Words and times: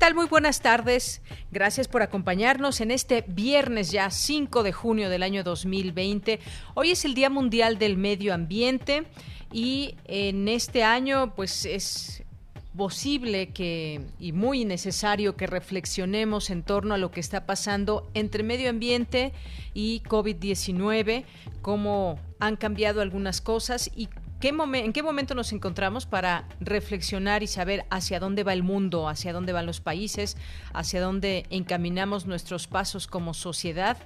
Tal? 0.00 0.14
Muy 0.14 0.28
buenas 0.28 0.62
tardes. 0.62 1.20
Gracias 1.50 1.86
por 1.86 2.00
acompañarnos 2.00 2.80
en 2.80 2.90
este 2.90 3.22
viernes 3.28 3.90
ya 3.90 4.10
5 4.10 4.62
de 4.62 4.72
junio 4.72 5.10
del 5.10 5.22
año 5.22 5.44
2020. 5.44 6.40
Hoy 6.72 6.92
es 6.92 7.04
el 7.04 7.12
Día 7.12 7.28
Mundial 7.28 7.78
del 7.78 7.98
Medio 7.98 8.32
Ambiente 8.32 9.04
y 9.52 9.96
en 10.06 10.48
este 10.48 10.84
año 10.84 11.34
pues 11.36 11.66
es 11.66 12.22
posible 12.74 13.50
que 13.50 14.00
y 14.18 14.32
muy 14.32 14.64
necesario 14.64 15.36
que 15.36 15.46
reflexionemos 15.46 16.48
en 16.48 16.62
torno 16.62 16.94
a 16.94 16.98
lo 16.98 17.10
que 17.10 17.20
está 17.20 17.44
pasando 17.44 18.08
entre 18.14 18.42
medio 18.42 18.70
ambiente 18.70 19.34
y 19.74 20.00
COVID-19, 20.08 21.24
cómo 21.60 22.18
han 22.38 22.56
cambiado 22.56 23.02
algunas 23.02 23.42
cosas 23.42 23.90
y 23.94 24.08
¿En 24.42 24.92
qué 24.94 25.02
momento 25.02 25.34
nos 25.34 25.52
encontramos 25.52 26.06
para 26.06 26.48
reflexionar 26.60 27.42
y 27.42 27.46
saber 27.46 27.84
hacia 27.90 28.18
dónde 28.18 28.42
va 28.42 28.54
el 28.54 28.62
mundo, 28.62 29.06
hacia 29.06 29.34
dónde 29.34 29.52
van 29.52 29.66
los 29.66 29.82
países, 29.82 30.38
hacia 30.72 31.02
dónde 31.02 31.44
encaminamos 31.50 32.24
nuestros 32.24 32.66
pasos 32.66 33.06
como 33.06 33.34
sociedad? 33.34 33.98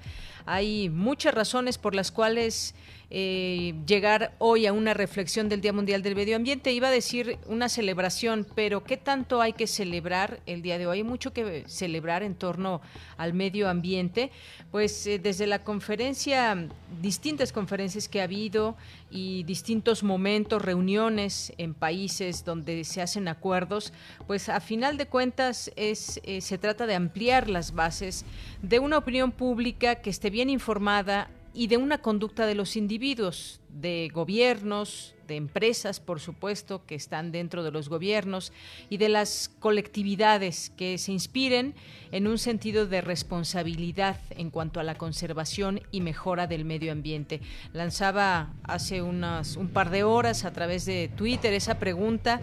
Hay 0.44 0.90
muchas 0.90 1.34
razones 1.34 1.78
por 1.78 1.94
las 1.94 2.10
cuales 2.10 2.74
eh, 3.16 3.74
llegar 3.86 4.34
hoy 4.38 4.66
a 4.66 4.72
una 4.72 4.92
reflexión 4.92 5.48
del 5.48 5.60
Día 5.60 5.72
Mundial 5.72 6.02
del 6.02 6.16
Medio 6.16 6.34
Ambiente. 6.34 6.72
Iba 6.72 6.88
a 6.88 6.90
decir 6.90 7.38
una 7.46 7.68
celebración, 7.68 8.44
pero 8.56 8.82
¿qué 8.82 8.96
tanto 8.96 9.40
hay 9.40 9.52
que 9.52 9.68
celebrar 9.68 10.40
el 10.46 10.62
día 10.62 10.78
de 10.78 10.88
hoy? 10.88 10.98
Hay 10.98 11.04
mucho 11.04 11.32
que 11.32 11.62
celebrar 11.68 12.24
en 12.24 12.34
torno 12.34 12.80
al 13.16 13.32
medio 13.32 13.68
ambiente. 13.68 14.32
Pues 14.72 15.06
eh, 15.06 15.20
desde 15.20 15.46
la 15.46 15.62
conferencia, 15.62 16.66
distintas 17.00 17.52
conferencias 17.52 18.08
que 18.08 18.20
ha 18.20 18.24
habido 18.24 18.74
y 19.12 19.44
distintos 19.44 20.02
momentos, 20.02 20.60
reuniones 20.60 21.52
en 21.56 21.72
países 21.72 22.44
donde 22.44 22.82
se 22.82 23.00
hacen 23.00 23.28
acuerdos, 23.28 23.92
pues 24.26 24.48
a 24.48 24.58
final 24.58 24.96
de 24.96 25.06
cuentas 25.06 25.70
es, 25.76 26.20
eh, 26.24 26.40
se 26.40 26.58
trata 26.58 26.84
de 26.84 26.96
ampliar 26.96 27.48
las 27.48 27.76
bases 27.76 28.24
de 28.60 28.80
una 28.80 28.98
opinión 28.98 29.30
pública 29.30 29.94
que 29.94 30.10
esté 30.10 30.30
bien 30.30 30.50
informada 30.50 31.30
y 31.55 31.69
de 31.69 31.77
una 31.77 31.98
conducta 31.98 32.47
de 32.47 32.56
los 32.56 32.77
individuos, 32.77 33.60
de 33.69 34.10
gobiernos, 34.12 35.14
de 35.28 35.36
empresas, 35.36 36.00
por 36.00 36.20
supuesto, 36.20 36.84
que 36.84 36.96
están 36.96 37.33
dentro 37.33 37.62
de 37.62 37.70
los 37.70 37.88
gobiernos, 37.88 38.52
y 38.91 38.96
de 38.96 39.08
las 39.08 39.50
colectividades 39.61 40.70
que 40.77 40.98
se 40.98 41.12
inspiren 41.12 41.74
en 42.11 42.27
un 42.27 42.38
sentido 42.38 42.86
de 42.86 43.00
responsabilidad 43.00 44.20
en 44.30 44.50
cuanto 44.50 44.80
a 44.80 44.83
la 44.83 44.96
conservación 44.96 45.80
y 45.92 46.00
mejora 46.00 46.46
del 46.46 46.64
medio 46.64 46.92
ambiente. 46.92 47.41
Lanzaba 47.72 48.52
hace 48.64 49.00
unas, 49.00 49.56
un 49.56 49.68
par 49.68 49.91
de 49.91 50.02
horas 50.02 50.45
a 50.45 50.52
través 50.52 50.84
de 50.84 51.08
Twitter 51.17 51.55
esa 51.55 51.78
pregunta, 51.78 52.40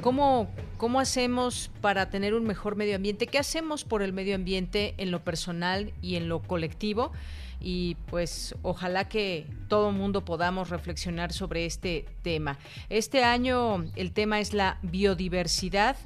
¿cómo, 0.00 0.48
¿cómo 0.78 1.00
hacemos 1.00 1.70
para 1.80 2.10
tener 2.10 2.32
un 2.34 2.44
mejor 2.44 2.76
medio 2.76 2.96
ambiente? 2.96 3.26
¿Qué 3.26 3.38
hacemos 3.38 3.84
por 3.84 4.02
el 4.02 4.12
medio 4.12 4.36
ambiente 4.36 4.94
en 4.98 5.10
lo 5.10 5.22
personal 5.24 5.92
y 6.00 6.14
en 6.14 6.28
lo 6.28 6.42
colectivo? 6.42 7.12
Y 7.62 7.96
pues 8.06 8.54
ojalá 8.62 9.08
que 9.08 9.46
todo 9.68 9.92
mundo 9.92 10.24
podamos 10.24 10.68
reflexionar 10.68 11.32
sobre 11.32 11.64
este 11.64 12.06
tema. 12.22 12.58
Este 12.88 13.22
año 13.22 13.84
el 13.96 14.12
tema 14.12 14.40
es 14.40 14.52
la 14.52 14.78
biodiversidad 14.82 15.96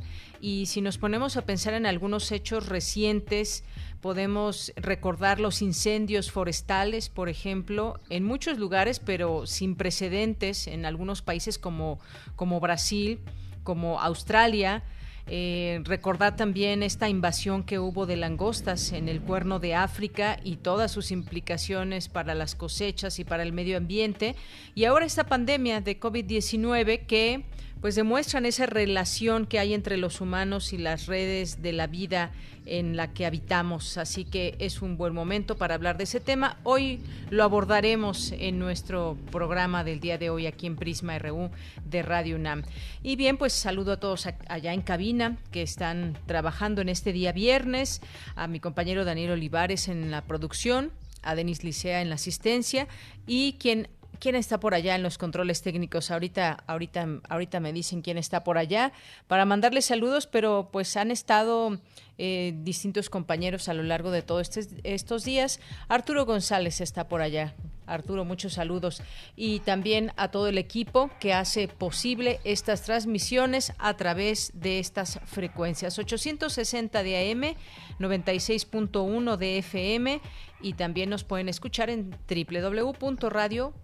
y 0.41 0.67
si 0.67 0.81
nos 0.83 0.99
ponemos 0.99 1.37
a 1.37 1.47
pensar 1.47 1.75
en 1.75 1.87
algunos 1.87 2.31
hechos 2.31 2.69
recientes, 2.69 3.65
podemos 4.01 4.73
recordar 4.77 5.41
los 5.41 5.63
incendios 5.63 6.31
forestales, 6.31 7.09
por 7.09 7.29
ejemplo, 7.29 7.99
en 8.11 8.25
muchos 8.25 8.59
lugares, 8.59 9.01
pero 9.01 9.47
sin 9.47 9.77
precedentes 9.77 10.67
en 10.67 10.85
algunos 10.85 11.23
países 11.23 11.59
como, 11.59 11.99
como 12.37 12.61
Brasil, 12.61 13.21
como 13.65 14.01
Australia, 14.01 14.85
eh, 15.29 15.81
recordar 15.85 16.37
también 16.37 16.85
esta 16.85 17.09
invasión 17.09 17.65
que 17.65 17.81
hubo 17.81 18.07
de 18.07 18.17
langostas 18.17 18.93
en 18.93 19.09
el 19.09 19.21
cuerno 19.21 19.59
de 19.59 19.75
África 19.75 20.39
y 20.45 20.57
todas 20.57 20.93
sus 20.93 21.11
implicaciones 21.11 22.09
para 22.09 22.35
las 22.35 22.55
cosechas 22.55 23.19
y 23.19 23.25
para 23.25 23.43
el 23.43 23.53
medio 23.53 23.77
ambiente. 23.77 24.37
Y 24.77 24.85
ahora 24.85 25.05
esta 25.05 25.25
pandemia 25.25 25.81
de 25.81 25.99
COVID-19 25.99 27.07
que 27.07 27.45
pues 27.81 27.95
demuestran 27.95 28.47
esa 28.47 28.67
relación 28.67 29.47
que 29.47 29.59
hay 29.59 29.75
entre 29.75 29.97
los 29.97 30.21
humanos 30.21 30.73
y 30.73 30.79
las 30.79 31.07
redes 31.07 31.63
de 31.63 31.73
la 31.73 31.87
vida 31.87 32.33
en 32.67 32.97
la 32.97 33.13
que 33.13 33.27
habitamos. 33.27 33.97
Así 33.97 34.25
que 34.25 34.57
es 34.59 34.83
un 34.83 34.97
buen 34.97 35.15
momento 35.15 35.57
para 35.57 35.75
hablar 35.75 35.97
de 35.97 36.05
ese 36.05 36.21
tema. 36.21 36.59
Hoy 36.65 37.01
lo 37.31 37.45
abordaremos 37.45 38.33
en 38.33 38.59
nuestro 38.59 39.17
programa 39.31 39.85
del 39.85 40.01
día 40.01 40.19
de 40.19 40.31
hoy 40.31 40.47
aquí 40.47 40.67
en 40.67 40.77
Prisma 40.77 41.19
RU 41.19 41.51
de 41.85 42.03
Radio 42.03 42.37
UNAM. 42.37 42.65
Y 43.03 43.17
bien, 43.17 43.37
pues 43.37 43.53
saludo 43.53 43.93
a 43.93 44.01
todos 44.01 44.27
allá 44.49 44.73
en 44.73 44.83
cabina 44.83 45.39
que 45.53 45.63
están 45.63 46.19
trabajando 46.27 46.81
en 46.81 46.89
este 46.89 47.13
día 47.13 47.33
viernes, 47.33 48.03
a 48.35 48.49
mi 48.49 48.61
compañero 48.61 49.05
Daniel 49.05 49.33
Olivares 49.33 49.89
en 49.89 50.11
la 50.11 50.23
producción, 50.23 50.93
a 51.23 51.35
Denis 51.35 51.65
Licea 51.65 52.03
en 52.03 52.09
la 52.09 52.15
asistencia 52.17 52.87
y 53.27 53.55
quien 53.55 53.89
quién 54.19 54.35
está 54.35 54.59
por 54.61 54.75
allá 54.75 54.95
en 54.95 55.03
los 55.03 55.19
controles 55.19 55.63
técnicos. 55.63 56.11
Ahorita, 56.11 56.65
ahorita, 56.67 57.07
ahorita 57.29 57.61
me 57.61 57.73
dicen 57.73 58.03
quién 58.03 58.19
está 58.19 58.45
por 58.45 58.59
allá 58.59 58.93
para 59.27 59.45
mandarles 59.45 59.87
saludos, 59.87 60.27
pero 60.27 60.69
pues 60.73 60.97
han 60.97 61.11
estado 61.11 61.79
eh, 62.19 62.55
distintos 62.63 63.11
compañeros 63.11 63.69
a 63.69 63.75
lo 63.75 63.83
largo 63.83 64.11
de 64.11 64.23
todos 64.23 64.51
estos 64.85 65.25
días. 65.25 65.61
Arturo 65.89 66.25
González 66.25 66.81
está 66.81 67.09
por 67.09 67.21
allá. 67.21 67.55
Arturo, 67.87 68.25
muchos 68.25 68.55
saludos. 68.55 69.03
Y 69.37 69.61
también 69.61 70.13
a 70.17 70.31
todo 70.31 70.49
el 70.49 70.59
equipo 70.59 71.11
que 71.21 71.33
hace 71.33 71.69
posible 71.69 72.41
estas 72.45 72.83
transmisiones 72.83 73.73
a 73.79 73.97
través 73.97 74.51
de 74.55 74.79
estas 74.79 75.21
frecuencias. 75.25 75.99
860 75.99 77.03
de 77.03 77.31
AM, 77.31 77.57
96.1 78.01 79.37
de 79.37 79.59
FM 79.59 80.21
y 80.61 80.73
también 80.73 81.11
nos 81.11 81.25
pueden 81.25 81.49
escuchar 81.49 81.91
en 81.91 82.17
www.radio 82.29 83.75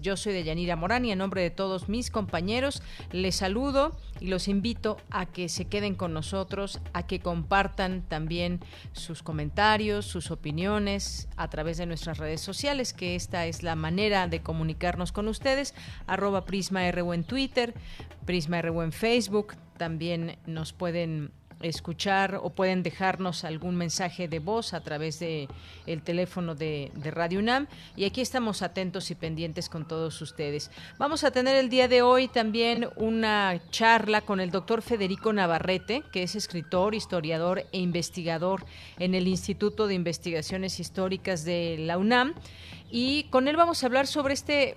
Yo 0.00 0.16
soy 0.16 0.32
Deyanira 0.32 0.76
Morán 0.76 1.04
y 1.04 1.12
en 1.12 1.18
nombre 1.18 1.42
de 1.42 1.50
todos 1.50 1.88
mis 1.88 2.10
compañeros 2.10 2.82
les 3.12 3.36
saludo 3.36 3.96
y 4.20 4.28
los 4.28 4.48
invito 4.48 4.96
a 5.10 5.26
que 5.26 5.48
se 5.48 5.66
queden 5.66 5.94
con 5.94 6.12
nosotros, 6.12 6.80
a 6.92 7.06
que 7.06 7.20
compartan 7.20 8.02
también 8.02 8.60
sus 8.92 9.22
comentarios, 9.22 10.06
sus 10.06 10.30
opiniones 10.30 11.28
a 11.36 11.48
través 11.48 11.78
de 11.78 11.86
nuestras 11.86 12.18
redes 12.18 12.40
sociales, 12.40 12.92
que 12.92 13.14
esta 13.14 13.46
es 13.46 13.62
la 13.62 13.76
manera 13.76 14.26
de 14.26 14.42
comunicarnos 14.42 15.12
con 15.12 15.28
ustedes, 15.28 15.74
arroba 16.06 16.44
Prisma 16.44 16.88
en 16.88 17.24
Twitter, 17.24 17.74
Prisma 18.26 18.60
en 18.60 18.92
Facebook, 18.92 19.56
también 19.76 20.38
nos 20.46 20.72
pueden 20.72 21.32
escuchar 21.60 22.40
o 22.42 22.50
pueden 22.50 22.82
dejarnos 22.82 23.44
algún 23.44 23.76
mensaje 23.76 24.28
de 24.28 24.38
voz 24.38 24.74
a 24.74 24.80
través 24.80 25.18
de 25.18 25.48
el 25.86 26.02
teléfono 26.02 26.54
de, 26.54 26.90
de, 26.94 27.10
Radio 27.10 27.38
UNAM 27.38 27.66
y 27.96 28.04
aquí 28.04 28.20
estamos 28.20 28.62
atentos 28.62 29.10
y 29.10 29.14
pendientes 29.14 29.68
con 29.68 29.86
todos 29.86 30.20
ustedes. 30.22 30.70
Vamos 30.98 31.24
a 31.24 31.30
tener 31.30 31.56
el 31.56 31.68
día 31.68 31.88
de 31.88 32.02
hoy 32.02 32.28
también 32.28 32.88
una 32.96 33.60
charla 33.70 34.20
con 34.22 34.40
el 34.40 34.50
doctor 34.50 34.82
Federico 34.82 35.32
Navarrete, 35.32 36.02
que 36.12 36.22
es 36.22 36.34
escritor, 36.34 36.94
historiador 36.94 37.66
e 37.72 37.78
investigador 37.78 38.64
en 38.98 39.14
el 39.14 39.28
Instituto 39.28 39.86
de 39.86 39.94
Investigaciones 39.94 40.80
Históricas 40.80 41.44
de 41.44 41.76
la 41.78 41.98
UNAM 41.98 42.34
y 42.90 43.24
con 43.24 43.48
él 43.48 43.56
vamos 43.56 43.82
a 43.82 43.86
hablar 43.86 44.06
sobre 44.06 44.34
este 44.34 44.76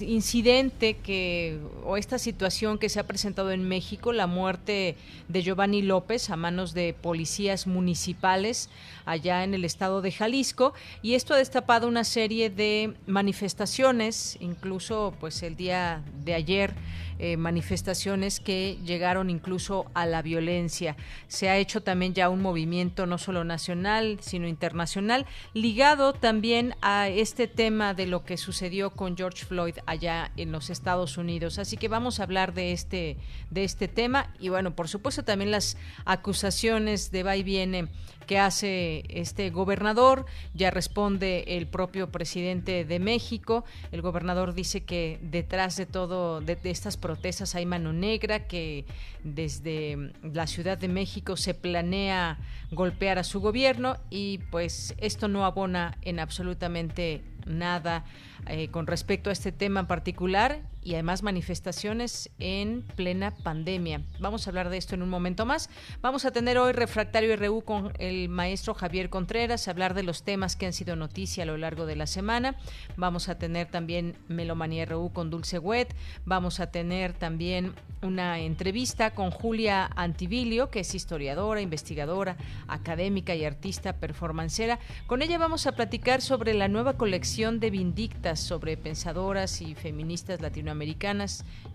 incidente 0.00 0.96
que 0.96 1.60
o 1.84 1.96
esta 1.96 2.18
situación 2.18 2.78
que 2.78 2.88
se 2.88 3.00
ha 3.00 3.06
presentado 3.06 3.50
en 3.50 3.62
México, 3.62 4.12
la 4.12 4.26
muerte 4.26 4.96
de 5.28 5.42
Giovanni 5.42 5.82
López 5.82 6.30
a 6.30 6.36
manos 6.36 6.74
de 6.74 6.94
policías 6.94 7.66
municipales 7.66 8.70
allá 9.04 9.44
en 9.44 9.54
el 9.54 9.64
estado 9.64 10.02
de 10.02 10.12
Jalisco. 10.12 10.74
Y 11.02 11.14
esto 11.14 11.34
ha 11.34 11.38
destapado 11.38 11.86
una 11.86 12.04
serie 12.04 12.50
de 12.50 12.94
manifestaciones, 13.06 14.36
incluso 14.40 15.14
pues 15.20 15.42
el 15.42 15.56
día 15.56 16.02
de 16.24 16.34
ayer 16.34 16.74
eh, 17.18 17.36
manifestaciones 17.36 18.40
que 18.40 18.78
llegaron 18.84 19.30
incluso 19.30 19.86
a 19.94 20.06
la 20.06 20.22
violencia. 20.22 20.96
Se 21.26 21.48
ha 21.48 21.56
hecho 21.56 21.82
también 21.82 22.14
ya 22.14 22.28
un 22.28 22.40
movimiento 22.40 23.06
no 23.06 23.18
solo 23.18 23.44
nacional, 23.44 24.18
sino 24.20 24.46
internacional, 24.46 25.26
ligado 25.54 26.12
también 26.12 26.74
a 26.80 27.08
este 27.08 27.46
tema 27.46 27.94
de 27.94 28.06
lo 28.06 28.24
que 28.24 28.36
sucedió 28.36 28.90
con 28.90 29.16
George 29.16 29.44
Floyd 29.44 29.76
allá 29.86 30.30
en 30.36 30.52
los 30.52 30.70
Estados 30.70 31.18
Unidos. 31.18 31.58
Así 31.58 31.76
que 31.76 31.88
vamos 31.88 32.20
a 32.20 32.22
hablar 32.22 32.54
de 32.54 32.72
este, 32.72 33.16
de 33.50 33.64
este 33.64 33.88
tema 33.88 34.32
y 34.38 34.48
bueno, 34.48 34.74
por 34.74 34.88
supuesto 34.88 35.24
también 35.24 35.50
las 35.50 35.76
acusaciones 36.04 37.10
de 37.10 37.22
va 37.22 37.36
y 37.36 37.42
viene 37.42 37.88
que 38.28 38.38
hace 38.38 39.04
este 39.08 39.50
gobernador. 39.50 40.26
Ya 40.54 40.70
responde 40.70 41.56
el 41.56 41.66
propio 41.66 42.12
presidente 42.12 42.84
de 42.84 42.98
México. 43.00 43.64
El 43.90 44.02
gobernador 44.02 44.54
dice 44.54 44.84
que 44.84 45.18
detrás 45.22 45.76
de 45.76 45.86
todo, 45.86 46.40
de, 46.42 46.58
estas 46.64 46.98
protestas 46.98 47.54
hay 47.54 47.64
mano 47.64 47.92
negra, 47.92 48.46
que 48.46 48.84
desde 49.24 50.12
la 50.22 50.46
Ciudad 50.46 50.76
de 50.76 50.88
México 50.88 51.36
se 51.38 51.54
planea 51.54 52.38
golpear 52.70 53.18
a 53.18 53.24
su 53.24 53.40
gobierno 53.40 53.96
y 54.10 54.38
pues 54.50 54.94
esto 54.98 55.26
no 55.26 55.46
abona 55.46 55.96
en 56.02 56.20
absolutamente 56.20 57.22
nada 57.46 58.04
eh, 58.46 58.68
con 58.68 58.86
respecto 58.86 59.30
a 59.30 59.32
este 59.32 59.52
tema 59.52 59.80
en 59.80 59.86
particular 59.86 60.60
y 60.88 60.94
además 60.94 61.22
manifestaciones 61.22 62.30
en 62.38 62.80
plena 62.80 63.34
pandemia. 63.34 64.00
Vamos 64.20 64.46
a 64.46 64.50
hablar 64.50 64.70
de 64.70 64.78
esto 64.78 64.94
en 64.94 65.02
un 65.02 65.10
momento 65.10 65.44
más. 65.44 65.68
Vamos 66.00 66.24
a 66.24 66.30
tener 66.30 66.56
hoy 66.56 66.72
Refractario 66.72 67.36
RU 67.36 67.60
con 67.60 67.92
el 67.98 68.30
maestro 68.30 68.72
Javier 68.72 69.10
Contreras, 69.10 69.68
hablar 69.68 69.92
de 69.92 70.02
los 70.02 70.22
temas 70.22 70.56
que 70.56 70.64
han 70.64 70.72
sido 70.72 70.96
noticia 70.96 71.42
a 71.42 71.46
lo 71.46 71.58
largo 71.58 71.84
de 71.84 71.94
la 71.94 72.06
semana. 72.06 72.56
Vamos 72.96 73.28
a 73.28 73.36
tener 73.36 73.66
también 73.70 74.16
Melomanía 74.28 74.86
RU 74.86 75.12
con 75.12 75.28
Dulce 75.28 75.58
Wet. 75.58 75.94
Vamos 76.24 76.58
a 76.58 76.70
tener 76.70 77.12
también 77.12 77.74
una 78.00 78.38
entrevista 78.38 79.10
con 79.10 79.30
Julia 79.30 79.90
Antivilio, 79.94 80.70
que 80.70 80.80
es 80.80 80.94
historiadora, 80.94 81.60
investigadora, 81.60 82.38
académica 82.66 83.34
y 83.34 83.44
artista 83.44 83.92
performancera. 83.92 84.78
Con 85.06 85.20
ella 85.20 85.36
vamos 85.36 85.66
a 85.66 85.72
platicar 85.72 86.22
sobre 86.22 86.54
la 86.54 86.68
nueva 86.68 86.96
colección 86.96 87.60
de 87.60 87.68
Vindictas 87.68 88.40
sobre 88.40 88.78
pensadoras 88.78 89.60
y 89.60 89.74
feministas 89.74 90.40
latinoamericanas. 90.40 90.77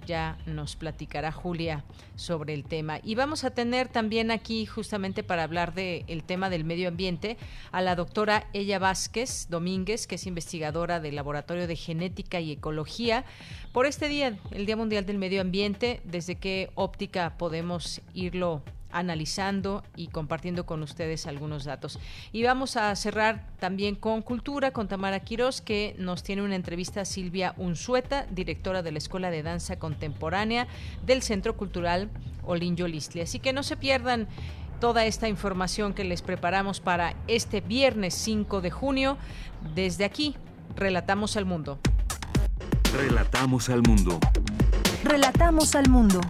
Ya 0.05 0.37
nos 0.45 0.75
platicará 0.75 1.31
Julia 1.31 1.85
sobre 2.15 2.53
el 2.53 2.65
tema. 2.65 2.99
Y 3.03 3.15
vamos 3.15 3.43
a 3.43 3.51
tener 3.51 3.87
también 3.87 4.31
aquí, 4.31 4.65
justamente 4.65 5.23
para 5.23 5.43
hablar 5.43 5.73
del 5.73 6.23
tema 6.23 6.49
del 6.49 6.65
medio 6.65 6.89
ambiente, 6.89 7.37
a 7.71 7.81
la 7.81 7.95
doctora 7.95 8.47
Ella 8.51 8.79
Vázquez 8.79 9.47
Domínguez, 9.49 10.05
que 10.07 10.15
es 10.15 10.27
investigadora 10.27 10.99
del 10.99 11.15
Laboratorio 11.15 11.67
de 11.67 11.75
Genética 11.75 12.41
y 12.41 12.51
Ecología 12.51 13.23
por 13.71 13.85
este 13.85 14.07
día, 14.07 14.37
el 14.51 14.65
Día 14.65 14.77
Mundial 14.77 15.05
del 15.05 15.17
Medio 15.17 15.41
Ambiente, 15.41 16.01
desde 16.03 16.35
qué 16.35 16.69
óptica 16.75 17.37
podemos 17.37 18.01
irlo 18.13 18.61
analizando 18.93 19.83
y 19.95 20.07
compartiendo 20.07 20.65
con 20.65 20.83
ustedes 20.83 21.27
algunos 21.27 21.65
datos. 21.65 21.99
Y 22.31 22.43
vamos 22.43 22.77
a 22.77 22.95
cerrar 22.95 23.45
también 23.59 23.95
con 23.95 24.21
cultura, 24.21 24.71
con 24.71 24.87
Tamara 24.87 25.19
Quiroz, 25.19 25.61
que 25.61 25.95
nos 25.97 26.23
tiene 26.23 26.43
una 26.43 26.55
entrevista 26.55 27.01
a 27.01 27.05
Silvia 27.05 27.53
Unzueta, 27.57 28.25
directora 28.31 28.81
de 28.81 28.91
la 28.91 28.99
Escuela 28.99 29.31
de 29.31 29.43
Danza 29.43 29.77
Contemporánea 29.77 30.67
del 31.05 31.21
Centro 31.21 31.57
Cultural 31.57 32.09
Olinjo 32.45 32.87
Listli. 32.87 33.21
Así 33.21 33.39
que 33.39 33.53
no 33.53 33.63
se 33.63 33.75
pierdan 33.75 34.27
toda 34.79 35.05
esta 35.05 35.29
información 35.29 35.93
que 35.93 36.03
les 36.03 36.21
preparamos 36.21 36.79
para 36.79 37.15
este 37.27 37.61
viernes 37.61 38.13
5 38.15 38.61
de 38.61 38.69
junio. 38.69 39.17
Desde 39.73 40.05
aquí, 40.05 40.35
relatamos 40.75 41.37
al 41.37 41.45
mundo. 41.45 41.79
Relatamos 42.93 43.69
al 43.69 43.81
mundo. 43.81 44.19
Relatamos 45.03 45.75
al 45.75 45.89
mundo. 45.89 46.21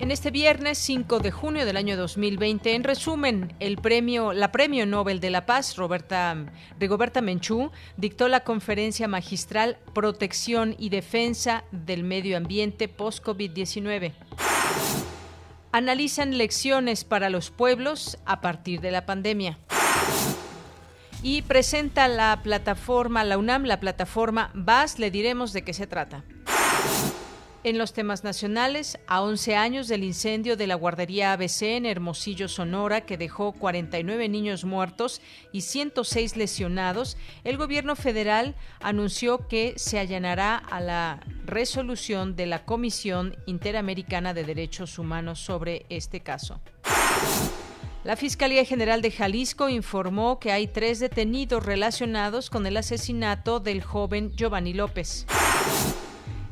En 0.00 0.10
este 0.10 0.30
viernes 0.30 0.78
5 0.78 1.18
de 1.20 1.30
junio 1.30 1.66
del 1.66 1.76
año 1.76 1.94
2020, 1.94 2.74
en 2.74 2.84
resumen, 2.84 3.52
el 3.60 3.76
premio, 3.76 4.32
la 4.32 4.50
Premio 4.50 4.86
Nobel 4.86 5.20
de 5.20 5.28
la 5.28 5.44
Paz, 5.44 5.76
Roberta, 5.76 6.46
Rigoberta 6.78 7.20
Menchú, 7.20 7.70
dictó 7.98 8.26
la 8.28 8.40
conferencia 8.40 9.08
magistral 9.08 9.76
Protección 9.92 10.74
y 10.78 10.88
Defensa 10.88 11.64
del 11.70 12.02
Medio 12.02 12.38
Ambiente 12.38 12.88
post-COVID-19 12.88 14.14
analizan 15.72 16.36
lecciones 16.36 17.04
para 17.04 17.30
los 17.30 17.50
pueblos 17.50 18.18
a 18.24 18.40
partir 18.40 18.80
de 18.80 18.90
la 18.90 19.06
pandemia 19.06 19.58
y 21.22 21.42
presenta 21.42 22.08
la 22.08 22.40
plataforma, 22.42 23.24
la 23.24 23.38
UNAM, 23.38 23.64
la 23.64 23.78
plataforma 23.78 24.50
VAS, 24.54 24.98
le 24.98 25.10
diremos 25.10 25.52
de 25.52 25.62
qué 25.62 25.74
se 25.74 25.86
trata. 25.86 26.24
En 27.62 27.76
los 27.76 27.92
temas 27.92 28.24
nacionales, 28.24 28.98
a 29.06 29.20
11 29.20 29.54
años 29.54 29.86
del 29.86 30.02
incendio 30.02 30.56
de 30.56 30.66
la 30.66 30.76
guardería 30.76 31.34
ABC 31.34 31.62
en 31.62 31.84
Hermosillo, 31.84 32.48
Sonora, 32.48 33.02
que 33.02 33.18
dejó 33.18 33.52
49 33.52 34.30
niños 34.30 34.64
muertos 34.64 35.20
y 35.52 35.60
106 35.60 36.38
lesionados, 36.38 37.18
el 37.44 37.58
gobierno 37.58 37.96
federal 37.96 38.54
anunció 38.80 39.46
que 39.46 39.74
se 39.76 39.98
allanará 39.98 40.56
a 40.56 40.80
la 40.80 41.20
resolución 41.44 42.34
de 42.34 42.46
la 42.46 42.64
Comisión 42.64 43.36
Interamericana 43.44 44.32
de 44.32 44.44
Derechos 44.44 44.98
Humanos 44.98 45.38
sobre 45.38 45.84
este 45.90 46.20
caso. 46.20 46.62
La 48.04 48.16
Fiscalía 48.16 48.64
General 48.64 49.02
de 49.02 49.10
Jalisco 49.10 49.68
informó 49.68 50.40
que 50.40 50.50
hay 50.50 50.66
tres 50.66 50.98
detenidos 50.98 51.66
relacionados 51.66 52.48
con 52.48 52.64
el 52.64 52.78
asesinato 52.78 53.60
del 53.60 53.82
joven 53.82 54.32
Giovanni 54.34 54.72
López. 54.72 55.26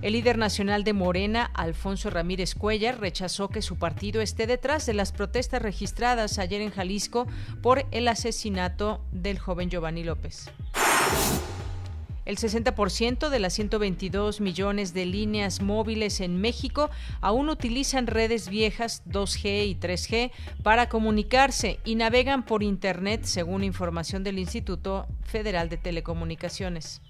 El 0.00 0.12
líder 0.12 0.38
nacional 0.38 0.84
de 0.84 0.92
Morena, 0.92 1.50
Alfonso 1.54 2.08
Ramírez 2.08 2.54
Cuellar, 2.54 3.00
rechazó 3.00 3.48
que 3.48 3.62
su 3.62 3.78
partido 3.78 4.20
esté 4.20 4.46
detrás 4.46 4.86
de 4.86 4.94
las 4.94 5.10
protestas 5.10 5.60
registradas 5.60 6.38
ayer 6.38 6.60
en 6.60 6.70
Jalisco 6.70 7.26
por 7.62 7.84
el 7.90 8.06
asesinato 8.06 9.00
del 9.10 9.40
joven 9.40 9.70
Giovanni 9.70 10.04
López. 10.04 10.50
El 12.26 12.36
60% 12.36 13.28
de 13.28 13.38
las 13.40 13.54
122 13.54 14.40
millones 14.40 14.94
de 14.94 15.04
líneas 15.04 15.62
móviles 15.62 16.20
en 16.20 16.40
México 16.40 16.90
aún 17.20 17.48
utilizan 17.48 18.06
redes 18.06 18.50
viejas 18.50 19.02
2G 19.06 19.66
y 19.66 19.74
3G 19.74 20.30
para 20.62 20.88
comunicarse 20.88 21.80
y 21.84 21.96
navegan 21.96 22.44
por 22.44 22.62
Internet, 22.62 23.24
según 23.24 23.64
información 23.64 24.22
del 24.22 24.38
Instituto 24.38 25.08
Federal 25.24 25.68
de 25.70 25.78
Telecomunicaciones. 25.78 27.00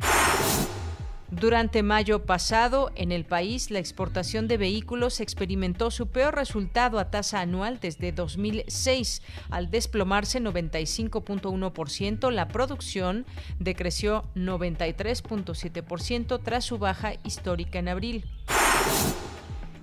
Durante 1.31 1.83
mayo 1.83 2.25
pasado, 2.25 2.91
en 2.95 3.13
el 3.13 3.27
país, 3.27 3.71
la 3.71 3.79
exportación 3.79 4.49
de 4.49 4.57
vehículos 4.57 5.21
experimentó 5.21 5.91
su 5.91 6.07
peor 6.07 6.35
resultado 6.35 6.99
a 6.99 7.11
tasa 7.11 7.41
anual 7.41 7.81
desde 7.81 8.13
2006. 8.13 9.21
Al 9.51 9.71
desplomarse 9.71 10.41
95.1%, 10.41 12.31
la 12.31 12.49
producción 12.49 13.27
decreció 13.59 14.25
93.7% 14.37 16.41
tras 16.43 16.65
su 16.65 16.79
baja 16.79 17.13
histórica 17.25 17.79
en 17.79 17.89
abril. 17.89 18.25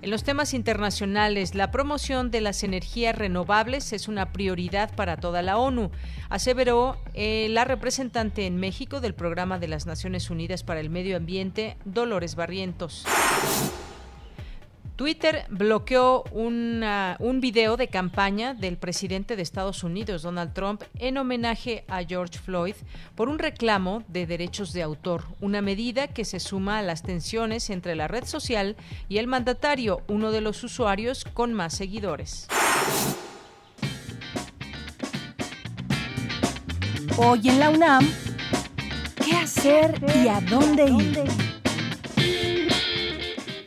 En 0.06 0.12
los 0.12 0.22
temas 0.22 0.54
internacionales, 0.54 1.56
la 1.56 1.72
promoción 1.72 2.30
de 2.30 2.40
las 2.40 2.62
energías 2.62 3.18
renovables 3.18 3.92
es 3.92 4.06
una 4.06 4.30
prioridad 4.30 4.94
para 4.94 5.16
toda 5.16 5.42
la 5.42 5.58
ONU, 5.58 5.90
aseveró 6.28 6.96
eh, 7.14 7.48
la 7.50 7.64
representante 7.64 8.46
en 8.46 8.56
México 8.56 9.00
del 9.00 9.14
Programa 9.14 9.58
de 9.58 9.66
las 9.66 9.84
Naciones 9.84 10.30
Unidas 10.30 10.62
para 10.62 10.78
el 10.78 10.90
Medio 10.90 11.16
Ambiente, 11.16 11.76
Dolores 11.84 12.36
Barrientos. 12.36 13.04
Twitter 14.96 15.44
bloqueó 15.50 16.24
un 16.32 17.38
video 17.40 17.76
de 17.76 17.88
campaña 17.88 18.54
del 18.54 18.78
presidente 18.78 19.36
de 19.36 19.42
Estados 19.42 19.84
Unidos, 19.84 20.22
Donald 20.22 20.54
Trump, 20.54 20.82
en 20.98 21.18
homenaje 21.18 21.84
a 21.86 22.02
George 22.02 22.38
Floyd 22.38 22.74
por 23.14 23.28
un 23.28 23.38
reclamo 23.38 24.02
de 24.08 24.26
derechos 24.26 24.72
de 24.72 24.82
autor, 24.82 25.24
una 25.40 25.60
medida 25.60 26.08
que 26.08 26.24
se 26.24 26.40
suma 26.40 26.78
a 26.78 26.82
las 26.82 27.02
tensiones 27.02 27.68
entre 27.68 27.94
la 27.94 28.08
red 28.08 28.24
social 28.24 28.74
y 29.10 29.18
el 29.18 29.26
mandatario, 29.26 30.00
uno 30.08 30.32
de 30.32 30.40
los 30.40 30.64
usuarios 30.64 31.24
con 31.24 31.52
más 31.52 31.74
seguidores. 31.74 32.48
Hoy 37.18 37.48
en 37.48 37.60
la 37.60 37.70
UNAM, 37.70 38.08
¿qué 39.24 39.36
hacer 39.36 40.00
y 40.24 40.28
a 40.28 40.40
dónde 40.40 40.86
ir? 40.86 41.55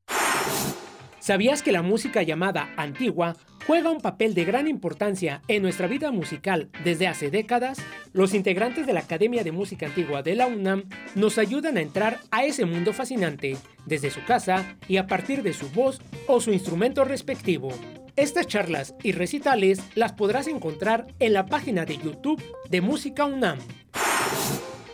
¿Sabías 1.20 1.62
que 1.62 1.72
la 1.72 1.84
música 1.84 2.24
llamada 2.24 2.74
antigua 2.78 3.36
juega 3.68 3.92
un 3.92 4.02
papel 4.02 4.34
de 4.34 4.44
gran 4.44 4.68
importancia 4.68 5.44
en 5.48 5.62
nuestra 5.62 5.86
vida 5.86 6.12
musical 6.12 6.72
desde 6.84 7.08
hace 7.08 7.30
décadas? 7.30 7.78
Los 8.12 8.34
integrantes 8.34 8.88
de 8.88 8.94
la 8.94 9.02
Academia 9.02 9.44
de 9.44 9.52
Música 9.52 9.86
Antigua 9.86 10.24
de 10.24 10.34
la 10.36 10.48
UNAM 10.48 10.86
nos 11.14 11.38
ayudan 11.38 11.78
a 11.78 11.82
entrar 11.82 12.22
a 12.32 12.44
ese 12.44 12.66
mundo 12.66 12.92
fascinante, 12.92 13.56
desde 13.86 14.10
su 14.10 14.26
casa 14.26 14.78
y 14.88 14.98
a 14.98 15.06
partir 15.06 15.44
de 15.44 15.54
su 15.54 15.70
voz 15.70 16.02
o 16.26 16.42
su 16.42 16.54
instrumento 16.54 17.06
respectivo. 17.06 17.70
Estas 18.16 18.48
charlas 18.48 18.96
y 19.04 19.12
recitales 19.14 19.80
las 19.96 20.14
podrás 20.14 20.48
encontrar 20.48 21.08
en 21.20 21.34
la 21.34 21.46
página 21.46 21.86
de 21.86 21.98
YouTube 21.98 22.44
de 22.70 22.82
Música 22.82 23.26
UNAM. 23.26 23.60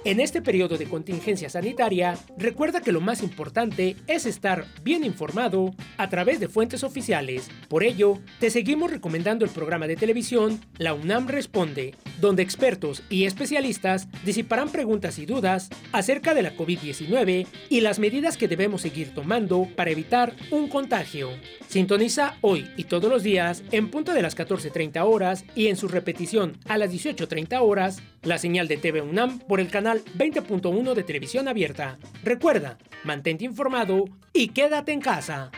En 0.07 0.21
este 0.21 0.41
periodo 0.41 0.77
de 0.77 0.85
contingencia 0.85 1.49
sanitaria, 1.49 2.17
recuerda 2.37 2.79
que 2.79 2.93
lo 2.93 3.01
más 3.01 3.21
importante 3.21 3.97
es 4.07 4.25
estar 4.25 4.63
bien 4.81 5.03
informado 5.03 5.75
a 5.97 6.07
través 6.07 6.39
de 6.39 6.47
fuentes 6.47 6.85
oficiales. 6.85 7.49
Por 7.67 7.83
ello, 7.83 8.17
te 8.39 8.49
seguimos 8.49 8.89
recomendando 8.89 9.43
el 9.43 9.51
programa 9.51 9.85
de 9.85 9.97
televisión 9.97 10.61
La 10.77 10.93
UNAM 10.93 11.27
Responde, 11.27 11.93
donde 12.21 12.41
expertos 12.41 13.03
y 13.09 13.25
especialistas 13.25 14.07
disiparán 14.23 14.69
preguntas 14.69 15.19
y 15.19 15.25
dudas 15.25 15.67
acerca 15.91 16.33
de 16.33 16.43
la 16.43 16.55
COVID-19 16.55 17.45
y 17.67 17.81
las 17.81 17.99
medidas 17.99 18.37
que 18.37 18.47
debemos 18.47 18.83
seguir 18.83 19.13
tomando 19.13 19.67
para 19.75 19.91
evitar 19.91 20.37
un 20.51 20.69
contagio. 20.69 21.31
Sintoniza 21.67 22.37
hoy 22.39 22.65
y 22.77 22.85
todos 22.85 23.11
los 23.11 23.23
días 23.23 23.61
en 23.73 23.91
punto 23.91 24.13
de 24.13 24.21
las 24.21 24.37
14.30 24.37 25.03
horas 25.03 25.43
y 25.53 25.67
en 25.67 25.75
su 25.75 25.89
repetición 25.89 26.57
a 26.63 26.77
las 26.77 26.93
18.30 26.93 27.59
horas 27.61 28.01
la 28.27 28.38
señal 28.38 28.67
de 28.67 28.75
TV 28.75 29.01
UNAM 29.01 29.39
por 29.39 29.62
el 29.62 29.69
canal 29.69 30.03
20.1 30.17 30.93
de 30.93 31.03
televisión 31.03 31.48
abierta. 31.48 31.98
Recuerda, 32.24 32.77
mantente 33.05 33.46
informado 33.46 34.03
y 34.34 34.50
quédate 34.50 34.91
en 34.91 35.00
casa. 35.00 35.50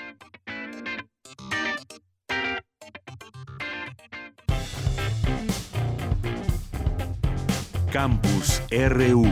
Campus 7.91 8.61
RU 8.69 9.25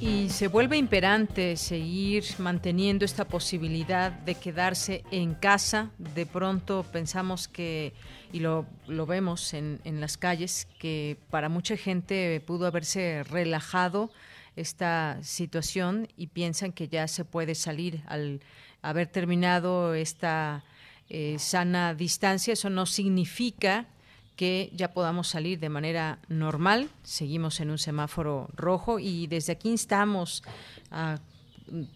Y 0.00 0.30
se 0.30 0.48
vuelve 0.48 0.78
imperante 0.78 1.58
seguir 1.58 2.24
manteniendo 2.38 3.04
esta 3.04 3.26
posibilidad 3.26 4.10
de 4.10 4.34
quedarse 4.34 5.04
en 5.10 5.34
casa. 5.34 5.90
De 5.98 6.24
pronto 6.24 6.86
pensamos 6.90 7.48
que, 7.48 7.92
y 8.32 8.40
lo, 8.40 8.64
lo 8.86 9.04
vemos 9.04 9.52
en, 9.52 9.78
en 9.84 10.00
las 10.00 10.16
calles, 10.16 10.66
que 10.78 11.18
para 11.28 11.50
mucha 11.50 11.76
gente 11.76 12.42
pudo 12.46 12.66
haberse 12.66 13.24
relajado 13.24 14.10
esta 14.56 15.18
situación 15.22 16.08
y 16.16 16.28
piensan 16.28 16.72
que 16.72 16.88
ya 16.88 17.06
se 17.06 17.26
puede 17.26 17.54
salir 17.54 18.02
al 18.06 18.40
haber 18.80 19.06
terminado 19.06 19.92
esta 19.92 20.64
eh, 21.10 21.36
sana 21.38 21.92
distancia. 21.92 22.54
Eso 22.54 22.70
no 22.70 22.86
significa 22.86 23.86
que 24.40 24.70
ya 24.74 24.94
podamos 24.94 25.28
salir 25.28 25.58
de 25.60 25.68
manera 25.68 26.18
normal. 26.30 26.88
Seguimos 27.02 27.60
en 27.60 27.68
un 27.68 27.76
semáforo 27.76 28.48
rojo 28.56 28.98
y 28.98 29.26
desde 29.26 29.52
aquí 29.52 29.68
instamos 29.68 30.42
a, 30.90 31.18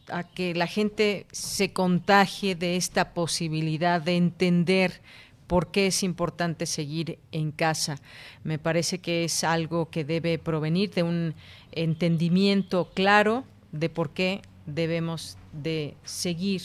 a 0.08 0.24
que 0.24 0.54
la 0.54 0.66
gente 0.66 1.24
se 1.32 1.72
contagie 1.72 2.54
de 2.54 2.76
esta 2.76 3.14
posibilidad 3.14 4.02
de 4.02 4.18
entender 4.18 5.00
por 5.46 5.70
qué 5.70 5.86
es 5.86 6.02
importante 6.02 6.66
seguir 6.66 7.18
en 7.32 7.50
casa. 7.50 7.96
Me 8.42 8.58
parece 8.58 8.98
que 8.98 9.24
es 9.24 9.42
algo 9.42 9.88
que 9.88 10.04
debe 10.04 10.38
provenir 10.38 10.90
de 10.90 11.02
un 11.02 11.34
entendimiento 11.72 12.90
claro 12.92 13.44
de 13.72 13.88
por 13.88 14.10
qué 14.10 14.42
debemos 14.66 15.38
de 15.54 15.94
seguir 16.04 16.60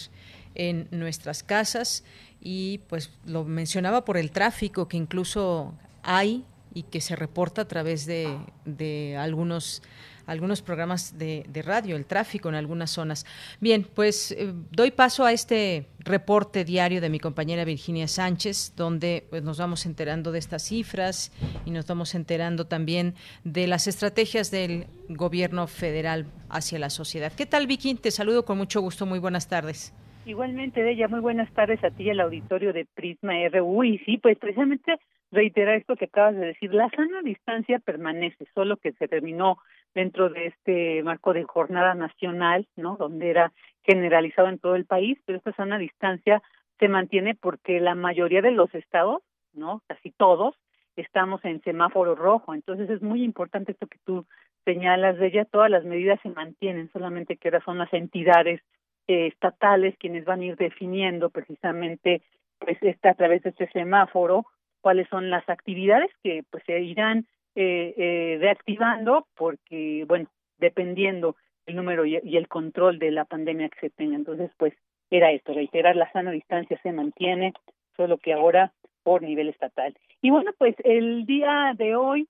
en 0.56 0.90
nuestras 0.92 1.42
casas 1.42 2.04
y 2.42 2.80
pues 2.90 3.12
lo 3.26 3.44
mencionaba 3.44 4.06
por 4.06 4.18
el 4.18 4.32
tráfico 4.32 4.88
que 4.88 4.98
incluso 4.98 5.74
hay 6.04 6.46
y 6.74 6.84
que 6.84 7.02
se 7.02 7.16
reporta 7.16 7.64
a 7.64 7.68
través 7.68 8.06
de, 8.06 8.38
de 8.66 9.18
algunos 9.18 9.82
algunos 10.30 10.62
programas 10.62 11.18
de, 11.18 11.44
de, 11.50 11.64
radio, 11.64 11.96
el 11.96 12.06
tráfico 12.06 12.50
en 12.50 12.56
algunas 12.56 12.92
zonas. 12.92 13.26
Bien, 13.60 13.84
pues 13.96 14.32
eh, 14.32 14.54
doy 14.70 14.92
paso 14.92 15.26
a 15.26 15.32
este 15.32 15.88
reporte 15.98 16.64
diario 16.64 17.02
de 17.02 17.10
mi 17.10 17.20
compañera 17.20 17.66
Virginia 17.66 18.08
Sánchez, 18.08 18.74
donde 18.76 19.26
pues, 19.32 19.42
nos 19.42 19.58
vamos 19.58 19.88
enterando 19.88 20.32
de 20.32 20.38
estas 20.38 20.62
cifras 20.62 21.32
y 21.66 21.72
nos 21.72 21.88
vamos 21.88 22.14
enterando 22.14 22.68
también 22.68 23.16
de 23.44 23.66
las 23.66 23.88
estrategias 23.88 24.52
del 24.52 24.86
gobierno 25.10 25.66
federal 25.66 26.28
hacia 26.48 26.78
la 26.78 26.92
sociedad. 26.92 27.34
¿Qué 27.34 27.48
tal, 27.48 27.66
Vicky? 27.66 27.96
Te 27.96 28.12
saludo 28.12 28.46
con 28.46 28.60
mucho 28.60 28.82
gusto. 28.82 29.08
Muy 29.08 29.18
buenas 29.18 29.48
tardes. 29.48 29.94
Igualmente, 30.30 30.84
de 30.84 30.92
ella, 30.92 31.08
muy 31.08 31.22
buenas 31.22 31.52
tardes 31.54 31.84
a 31.84 31.90
ti 31.90 32.04
y 32.04 32.12
al 32.12 32.20
auditorio 32.20 32.72
de 32.72 32.86
Prisma 32.86 33.34
RU. 33.52 33.84
Y 33.84 33.98
sí, 34.06 34.20
pues 34.20 34.38
precisamente 34.38 35.00
reiterar 35.32 35.78
esto 35.78 35.96
que 35.96 36.06
acabas 36.06 36.36
de 36.36 36.46
decir, 36.46 36.72
la 36.72 36.88
sana 36.92 37.24
distancia 37.24 37.80
permanece, 37.80 38.46
solo 38.54 38.78
que 38.78 38.92
se 38.92 39.08
terminó 39.08 39.58
dentro 39.96 40.30
de 40.30 40.46
este 40.46 41.02
marco 41.02 41.34
de 41.34 41.46
jornada 41.46 41.96
nacional, 41.96 42.68
¿no? 42.76 42.96
Donde 42.96 43.32
era 43.32 43.54
generalizado 43.82 44.50
en 44.50 44.60
todo 44.60 44.76
el 44.76 44.86
país, 44.86 45.18
pero 45.26 45.40
esta 45.40 45.52
sana 45.54 45.80
distancia 45.80 46.44
se 46.78 46.88
mantiene 46.90 47.34
porque 47.34 47.80
la 47.80 47.96
mayoría 47.96 48.44
de 48.44 48.52
los 48.52 48.72
estados, 48.76 49.24
¿no? 49.54 49.82
Casi 49.88 50.12
todos, 50.12 50.54
estamos 50.96 51.44
en 51.44 51.60
semáforo 51.64 52.14
rojo. 52.14 52.54
Entonces 52.54 52.88
es 52.92 53.02
muy 53.02 53.24
importante 53.24 53.72
esto 53.72 53.88
que 53.88 53.98
tú 54.06 54.28
señalas 54.64 55.18
de 55.18 55.26
ella, 55.26 55.46
todas 55.46 55.72
las 55.72 55.86
medidas 55.86 56.20
se 56.22 56.30
mantienen, 56.30 56.92
solamente 56.94 57.36
que 57.36 57.48
ahora 57.48 57.66
son 57.66 57.80
las 57.80 57.92
entidades 57.96 58.62
eh, 59.10 59.26
estatales 59.26 59.98
quienes 59.98 60.24
van 60.24 60.42
a 60.42 60.46
ir 60.46 60.56
definiendo 60.56 61.32
precisamente 61.32 62.22
pues 62.60 62.78
a 63.02 63.14
través 63.16 63.42
de 63.42 63.50
este 63.50 63.68
semáforo 63.72 64.46
cuáles 64.82 65.10
son 65.10 65.32
las 65.32 65.50
actividades 65.50 66.12
que 66.24 66.44
pues 66.52 66.64
se 66.68 66.80
irán 66.80 67.26
eh, 67.56 67.96
eh, 67.98 68.38
reactivando 68.40 69.26
porque 69.36 70.06
bueno 70.08 70.30
dependiendo 70.60 71.36
el 71.66 71.76
número 71.76 72.06
y, 72.06 72.20
y, 72.24 72.38
el 72.38 72.48
control 72.48 73.00
de 73.00 73.10
la 73.10 73.26
pandemia 73.26 73.70
que 73.70 73.80
se 73.80 73.90
tenga. 73.90 74.16
Entonces 74.16 74.52
pues 74.58 74.76
era 75.10 75.32
esto 75.32 75.54
reiterar 75.54 75.96
la 75.96 76.12
sana 76.12 76.30
distancia 76.30 76.80
se 76.84 76.92
mantiene 76.92 77.54
solo 77.98 78.20
que 78.20 78.34
ahora 78.34 78.74
por 79.02 79.24
nivel 79.24 79.50
estatal. 79.50 79.98
Y 80.22 80.30
bueno 80.30 80.52
pues 80.60 80.76
el 80.84 81.26
día 81.26 81.74
de 81.76 81.96
hoy 81.96 82.28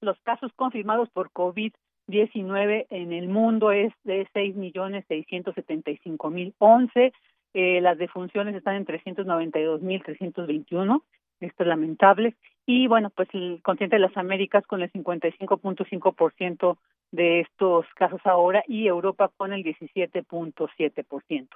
los 0.00 0.20
casos 0.20 0.52
confirmados 0.54 1.10
por 1.10 1.32
covid 1.32 1.72
19 2.06 2.86
en 2.90 3.12
el 3.12 3.28
mundo 3.28 3.72
es 3.72 3.92
de 4.04 4.28
6 4.32 4.54
millones 4.56 5.04
675 5.08 6.30
mil 6.30 6.54
11. 6.58 7.12
Eh, 7.54 7.80
las 7.80 7.98
defunciones 7.98 8.54
están 8.54 8.76
en 8.76 8.84
392 8.84 9.82
mil 9.82 10.00
321. 10.02 11.02
Esto 11.40 11.62
es 11.62 11.66
lamentable. 11.66 12.34
Y 12.66 12.86
bueno, 12.86 13.10
pues 13.10 13.28
el 13.32 13.60
continente 13.62 13.96
de 13.96 14.00
las 14.00 14.16
Américas 14.16 14.64
con 14.66 14.80
el 14.82 14.92
55.5% 14.92 16.78
de 17.12 17.40
estos 17.40 17.84
casos 17.94 18.20
ahora 18.24 18.64
y 18.66 18.86
Europa 18.86 19.30
con 19.36 19.52
el 19.52 19.62
17.7%. 19.62 21.48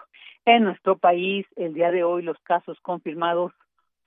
En 0.45 0.65
nuestro 0.65 0.99
país, 0.99 1.47
el 1.57 1.73
día 1.75 1.91
de 1.91 2.05
hoy, 2.05 2.23
los 2.23 2.39
casos 2.41 2.79
confirmados 2.81 3.53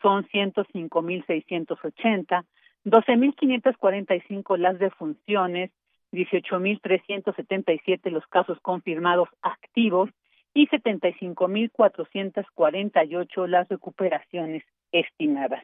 son 0.02 0.26
105.680, 0.28 2.46
12.545 2.86 4.58
las 4.58 4.80
defunciones, 4.80 5.72
18.377 6.12 8.12
los 8.12 8.28
casos 8.28 8.60
confirmados 8.62 9.30
activos 9.42 10.12
y 10.54 10.68
75.448 10.68 13.48
las 13.48 13.68
recuperaciones 13.70 14.64
estimadas. 14.92 15.64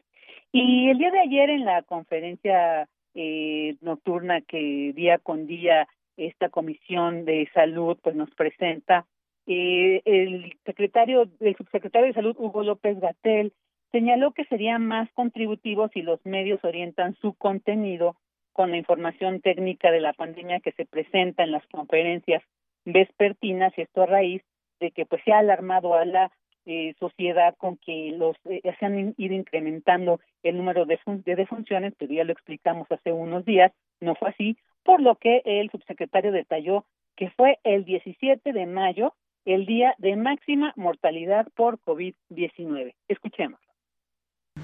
Y 0.52 0.88
el 0.88 0.98
día 0.98 1.10
de 1.10 1.20
ayer 1.20 1.50
en 1.50 1.64
la 1.64 1.82
conferencia 1.82 2.88
eh, 3.14 3.76
nocturna 3.80 4.40
que 4.40 4.92
día 4.94 5.18
con 5.18 5.46
día 5.46 5.88
esta 6.16 6.48
comisión 6.48 7.24
de 7.24 7.48
salud 7.54 7.96
pues 8.02 8.16
nos 8.16 8.30
presenta 8.30 9.06
eh, 9.46 10.02
el 10.04 10.56
secretario 10.64 11.28
el 11.40 11.56
subsecretario 11.56 12.08
de 12.08 12.14
salud 12.14 12.36
Hugo 12.38 12.62
López 12.62 13.00
Gatel 13.00 13.52
señaló 13.92 14.32
que 14.32 14.44
sería 14.44 14.78
más 14.78 15.10
contributivo 15.12 15.88
si 15.88 16.02
los 16.02 16.24
medios 16.26 16.62
orientan 16.64 17.14
su 17.16 17.34
contenido 17.34 18.16
con 18.58 18.72
la 18.72 18.76
información 18.76 19.40
técnica 19.40 19.92
de 19.92 20.00
la 20.00 20.12
pandemia 20.12 20.58
que 20.58 20.72
se 20.72 20.84
presenta 20.84 21.44
en 21.44 21.52
las 21.52 21.64
conferencias 21.68 22.42
vespertinas 22.84 23.72
y 23.76 23.82
esto 23.82 24.02
a 24.02 24.06
raíz 24.06 24.42
de 24.80 24.90
que 24.90 25.06
pues 25.06 25.22
se 25.24 25.30
ha 25.30 25.38
alarmado 25.38 25.94
a 25.94 26.04
la 26.04 26.32
eh, 26.66 26.92
sociedad 26.98 27.54
con 27.56 27.76
que 27.76 28.10
los 28.16 28.34
eh, 28.46 28.60
se 28.80 28.84
han 28.84 29.14
ido 29.16 29.34
incrementando 29.36 30.18
el 30.42 30.56
número 30.56 30.86
de, 30.86 30.98
de 31.06 31.36
defunciones, 31.36 31.94
pero 31.96 32.12
ya 32.12 32.24
lo 32.24 32.32
explicamos 32.32 32.90
hace 32.90 33.12
unos 33.12 33.44
días, 33.44 33.70
no 34.00 34.16
fue 34.16 34.30
así, 34.30 34.56
por 34.82 35.00
lo 35.00 35.14
que 35.14 35.40
el 35.44 35.70
subsecretario 35.70 36.32
detalló 36.32 36.84
que 37.14 37.30
fue 37.30 37.60
el 37.62 37.84
17 37.84 38.52
de 38.52 38.66
mayo 38.66 39.14
el 39.44 39.66
día 39.66 39.94
de 39.98 40.16
máxima 40.16 40.72
mortalidad 40.74 41.46
por 41.54 41.78
COVID-19. 41.82 42.92
Escuchemos. 43.06 43.67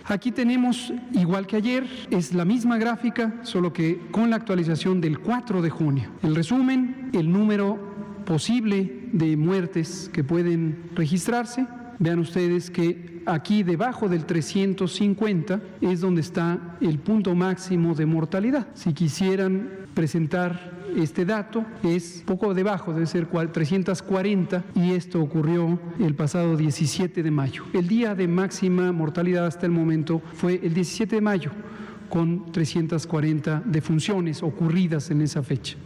Aquí 0.06 0.32
tenemos, 0.32 0.92
igual 1.12 1.46
que 1.46 1.56
ayer, 1.56 1.86
es 2.10 2.34
la 2.34 2.44
misma 2.44 2.76
gráfica, 2.76 3.40
solo 3.42 3.72
que 3.72 4.00
con 4.10 4.28
la 4.28 4.36
actualización 4.36 5.00
del 5.00 5.18
4 5.18 5.62
de 5.62 5.70
junio. 5.70 6.10
El 6.22 6.34
resumen, 6.34 7.10
el 7.14 7.32
número 7.32 7.78
posible 8.26 9.08
de 9.12 9.36
muertes 9.36 10.10
que 10.12 10.22
pueden 10.22 10.90
registrarse. 10.94 11.66
Vean 11.98 12.18
ustedes 12.18 12.70
que 12.70 13.22
aquí 13.24 13.62
debajo 13.62 14.08
del 14.08 14.26
350 14.26 15.60
es 15.80 16.00
donde 16.00 16.20
está 16.20 16.76
el 16.80 16.98
punto 16.98 17.34
máximo 17.34 17.94
de 17.94 18.04
mortalidad. 18.04 18.66
Si 18.74 18.92
quisieran 18.92 19.70
presentar 19.94 20.83
este 20.96 21.24
dato 21.24 21.64
es 21.82 22.24
poco 22.26 22.54
debajo, 22.54 22.92
debe 22.92 23.06
ser 23.06 23.26
340 23.26 24.64
y 24.74 24.94
esto 24.94 25.20
ocurrió 25.20 25.78
el 26.00 26.14
pasado 26.14 26.56
17 26.56 27.22
de 27.22 27.30
mayo. 27.30 27.64
El 27.72 27.88
día 27.88 28.14
de 28.14 28.28
máxima 28.28 28.92
mortalidad 28.92 29.46
hasta 29.46 29.66
el 29.66 29.72
momento 29.72 30.20
fue 30.20 30.54
el 30.54 30.74
17 30.74 31.16
de 31.16 31.20
mayo 31.20 31.50
con 32.08 32.52
340 32.52 33.62
defunciones 33.64 34.42
ocurridas 34.42 35.10
en 35.10 35.22
esa 35.22 35.42
fecha. 35.42 35.76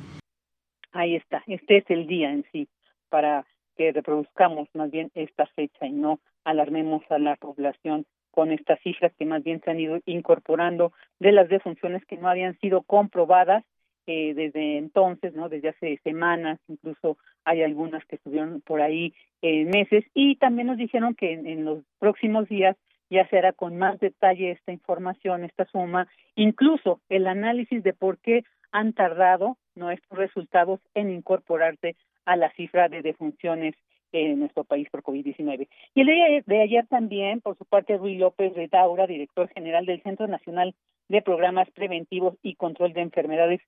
Ahí 0.93 1.17
está, 1.17 1.43
este 1.47 1.79
es 1.79 1.85
el 1.89 2.07
día 2.07 2.33
en 2.33 2.45
sí 2.53 2.69
para 3.09 3.47
que 3.77 3.93
reproduzcamos 3.93 4.69
más 4.75 4.91
bien 4.91 5.11
esta 5.15 5.47
fecha 5.47 5.87
y 5.87 5.93
no 5.93 6.21
alarmemos 6.45 7.03
a 7.11 7.19
la 7.19 7.37
población 7.37 8.05
con 8.31 8.53
estas 8.53 8.81
cifras 8.81 9.13
que 9.19 9.25
más 9.25 9.43
bien 9.43 9.61
se 9.65 9.71
han 9.71 9.81
ido 9.81 9.99
incorporando 10.07 10.93
de 11.19 11.33
las 11.33 11.49
defunciones 11.49 12.05
que 12.07 12.17
no 12.17 12.29
habían 12.29 12.59
sido 12.59 12.83
comprobadas 12.83 13.65
desde 14.13 14.79
entonces, 14.79 15.35
¿no? 15.35 15.49
Desde 15.49 15.69
hace 15.69 16.01
semanas, 16.03 16.59
incluso 16.69 17.19
hay 17.45 17.63
algunas 17.63 18.05
que 18.07 18.17
estuvieron 18.17 18.61
por 18.63 18.81
ahí 18.81 19.15
eh, 19.43 19.65
meses 19.65 20.05
y 20.15 20.37
también 20.37 20.69
nos 20.69 20.79
dijeron 20.79 21.15
que 21.15 21.33
en, 21.33 21.65
los 21.65 21.85
próximos 21.99 22.49
días 22.49 22.77
ya 23.11 23.29
se 23.29 23.39
hará 23.39 23.53
con 23.53 23.77
más 23.77 24.01
detalle 24.01 24.51
esta 24.51 24.73
información, 24.73 25.45
esta 25.45 25.65
suma, 25.67 26.09
incluso 26.37 27.01
el 27.09 27.27
análisis 27.27 27.83
de 27.83 27.93
por 27.93 28.19
qué 28.19 28.45
han 28.73 28.93
tardado 28.93 29.57
¿no? 29.75 29.91
estos 29.91 30.19
resultados 30.19 30.81
en 30.95 31.11
incorporarse 31.11 31.97
a 32.25 32.37
la 32.37 32.51
cifra 32.53 32.89
de 32.89 33.03
defunciones 33.03 33.75
en 34.13 34.41
nuestro 34.41 34.65
país 34.65 34.89
por 34.91 35.03
COVID-19. 35.03 35.69
Y 35.95 36.01
el 36.01 36.07
día 36.07 36.43
de 36.47 36.63
ayer 36.63 36.87
también, 36.87 37.41
por 37.41 37.57
su 37.57 37.65
parte, 37.65 37.97
Ruy 37.97 38.17
López 38.17 38.55
Retaura, 38.55 39.07
director 39.07 39.49
general 39.49 39.87
del 39.87 40.03
Centro 40.03 40.27
Nacional 40.27 40.75
de 41.09 41.23
Programas 41.23 41.71
Preventivos 41.71 42.37
y 42.43 42.55
Control 42.55 42.93
de 42.93 43.03
Enfermedades 43.03 43.61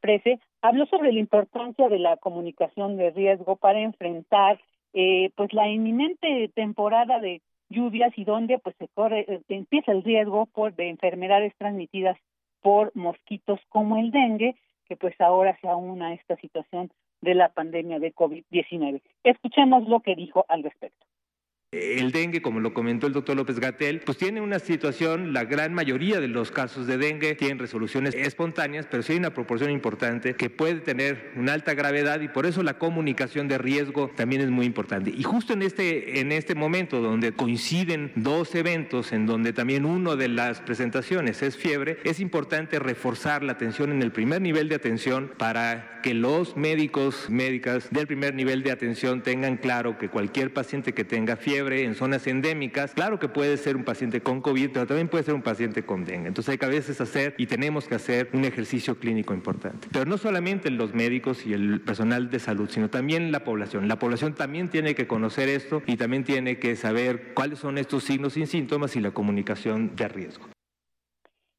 Prese, 0.00 0.40
habló 0.62 0.86
sobre 0.86 1.12
la 1.12 1.20
importancia 1.20 1.88
de 1.88 2.00
la 2.00 2.16
comunicación 2.16 2.96
de 2.96 3.10
riesgo 3.10 3.54
para 3.54 3.80
enfrentar 3.80 4.60
eh, 4.92 5.30
pues 5.36 5.52
la 5.52 5.68
inminente 5.68 6.50
temporada 6.54 7.20
de 7.20 7.40
lluvias 7.68 8.12
y 8.16 8.24
donde 8.24 8.58
pues 8.58 8.74
se 8.78 8.88
corre 8.88 9.26
eh, 9.28 9.40
empieza 9.48 9.92
el 9.92 10.02
riesgo 10.02 10.46
por 10.46 10.74
de 10.74 10.88
enfermedades 10.88 11.54
transmitidas 11.56 12.18
por 12.60 12.90
mosquitos 12.96 13.60
como 13.68 13.96
el 13.96 14.10
dengue 14.10 14.56
que 14.86 14.96
pues 14.96 15.14
ahora 15.20 15.56
se 15.60 15.68
aúna 15.68 16.14
esta 16.14 16.34
situación 16.36 16.90
de 17.20 17.36
la 17.36 17.50
pandemia 17.50 18.00
de 18.00 18.12
COVID-19. 18.12 19.00
Escuchemos 19.22 19.88
lo 19.88 20.00
que 20.00 20.16
dijo 20.16 20.44
al 20.48 20.64
respecto. 20.64 21.06
El 21.72 22.10
dengue, 22.10 22.42
como 22.42 22.58
lo 22.58 22.74
comentó 22.74 23.06
el 23.06 23.12
doctor 23.12 23.36
López 23.36 23.60
Gatel, 23.60 24.00
pues 24.00 24.18
tiene 24.18 24.40
una 24.40 24.58
situación, 24.58 25.32
la 25.32 25.44
gran 25.44 25.72
mayoría 25.72 26.18
de 26.18 26.26
los 26.26 26.50
casos 26.50 26.88
de 26.88 26.98
dengue 26.98 27.36
tienen 27.36 27.60
resoluciones 27.60 28.12
espontáneas, 28.16 28.88
pero 28.90 29.04
sí 29.04 29.12
hay 29.12 29.18
una 29.20 29.32
proporción 29.32 29.70
importante 29.70 30.34
que 30.34 30.50
puede 30.50 30.80
tener 30.80 31.30
una 31.36 31.52
alta 31.52 31.74
gravedad 31.74 32.22
y 32.22 32.26
por 32.28 32.44
eso 32.44 32.64
la 32.64 32.76
comunicación 32.76 33.46
de 33.46 33.58
riesgo 33.58 34.10
también 34.16 34.42
es 34.42 34.50
muy 34.50 34.66
importante. 34.66 35.12
Y 35.16 35.22
justo 35.22 35.52
en 35.52 35.62
este, 35.62 36.18
en 36.18 36.32
este 36.32 36.56
momento 36.56 37.00
donde 37.00 37.30
coinciden 37.30 38.10
dos 38.16 38.52
eventos, 38.56 39.12
en 39.12 39.26
donde 39.26 39.52
también 39.52 39.84
uno 39.84 40.16
de 40.16 40.26
las 40.26 40.60
presentaciones 40.62 41.40
es 41.40 41.56
fiebre, 41.56 41.98
es 42.02 42.18
importante 42.18 42.80
reforzar 42.80 43.44
la 43.44 43.52
atención 43.52 43.92
en 43.92 44.02
el 44.02 44.10
primer 44.10 44.42
nivel 44.42 44.68
de 44.68 44.74
atención 44.74 45.30
para 45.38 46.00
que 46.02 46.14
los 46.14 46.56
médicos, 46.56 47.30
médicas 47.30 47.90
del 47.90 48.08
primer 48.08 48.34
nivel 48.34 48.64
de 48.64 48.72
atención 48.72 49.22
tengan 49.22 49.56
claro 49.56 49.98
que 49.98 50.08
cualquier 50.08 50.52
paciente 50.52 50.94
que 50.94 51.04
tenga 51.04 51.36
fiebre, 51.36 51.59
en 51.68 51.94
zonas 51.94 52.26
endémicas, 52.26 52.94
claro 52.94 53.18
que 53.18 53.28
puede 53.28 53.56
ser 53.56 53.76
un 53.76 53.84
paciente 53.84 54.22
con 54.22 54.40
COVID, 54.40 54.70
pero 54.72 54.86
también 54.86 55.08
puede 55.08 55.24
ser 55.24 55.34
un 55.34 55.42
paciente 55.42 55.84
con 55.84 56.04
dengue. 56.04 56.28
Entonces 56.28 56.52
hay 56.52 56.58
que 56.58 56.66
a 56.66 56.68
veces 56.68 57.00
hacer 57.00 57.34
y 57.38 57.46
tenemos 57.46 57.86
que 57.86 57.94
hacer 57.94 58.30
un 58.32 58.44
ejercicio 58.44 58.98
clínico 58.98 59.34
importante. 59.34 59.88
Pero 59.92 60.06
no 60.06 60.18
solamente 60.18 60.70
los 60.70 60.94
médicos 60.94 61.46
y 61.46 61.52
el 61.52 61.80
personal 61.80 62.30
de 62.30 62.38
salud, 62.38 62.68
sino 62.70 62.88
también 62.88 63.30
la 63.32 63.44
población. 63.44 63.88
La 63.88 63.98
población 63.98 64.34
también 64.34 64.68
tiene 64.70 64.94
que 64.94 65.06
conocer 65.06 65.48
esto 65.48 65.82
y 65.86 65.96
también 65.96 66.24
tiene 66.24 66.58
que 66.58 66.76
saber 66.76 67.34
cuáles 67.34 67.58
son 67.58 67.78
estos 67.78 68.04
signos 68.04 68.34
sin 68.34 68.46
síntomas 68.46 68.96
y 68.96 69.00
la 69.00 69.10
comunicación 69.10 69.94
de 69.96 70.08
riesgo. 70.08 70.46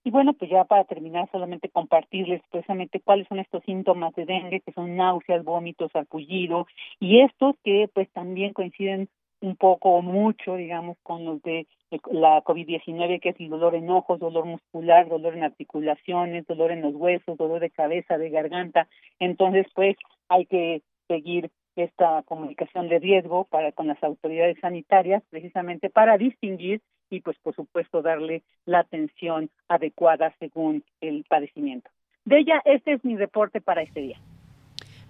Y 0.03 0.09
bueno, 0.09 0.33
pues 0.33 0.49
ya 0.49 0.63
para 0.63 0.83
terminar, 0.85 1.29
solamente 1.31 1.69
compartirles 1.69 2.41
precisamente 2.49 3.01
cuáles 3.01 3.27
son 3.27 3.39
estos 3.39 3.63
síntomas 3.63 4.15
de 4.15 4.25
dengue, 4.25 4.61
que 4.61 4.71
son 4.71 4.95
náuseas, 4.95 5.43
vómitos, 5.43 5.95
arpullido, 5.95 6.65
y 6.99 7.19
estos 7.21 7.55
que 7.63 7.87
pues 7.93 8.09
también 8.11 8.53
coinciden 8.53 9.09
un 9.41 9.55
poco 9.55 9.95
o 9.95 10.01
mucho, 10.01 10.55
digamos, 10.55 10.97
con 11.03 11.25
los 11.25 11.41
de 11.41 11.67
la 12.11 12.41
COVID-19, 12.43 13.19
que 13.19 13.29
es 13.29 13.39
el 13.39 13.49
dolor 13.49 13.75
en 13.75 13.89
ojos, 13.89 14.19
dolor 14.19 14.45
muscular, 14.45 15.09
dolor 15.09 15.35
en 15.35 15.43
articulaciones, 15.43 16.47
dolor 16.47 16.71
en 16.71 16.81
los 16.81 16.95
huesos, 16.95 17.37
dolor 17.37 17.59
de 17.59 17.69
cabeza, 17.69 18.17
de 18.17 18.29
garganta. 18.29 18.87
Entonces, 19.19 19.67
pues 19.75 19.97
hay 20.29 20.45
que 20.45 20.81
seguir 21.07 21.49
esta 21.75 22.23
comunicación 22.23 22.89
de 22.89 22.99
riesgo 22.99 23.45
para 23.45 23.71
con 23.71 23.87
las 23.87 24.01
autoridades 24.03 24.57
sanitarias, 24.59 25.23
precisamente 25.29 25.89
para 25.89 26.17
distinguir 26.17 26.81
y, 27.09 27.21
pues, 27.21 27.37
por 27.39 27.55
supuesto, 27.55 28.01
darle 28.01 28.43
la 28.65 28.79
atención 28.79 29.49
adecuada 29.67 30.33
según 30.39 30.83
el 31.01 31.25
padecimiento. 31.27 31.89
De 32.23 32.39
ella, 32.39 32.61
este 32.65 32.93
es 32.93 33.03
mi 33.03 33.17
reporte 33.17 33.59
para 33.61 33.81
este 33.81 34.01
día. 34.01 34.19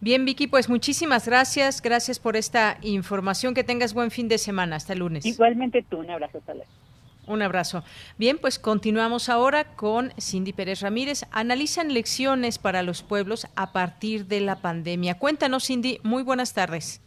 Bien, 0.01 0.25
Vicky, 0.25 0.47
pues 0.47 0.67
muchísimas 0.67 1.27
gracias. 1.27 1.79
Gracias 1.79 2.19
por 2.19 2.35
esta 2.35 2.79
información. 2.81 3.53
Que 3.53 3.63
tengas 3.63 3.93
buen 3.93 4.09
fin 4.09 4.27
de 4.27 4.39
semana. 4.39 4.75
Hasta 4.75 4.93
el 4.93 4.99
lunes. 4.99 5.25
Igualmente 5.25 5.85
tú. 5.87 5.99
Un 5.99 6.09
abrazo. 6.09 6.39
Hasta 6.39 6.53
Un 7.27 7.43
abrazo. 7.43 7.83
Bien, 8.17 8.39
pues 8.39 8.57
continuamos 8.57 9.29
ahora 9.29 9.75
con 9.75 10.11
Cindy 10.19 10.53
Pérez 10.53 10.81
Ramírez. 10.81 11.25
Analizan 11.31 11.93
lecciones 11.93 12.57
para 12.57 12.81
los 12.81 13.03
pueblos 13.03 13.45
a 13.55 13.73
partir 13.73 14.25
de 14.25 14.41
la 14.41 14.55
pandemia. 14.55 15.19
Cuéntanos, 15.19 15.67
Cindy. 15.67 15.99
Muy 16.01 16.23
buenas 16.23 16.53
tardes. 16.53 16.99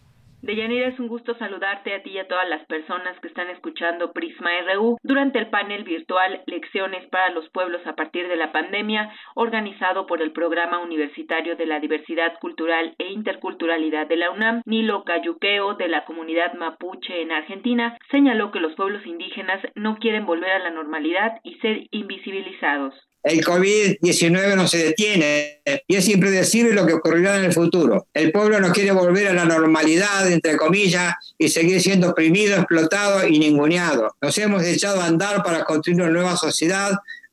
Deyanira, 0.44 0.88
es 0.88 1.00
un 1.00 1.08
gusto 1.08 1.34
saludarte 1.36 1.94
a 1.94 2.02
ti 2.02 2.10
y 2.10 2.18
a 2.18 2.28
todas 2.28 2.46
las 2.46 2.66
personas 2.66 3.18
que 3.20 3.28
están 3.28 3.48
escuchando 3.48 4.12
Prisma 4.12 4.50
RU 4.74 4.98
durante 5.02 5.38
el 5.38 5.48
panel 5.48 5.84
virtual 5.84 6.42
Lecciones 6.44 7.08
para 7.08 7.30
los 7.30 7.48
Pueblos 7.48 7.80
a 7.86 7.94
partir 7.96 8.28
de 8.28 8.36
la 8.36 8.52
pandemia, 8.52 9.10
organizado 9.36 10.04
por 10.04 10.20
el 10.20 10.32
Programa 10.32 10.80
Universitario 10.80 11.56
de 11.56 11.64
la 11.64 11.80
Diversidad 11.80 12.38
Cultural 12.40 12.94
e 12.98 13.10
Interculturalidad 13.10 14.06
de 14.06 14.18
la 14.18 14.32
UNAM. 14.32 14.60
Nilo 14.66 15.04
Cayuqueo, 15.04 15.76
de 15.76 15.88
la 15.88 16.04
comunidad 16.04 16.52
mapuche 16.52 17.22
en 17.22 17.32
Argentina, 17.32 17.96
señaló 18.10 18.52
que 18.52 18.60
los 18.60 18.74
pueblos 18.74 19.06
indígenas 19.06 19.62
no 19.74 19.96
quieren 19.96 20.26
volver 20.26 20.50
a 20.50 20.58
la 20.58 20.70
normalidad 20.70 21.40
y 21.42 21.54
ser 21.60 21.86
invisibilizados 21.90 22.94
el 23.24 23.42
COVID-19 23.42 24.54
no 24.54 24.68
se 24.68 24.84
detiene 24.84 25.62
y 25.88 25.96
es 25.96 26.08
impredecible 26.08 26.74
lo 26.74 26.86
que 26.86 26.92
ocurrirá 26.92 27.38
en 27.38 27.44
el 27.44 27.54
futuro. 27.54 28.06
El 28.12 28.30
pueblo 28.30 28.60
no 28.60 28.70
quiere 28.70 28.92
volver 28.92 29.28
a 29.28 29.32
la 29.32 29.46
normalidad, 29.46 30.30
entre 30.30 30.58
comillas, 30.58 31.14
y 31.38 31.48
seguir 31.48 31.80
siendo 31.80 32.10
oprimido, 32.10 32.56
explotado 32.56 33.26
y 33.26 33.38
ninguneado. 33.38 34.14
Nos 34.20 34.36
hemos 34.36 34.62
echado 34.62 35.00
a 35.00 35.06
andar 35.06 35.42
para 35.42 35.64
construir 35.64 36.02
una 36.02 36.10
nueva 36.10 36.36
sociedad 36.36 36.92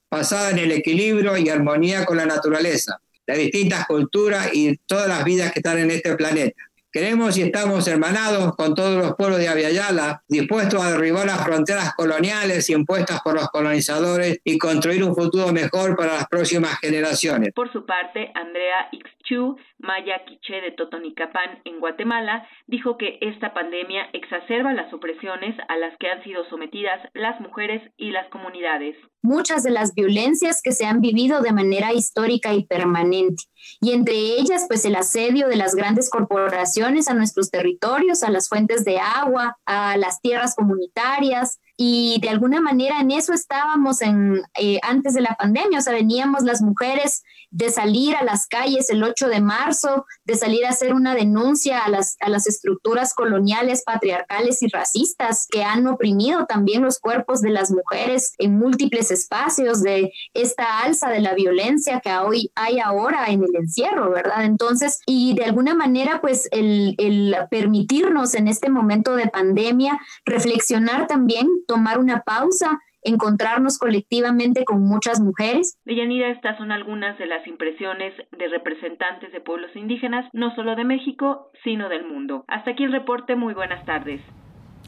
basada 0.10 0.52
en 0.52 0.60
el 0.60 0.72
equilibrio 0.72 1.38
y 1.38 1.50
armonía 1.50 2.06
con 2.06 2.16
la 2.18 2.26
naturaleza, 2.26 3.02
las 3.28 3.38
distintas 3.38 3.86
culturas 3.86 4.50
y 4.54 4.78
todas 4.86 5.10
las 5.10 5.26
vidas 5.26 5.52
que 5.52 5.60
están 5.60 5.78
en 5.78 5.92
este 5.92 6.16
planeta. 6.16 6.56
Queremos 6.94 7.38
y 7.38 7.44
estamos 7.44 7.88
hermanados 7.88 8.54
con 8.58 8.76
todos 8.76 9.02
los 9.02 9.16
pueblos 9.16 9.40
de 9.40 9.48
Aviala, 9.48 10.24
dispuestos 10.28 10.84
a 10.84 10.92
derribar 10.92 11.26
las 11.26 11.42
fronteras 11.42 11.94
coloniales 11.96 12.70
impuestas 12.70 13.22
por 13.22 13.34
los 13.34 13.48
colonizadores 13.48 14.42
y 14.44 14.58
construir 14.58 15.02
un 15.06 15.16
futuro 15.16 15.54
mejor 15.54 15.96
para 15.96 16.16
las 16.16 16.28
próximas 16.28 16.78
generaciones. 16.80 17.54
Por 17.56 17.72
su 17.72 17.86
parte, 17.86 18.30
Andrea 18.36 18.90
Chu, 19.32 19.56
Maya 19.80 20.26
Quiche 20.26 20.60
de 20.60 20.72
Totonicapán, 20.72 21.62
en 21.64 21.80
Guatemala, 21.80 22.46
dijo 22.68 22.98
que 22.98 23.18
esta 23.22 23.54
pandemia 23.54 24.10
exacerba 24.12 24.74
las 24.74 24.94
opresiones 24.94 25.56
a 25.70 25.78
las 25.78 25.98
que 26.00 26.10
han 26.10 26.22
sido 26.24 26.44
sometidas 26.50 27.00
las 27.14 27.40
mujeres 27.40 27.82
y 27.96 28.12
las 28.12 28.28
comunidades. 28.30 28.98
Muchas 29.22 29.64
de 29.64 29.72
las 29.72 29.94
violencias 29.94 30.62
que 30.62 30.74
se 30.74 30.86
han 30.86 31.00
vivido 31.00 31.42
de 31.42 31.54
manera 31.54 31.94
histórica 31.94 32.54
y 32.54 32.66
permanente, 32.66 33.44
y 33.80 33.94
entre 33.94 34.16
ellas, 34.16 34.66
pues 34.68 34.84
el 34.84 34.96
asedio 34.96 35.48
de 35.48 35.56
las 35.56 35.76
grandes 35.76 36.10
corporaciones 36.10 37.08
a 37.08 37.14
nuestros 37.14 37.52
territorios, 37.52 38.24
a 38.24 38.32
las 38.32 38.50
fuentes 38.50 38.84
de 38.84 39.00
agua, 39.00 39.58
a 39.66 39.96
las 39.96 40.20
tierras 40.20 40.56
comunitarias, 40.56 41.60
y 41.84 42.20
de 42.22 42.30
alguna 42.30 42.62
manera 42.62 43.00
en 43.00 43.10
eso 43.10 43.34
estábamos 43.34 44.04
en, 44.04 44.44
eh, 44.54 44.78
antes 44.84 45.16
de 45.16 45.22
la 45.22 45.34
pandemia, 45.34 45.80
o 45.80 45.82
sea, 45.82 45.94
veníamos 45.94 46.44
las 46.44 46.62
mujeres 46.62 47.24
de 47.50 47.72
salir 47.72 48.16
a 48.16 48.24
las 48.24 48.46
calles 48.46 48.92
el 48.92 49.04
8 49.04 49.28
de 49.28 49.42
marzo, 49.42 50.06
de 50.24 50.36
salir 50.36 50.64
a 50.64 50.70
hacer 50.70 50.94
una 50.94 51.16
denuncia 51.16 51.80
a 51.80 51.90
las, 51.90 52.18
a 52.22 52.30
las 52.30 52.46
estructuras 52.46 53.16
coloniales, 53.16 53.82
patriarcales 53.84 54.62
y 54.62 54.68
racistas 54.68 55.48
que 55.50 55.64
han 55.64 55.88
oprimido 55.88 56.46
también 56.46 56.84
los 56.84 57.00
cuerpos 57.00 57.42
de 57.42 57.50
las 57.50 57.72
mujeres 57.72 58.34
en 58.38 58.60
múltiples 58.60 59.10
espacios, 59.10 59.82
de 59.82 60.14
esta 60.36 60.82
alza 60.82 61.10
de 61.10 61.20
la 61.20 61.34
violencia 61.34 62.00
que 62.00 62.14
hoy 62.14 62.52
hay 62.54 62.80
ahora 62.80 63.26
en 63.28 63.44
el 63.44 63.56
encierro, 63.56 64.12
¿verdad? 64.12 64.46
Entonces, 64.46 65.00
y 65.08 65.34
de 65.34 65.46
alguna 65.46 65.74
manera, 65.74 66.22
pues 66.22 66.48
el, 66.52 66.94
el 67.00 67.36
permitirnos 67.50 68.36
en 68.36 68.48
este 68.48 68.70
momento 68.70 69.16
de 69.16 69.28
pandemia 69.28 70.00
reflexionar 70.26 71.08
también, 71.08 71.50
tomar 71.72 72.00
una 72.00 72.22
pausa 72.24 72.82
encontrarnos 73.04 73.78
colectivamente 73.78 74.64
con 74.66 74.84
muchas 74.84 75.20
mujeres. 75.20 75.78
Deyanira, 75.86 76.30
estas 76.30 76.58
son 76.58 76.72
algunas 76.72 77.18
de 77.18 77.26
las 77.26 77.46
impresiones 77.48 78.14
de 78.38 78.48
representantes 78.50 79.32
de 79.32 79.42
pueblos 79.42 79.72
indígenas, 79.76 80.30
no 80.34 80.54
solo 80.56 80.76
de 80.76 80.84
México, 80.84 81.50
sino 81.64 81.90
del 81.90 82.06
mundo. 82.06 82.44
Hasta 82.48 82.72
aquí 82.72 82.84
el 82.84 82.92
reporte, 82.92 83.36
muy 83.36 83.54
buenas 83.54 83.86
tardes. 83.86 84.22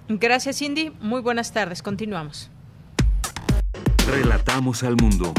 Gracias, 0.10 0.60
Cindy. 0.60 0.92
Muy 1.02 1.22
buenas 1.22 1.54
tardes. 1.54 1.82
Continuamos. 1.82 2.52
Relatamos 4.08 4.84
al 4.84 4.96
mundo. 4.98 5.34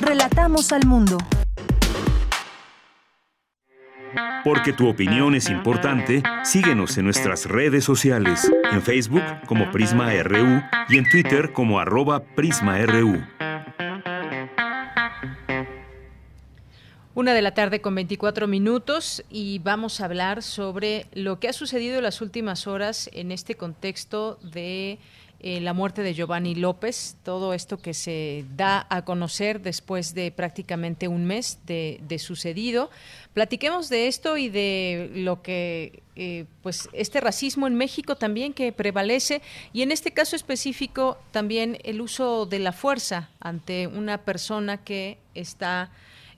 Relatamos 0.00 0.72
al 0.72 0.84
mundo. 0.86 1.18
Porque 4.44 4.72
tu 4.72 4.88
opinión 4.88 5.34
es 5.34 5.50
importante, 5.50 6.22
síguenos 6.44 6.96
en 6.98 7.04
nuestras 7.04 7.46
redes 7.46 7.84
sociales, 7.84 8.50
en 8.70 8.82
Facebook 8.82 9.22
como 9.46 9.70
Prisma 9.70 10.12
RU 10.22 10.62
y 10.88 10.98
en 10.98 11.08
Twitter 11.10 11.52
como 11.52 11.80
arroba 11.80 12.22
PrismaRU. 12.22 13.22
Una 17.16 17.32
de 17.32 17.40
la 17.40 17.54
tarde 17.54 17.80
con 17.80 17.94
24 17.94 18.46
minutos 18.46 19.24
y 19.30 19.58
vamos 19.60 20.02
a 20.02 20.04
hablar 20.04 20.42
sobre 20.42 21.06
lo 21.14 21.40
que 21.40 21.48
ha 21.48 21.54
sucedido 21.54 21.96
en 21.96 22.02
las 22.02 22.20
últimas 22.20 22.66
horas 22.66 23.08
en 23.14 23.32
este 23.32 23.54
contexto 23.54 24.38
de 24.42 24.98
eh, 25.40 25.60
la 25.60 25.74
muerte 25.74 26.02
de 26.02 26.14
Giovanni 26.14 26.54
López, 26.54 27.18
todo 27.22 27.52
esto 27.52 27.76
que 27.76 27.92
se 27.92 28.46
da 28.56 28.86
a 28.88 29.04
conocer 29.04 29.60
después 29.60 30.14
de 30.14 30.30
prácticamente 30.30 31.08
un 31.08 31.26
mes 31.26 31.58
de, 31.66 32.18
sucedido. 32.18 32.90
Platiquemos 33.34 33.90
de 33.90 34.08
esto 34.08 34.38
y 34.38 34.48
de 34.48 35.10
lo 35.14 35.42
que, 35.42 36.02
eh, 36.16 36.46
pues, 36.62 36.88
este 36.94 37.20
racismo 37.20 37.66
en 37.66 37.74
México 37.74 38.16
también 38.16 38.54
que 38.54 38.72
prevalece 38.72 39.42
y 39.74 39.82
en 39.82 39.92
este 39.92 40.10
caso 40.12 40.36
específico 40.36 41.18
también 41.32 41.78
el 41.84 42.00
uso 42.00 42.46
de 42.46 42.58
la 42.58 42.72
fuerza 42.72 43.28
ante 43.38 43.88
una 43.88 44.24
persona 44.24 44.78
que 44.78 45.18
está, 45.34 45.90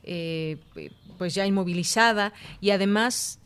eh, 0.03 0.57
pues, 1.19 1.35
ya 1.35 1.47
inmovilizada 1.47 2.33
y 2.61 2.71
además 2.71 3.39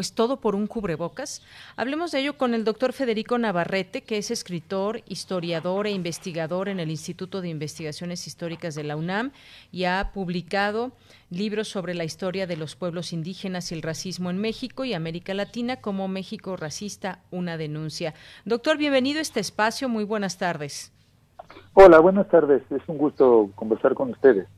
pues 0.00 0.14
todo 0.14 0.38
por 0.38 0.54
un 0.54 0.66
cubrebocas. 0.66 1.42
Hablemos 1.76 2.10
de 2.10 2.20
ello 2.20 2.38
con 2.38 2.54
el 2.54 2.64
doctor 2.64 2.94
Federico 2.94 3.36
Navarrete, 3.36 4.00
que 4.00 4.16
es 4.16 4.30
escritor, 4.30 5.02
historiador 5.06 5.86
e 5.86 5.90
investigador 5.90 6.70
en 6.70 6.80
el 6.80 6.90
Instituto 6.90 7.42
de 7.42 7.50
Investigaciones 7.50 8.26
Históricas 8.26 8.74
de 8.74 8.82
la 8.82 8.96
UNAM 8.96 9.32
y 9.70 9.84
ha 9.84 10.12
publicado 10.14 10.92
libros 11.28 11.68
sobre 11.68 11.92
la 11.92 12.04
historia 12.04 12.46
de 12.46 12.56
los 12.56 12.76
pueblos 12.76 13.12
indígenas 13.12 13.72
y 13.72 13.74
el 13.74 13.82
racismo 13.82 14.30
en 14.30 14.38
México 14.38 14.86
y 14.86 14.94
América 14.94 15.34
Latina 15.34 15.82
como 15.82 16.08
México 16.08 16.56
racista, 16.56 17.18
una 17.30 17.58
denuncia. 17.58 18.14
Doctor, 18.46 18.78
bienvenido 18.78 19.18
a 19.18 19.20
este 19.20 19.40
espacio. 19.40 19.90
Muy 19.90 20.04
buenas 20.04 20.38
tardes. 20.38 20.94
Hola, 21.74 21.98
buenas 21.98 22.26
tardes. 22.30 22.62
Es 22.70 22.80
un 22.86 22.96
gusto 22.96 23.50
conversar 23.54 23.92
con 23.92 24.12
ustedes. 24.12 24.48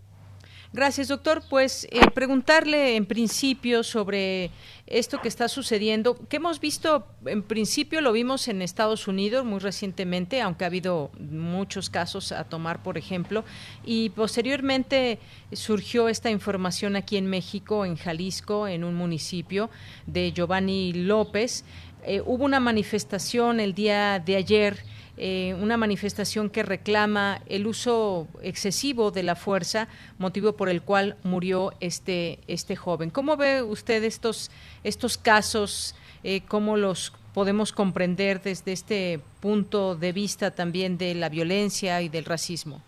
Gracias, 0.74 1.08
doctor. 1.08 1.42
Pues 1.50 1.86
eh, 1.90 2.00
preguntarle 2.14 2.96
en 2.96 3.04
principio 3.04 3.82
sobre 3.82 4.50
esto 4.86 5.20
que 5.20 5.28
está 5.28 5.48
sucediendo, 5.48 6.16
que 6.30 6.36
hemos 6.36 6.60
visto, 6.60 7.06
en 7.26 7.42
principio 7.42 8.00
lo 8.00 8.10
vimos 8.10 8.48
en 8.48 8.62
Estados 8.62 9.06
Unidos 9.06 9.44
muy 9.44 9.58
recientemente, 9.58 10.40
aunque 10.40 10.64
ha 10.64 10.68
habido 10.68 11.10
muchos 11.18 11.90
casos 11.90 12.32
a 12.32 12.44
tomar, 12.44 12.82
por 12.82 12.96
ejemplo, 12.96 13.44
y 13.84 14.10
posteriormente 14.10 15.18
surgió 15.52 16.08
esta 16.08 16.30
información 16.30 16.96
aquí 16.96 17.18
en 17.18 17.26
México, 17.26 17.84
en 17.84 17.96
Jalisco, 17.96 18.66
en 18.66 18.82
un 18.82 18.94
municipio 18.94 19.68
de 20.06 20.32
Giovanni 20.32 20.94
López. 20.94 21.66
Eh, 22.06 22.22
hubo 22.24 22.46
una 22.46 22.60
manifestación 22.60 23.60
el 23.60 23.74
día 23.74 24.18
de 24.20 24.36
ayer 24.36 24.78
eh, 25.18 25.54
una 25.60 25.76
manifestación 25.76 26.48
que 26.48 26.62
reclama 26.62 27.40
el 27.46 27.66
uso 27.66 28.26
excesivo 28.42 29.10
de 29.10 29.22
la 29.22 29.36
fuerza, 29.36 29.88
motivo 30.18 30.54
por 30.54 30.68
el 30.70 30.82
cual 30.82 31.16
murió 31.22 31.72
este, 31.80 32.38
este 32.46 32.76
joven. 32.76 33.10
¿Cómo 33.10 33.36
ve 33.36 33.62
usted 33.62 34.02
estos, 34.04 34.50
estos 34.84 35.18
casos? 35.18 35.94
Eh, 36.24 36.40
¿Cómo 36.48 36.76
los 36.76 37.12
podemos 37.34 37.72
comprender 37.72 38.40
desde 38.40 38.72
este 38.72 39.20
punto 39.40 39.96
de 39.96 40.12
vista 40.12 40.50
también 40.50 40.96
de 40.96 41.14
la 41.14 41.28
violencia 41.28 42.00
y 42.00 42.08
del 42.08 42.24
racismo? 42.24 42.80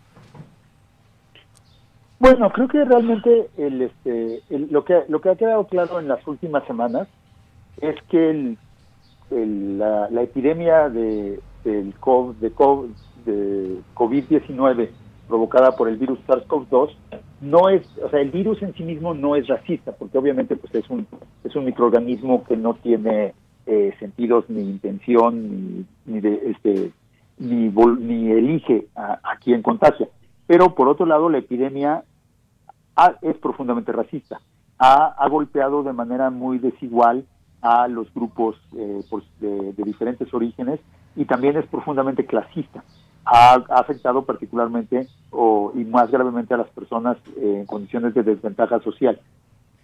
Bueno, 2.19 2.49
creo 2.51 2.69
que 2.69 2.85
realmente 2.85 3.51
el, 3.59 3.83
este, 3.83 4.43
lo, 4.49 4.83
que, 4.85 5.03
lo 5.09 5.21
que 5.21 5.29
ha 5.29 5.37
quedado 5.37 5.67
claro 5.67 6.01
en 6.01 6.09
las 6.09 6.27
últimas 6.27 6.65
semanas 6.67 7.07
es 7.83 7.97
que 8.09 8.31
el, 8.31 9.79
la, 9.79 10.09
la, 10.11 10.23
epidemia 10.23 10.89
de, 10.89 11.41
del 11.64 11.94
COVID, 11.98 12.37
de 12.37 13.81
COVID-19 13.94 14.90
provocada 15.29 15.72
por 15.72 15.88
el 15.88 15.96
virus 15.96 16.18
SARS-CoV-2 16.27 16.94
no 17.40 17.68
es, 17.68 17.87
o 18.03 18.09
sea, 18.11 18.20
el 18.20 18.31
virus 18.31 18.62
en 18.62 18.74
sí 18.74 18.83
mismo 18.83 19.14
no 19.14 19.37
es 19.37 19.46
racista, 19.46 19.92
porque 19.92 20.18
obviamente 20.18 20.57
pues 20.57 20.74
es 20.74 20.88
un 20.90 21.07
es 21.42 21.55
un 21.57 21.64
microorganismo 21.64 22.44
que 22.44 22.57
no 22.57 22.74
tiene 22.74 23.35
eh, 23.66 23.94
sentidos 23.98 24.44
ni 24.48 24.62
intención 24.62 25.42
ni, 25.50 25.87
ni 26.07 26.20
de 26.20 26.50
este 26.50 26.92
ni, 27.38 27.68
ni 27.68 28.31
elige 28.31 28.87
a, 28.94 29.18
a 29.22 29.37
quien 29.38 29.62
contagia. 29.62 30.09
Pero 30.46 30.74
por 30.74 30.88
otro 30.88 31.07
lado 31.07 31.29
la 31.29 31.38
epidemia 31.38 32.05
es 33.22 33.37
profundamente 33.38 33.92
racista. 33.92 34.40
Ha, 34.79 35.14
ha 35.18 35.29
golpeado 35.29 35.83
de 35.83 35.92
manera 35.92 36.31
muy 36.31 36.59
desigual 36.59 37.24
a 37.64 37.88
los 37.88 38.12
grupos 38.12 38.57
eh, 38.77 39.03
pues, 39.09 39.24
de, 39.40 39.72
diferentes 39.85 40.33
orígenes 40.35 40.81
y 41.16 41.24
también 41.24 41.57
es 41.57 41.66
profundamente 41.66 42.27
clasista. 42.27 42.83
Ha, 43.27 43.55
afectado 43.70 44.22
particularmente 44.24 45.09
o, 45.31 45.72
y 45.74 45.85
más 45.85 46.11
gravemente 46.11 46.53
a 46.53 46.59
las 46.59 46.68
personas 46.68 47.16
eh, 47.37 47.61
en 47.61 47.66
condiciones 47.66 48.12
de 48.12 48.22
desventaja 48.22 48.81
social. 48.81 49.18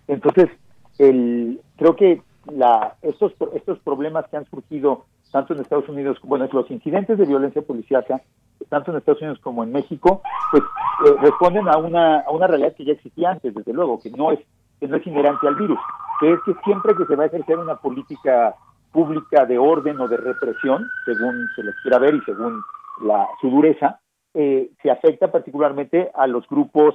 Entonces, 0.06 0.50
el, 0.98 1.60
creo 1.76 1.96
que 1.96 2.22
la, 2.52 2.96
estos, 3.00 3.32
estos 3.54 3.78
problemas 3.78 4.26
que 4.28 4.36
han 4.36 4.44
surgido 4.46 5.06
tanto 5.32 5.54
en 5.54 5.60
Estados 5.60 5.88
Unidos, 5.88 6.18
bueno, 6.22 6.48
los 6.52 6.70
incidentes 6.70 7.16
de 7.16 7.24
violencia 7.24 7.62
policíaca, 7.62 8.20
tanto 8.68 8.90
en 8.90 8.98
Estados 8.98 9.22
Unidos 9.22 9.38
como 9.40 9.62
en 9.64 9.72
México, 9.72 10.22
pues 10.50 10.62
eh, 11.06 11.16
responden 11.22 11.68
a 11.68 11.78
una, 11.78 12.20
a 12.20 12.30
una 12.30 12.46
realidad 12.46 12.74
que 12.76 12.84
ya 12.84 12.92
existía 12.92 13.30
antes, 13.30 13.54
desde 13.54 13.72
luego, 13.72 14.00
que 14.00 14.10
no 14.10 14.32
es 14.32 14.40
que 14.80 14.88
no 14.88 14.96
es 14.96 15.06
inherente 15.06 15.46
al 15.46 15.56
virus, 15.56 15.78
que 16.20 16.32
es 16.32 16.40
que 16.44 16.54
siempre 16.64 16.96
que 16.96 17.04
se 17.04 17.14
va 17.14 17.24
a 17.24 17.26
ejercer 17.26 17.58
una 17.58 17.76
política 17.76 18.54
pública 18.92 19.46
de 19.46 19.58
orden 19.58 20.00
o 20.00 20.08
de 20.08 20.16
represión, 20.16 20.86
según 21.04 21.48
se 21.54 21.62
les 21.62 21.74
quiera 21.82 21.98
ver 21.98 22.14
y 22.14 22.20
según 22.22 22.62
la, 23.02 23.28
su 23.40 23.50
dureza, 23.50 24.00
eh, 24.34 24.70
se 24.82 24.90
afecta 24.90 25.30
particularmente 25.30 26.10
a 26.14 26.26
los 26.26 26.46
grupos 26.48 26.94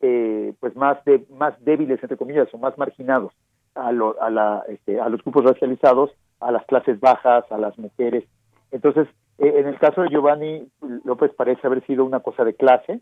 eh, 0.00 0.52
pues 0.60 0.76
más 0.76 1.02
de, 1.04 1.24
más 1.30 1.54
débiles 1.64 2.02
entre 2.02 2.16
comillas 2.16 2.48
o 2.52 2.58
más 2.58 2.76
marginados, 2.76 3.32
a, 3.74 3.88
a, 3.88 4.30
la, 4.30 4.64
este, 4.68 5.00
a 5.00 5.08
los 5.08 5.22
grupos 5.22 5.44
racializados, 5.44 6.10
a 6.40 6.50
las 6.50 6.64
clases 6.66 7.00
bajas, 7.00 7.44
a 7.50 7.58
las 7.58 7.78
mujeres. 7.78 8.24
Entonces, 8.70 9.08
eh, 9.38 9.54
en 9.56 9.66
el 9.66 9.78
caso 9.78 10.02
de 10.02 10.08
Giovanni 10.08 10.68
López 11.04 11.32
parece 11.36 11.66
haber 11.66 11.84
sido 11.86 12.04
una 12.04 12.20
cosa 12.20 12.44
de 12.44 12.54
clase 12.54 13.00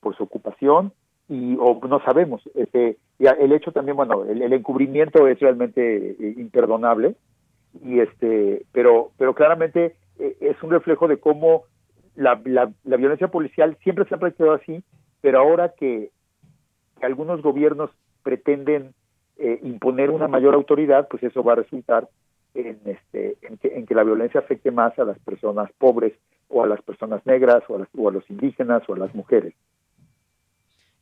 por 0.00 0.16
su 0.16 0.24
ocupación 0.24 0.92
y 1.28 1.56
o 1.60 1.78
no 1.86 2.00
sabemos 2.04 2.42
este 2.54 2.96
el 3.18 3.52
hecho 3.52 3.72
también 3.72 3.96
bueno 3.96 4.24
el, 4.24 4.52
encubrimiento 4.52 5.28
es 5.28 5.38
realmente 5.40 6.10
eh, 6.10 6.34
imperdonable 6.38 7.16
y 7.84 8.00
este 8.00 8.64
pero 8.72 9.10
pero 9.18 9.34
claramente 9.34 9.96
eh, 10.18 10.36
es 10.40 10.62
un 10.62 10.70
reflejo 10.70 11.06
de 11.06 11.18
cómo 11.18 11.64
la, 12.16 12.40
la, 12.44 12.96
violencia 12.96 13.28
policial 13.28 13.76
siempre 13.82 14.04
se 14.06 14.14
ha 14.14 14.18
practicado 14.18 14.54
así 14.54 14.82
pero 15.20 15.40
ahora 15.40 15.74
que, 15.76 16.10
algunos 17.00 17.42
gobiernos 17.42 17.90
pretenden 18.24 18.92
eh, 19.36 19.60
imponer 19.62 20.10
una 20.10 20.26
mayor 20.26 20.54
autoridad, 20.54 21.06
pues 21.08 21.22
eso 21.22 21.44
va 21.44 21.52
a 21.52 21.56
resultar 21.56 22.08
en, 22.54 22.80
este, 22.86 23.36
en 23.42 23.56
que, 23.58 23.68
en, 23.68 23.86
que, 23.86 23.94
la 23.94 24.02
violencia 24.02 24.40
afecte 24.40 24.72
más 24.72 24.98
a 24.98 25.04
las 25.04 25.16
personas 25.20 25.70
pobres 25.78 26.12
o 26.48 26.64
a 26.64 26.66
las 26.66 26.82
personas 26.82 27.24
negras 27.24 27.62
o 27.68 27.76
a, 27.76 27.78
las, 27.80 27.88
o 27.96 28.08
a 28.08 28.12
los 28.12 28.28
indígenas 28.30 28.82
o 28.88 28.94
a 28.94 28.98
las 28.98 29.14
mujeres. 29.14 29.54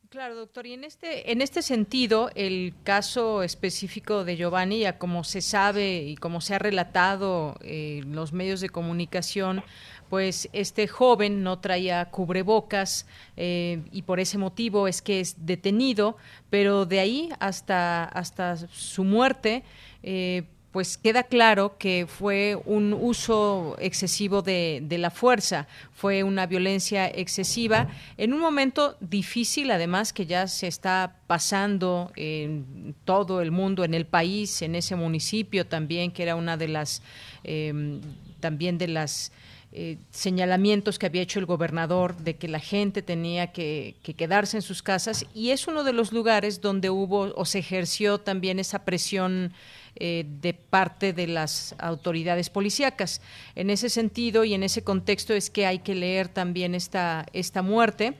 Claro, 0.09 0.35
doctor. 0.35 0.65
Y 0.65 0.73
en 0.73 0.85
este, 0.85 1.31
en 1.33 1.41
este 1.41 1.61
sentido, 1.61 2.29
el 2.33 2.73
caso 2.83 3.43
específico 3.43 4.23
de 4.23 4.37
Giovanni, 4.37 4.79
ya 4.79 4.97
como 4.97 5.25
se 5.25 5.41
sabe 5.41 5.97
y 6.03 6.15
como 6.15 6.39
se 6.39 6.55
ha 6.55 6.59
relatado 6.59 7.57
en 7.61 8.15
los 8.15 8.31
medios 8.31 8.61
de 8.61 8.69
comunicación, 8.69 9.63
pues 10.09 10.47
este 10.53 10.87
joven 10.87 11.43
no 11.43 11.59
traía 11.59 12.09
cubrebocas 12.09 13.05
eh, 13.35 13.83
y 13.91 14.03
por 14.03 14.21
ese 14.21 14.37
motivo 14.37 14.87
es 14.87 15.01
que 15.01 15.19
es 15.19 15.45
detenido, 15.45 16.15
pero 16.49 16.85
de 16.85 17.01
ahí 17.01 17.29
hasta, 17.39 18.05
hasta 18.05 18.55
su 18.55 19.03
muerte, 19.03 19.63
eh, 20.03 20.43
pues 20.71 20.97
queda 20.97 21.23
claro 21.23 21.77
que 21.77 22.05
fue 22.07 22.59
un 22.65 22.93
uso 22.93 23.75
excesivo 23.79 24.41
de, 24.41 24.85
la 24.89 25.09
fuerza, 25.09 25.67
fue 25.93 26.23
una 26.23 26.45
violencia 26.45 27.07
excesiva 27.07 27.87
en 28.17 28.33
un 28.33 28.39
momento 28.39 28.97
difícil, 28.99 29.71
además 29.71 30.13
que 30.13 30.25
ya 30.25 30.47
se 30.47 30.67
está 30.67 31.15
pasando 31.25 32.11
en 32.15 32.95
todo 33.05 33.41
el 33.41 33.51
mundo, 33.51 33.85
en 33.85 33.93
el 33.93 34.05
país, 34.05 34.61
en 34.61 34.75
ese 34.75 34.95
municipio 34.95 35.65
también, 35.65 36.11
que 36.11 36.23
era 36.23 36.35
una 36.35 36.57
de 36.57 36.67
las, 36.67 37.01
em, 37.43 38.01
también 38.39 38.77
de 38.77 38.89
las 38.89 39.31
eh, 39.73 39.97
señalamientos 40.11 40.97
que 40.97 41.05
había 41.07 41.21
hecho 41.21 41.39
el 41.39 41.45
gobernador 41.45 42.15
de 42.17 42.37
que 42.37 42.47
la 42.47 42.59
gente 42.59 43.01
tenía 43.01 43.51
que, 43.51 43.95
que, 44.01 44.13
quedarse 44.13 44.57
en 44.57 44.61
sus 44.61 44.81
casas. 44.81 45.25
Y 45.33 45.49
es 45.49 45.67
uno 45.67 45.83
de 45.83 45.91
los 45.91 46.13
lugares 46.13 46.61
donde 46.61 46.89
hubo 46.89 47.33
o 47.35 47.45
se 47.45 47.59
ejerció 47.59 48.17
también 48.17 48.59
esa 48.59 48.85
presión 48.85 49.53
eh, 49.99 50.25
de 50.41 50.53
parte 50.53 51.13
de 51.13 51.27
las 51.27 51.75
autoridades 51.79 52.49
policíacas. 52.49 53.21
En 53.55 53.69
ese 53.69 53.89
sentido 53.89 54.43
y 54.43 54.53
en 54.53 54.63
ese 54.63 54.83
contexto 54.83 55.33
es 55.33 55.49
que 55.49 55.65
hay 55.65 55.79
que 55.79 55.95
leer 55.95 56.27
también 56.27 56.75
esta, 56.75 57.25
esta 57.33 57.61
muerte 57.61 58.13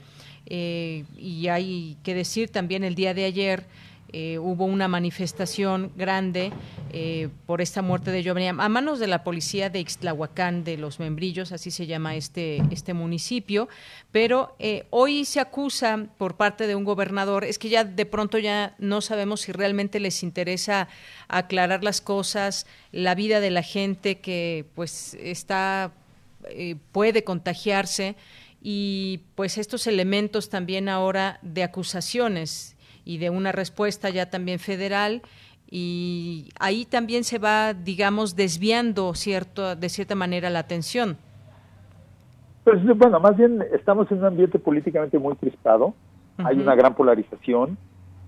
eh, 0.46 1.04
y 1.16 1.48
hay 1.48 1.96
que 2.02 2.14
decir 2.14 2.48
también 2.50 2.82
el 2.82 2.94
día 2.94 3.14
de 3.14 3.24
ayer 3.26 3.66
eh, 4.10 4.38
hubo 4.38 4.64
una 4.64 4.88
manifestación 4.88 5.92
grande 5.94 6.50
eh, 6.92 7.28
por 7.44 7.60
esta 7.60 7.82
muerte 7.82 8.10
de 8.10 8.22
Giovanni 8.22 8.48
a 8.48 8.68
manos 8.70 9.00
de 9.00 9.06
la 9.06 9.22
policía 9.22 9.68
de 9.68 9.80
Ixtlahuacán 9.80 10.64
de 10.64 10.78
los 10.78 10.98
Membrillos, 10.98 11.52
así 11.52 11.70
se 11.70 11.86
llama 11.86 12.16
este, 12.16 12.62
este 12.70 12.94
municipio, 12.94 13.68
pero 14.10 14.56
eh, 14.58 14.86
hoy 14.88 15.26
se 15.26 15.40
acusa 15.40 16.06
por 16.16 16.36
parte 16.38 16.66
de 16.66 16.74
un 16.74 16.84
gobernador, 16.84 17.44
es 17.44 17.58
que 17.58 17.68
ya 17.68 17.84
de 17.84 18.06
pronto 18.06 18.38
ya 18.38 18.74
no 18.78 19.02
sabemos 19.02 19.42
si 19.42 19.52
realmente 19.52 20.00
les 20.00 20.22
interesa 20.22 20.88
aclarar 21.28 21.84
las 21.84 22.00
cosas, 22.00 22.66
la 22.92 23.14
vida 23.14 23.40
de 23.40 23.50
la 23.50 23.62
gente 23.62 24.20
que 24.20 24.64
pues 24.74 25.18
está 25.20 25.92
puede 26.92 27.24
contagiarse 27.24 28.16
y 28.62 29.20
pues 29.34 29.58
estos 29.58 29.86
elementos 29.86 30.48
también 30.48 30.88
ahora 30.88 31.38
de 31.42 31.62
acusaciones 31.62 32.77
y 33.08 33.16
de 33.16 33.30
una 33.30 33.52
respuesta 33.52 34.10
ya 34.10 34.28
también 34.28 34.58
federal. 34.58 35.22
Y 35.70 36.50
ahí 36.60 36.84
también 36.84 37.24
se 37.24 37.38
va, 37.38 37.72
digamos, 37.72 38.36
desviando 38.36 39.14
cierto, 39.14 39.74
de 39.76 39.88
cierta 39.88 40.14
manera 40.14 40.50
la 40.50 40.58
atención. 40.58 41.16
Pues 42.64 42.84
bueno, 42.98 43.18
más 43.18 43.34
bien 43.34 43.64
estamos 43.72 44.10
en 44.12 44.18
un 44.18 44.26
ambiente 44.26 44.58
políticamente 44.58 45.18
muy 45.18 45.36
crispado, 45.36 45.94
hay 46.36 46.60
una 46.60 46.74
gran 46.74 46.94
polarización 46.94 47.78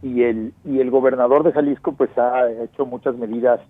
y 0.03 0.23
el 0.23 0.55
y 0.65 0.81
el 0.81 0.91
gobernador 0.91 1.45
de 1.45 1.53
Jalisco 1.53 1.93
pues 1.93 2.11
ha 2.17 2.51
hecho 2.65 2.87
muchas 2.87 3.17
medidas, 3.17 3.61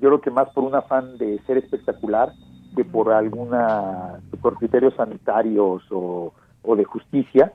yo 0.00 0.08
creo 0.08 0.20
que 0.20 0.32
más 0.32 0.48
por 0.50 0.64
un 0.64 0.74
afán 0.74 1.16
de 1.16 1.38
ser 1.46 1.58
espectacular 1.58 2.32
que 2.76 2.84
por 2.84 3.12
alguna 3.12 4.18
por 4.42 4.58
criterios 4.58 4.94
sanitarios 4.96 5.84
o, 5.92 6.34
o 6.62 6.76
de 6.76 6.84
justicia. 6.84 7.52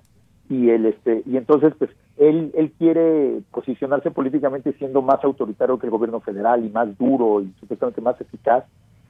Y 0.50 0.70
el 0.70 0.86
este 0.86 1.24
y 1.26 1.36
entonces 1.36 1.74
pues 1.78 1.92
él, 2.22 2.52
él 2.56 2.72
quiere 2.78 3.42
posicionarse 3.52 4.12
políticamente 4.12 4.74
siendo 4.74 5.02
más 5.02 5.24
autoritario 5.24 5.80
que 5.80 5.88
el 5.88 5.92
gobierno 5.92 6.20
federal 6.20 6.64
y 6.64 6.70
más 6.70 6.96
duro 6.98 7.42
y 7.42 7.52
supuestamente 7.60 8.00
más 8.00 8.22
eficaz 8.22 8.64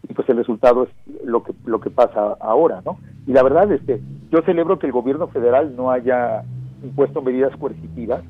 y 0.07 0.13
pues 0.13 0.27
el 0.29 0.37
resultado 0.37 0.83
es 0.83 1.25
lo 1.25 1.43
que 1.43 1.53
lo 1.65 1.81
que 1.81 1.89
pasa 1.89 2.37
ahora 2.39 2.81
no 2.85 2.97
y 3.27 3.33
la 3.33 3.43
verdad 3.43 3.69
es 3.71 3.81
que 3.81 3.99
yo 4.31 4.41
celebro 4.43 4.79
que 4.79 4.87
el 4.87 4.93
gobierno 4.93 5.27
federal 5.27 5.75
no 5.75 5.91
haya 5.91 6.43
impuesto 6.81 7.21
medidas 7.21 7.55
coercitivas 7.57 8.23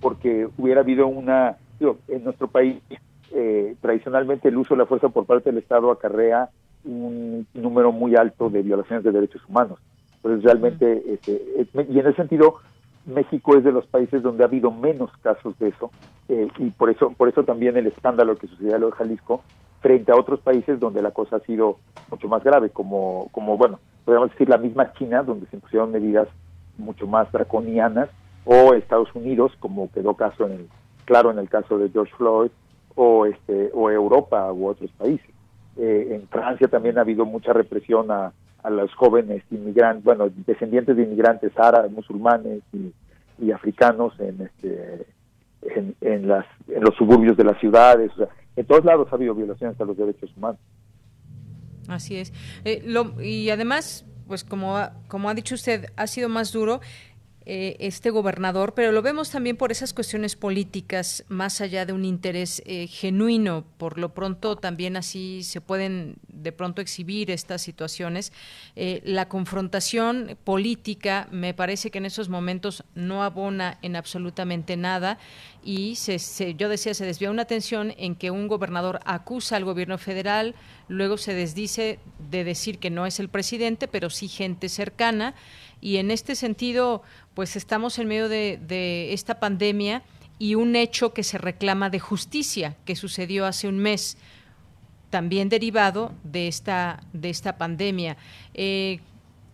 porque 0.00 0.48
hubiera 0.58 0.80
habido 0.80 1.06
una 1.06 1.56
digo, 1.78 1.98
en 2.08 2.24
nuestro 2.24 2.48
país 2.48 2.82
eh, 3.32 3.76
tradicionalmente 3.80 4.48
el 4.48 4.56
uso 4.56 4.74
de 4.74 4.78
la 4.78 4.86
fuerza 4.86 5.08
por 5.08 5.26
parte 5.26 5.50
del 5.50 5.62
Estado 5.62 5.92
acarrea 5.92 6.48
un 6.84 7.46
número 7.54 7.92
muy 7.92 8.16
alto 8.16 8.50
de 8.50 8.62
violaciones 8.62 9.04
de 9.04 9.10
derechos 9.12 9.42
humanos. 9.48 9.78
Pues 10.22 10.42
realmente 10.42 11.02
este, 11.12 11.42
y 11.88 11.98
en 11.98 12.06
ese 12.06 12.14
sentido 12.14 12.56
México 13.06 13.56
es 13.56 13.64
de 13.64 13.72
los 13.72 13.86
países 13.86 14.22
donde 14.22 14.44
ha 14.44 14.46
habido 14.46 14.70
menos 14.70 15.10
casos 15.22 15.58
de 15.58 15.68
eso 15.68 15.90
eh, 16.28 16.48
y 16.58 16.70
por 16.70 16.90
eso 16.90 17.10
por 17.16 17.28
eso 17.28 17.44
también 17.44 17.76
el 17.76 17.86
escándalo 17.86 18.36
que 18.36 18.48
sucedió 18.48 18.74
en 18.74 18.82
lo 18.82 18.90
Jalisco 18.90 19.42
frente 19.80 20.12
a 20.12 20.16
otros 20.16 20.40
países 20.40 20.80
donde 20.80 21.02
la 21.02 21.12
cosa 21.12 21.36
ha 21.36 21.40
sido 21.40 21.78
mucho 22.10 22.28
más 22.28 22.42
grave 22.42 22.70
como 22.70 23.28
como 23.32 23.56
bueno 23.56 23.78
podríamos 24.04 24.30
decir 24.32 24.48
la 24.48 24.58
misma 24.58 24.92
China 24.94 25.22
donde 25.22 25.46
se 25.46 25.56
impusieron 25.56 25.92
medidas 25.92 26.28
mucho 26.78 27.06
más 27.06 27.30
draconianas 27.32 28.10
o 28.44 28.74
Estados 28.74 29.14
Unidos 29.14 29.52
como 29.60 29.90
quedó 29.92 30.14
caso 30.14 30.46
en 30.46 30.52
el 30.52 30.68
claro 31.04 31.30
en 31.30 31.38
el 31.38 31.48
caso 31.48 31.78
de 31.78 31.90
George 31.90 32.12
Floyd 32.16 32.50
o 32.96 33.26
este 33.26 33.70
o 33.72 33.90
Europa 33.90 34.52
u 34.52 34.66
otros 34.66 34.90
países. 34.92 35.30
Eh, 35.76 36.08
en 36.12 36.26
Francia 36.28 36.66
también 36.68 36.98
ha 36.98 37.02
habido 37.02 37.24
mucha 37.24 37.52
represión 37.52 38.10
a 38.10 38.32
a 38.66 38.70
los 38.70 38.92
jóvenes 38.94 39.44
inmigrantes, 39.52 40.02
bueno, 40.02 40.28
descendientes 40.44 40.96
de 40.96 41.04
inmigrantes 41.04 41.52
árabes, 41.56 41.92
musulmanes 41.92 42.62
y, 42.72 42.92
africanos 43.52 44.12
en 44.18 44.40
este 44.40 45.06
en, 46.00 46.26
las 46.26 46.46
en 46.68 46.82
los 46.82 46.96
suburbios 46.96 47.36
de 47.36 47.44
las 47.44 47.60
ciudades, 47.60 48.10
o 48.14 48.16
sea, 48.16 48.28
en 48.56 48.66
todos 48.66 48.84
lados 48.84 49.06
ha 49.12 49.14
habido 49.14 49.34
violaciones 49.34 49.80
a 49.80 49.84
los 49.84 49.96
derechos 49.96 50.30
humanos. 50.36 50.58
Así 51.86 52.16
es. 52.16 52.32
Eh, 52.64 52.82
lo, 52.84 53.20
y 53.22 53.50
además, 53.50 54.04
pues 54.26 54.42
como 54.42 54.76
como 55.06 55.28
ha 55.28 55.34
dicho 55.34 55.54
usted, 55.54 55.86
ha 55.96 56.08
sido 56.08 56.28
más 56.28 56.50
duro 56.52 56.80
eh, 57.48 57.76
este 57.78 58.10
gobernador, 58.10 58.74
pero 58.74 58.90
lo 58.90 59.02
vemos 59.02 59.30
también 59.30 59.56
por 59.56 59.70
esas 59.70 59.94
cuestiones 59.94 60.34
políticas, 60.34 61.24
más 61.28 61.60
allá 61.60 61.86
de 61.86 61.92
un 61.92 62.04
interés 62.04 62.60
eh, 62.66 62.88
genuino. 62.88 63.64
Por 63.78 64.00
lo 64.00 64.14
pronto, 64.14 64.56
también 64.56 64.96
así 64.96 65.44
se 65.44 65.60
pueden 65.60 66.16
de 66.26 66.50
pronto 66.50 66.82
exhibir 66.82 67.30
estas 67.30 67.62
situaciones. 67.62 68.32
Eh, 68.74 69.00
la 69.04 69.28
confrontación 69.28 70.36
política 70.42 71.28
me 71.30 71.54
parece 71.54 71.92
que 71.92 71.98
en 71.98 72.06
esos 72.06 72.28
momentos 72.28 72.82
no 72.96 73.22
abona 73.22 73.78
en 73.80 73.94
absolutamente 73.94 74.76
nada 74.76 75.18
y 75.62 75.94
se, 75.94 76.54
yo 76.56 76.68
decía, 76.68 76.94
se 76.94 77.06
desvía 77.06 77.30
una 77.30 77.42
atención 77.42 77.94
en 77.96 78.16
que 78.16 78.32
un 78.32 78.48
gobernador 78.48 78.98
acusa 79.04 79.54
al 79.54 79.64
gobierno 79.64 79.98
federal, 79.98 80.56
luego 80.88 81.16
se 81.16 81.32
desdice 81.32 82.00
de 82.28 82.42
decir 82.42 82.80
que 82.80 82.90
no 82.90 83.06
es 83.06 83.20
el 83.20 83.28
presidente, 83.28 83.86
pero 83.86 84.10
sí 84.10 84.26
gente 84.26 84.68
cercana 84.68 85.36
y 85.80 85.98
en 85.98 86.10
este 86.10 86.34
sentido, 86.34 87.02
pues 87.36 87.54
estamos 87.54 87.98
en 87.98 88.08
medio 88.08 88.30
de, 88.30 89.12
esta 89.12 89.38
pandemia 89.38 90.00
y 90.38 90.54
un 90.54 90.74
hecho 90.74 91.12
que 91.12 91.22
se 91.22 91.36
reclama 91.36 91.90
de 91.90 92.00
justicia 92.00 92.76
que 92.86 92.96
sucedió 92.96 93.44
hace 93.44 93.68
un 93.68 93.78
mes, 93.78 94.16
también 95.10 95.50
derivado 95.50 96.12
de 96.24 96.48
esta, 96.48 97.00
de 97.12 97.28
esta 97.28 97.58
pandemia. 97.58 98.16
Eh, 98.54 99.00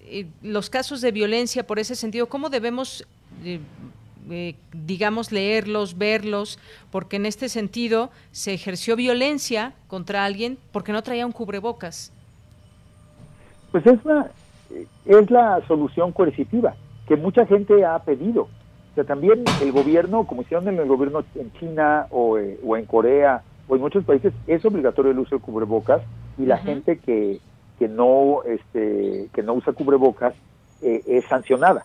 eh, 0.04 0.26
los 0.42 0.70
casos 0.70 1.00
de 1.00 1.10
violencia, 1.10 1.66
por 1.66 1.80
ese 1.80 1.96
sentido, 1.96 2.28
¿cómo 2.28 2.50
debemos, 2.50 3.04
eh, 3.44 4.54
digamos, 4.72 5.32
leerlos, 5.32 5.98
verlos? 5.98 6.60
Porque 6.92 7.16
en 7.16 7.26
este 7.26 7.48
sentido 7.48 8.12
se 8.30 8.54
ejerció 8.54 8.94
violencia 8.94 9.72
contra 9.88 10.24
alguien 10.24 10.56
porque 10.70 10.92
no 10.92 11.02
traía 11.02 11.26
un 11.26 11.32
cubrebocas. 11.32 12.12
Pues 13.72 13.84
es 13.88 13.98
una, 14.04 14.30
es 15.04 15.30
la 15.32 15.60
solución 15.66 16.12
coercitiva 16.12 16.76
que 17.06 17.16
mucha 17.16 17.46
gente 17.46 17.84
ha 17.84 17.98
pedido. 18.00 18.42
O 18.92 18.94
sea, 18.94 19.04
también 19.04 19.44
el 19.62 19.72
gobierno, 19.72 20.26
como 20.26 20.42
hicieron 20.42 20.68
en 20.68 20.78
el 20.78 20.86
gobierno 20.86 21.24
en 21.34 21.52
China 21.54 22.06
o, 22.10 22.38
eh, 22.38 22.58
o 22.64 22.76
en 22.76 22.84
Corea 22.84 23.42
o 23.66 23.74
en 23.74 23.80
muchos 23.80 24.04
países, 24.04 24.34
es 24.46 24.64
obligatorio 24.64 25.12
el 25.12 25.18
uso 25.18 25.36
de 25.36 25.40
cubrebocas 25.40 26.02
y 26.36 26.44
la 26.44 26.58
gente 26.58 26.98
que, 26.98 27.40
que 27.78 27.88
no 27.88 28.42
este 28.44 29.28
que 29.32 29.42
no 29.42 29.54
usa 29.54 29.72
cubrebocas 29.72 30.34
eh, 30.82 31.02
es 31.06 31.24
sancionada. 31.26 31.84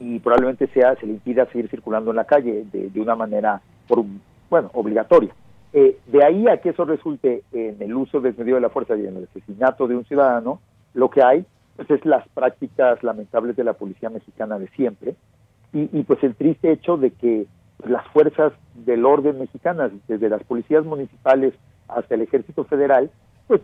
Y 0.00 0.18
probablemente 0.18 0.66
sea 0.68 0.96
se 0.96 1.06
le 1.06 1.12
impida 1.12 1.46
seguir 1.46 1.68
circulando 1.68 2.10
en 2.10 2.16
la 2.16 2.24
calle 2.24 2.64
de, 2.72 2.90
de 2.90 3.00
una 3.00 3.14
manera 3.14 3.60
por 3.86 4.04
bueno 4.50 4.70
obligatoria. 4.74 5.32
Eh, 5.72 5.98
de 6.06 6.24
ahí 6.24 6.48
a 6.48 6.60
que 6.60 6.70
eso 6.70 6.84
resulte 6.84 7.44
en 7.52 7.80
el 7.80 7.94
uso 7.94 8.20
desmedido 8.20 8.56
de 8.56 8.62
la 8.62 8.68
fuerza 8.68 8.96
y 8.96 9.06
en 9.06 9.16
el 9.16 9.24
asesinato 9.24 9.86
de 9.86 9.96
un 9.96 10.04
ciudadano 10.04 10.60
lo 10.92 11.08
que 11.08 11.22
hay 11.22 11.46
pues 11.76 11.90
es 11.90 12.04
las 12.04 12.26
prácticas 12.28 13.02
lamentables 13.02 13.56
de 13.56 13.64
la 13.64 13.72
policía 13.74 14.10
mexicana 14.10 14.58
de 14.58 14.68
siempre 14.68 15.14
y, 15.72 16.02
pues 16.02 16.22
el 16.22 16.34
triste 16.34 16.70
hecho 16.70 16.98
de 16.98 17.12
que 17.12 17.46
las 17.86 18.06
fuerzas 18.08 18.52
del 18.74 19.06
orden 19.06 19.38
mexicanas, 19.38 19.90
desde 20.06 20.28
las 20.28 20.42
policías 20.44 20.84
municipales 20.84 21.54
hasta 21.88 22.14
el 22.14 22.20
ejército 22.20 22.64
federal, 22.64 23.10
pues 23.46 23.62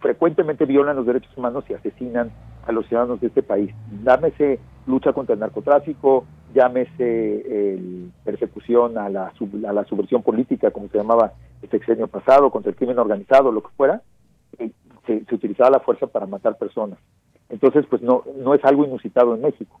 frecuentemente 0.00 0.64
violan 0.64 0.96
los 0.96 1.06
derechos 1.06 1.36
humanos 1.36 1.64
y 1.68 1.74
asesinan 1.74 2.30
a 2.66 2.72
los 2.72 2.86
ciudadanos 2.86 3.20
de 3.20 3.26
este 3.26 3.42
país. 3.42 3.74
Llámese 4.04 4.58
lucha 4.86 5.12
contra 5.12 5.34
el 5.34 5.40
narcotráfico, 5.40 6.24
llámese 6.54 7.74
el 7.74 8.10
persecución 8.24 8.96
a 8.96 9.10
la, 9.10 9.32
a 9.68 9.72
la 9.72 9.84
subversión 9.84 10.22
política, 10.22 10.70
como 10.70 10.88
se 10.88 10.96
llamaba 10.96 11.32
el 11.60 11.68
sexenio 11.68 12.08
pasado, 12.08 12.50
contra 12.50 12.70
el 12.70 12.76
crimen 12.76 12.98
organizado, 12.98 13.52
lo 13.52 13.62
que 13.62 13.70
fuera, 13.76 14.00
eh, 14.58 14.70
se, 15.08 15.24
se 15.24 15.34
utilizaba 15.34 15.70
la 15.70 15.80
fuerza 15.80 16.06
para 16.06 16.26
matar 16.26 16.56
personas. 16.56 16.98
Entonces, 17.48 17.86
pues 17.88 18.02
no, 18.02 18.22
no 18.36 18.54
es 18.54 18.64
algo 18.64 18.84
inusitado 18.84 19.34
en 19.34 19.40
México. 19.42 19.80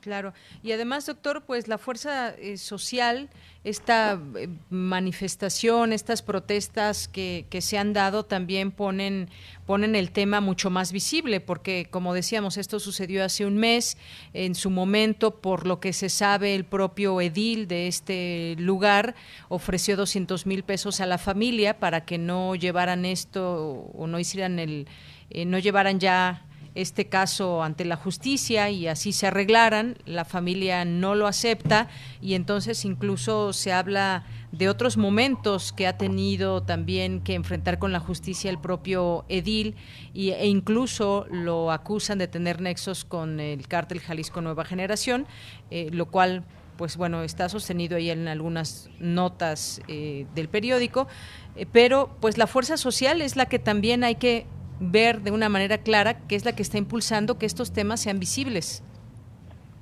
Claro. 0.00 0.32
Y 0.62 0.72
además, 0.72 1.04
doctor, 1.04 1.42
pues 1.46 1.68
la 1.68 1.76
fuerza 1.76 2.30
eh, 2.30 2.56
social, 2.56 3.28
esta 3.64 4.18
eh, 4.34 4.48
manifestación, 4.70 5.92
estas 5.92 6.22
protestas 6.22 7.06
que, 7.06 7.44
que, 7.50 7.60
se 7.60 7.76
han 7.76 7.92
dado 7.92 8.24
también 8.24 8.70
ponen, 8.70 9.28
ponen 9.66 9.94
el 9.94 10.10
tema 10.10 10.40
mucho 10.40 10.70
más 10.70 10.90
visible, 10.90 11.40
porque 11.40 11.86
como 11.90 12.14
decíamos, 12.14 12.56
esto 12.56 12.80
sucedió 12.80 13.22
hace 13.22 13.44
un 13.44 13.58
mes, 13.58 13.98
en 14.32 14.54
su 14.54 14.70
momento, 14.70 15.40
por 15.42 15.66
lo 15.66 15.80
que 15.80 15.92
se 15.92 16.08
sabe, 16.08 16.54
el 16.54 16.64
propio 16.64 17.20
edil 17.20 17.68
de 17.68 17.86
este 17.86 18.56
lugar 18.58 19.14
ofreció 19.50 19.98
200 19.98 20.46
mil 20.46 20.62
pesos 20.62 21.02
a 21.02 21.06
la 21.06 21.18
familia 21.18 21.78
para 21.78 22.06
que 22.06 22.16
no 22.16 22.54
llevaran 22.54 23.04
esto 23.04 23.90
o 23.92 24.06
no 24.06 24.18
hicieran 24.18 24.58
el, 24.58 24.88
eh, 25.28 25.44
no 25.44 25.58
llevaran 25.58 26.00
ya 26.00 26.46
este 26.74 27.08
caso 27.08 27.62
ante 27.62 27.84
la 27.84 27.96
justicia 27.96 28.70
y 28.70 28.86
así 28.86 29.12
se 29.12 29.26
arreglaran, 29.26 29.96
la 30.06 30.24
familia 30.24 30.84
no 30.84 31.14
lo 31.14 31.26
acepta 31.26 31.88
y 32.20 32.34
entonces 32.34 32.84
incluso 32.84 33.52
se 33.52 33.72
habla 33.72 34.24
de 34.52 34.68
otros 34.68 34.96
momentos 34.96 35.72
que 35.72 35.86
ha 35.86 35.96
tenido 35.96 36.62
también 36.62 37.20
que 37.20 37.34
enfrentar 37.34 37.78
con 37.78 37.92
la 37.92 38.00
justicia 38.00 38.50
el 38.50 38.58
propio 38.58 39.24
Edil 39.28 39.76
y, 40.12 40.30
e 40.30 40.46
incluso 40.46 41.26
lo 41.30 41.70
acusan 41.70 42.18
de 42.18 42.28
tener 42.28 42.60
nexos 42.60 43.04
con 43.04 43.40
el 43.40 43.66
cártel 43.68 44.00
Jalisco 44.00 44.40
Nueva 44.40 44.64
Generación, 44.64 45.26
eh, 45.70 45.88
lo 45.92 46.06
cual 46.06 46.44
pues 46.76 46.96
bueno, 46.96 47.22
está 47.24 47.50
sostenido 47.50 47.98
ahí 47.98 48.08
en 48.08 48.26
algunas 48.26 48.88
notas 48.98 49.82
eh, 49.86 50.26
del 50.34 50.48
periódico, 50.48 51.08
eh, 51.54 51.66
pero 51.70 52.16
pues 52.20 52.38
la 52.38 52.46
fuerza 52.46 52.78
social 52.78 53.20
es 53.20 53.36
la 53.36 53.44
que 53.44 53.58
también 53.58 54.02
hay 54.02 54.14
que 54.14 54.46
ver 54.80 55.20
de 55.20 55.30
una 55.30 55.48
manera 55.48 55.78
clara 55.78 56.14
qué 56.26 56.36
es 56.36 56.44
la 56.44 56.52
que 56.52 56.62
está 56.62 56.78
impulsando 56.78 57.38
que 57.38 57.46
estos 57.46 57.72
temas 57.72 58.00
sean 58.00 58.18
visibles? 58.18 58.82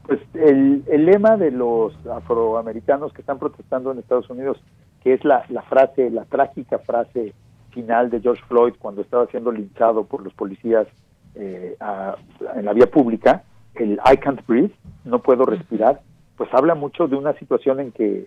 Pues 0.06 0.20
el, 0.34 0.84
lema 0.88 1.36
de 1.36 1.50
los 1.50 1.94
afroamericanos 2.06 3.12
que 3.12 3.20
están 3.20 3.38
protestando 3.38 3.92
en 3.92 3.98
Estados 3.98 4.28
Unidos, 4.30 4.58
que 5.02 5.14
es 5.14 5.24
la, 5.24 5.42
frase, 5.68 6.10
la 6.10 6.24
trágica 6.24 6.78
frase 6.78 7.34
final 7.70 8.10
de 8.10 8.20
George 8.20 8.42
Floyd 8.48 8.74
cuando 8.78 9.02
estaba 9.02 9.26
siendo 9.26 9.52
linchado 9.52 10.04
por 10.04 10.22
los 10.22 10.32
policías 10.34 10.86
eh, 11.34 11.76
en 12.56 12.64
la 12.64 12.72
vía 12.72 12.90
pública, 12.90 13.44
el 13.74 14.00
I 14.10 14.16
can't 14.16 14.44
breathe, 14.46 14.72
no 15.04 15.20
puedo 15.20 15.44
respirar, 15.44 16.00
pues 16.36 16.48
habla 16.52 16.74
mucho 16.74 17.06
de 17.06 17.16
una 17.16 17.34
situación 17.34 17.80
en 17.80 17.92
que 17.92 18.26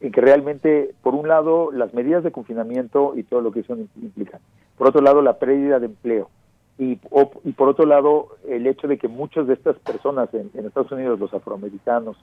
en 0.00 0.12
que 0.12 0.20
realmente, 0.20 0.94
por 1.02 1.14
un 1.14 1.26
lado, 1.26 1.72
las 1.72 1.92
medidas 1.92 2.22
de 2.22 2.30
confinamiento 2.30 3.14
y 3.16 3.24
todo 3.24 3.40
lo 3.40 3.50
que 3.50 3.60
eso 3.60 3.76
implica, 4.00 4.38
por 4.78 4.88
otro 4.88 5.00
lado, 5.02 5.20
la 5.22 5.38
pérdida 5.38 5.78
de 5.78 5.86
empleo, 5.86 6.30
y, 6.78 6.98
y 7.44 7.52
por 7.52 7.68
otro 7.68 7.86
lado, 7.86 8.28
el 8.48 8.66
hecho 8.66 8.86
de 8.86 8.98
que 8.98 9.08
muchas 9.08 9.48
de 9.48 9.54
estas 9.54 9.76
personas 9.80 10.32
en, 10.32 10.50
Estados 10.54 10.92
Unidos, 10.92 11.18
los 11.18 11.34
afroamericanos 11.34 12.16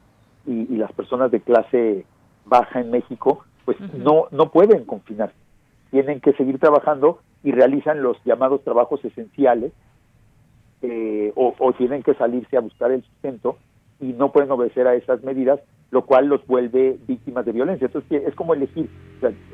y, 0.48 0.78
las 0.78 0.92
personas 0.94 1.30
de 1.32 1.42
clase 1.42 2.06
baja 2.46 2.80
en 2.80 2.92
México, 2.92 3.44
pues 3.66 3.78
no, 3.94 4.28
no 4.32 4.52
pueden 4.52 4.86
confinarse, 4.86 5.36
tienen 5.92 6.22
que 6.22 6.34
seguir 6.34 6.60
trabajando 6.60 7.20
y 7.44 7.52
realizan 7.52 8.02
los 8.02 8.18
llamados 8.24 8.64
trabajos 8.64 9.04
esenciales 9.04 9.74
eh, 10.82 11.34
o, 11.36 11.54
o 11.60 11.74
tienen 11.74 12.04
que 12.04 12.14
salirse 12.14 12.56
a 12.56 12.62
buscar 12.62 12.92
el 12.92 13.04
sustento 13.04 13.58
y 14.00 14.14
no 14.14 14.32
pueden 14.32 14.52
obedecer 14.52 14.88
a 14.88 14.96
esas 14.96 15.24
medidas 15.24 15.60
lo 15.92 16.06
cual 16.06 16.28
los 16.28 16.46
vuelve 16.46 16.98
víctimas 17.08 17.46
de 17.46 17.54
violencia. 17.54 17.86
Entonces 17.86 18.24
es 18.28 18.36
como 18.36 18.54
elegir 18.54 18.90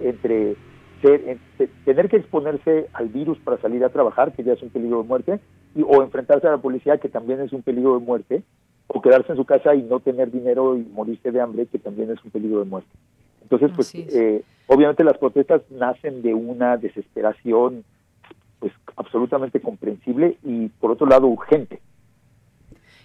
entre 0.01 0.55
tener 1.01 2.09
que 2.09 2.17
exponerse 2.17 2.87
al 2.93 3.09
virus 3.09 3.37
para 3.39 3.57
salir 3.57 3.83
a 3.83 3.89
trabajar, 3.89 4.33
que 4.33 4.43
ya 4.43 4.53
es 4.53 4.61
un 4.61 4.69
peligro 4.69 5.01
de 5.01 5.07
muerte, 5.07 5.39
y, 5.75 5.81
o 5.81 6.03
enfrentarse 6.03 6.47
a 6.47 6.51
la 6.51 6.57
policía, 6.57 6.97
que 6.97 7.09
también 7.09 7.41
es 7.41 7.53
un 7.53 7.61
peligro 7.61 7.99
de 7.99 8.05
muerte, 8.05 8.43
o 8.87 9.01
quedarse 9.01 9.31
en 9.31 9.37
su 9.37 9.45
casa 9.45 9.73
y 9.73 9.83
no 9.83 9.99
tener 9.99 10.31
dinero 10.31 10.77
y 10.77 10.83
morirse 10.83 11.31
de 11.31 11.41
hambre, 11.41 11.65
que 11.65 11.79
también 11.79 12.11
es 12.11 12.23
un 12.23 12.31
peligro 12.31 12.59
de 12.59 12.65
muerte. 12.65 12.89
Entonces, 13.41 13.71
pues, 13.75 13.93
eh, 13.95 14.43
obviamente 14.67 15.03
las 15.03 15.17
protestas 15.17 15.61
nacen 15.71 16.21
de 16.21 16.33
una 16.33 16.77
desesperación, 16.77 17.83
pues, 18.59 18.73
absolutamente 18.95 19.59
comprensible 19.59 20.37
y, 20.43 20.67
por 20.67 20.91
otro 20.91 21.07
lado, 21.07 21.27
urgente 21.27 21.79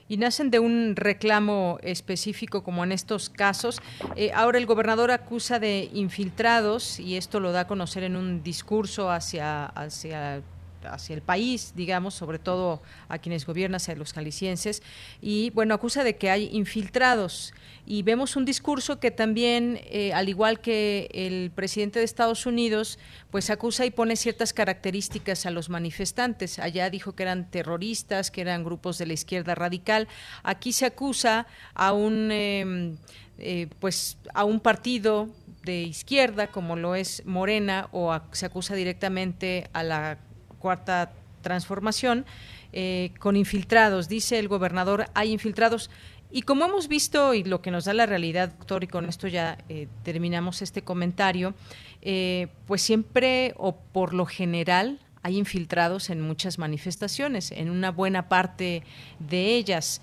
y 0.09 0.17
nacen 0.17 0.51
de 0.51 0.59
un 0.59 0.95
reclamo 0.97 1.79
específico 1.83 2.63
como 2.63 2.85
en 2.85 2.93
estos 2.93 3.29
casos. 3.29 3.81
Eh, 4.15 4.31
ahora 4.35 4.59
el 4.59 4.67
gobernador 4.67 5.11
acusa 5.11 5.59
de 5.59 5.91
infiltrados 5.93 7.01
y 7.01 7.17
esto 7.17 7.41
lo 7.41 7.53
da 7.53 7.61
a 7.61 7.67
conocer 7.67 8.03
en 8.03 8.17
un 8.17 8.43
discurso 8.43 9.11
hacia, 9.11 9.67
hacia 9.67 10.43
hacia 10.87 11.15
el 11.15 11.23
país, 11.23 11.73
digamos, 11.77 12.15
sobre 12.15 12.39
todo 12.39 12.83
a 13.09 13.19
quienes 13.19 13.47
gobiernan, 13.47 13.77
hacia 13.77 13.95
los 13.95 14.13
jaliscienses, 14.13 14.83
y 15.21 15.51
bueno, 15.51 15.75
acusa 15.75 16.05
de 16.05 16.17
que 16.17 16.31
hay 16.31 16.49
infiltrados. 16.53 17.53
Y 17.89 18.03
vemos 18.03 18.35
un 18.35 18.45
discurso 18.45 18.99
que 18.99 19.13
también, 19.13 19.81
eh, 19.85 20.13
al 20.13 20.29
igual 20.29 20.61
que 20.61 21.09
el 21.13 21.53
presidente 21.53 22.01
de 22.01 22.05
Estados 22.05 22.45
Unidos, 22.45 22.99
pues 23.31 23.49
acusa 23.49 23.87
y 23.87 23.93
pone 23.93 24.17
ciertas 24.17 24.53
características 24.53 25.47
a 25.47 25.53
los 25.53 25.69
manifestantes. 25.69 26.59
Allá 26.59 26.91
dijo 26.91 27.15
que 27.15 27.23
eran 27.23 27.49
terroristas, 27.49 28.33
que 28.33 28.41
eran 28.41 28.65
grupos 28.65 28.99
de 28.99 29.07
la 29.07 29.13
izquierda 29.13 29.55
radical. 29.55 30.09
Aquí 30.43 30.73
se 30.73 30.87
acusa 30.87 31.47
a 31.75 31.93
un, 31.93 32.33
em, 32.33 32.97
eh, 33.39 33.69
pues, 33.79 34.19
a 34.35 34.45
un 34.45 34.59
partido 34.59 35.29
de 35.67 35.83
izquierda 35.83 36.47
como 36.47 36.77
lo 36.77 36.95
es 36.95 37.27
Morena 37.27 37.89
o 37.93 38.19
se 38.33 38.47
acusa 38.47 38.75
directamente 38.75 39.69
a 39.73 39.83
la 39.83 40.19
cuarta 40.67 41.13
transformación, 41.43 42.25
eh, 42.73 43.13
con 43.21 43.37
infiltrados. 43.37 44.09
Dice 44.09 44.41
el 44.41 44.49
gobernador, 44.49 45.07
hay 45.15 45.31
infiltrados. 45.31 45.91
Y 46.33 46.43
como 46.43 46.65
hemos 46.65 46.89
visto 46.89 47.35
y 47.35 47.45
lo 47.45 47.63
que 47.63 47.71
nos 47.71 47.85
da 47.85 47.95
la 47.95 48.05
realidad, 48.05 48.49
doctor, 48.49 48.83
y 48.83 48.89
con 48.89 49.09
esto 49.09 49.29
ya 49.29 49.59
eh, 49.69 49.87
terminamos 50.03 50.63
este 50.63 50.83
comentario, 50.83 51.55
eh, 52.03 52.49
pues 52.67 52.83
siempre 52.83 53.55
o 53.59 53.77
por 53.77 54.13
lo 54.13 54.27
general 54.27 54.99
hay 55.23 55.39
infiltrados 55.39 56.11
en 56.11 56.21
muchas 56.21 56.59
manifestaciones, 56.59 57.53
en 57.53 57.71
una 57.71 57.93
buena 57.93 58.29
parte 58.29 58.83
de 59.21 59.55
ellas. 59.55 60.01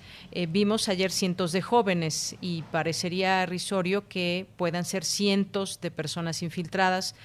vimos 0.50 0.88
ayer 0.88 1.12
cientos 1.12 1.52
de 1.52 1.62
jóvenes 1.62 2.36
y 2.40 2.62
parecería 2.72 3.46
risorio 3.46 4.08
que 4.08 4.48
puedan 4.56 4.86
ser 4.86 5.04
cientos 5.04 5.80
de 5.82 5.92
personas 5.92 6.42
infiltradas. 6.42 7.16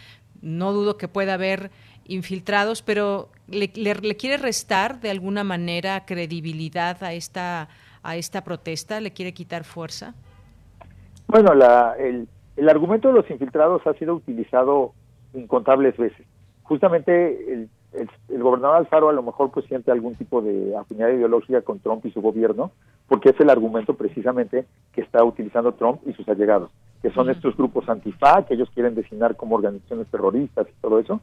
No 0.43 0.73
dudo 0.73 0.97
que 0.97 1.09
pueda 1.09 1.35
haber 1.35 1.71
infiltrados, 2.09 2.83
pero 2.83 3.29
¿le, 3.47 3.71
le, 3.75 4.17
quiere 4.17 4.39
restar 4.39 5.01
de 5.01 5.11
alguna 5.11 5.45
manera 5.45 6.05
credibilidad 6.05 7.03
a 7.03 7.13
esta, 7.13 7.69
a 8.03 8.17
esta 8.17 8.43
protesta? 8.43 9.01
¿Le 9.01 9.13
quiere 9.13 9.33
quitar 9.33 9.65
fuerza? 9.65 10.15
Bueno, 11.29 11.55
la, 11.55 11.95
el, 11.99 12.27
el 12.57 12.69
argumento 12.69 13.09
de 13.09 13.15
los 13.15 13.31
infiltrados 13.31 13.87
ha 13.87 13.93
sido 13.95 14.15
utilizado 14.15 14.93
incontables 15.35 15.97
veces. 15.97 16.27
Justamente 16.63 17.53
el, 17.53 17.69
el, 17.93 18.43
gobernador 18.43 18.77
Alfaro 18.77 19.09
a 19.09 19.13
lo 19.13 19.23
mejor 19.23 19.51
pues 19.51 19.67
siente 19.67 19.91
algún 19.91 20.15
tipo 20.15 20.43
de 20.43 20.77
afinidad 20.77 21.11
ideológica 21.11 21.63
con 21.63 21.79
Trump 21.81 22.05
y 22.07 22.11
su 22.11 22.21
gobierno, 22.21 22.73
porque 23.09 23.31
es 23.31 23.41
el 23.41 23.51
argumento 23.51 23.95
precisamente 23.95 24.67
que 24.93 25.01
está 25.01 25.25
utilizando 25.25 25.73
Trump 25.73 26.01
y 26.07 26.13
sus 26.13 26.29
allegados, 26.29 26.71
que 27.03 27.11
son 27.11 27.31
estos 27.31 27.57
grupos 27.57 27.89
antifa, 27.89 28.45
que 28.47 28.55
ellos 28.55 28.71
quieren 28.75 28.95
designar 28.95 29.37
como 29.37 29.57
organizaciones 29.57 30.07
terroristas 30.09 30.67
y 30.69 30.81
todo 30.81 30.99
eso, 30.99 31.21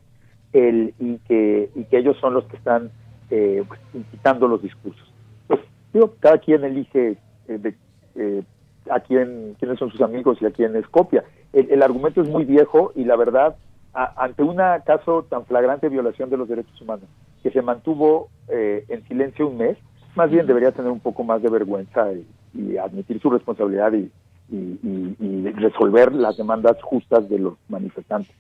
el, 0.55 0.93
y, 0.99 1.17
que, 1.27 1.69
y 1.75 1.83
que 1.83 1.97
ellos 1.97 2.17
son 2.21 2.33
los 2.33 2.45
que 2.45 2.55
están 2.55 2.89
eh, 3.29 3.63
pues, 3.67 3.79
incitando 3.93 4.47
los 4.47 4.61
discursos. 4.61 5.11
Pues 5.47 5.59
digo, 5.93 6.13
cada 6.21 6.37
quien 6.37 6.63
elige 6.63 7.17
eh, 7.49 7.73
eh, 8.15 8.43
a 8.89 9.01
quién, 9.01 9.55
quiénes 9.59 9.77
son 9.77 9.91
sus 9.91 10.01
amigos 10.01 10.37
y 10.41 10.45
a 10.45 10.51
quién 10.51 10.75
es 10.77 10.87
copia. 10.87 11.25
El, 11.51 11.83
argumento 11.83 12.21
es 12.21 12.29
muy 12.29 12.45
viejo 12.45 12.93
y 12.95 13.03
la 13.03 13.15
verdad, 13.15 13.55
ante 13.93 14.43
un 14.43 14.57
caso 14.85 15.23
tan 15.29 15.45
flagrante 15.45 15.87
de 15.87 15.93
violación 15.93 16.29
de 16.29 16.37
los 16.37 16.49
derechos 16.49 16.81
humanos, 16.81 17.05
que 17.41 17.51
se 17.51 17.61
mantuvo 17.61 18.27
en 18.49 19.07
silencio 19.07 19.47
un 19.47 19.57
mes, 19.57 19.77
más 20.15 20.29
bien 20.29 20.47
debería 20.47 20.73
tener 20.73 20.91
un 20.91 20.99
poco 20.99 21.23
más 21.23 21.41
de 21.41 21.49
vergüenza 21.49 22.11
y, 22.11 22.77
admitir 22.77 23.21
su 23.21 23.29
responsabilidad 23.29 23.93
y, 23.93 24.11
y, 24.49 25.49
resolver 25.53 26.13
las 26.13 26.35
demandas 26.35 26.81
justas 26.83 27.29
de 27.29 27.39
los 27.39 27.53
manifestantes. 27.69 28.35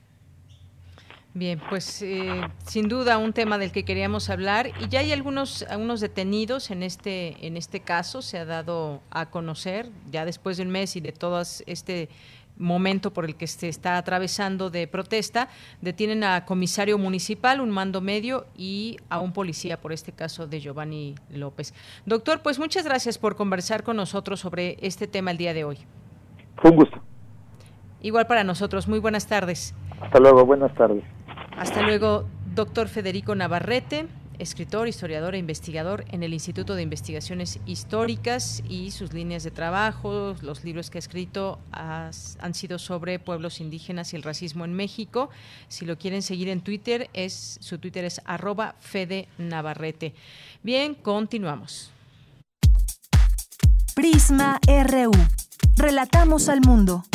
Bien, 1.37 1.59
pues 1.69 2.01
eh, 2.01 2.47
sin 2.65 2.87
duda 2.87 3.17
un 3.17 3.33
tema 3.33 3.57
del 3.57 3.73
que 3.73 3.83
queríamos 3.83 4.29
hablar 4.29 4.71
y 4.79 4.87
ya 4.87 5.01
hay 5.01 5.11
algunos, 5.11 5.63
algunos 5.63 5.99
detenidos 5.99 6.71
en 6.71 6.81
este 6.81 7.45
en 7.45 7.57
este 7.57 7.81
caso 7.81 8.21
se 8.21 8.37
ha 8.39 8.45
dado 8.45 9.01
a 9.11 9.25
conocer 9.25 9.89
ya 10.09 10.23
después 10.23 10.55
de 10.55 10.63
un 10.63 10.69
mes 10.69 10.95
y 10.95 11.01
de 11.01 11.11
todo 11.11 11.41
este 11.65 12.07
momento 12.57 13.11
por 13.11 13.25
el 13.25 13.35
que 13.35 13.47
se 13.47 13.67
está 13.67 13.97
atravesando 13.97 14.69
de 14.69 14.87
protesta, 14.87 15.49
detienen 15.81 16.23
a 16.23 16.45
comisario 16.45 16.97
municipal, 16.97 17.59
un 17.59 17.69
mando 17.69 17.99
medio 17.99 18.45
y 18.55 18.95
a 19.09 19.19
un 19.19 19.33
policía 19.33 19.81
por 19.81 19.91
este 19.91 20.13
caso 20.13 20.47
de 20.47 20.61
Giovanni 20.61 21.15
López. 21.29 21.73
Doctor, 22.05 22.43
pues 22.43 22.59
muchas 22.59 22.85
gracias 22.85 23.17
por 23.17 23.35
conversar 23.35 23.83
con 23.83 23.97
nosotros 23.97 24.39
sobre 24.39 24.77
este 24.79 25.05
tema 25.05 25.31
el 25.31 25.37
día 25.37 25.53
de 25.53 25.65
hoy. 25.65 25.79
Fue 26.55 26.71
un 26.71 26.77
gusto. 26.77 27.01
Igual 28.01 28.25
para 28.25 28.45
nosotros. 28.45 28.87
Muy 28.87 28.99
buenas 28.99 29.27
tardes. 29.27 29.75
Hasta 29.99 30.19
luego, 30.19 30.45
buenas 30.45 30.73
tardes. 30.75 31.03
Hasta 31.57 31.81
luego, 31.83 32.27
doctor 32.53 32.89
Federico 32.89 33.33
Navarrete, 33.33 34.07
escritor, 34.39 34.89
historiador 34.89 35.35
e 35.35 35.37
investigador 35.37 36.03
en 36.11 36.21
el 36.21 36.33
Instituto 36.33 36.75
de 36.75 36.81
Investigaciones 36.81 37.59
Históricas 37.65 38.61
y 38.67 38.91
sus 38.91 39.13
líneas 39.13 39.43
de 39.43 39.51
trabajo, 39.51 40.35
los 40.41 40.65
libros 40.65 40.89
que 40.89 40.97
ha 40.97 40.99
escrito 40.99 41.59
han 41.71 42.53
sido 42.53 42.77
sobre 42.77 43.19
pueblos 43.19 43.61
indígenas 43.61 44.11
y 44.11 44.17
el 44.17 44.23
racismo 44.23 44.65
en 44.65 44.73
México. 44.73 45.29
Si 45.69 45.85
lo 45.85 45.97
quieren 45.97 46.21
seguir 46.21 46.49
en 46.49 46.59
Twitter, 46.59 47.09
es 47.13 47.57
su 47.61 47.77
Twitter 47.77 48.03
es 48.03 48.21
arroba 48.25 48.75
Fede 48.81 49.29
Navarrete. 49.37 50.13
Bien, 50.61 50.93
continuamos. 50.93 51.91
Prisma 53.95 54.59
RU. 54.67 55.11
Relatamos 55.77 56.49
al 56.49 56.59
mundo. 56.59 57.05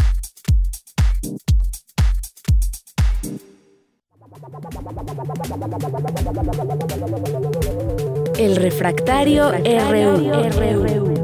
El 8.38 8.56
refractario, 8.56 9.50
RU. 9.50 11.14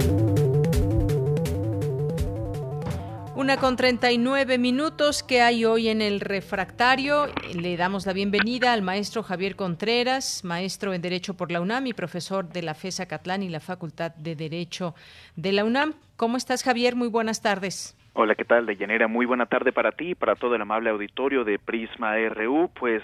Una 3.35 3.57
con 3.57 3.77
39 3.77 4.59
minutos 4.59 5.23
que 5.23 5.41
hay 5.41 5.65
hoy 5.65 5.89
en 5.89 6.03
el 6.03 6.21
refractario. 6.21 7.29
Le 7.55 7.77
damos 7.77 8.05
la 8.05 8.13
bienvenida 8.13 8.73
al 8.73 8.83
maestro 8.83 9.23
Javier 9.23 9.57
Contreras, 9.57 10.45
maestro 10.45 10.93
en 10.93 11.01
Derecho 11.01 11.35
por 11.35 11.51
la 11.51 11.61
UNAM 11.61 11.87
y 11.87 11.95
profesor 11.95 12.49
de 12.49 12.63
la 12.63 12.75
FESA 12.75 13.07
Catlán 13.07 13.43
y 13.43 13.49
la 13.49 13.61
Facultad 13.61 14.15
de 14.17 14.37
Derecho 14.37 14.95
de 15.37 15.53
la 15.53 15.65
UNAM. 15.65 15.95
¿Cómo 16.17 16.37
estás, 16.37 16.63
Javier? 16.63 16.97
Muy 16.97 17.09
buenas 17.09 17.41
tardes. 17.41 17.97
Hola, 18.19 18.35
¿qué 18.35 18.47
tal, 18.47 18.65
Deyanira? 18.65 19.09
Muy 19.09 19.27
buena 19.27 19.45
tarde 19.45 19.73
para 19.73 19.93
ti 19.93 20.13
y 20.13 20.15
para 20.15 20.37
todo 20.37 20.55
el 20.55 20.63
amable 20.63 20.89
auditorio 20.89 21.45
de 21.45 21.59
Prisma 21.59 22.17
RU. 22.31 22.71
Pues, 22.73 23.03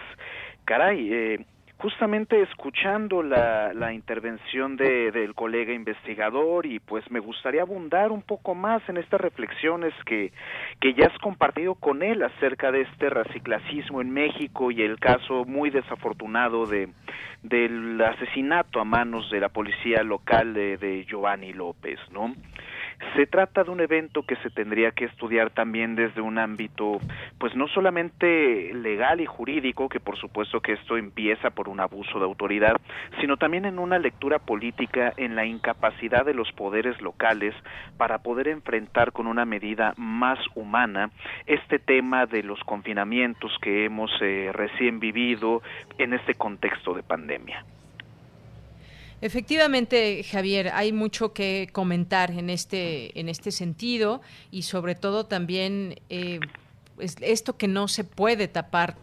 caray, 0.64 1.12
eh, 1.12 1.44
justamente 1.76 2.40
escuchando 2.40 3.22
la, 3.22 3.74
la 3.74 3.92
intervención 3.92 4.78
de, 4.78 5.12
del 5.12 5.34
colega 5.34 5.74
investigador 5.74 6.64
y 6.64 6.78
pues 6.78 7.10
me 7.10 7.20
gustaría 7.20 7.60
abundar 7.60 8.10
un 8.10 8.22
poco 8.22 8.54
más 8.54 8.80
en 8.88 8.96
estas 8.96 9.20
reflexiones 9.20 9.92
que, 10.06 10.32
que 10.80 10.94
ya 10.94 11.08
has 11.08 11.18
compartido 11.18 11.74
con 11.74 12.02
él 12.02 12.22
acerca 12.22 12.72
de 12.72 12.80
este 12.80 13.10
raciclacismo 13.10 14.00
en 14.00 14.12
México 14.12 14.70
y 14.70 14.80
el 14.80 14.98
caso 14.98 15.44
muy 15.44 15.68
desafortunado 15.68 16.64
de 16.64 16.88
del 17.42 18.00
asesinato 18.00 18.80
a 18.80 18.84
manos 18.84 19.28
de 19.28 19.40
la 19.40 19.48
policía 19.48 20.04
local 20.04 20.54
de 20.54 21.04
Giovanni 21.08 21.52
López, 21.52 21.98
¿no? 22.12 22.32
Se 23.16 23.26
trata 23.26 23.64
de 23.64 23.70
un 23.70 23.80
evento 23.80 24.22
que 24.22 24.36
se 24.36 24.50
tendría 24.50 24.92
que 24.92 25.04
estudiar 25.04 25.50
también 25.50 25.96
desde 25.96 26.20
un 26.20 26.38
ámbito, 26.38 26.98
pues 27.38 27.54
no 27.54 27.68
solamente 27.68 28.72
legal 28.74 29.20
y 29.20 29.26
jurídico, 29.26 29.88
que 29.88 30.00
por 30.00 30.16
supuesto 30.16 30.60
que 30.60 30.72
esto 30.72 30.96
empieza 30.96 31.50
por 31.50 31.68
un 31.68 31.80
abuso 31.80 32.18
de 32.18 32.24
autoridad, 32.24 32.80
sino 33.20 33.36
también 33.36 33.64
en 33.64 33.78
una 33.78 33.98
lectura 33.98 34.38
política 34.38 35.12
en 35.16 35.36
la 35.36 35.44
incapacidad 35.44 36.24
de 36.24 36.34
los 36.34 36.50
poderes 36.52 37.00
locales 37.02 37.54
para 37.98 38.18
poder 38.18 38.48
enfrentar 38.48 39.12
con 39.12 39.26
una 39.26 39.44
medida 39.44 39.94
más 39.96 40.38
humana 40.54 41.10
este 41.46 41.78
tema 41.78 42.26
de 42.26 42.42
los 42.42 42.60
confinamientos 42.60 43.52
que 43.60 43.84
hemos 43.84 44.10
eh, 44.20 44.50
recién 44.52 45.00
vivido 45.00 45.62
en 45.98 46.14
este 46.14 46.34
contexto 46.34 46.94
de 46.94 47.02
pandemia. 47.02 47.64
Efectivamente, 49.22 50.24
Javier, 50.24 50.72
hay 50.74 50.92
mucho 50.92 51.32
que 51.32 51.68
comentar 51.70 52.32
en 52.32 52.50
este, 52.50 53.18
en 53.18 53.28
este 53.28 53.52
sentido 53.52 54.20
y 54.50 54.62
sobre 54.62 54.96
todo 54.96 55.26
también 55.26 56.00
eh, 56.10 56.40
esto 56.98 57.56
que 57.56 57.68
no 57.68 57.86
se 57.86 58.02
puede 58.02 58.48
tapar 58.48 58.96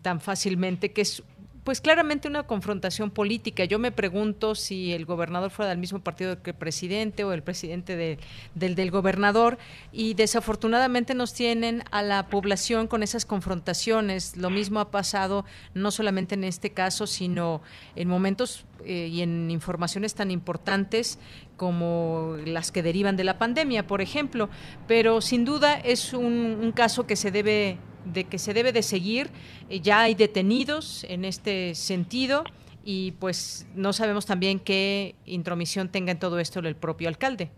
tan 0.00 0.20
fácilmente, 0.20 0.92
que 0.92 1.00
es 1.00 1.24
pues 1.68 1.82
claramente 1.82 2.28
una 2.28 2.44
confrontación 2.44 3.10
política. 3.10 3.62
Yo 3.66 3.78
me 3.78 3.92
pregunto 3.92 4.54
si 4.54 4.94
el 4.94 5.04
gobernador 5.04 5.50
fuera 5.50 5.68
del 5.68 5.76
mismo 5.76 5.98
partido 5.98 6.42
que 6.42 6.52
el 6.52 6.56
presidente 6.56 7.24
o 7.24 7.34
el 7.34 7.42
presidente 7.42 7.94
del, 7.94 8.74
del 8.74 8.90
gobernador 8.90 9.58
y 9.92 10.14
desafortunadamente 10.14 11.12
nos 11.12 11.34
tienen 11.34 11.84
a 11.90 12.00
la 12.00 12.28
población 12.28 12.86
con 12.86 13.02
esas 13.02 13.26
confrontaciones. 13.26 14.34
Lo 14.38 14.48
mismo 14.48 14.80
ha 14.80 14.90
pasado 14.90 15.44
no 15.74 15.90
solamente 15.90 16.36
en 16.36 16.44
este 16.44 16.70
caso, 16.70 17.06
sino 17.06 17.60
en 17.96 18.08
momentos 18.08 18.64
eh, 18.86 19.08
y 19.12 19.20
en 19.20 19.50
informaciones 19.50 20.14
tan 20.14 20.30
importantes 20.30 21.18
como 21.58 22.38
las 22.46 22.72
que 22.72 22.82
derivan 22.82 23.16
de 23.16 23.24
la 23.24 23.36
pandemia, 23.36 23.86
por 23.86 24.00
ejemplo. 24.00 24.48
Pero 24.86 25.20
sin 25.20 25.44
duda 25.44 25.74
es 25.74 26.14
un 26.14 26.72
caso 26.74 27.06
que 27.06 27.14
se 27.14 27.30
debe 27.30 27.76
de 28.12 28.24
que 28.24 28.38
se 28.38 28.54
debe 28.54 28.72
de 28.72 28.82
seguir. 28.82 29.30
Eh, 29.68 29.80
ya 29.80 30.02
hay 30.02 30.14
detenidos 30.14 31.04
en 31.08 31.24
este 31.24 31.74
sentido 31.74 32.44
y 32.84 33.12
pues 33.12 33.66
no 33.74 33.92
sabemos 33.92 34.26
también 34.26 34.58
qué 34.60 35.14
intromisión 35.26 35.88
tenga 35.88 36.12
en 36.12 36.18
todo 36.18 36.38
esto 36.38 36.60
el 36.60 36.76
propio 36.76 37.08
alcalde. 37.08 37.50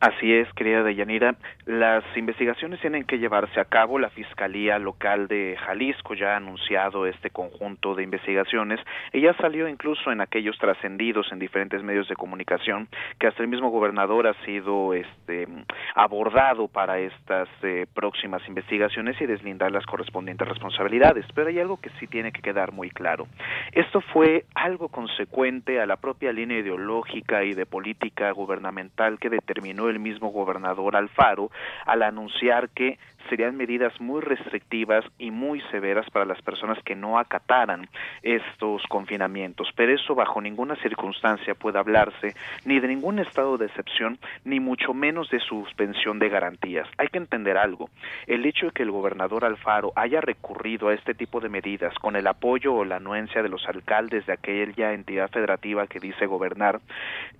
Así 0.00 0.32
es, 0.32 0.46
querida 0.52 0.84
Deyanira. 0.84 1.34
Las 1.66 2.04
investigaciones 2.16 2.80
tienen 2.80 3.02
que 3.02 3.18
llevarse 3.18 3.58
a 3.58 3.64
cabo. 3.64 3.98
La 3.98 4.10
Fiscalía 4.10 4.78
Local 4.78 5.26
de 5.26 5.56
Jalisco 5.58 6.14
ya 6.14 6.34
ha 6.34 6.36
anunciado 6.36 7.04
este 7.04 7.30
conjunto 7.30 7.96
de 7.96 8.04
investigaciones. 8.04 8.78
Ella 9.12 9.34
salió 9.40 9.66
incluso 9.66 10.12
en 10.12 10.20
aquellos 10.20 10.56
trascendidos 10.58 11.32
en 11.32 11.40
diferentes 11.40 11.82
medios 11.82 12.08
de 12.08 12.14
comunicación 12.14 12.86
que 13.18 13.26
hasta 13.26 13.42
el 13.42 13.48
mismo 13.48 13.70
gobernador 13.70 14.28
ha 14.28 14.34
sido 14.44 14.94
este, 14.94 15.48
abordado 15.96 16.68
para 16.68 17.00
estas 17.00 17.48
eh, 17.62 17.86
próximas 17.92 18.46
investigaciones 18.46 19.20
y 19.20 19.26
deslindar 19.26 19.72
las 19.72 19.84
correspondientes 19.84 20.46
responsabilidades. 20.46 21.26
Pero 21.34 21.48
hay 21.48 21.58
algo 21.58 21.80
que 21.80 21.90
sí 21.98 22.06
tiene 22.06 22.30
que 22.30 22.40
quedar 22.40 22.70
muy 22.70 22.90
claro. 22.90 23.26
Esto 23.72 24.00
fue 24.00 24.44
algo 24.54 24.90
consecuente 24.90 25.80
a 25.80 25.86
la 25.86 25.96
propia 25.96 26.32
línea 26.32 26.60
ideológica 26.60 27.42
y 27.42 27.54
de 27.54 27.66
política 27.66 28.30
gubernamental 28.30 29.18
que 29.18 29.28
determinó 29.28 29.87
el 29.90 29.98
mismo 29.98 30.30
gobernador 30.30 30.96
Alfaro 30.96 31.50
al 31.86 32.02
anunciar 32.02 32.70
que 32.70 32.98
serían 33.28 33.56
medidas 33.56 34.00
muy 34.00 34.20
restrictivas 34.20 35.04
y 35.18 35.30
muy 35.30 35.60
severas 35.70 36.08
para 36.10 36.24
las 36.24 36.40
personas 36.42 36.78
que 36.84 36.94
no 36.94 37.18
acataran 37.18 37.88
estos 38.22 38.82
confinamientos. 38.88 39.68
Pero 39.74 39.92
eso 39.92 40.14
bajo 40.14 40.40
ninguna 40.40 40.76
circunstancia 40.76 41.54
puede 41.54 41.78
hablarse 41.78 42.34
ni 42.64 42.80
de 42.80 42.88
ningún 42.88 43.18
estado 43.18 43.58
de 43.58 43.66
excepción, 43.66 44.18
ni 44.44 44.60
mucho 44.60 44.94
menos 44.94 45.30
de 45.30 45.40
suspensión 45.40 46.18
de 46.18 46.28
garantías. 46.28 46.88
Hay 46.98 47.08
que 47.08 47.18
entender 47.18 47.56
algo. 47.56 47.90
El 48.26 48.46
hecho 48.46 48.66
de 48.66 48.72
que 48.72 48.82
el 48.82 48.90
gobernador 48.90 49.44
Alfaro 49.44 49.92
haya 49.96 50.20
recurrido 50.20 50.88
a 50.88 50.94
este 50.94 51.14
tipo 51.14 51.40
de 51.40 51.48
medidas 51.48 51.94
con 51.94 52.16
el 52.16 52.26
apoyo 52.26 52.74
o 52.74 52.84
la 52.84 52.96
anuencia 52.96 53.42
de 53.42 53.48
los 53.48 53.66
alcaldes 53.68 54.26
de 54.26 54.32
aquella 54.32 54.92
entidad 54.92 55.30
federativa 55.30 55.86
que 55.86 56.00
dice 56.00 56.26
gobernar, 56.26 56.80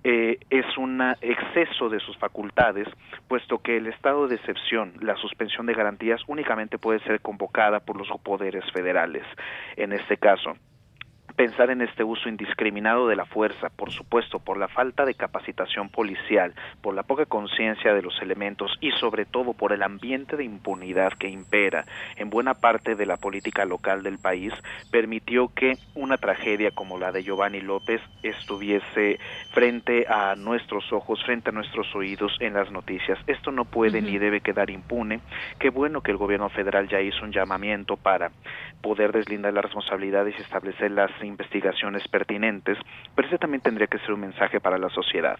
eh, 0.03 0.39
es 0.49 0.65
un 0.77 1.01
exceso 1.21 1.89
de 1.89 1.99
sus 1.99 2.17
facultades, 2.17 2.87
puesto 3.27 3.59
que 3.59 3.77
el 3.77 3.87
estado 3.87 4.27
de 4.27 4.35
excepción, 4.35 4.93
la 5.01 5.15
suspensión 5.15 5.65
de 5.65 5.73
garantías 5.79 6.21
únicamente 6.27 6.77
puede 6.77 6.99
ser 6.99 7.21
convocada 7.21 7.79
por 7.79 7.95
los 7.97 8.07
poderes 8.21 8.65
federales. 8.73 9.23
En 9.77 9.93
este 9.93 10.17
caso, 10.17 10.55
pensar 11.39 11.69
en 11.69 11.79
este 11.79 12.03
uso 12.03 12.27
indiscriminado 12.27 13.07
de 13.07 13.15
la 13.15 13.23
fuerza, 13.23 13.69
por 13.69 13.91
supuesto, 13.91 14.39
por 14.39 14.57
la 14.57 14.67
falta 14.67 15.05
de 15.05 15.13
capacitación 15.13 15.87
policial, 15.87 16.53
por 16.81 16.93
la 16.93 17.03
poca 17.03 17.25
conciencia 17.27 17.93
de 17.93 18.01
los 18.01 18.21
elementos 18.21 18.77
y 18.81 18.91
sobre 18.99 19.23
todo 19.23 19.53
por 19.53 19.71
el 19.71 19.81
ambiente 19.81 20.35
de 20.35 20.43
impunidad 20.43 21.13
que 21.13 21.29
impera 21.29 21.85
en 22.17 22.29
buena 22.29 22.55
parte 22.55 22.95
de 22.95 23.05
la 23.05 23.15
política 23.15 23.63
local 23.63 24.03
del 24.03 24.19
país, 24.19 24.51
permitió 24.91 25.47
que 25.47 25.77
una 25.95 26.17
tragedia 26.17 26.71
como 26.71 26.99
la 26.99 27.13
de 27.13 27.23
Giovanni 27.23 27.61
López 27.61 28.01
estuviese 28.21 29.17
frente 29.53 30.07
a 30.09 30.35
nuestros 30.35 30.91
ojos, 30.91 31.23
frente 31.23 31.51
a 31.51 31.53
nuestros 31.53 31.95
oídos 31.95 32.35
en 32.41 32.53
las 32.53 32.69
noticias. 32.69 33.17
Esto 33.27 33.53
no 33.53 33.63
puede 33.63 34.01
ni 34.01 34.17
debe 34.17 34.41
quedar 34.41 34.69
impune. 34.69 35.21
Qué 35.57 35.69
bueno 35.69 36.01
que 36.01 36.11
el 36.11 36.17
gobierno 36.17 36.49
federal 36.49 36.89
ya 36.89 36.99
hizo 36.99 37.23
un 37.23 37.31
llamamiento 37.31 37.95
para 37.95 38.29
poder 38.81 39.13
deslindar 39.13 39.53
las 39.53 39.63
responsabilidades 39.63 40.35
y 40.37 40.41
establecer 40.41 40.91
las 40.91 41.11
investigaciones 41.29 42.07
pertinentes, 42.07 42.77
pero 43.15 43.27
ese 43.27 43.37
también 43.37 43.61
tendría 43.61 43.87
que 43.87 43.99
ser 43.99 44.11
un 44.11 44.21
mensaje 44.21 44.59
para 44.59 44.77
la 44.77 44.89
sociedad. 44.89 45.39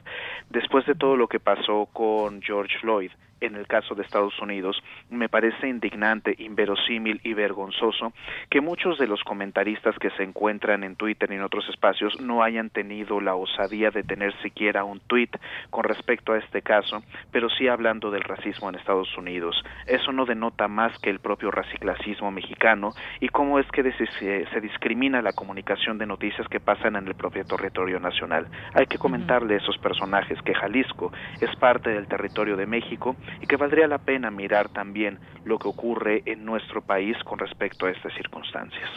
Después 0.49 0.85
de 0.85 0.95
todo 0.95 1.17
lo 1.17 1.27
que 1.27 1.39
pasó 1.39 1.87
con 1.91 2.41
George 2.41 2.77
Floyd, 2.79 3.11
en 3.41 3.55
el 3.55 3.67
caso 3.67 3.95
de 3.95 4.03
Estados 4.03 4.37
Unidos, 4.39 4.81
me 5.09 5.29
parece 5.29 5.67
indignante, 5.67 6.35
inverosímil 6.37 7.19
y 7.23 7.33
vergonzoso 7.33 8.13
que 8.49 8.61
muchos 8.61 8.97
de 8.97 9.07
los 9.07 9.23
comentaristas 9.23 9.97
que 9.99 10.09
se 10.11 10.23
encuentran 10.23 10.83
en 10.83 10.95
Twitter 10.95 11.31
y 11.31 11.35
en 11.35 11.43
otros 11.43 11.67
espacios 11.69 12.19
no 12.21 12.43
hayan 12.43 12.69
tenido 12.69 13.19
la 13.21 13.35
osadía 13.35 13.91
de 13.91 14.03
tener 14.03 14.33
siquiera 14.41 14.83
un 14.83 14.99
tweet 14.99 15.29
con 15.69 15.83
respecto 15.83 16.33
a 16.33 16.37
este 16.37 16.61
caso, 16.61 17.03
pero 17.31 17.49
sí 17.49 17.67
hablando 17.67 18.11
del 18.11 18.23
racismo 18.23 18.69
en 18.69 18.75
Estados 18.75 19.15
Unidos. 19.17 19.63
Eso 19.87 20.11
no 20.11 20.25
denota 20.25 20.67
más 20.67 20.97
que 20.99 21.09
el 21.09 21.19
propio 21.19 21.51
raciclasismo 21.51 22.31
mexicano 22.31 22.91
y 23.19 23.29
cómo 23.29 23.59
es 23.59 23.67
que 23.71 23.83
se, 23.91 24.45
se 24.45 24.61
discrimina 24.61 25.21
la 25.21 25.33
comunicación 25.33 25.97
de 25.97 26.05
noticias 26.05 26.47
que 26.47 26.59
pasan 26.59 26.95
en 26.95 27.07
el 27.07 27.15
propio 27.15 27.45
territorio 27.45 27.99
nacional. 27.99 28.47
Hay 28.73 28.87
que 28.87 28.97
comentarle 28.97 29.55
a 29.55 29.57
esos 29.57 29.77
personajes 29.77 30.41
que 30.43 30.53
Jalisco 30.53 31.11
es 31.41 31.55
parte 31.57 31.89
del 31.89 32.07
territorio 32.07 32.57
de 32.57 32.65
México 32.65 33.15
y 33.41 33.47
que 33.47 33.55
valdría 33.55 33.87
la 33.87 33.99
pena 33.99 34.31
mirar 34.31 34.69
también 34.69 35.19
lo 35.45 35.57
que 35.57 35.67
ocurre 35.67 36.23
en 36.25 36.45
nuestro 36.45 36.81
país 36.81 37.17
con 37.23 37.39
respecto 37.39 37.85
a 37.85 37.91
estas 37.91 38.13
circunstancias. 38.13 38.89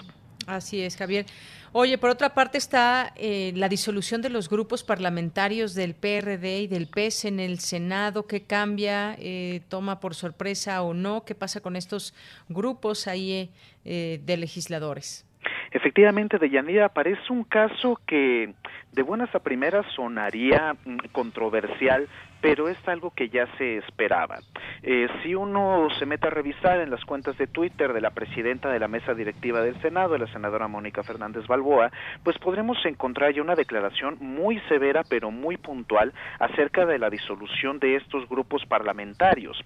Así 0.47 0.83
es, 0.83 0.97
Javier. 0.97 1.26
Oye, 1.74 1.97
por 1.97 2.11
otra 2.11 2.35
parte 2.35 2.59
está 2.59 3.12
eh, 3.16 3.53
la 3.57 3.68
disolución 3.68 4.20
de 4.20 4.28
los 4.28 4.51
grupos 4.51 4.85
parlamentarios 4.85 5.74
del 5.74 5.95
PRD 5.95 6.62
y 6.62 6.66
del 6.66 6.87
PES 6.87 7.26
en 7.26 7.41
el 7.41 7.61
Senado. 7.61 8.26
¿Qué 8.26 8.43
cambia? 8.43 9.16
Eh, 9.18 9.62
¿Toma 9.68 9.99
por 10.01 10.14
sorpresa 10.14 10.83
o 10.83 10.93
no? 10.93 11.24
¿Qué 11.24 11.35
pasa 11.35 11.61
con 11.61 11.76
estos 11.76 12.14
grupos 12.49 13.07
ahí 13.07 13.51
eh, 13.85 14.20
de 14.22 14.37
legisladores? 14.37 15.26
Efectivamente, 15.70 16.39
Deyanira, 16.39 16.91
parece 16.91 17.33
un 17.33 17.45
caso 17.45 17.99
que 18.07 18.53
de 18.93 19.03
buenas 19.03 19.35
a 19.35 19.39
primeras 19.39 19.87
sonaría 19.95 20.76
mm, 20.85 20.99
controversial, 21.12 22.07
pero 22.43 22.68
es 22.68 22.76
algo 22.88 23.12
que 23.12 23.28
ya 23.28 23.47
se 23.57 23.78
esperaba. 23.78 24.40
Eh, 24.82 25.09
si 25.22 25.34
uno 25.34 25.88
se 25.99 26.05
mete 26.05 26.26
a 26.26 26.30
revisar 26.30 26.80
en 26.80 26.90
las 26.90 27.05
cuentas 27.05 27.38
de 27.38 27.47
Twitter 27.47 27.93
de 27.93 28.01
la 28.01 28.11
presidenta 28.11 28.68
de 28.68 28.80
la 28.80 28.88
mesa 28.88 29.14
directiva 29.14 29.62
del 29.62 29.80
Senado, 29.80 30.18
la 30.18 30.26
senadora 30.26 30.66
Mónica 30.66 31.05
Fernández 31.05 31.47
Balboa, 31.47 31.93
pues 32.24 32.36
podremos 32.38 32.76
encontrar 32.84 33.32
ya 33.32 33.43
una 33.43 33.55
declaración 33.55 34.16
muy 34.20 34.59
severa 34.68 35.05
pero 35.09 35.30
muy 35.30 35.57
puntual 35.57 36.12
acerca 36.40 36.84
de 36.84 36.99
la 36.99 37.11
disolución 37.11 37.78
de 37.78 37.95
estos 37.95 38.28
grupos 38.28 38.66
parlamentarios. 38.66 39.57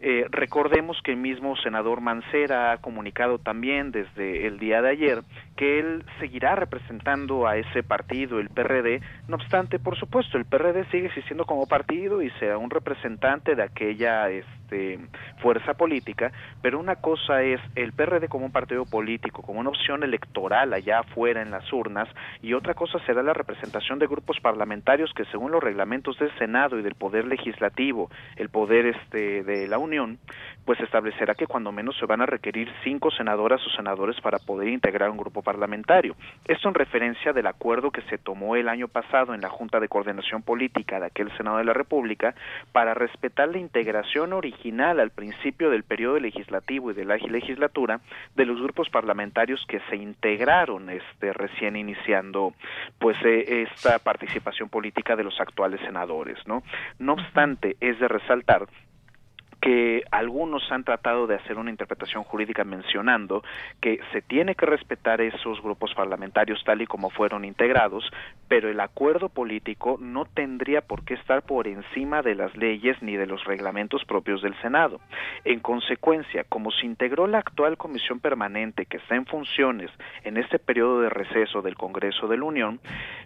Eh, 0.00 0.26
recordemos 0.30 1.00
que 1.02 1.12
el 1.12 1.16
mismo 1.16 1.56
senador 1.56 2.02
Mancera 2.02 2.72
ha 2.72 2.76
comunicado 2.76 3.38
también 3.38 3.90
desde 3.90 4.46
el 4.46 4.58
día 4.58 4.82
de 4.82 4.90
ayer 4.90 5.22
que 5.56 5.80
él 5.80 6.04
seguirá 6.20 6.54
representando 6.54 7.46
a 7.46 7.56
ese 7.56 7.82
partido, 7.82 8.38
el 8.38 8.50
PRD, 8.50 9.00
no 9.26 9.36
obstante, 9.36 9.78
por 9.78 9.98
supuesto, 9.98 10.36
el 10.36 10.44
PRD 10.44 10.84
sigue 10.90 11.06
existiendo 11.06 11.46
como 11.46 11.66
partido 11.66 12.17
y 12.22 12.30
sea 12.38 12.58
un 12.58 12.70
representante 12.70 13.54
de 13.54 13.62
aquella 13.62 14.28
fuerza 15.40 15.74
política, 15.74 16.32
pero 16.62 16.78
una 16.78 16.96
cosa 16.96 17.42
es 17.42 17.60
el 17.74 17.92
PRD 17.92 18.28
como 18.28 18.46
un 18.46 18.52
partido 18.52 18.84
político, 18.84 19.42
como 19.42 19.60
una 19.60 19.70
opción 19.70 20.02
electoral 20.02 20.72
allá 20.72 21.00
afuera 21.00 21.42
en 21.42 21.50
las 21.50 21.72
urnas, 21.72 22.08
y 22.42 22.52
otra 22.52 22.74
cosa 22.74 22.98
será 23.06 23.22
la 23.22 23.32
representación 23.32 23.98
de 23.98 24.06
grupos 24.06 24.38
parlamentarios 24.40 25.12
que 25.14 25.24
según 25.26 25.52
los 25.52 25.62
reglamentos 25.62 26.18
del 26.18 26.36
Senado 26.38 26.78
y 26.78 26.82
del 26.82 26.94
Poder 26.94 27.26
Legislativo, 27.26 28.10
el 28.36 28.48
poder 28.50 28.86
este, 28.86 29.42
de 29.42 29.68
la 29.68 29.78
Unión, 29.78 30.18
pues 30.64 30.80
establecerá 30.80 31.34
que 31.34 31.46
cuando 31.46 31.72
menos 31.72 31.96
se 31.98 32.06
van 32.06 32.20
a 32.20 32.26
requerir 32.26 32.68
cinco 32.84 33.10
senadoras 33.10 33.60
o 33.66 33.70
senadores 33.70 34.20
para 34.20 34.38
poder 34.38 34.68
integrar 34.68 35.10
un 35.10 35.16
grupo 35.16 35.42
parlamentario. 35.42 36.14
Esto 36.44 36.68
en 36.68 36.74
referencia 36.74 37.32
del 37.32 37.46
acuerdo 37.46 37.90
que 37.90 38.02
se 38.02 38.18
tomó 38.18 38.56
el 38.56 38.68
año 38.68 38.88
pasado 38.88 39.34
en 39.34 39.40
la 39.40 39.48
Junta 39.48 39.80
de 39.80 39.88
Coordinación 39.88 40.42
Política 40.42 41.00
de 41.00 41.06
aquel 41.06 41.34
Senado 41.36 41.58
de 41.58 41.64
la 41.64 41.72
República 41.72 42.34
para 42.72 42.94
respetar 42.94 43.48
la 43.48 43.58
integración 43.58 44.32
original 44.32 44.57
al 44.78 45.10
principio 45.10 45.70
del 45.70 45.82
periodo 45.82 46.18
legislativo 46.18 46.90
y 46.90 46.94
de 46.94 47.04
la 47.04 47.16
legislatura 47.16 48.00
de 48.34 48.44
los 48.44 48.60
grupos 48.60 48.88
parlamentarios 48.90 49.64
que 49.66 49.80
se 49.88 49.96
integraron 49.96 50.90
este 50.90 51.32
recién 51.32 51.76
iniciando 51.76 52.54
pues 52.98 53.16
eh, 53.24 53.66
esta 53.70 53.98
participación 53.98 54.68
política 54.68 55.16
de 55.16 55.24
los 55.24 55.40
actuales 55.40 55.80
senadores, 55.80 56.38
¿no? 56.46 56.62
No 56.98 57.14
obstante, 57.14 57.76
es 57.80 57.98
de 57.98 58.08
resaltar 58.08 58.66
que 59.60 60.04
algunos 60.10 60.62
han 60.70 60.84
tratado 60.84 61.26
de 61.26 61.34
hacer 61.34 61.58
una 61.58 61.70
interpretación 61.70 62.22
jurídica 62.24 62.64
mencionando 62.64 63.42
que 63.80 64.00
se 64.12 64.22
tiene 64.22 64.54
que 64.54 64.66
respetar 64.66 65.20
esos 65.20 65.60
grupos 65.62 65.94
parlamentarios 65.94 66.62
tal 66.64 66.82
y 66.82 66.86
como 66.86 67.10
fueron 67.10 67.44
integrados, 67.44 68.08
pero 68.46 68.68
el 68.68 68.80
acuerdo 68.80 69.28
político 69.28 69.98
no 70.00 70.24
tendría 70.24 70.80
por 70.80 71.04
qué 71.04 71.14
estar 71.14 71.42
por 71.42 71.66
encima 71.66 72.22
de 72.22 72.34
las 72.34 72.56
leyes 72.56 73.00
ni 73.02 73.16
de 73.16 73.26
los 73.26 73.44
reglamentos 73.44 74.04
propios 74.04 74.42
del 74.42 74.54
Senado. 74.60 75.00
En 75.44 75.60
consecuencia, 75.60 76.44
como 76.48 76.70
se 76.70 76.86
integró 76.86 77.26
la 77.26 77.38
actual 77.38 77.76
comisión 77.76 78.20
permanente 78.20 78.86
que 78.86 78.98
está 78.98 79.16
en 79.16 79.26
funciones 79.26 79.90
en 80.24 80.36
este 80.36 80.58
periodo 80.58 81.00
de 81.00 81.10
receso 81.10 81.62
del 81.62 81.74
Congreso 81.74 82.28
de 82.28 82.36
la 82.36 82.44
Unión, 82.44 82.80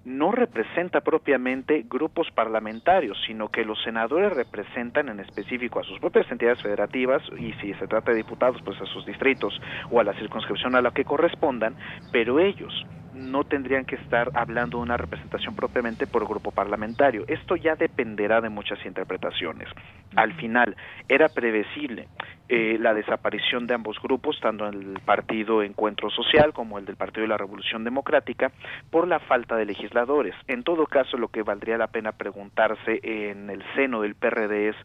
no 0.04 0.32
representa 0.32 1.00
propiamente 1.02 1.84
grupos 1.88 2.30
parlamentarios, 2.30 3.18
sino 3.26 3.48
que 3.48 3.64
los 3.64 3.82
senadores 3.82 4.32
representan 4.32 5.08
en 5.08 5.20
específico 5.20 5.80
a 5.80 5.84
sus 5.84 6.00
entidades 6.30 6.62
federativas 6.62 7.22
y 7.38 7.52
si 7.54 7.74
se 7.74 7.86
trata 7.86 8.10
de 8.10 8.18
diputados, 8.18 8.60
pues 8.64 8.80
a 8.80 8.86
sus 8.86 9.04
distritos 9.06 9.60
o 9.90 10.00
a 10.00 10.04
la 10.04 10.14
circunscripción 10.14 10.74
a 10.74 10.82
la 10.82 10.90
que 10.92 11.04
correspondan, 11.04 11.76
pero 12.12 12.38
ellos 12.38 12.72
no 13.14 13.44
tendrían 13.44 13.84
que 13.84 13.96
estar 13.96 14.30
hablando 14.34 14.78
de 14.78 14.84
una 14.84 14.96
representación 14.96 15.54
propiamente 15.54 16.06
por 16.06 16.26
grupo 16.26 16.50
parlamentario. 16.50 17.24
Esto 17.28 17.56
ya 17.56 17.76
dependerá 17.76 18.40
de 18.40 18.48
muchas 18.48 18.84
interpretaciones. 18.86 19.68
Al 20.16 20.32
final, 20.34 20.76
era 21.08 21.28
previsible 21.28 22.08
eh, 22.48 22.76
la 22.78 22.94
desaparición 22.94 23.66
de 23.66 23.74
ambos 23.74 23.98
grupos, 24.02 24.38
tanto 24.40 24.66
el 24.66 24.98
Partido 25.04 25.62
Encuentro 25.62 26.10
Social 26.10 26.52
como 26.52 26.78
el 26.78 26.86
del 26.86 26.96
Partido 26.96 27.22
de 27.22 27.28
la 27.28 27.38
Revolución 27.38 27.84
Democrática, 27.84 28.50
por 28.90 29.06
la 29.06 29.20
falta 29.20 29.56
de 29.56 29.66
legisladores. 29.66 30.34
En 30.48 30.62
todo 30.62 30.86
caso, 30.86 31.16
lo 31.16 31.28
que 31.28 31.42
valdría 31.42 31.78
la 31.78 31.88
pena 31.88 32.12
preguntarse 32.12 33.00
en 33.02 33.50
el 33.50 33.62
seno 33.74 34.02
del 34.02 34.14
PRD 34.14 34.70
es 34.70 34.76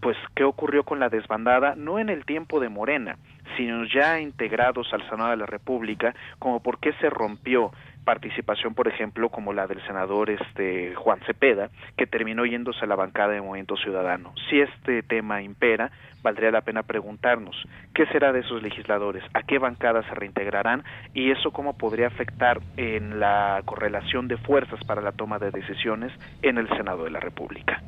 pues 0.00 0.16
qué 0.34 0.44
ocurrió 0.44 0.84
con 0.84 1.00
la 1.00 1.08
desbandada 1.08 1.74
no 1.76 1.98
en 1.98 2.08
el 2.08 2.24
tiempo 2.24 2.60
de 2.60 2.68
Morena, 2.68 3.16
sino 3.56 3.84
ya 3.84 4.20
integrados 4.20 4.92
al 4.92 5.08
Senado 5.08 5.30
de 5.30 5.36
la 5.36 5.46
República, 5.46 6.14
como 6.38 6.60
por 6.60 6.78
qué 6.78 6.92
se 6.94 7.10
rompió 7.10 7.72
participación, 8.04 8.74
por 8.74 8.88
ejemplo, 8.88 9.28
como 9.28 9.52
la 9.52 9.66
del 9.66 9.84
senador 9.86 10.30
este 10.30 10.94
Juan 10.94 11.20
Cepeda, 11.26 11.68
que 11.94 12.06
terminó 12.06 12.46
yéndose 12.46 12.84
a 12.84 12.86
la 12.86 12.96
bancada 12.96 13.34
de 13.34 13.42
Movimiento 13.42 13.76
Ciudadano. 13.76 14.32
Si 14.48 14.58
este 14.58 15.02
tema 15.02 15.42
impera, 15.42 15.90
valdría 16.22 16.50
la 16.50 16.62
pena 16.62 16.84
preguntarnos 16.84 17.54
qué 17.94 18.06
será 18.06 18.32
de 18.32 18.40
esos 18.40 18.62
legisladores, 18.62 19.22
a 19.34 19.42
qué 19.42 19.58
bancada 19.58 20.02
se 20.04 20.14
reintegrarán 20.14 20.84
y 21.12 21.30
eso 21.32 21.50
cómo 21.50 21.76
podría 21.76 22.06
afectar 22.06 22.60
en 22.78 23.20
la 23.20 23.60
correlación 23.66 24.26
de 24.26 24.38
fuerzas 24.38 24.82
para 24.84 25.02
la 25.02 25.12
toma 25.12 25.38
de 25.38 25.50
decisiones 25.50 26.10
en 26.40 26.56
el 26.56 26.66
Senado 26.68 27.04
de 27.04 27.10
la 27.10 27.20
República. 27.20 27.82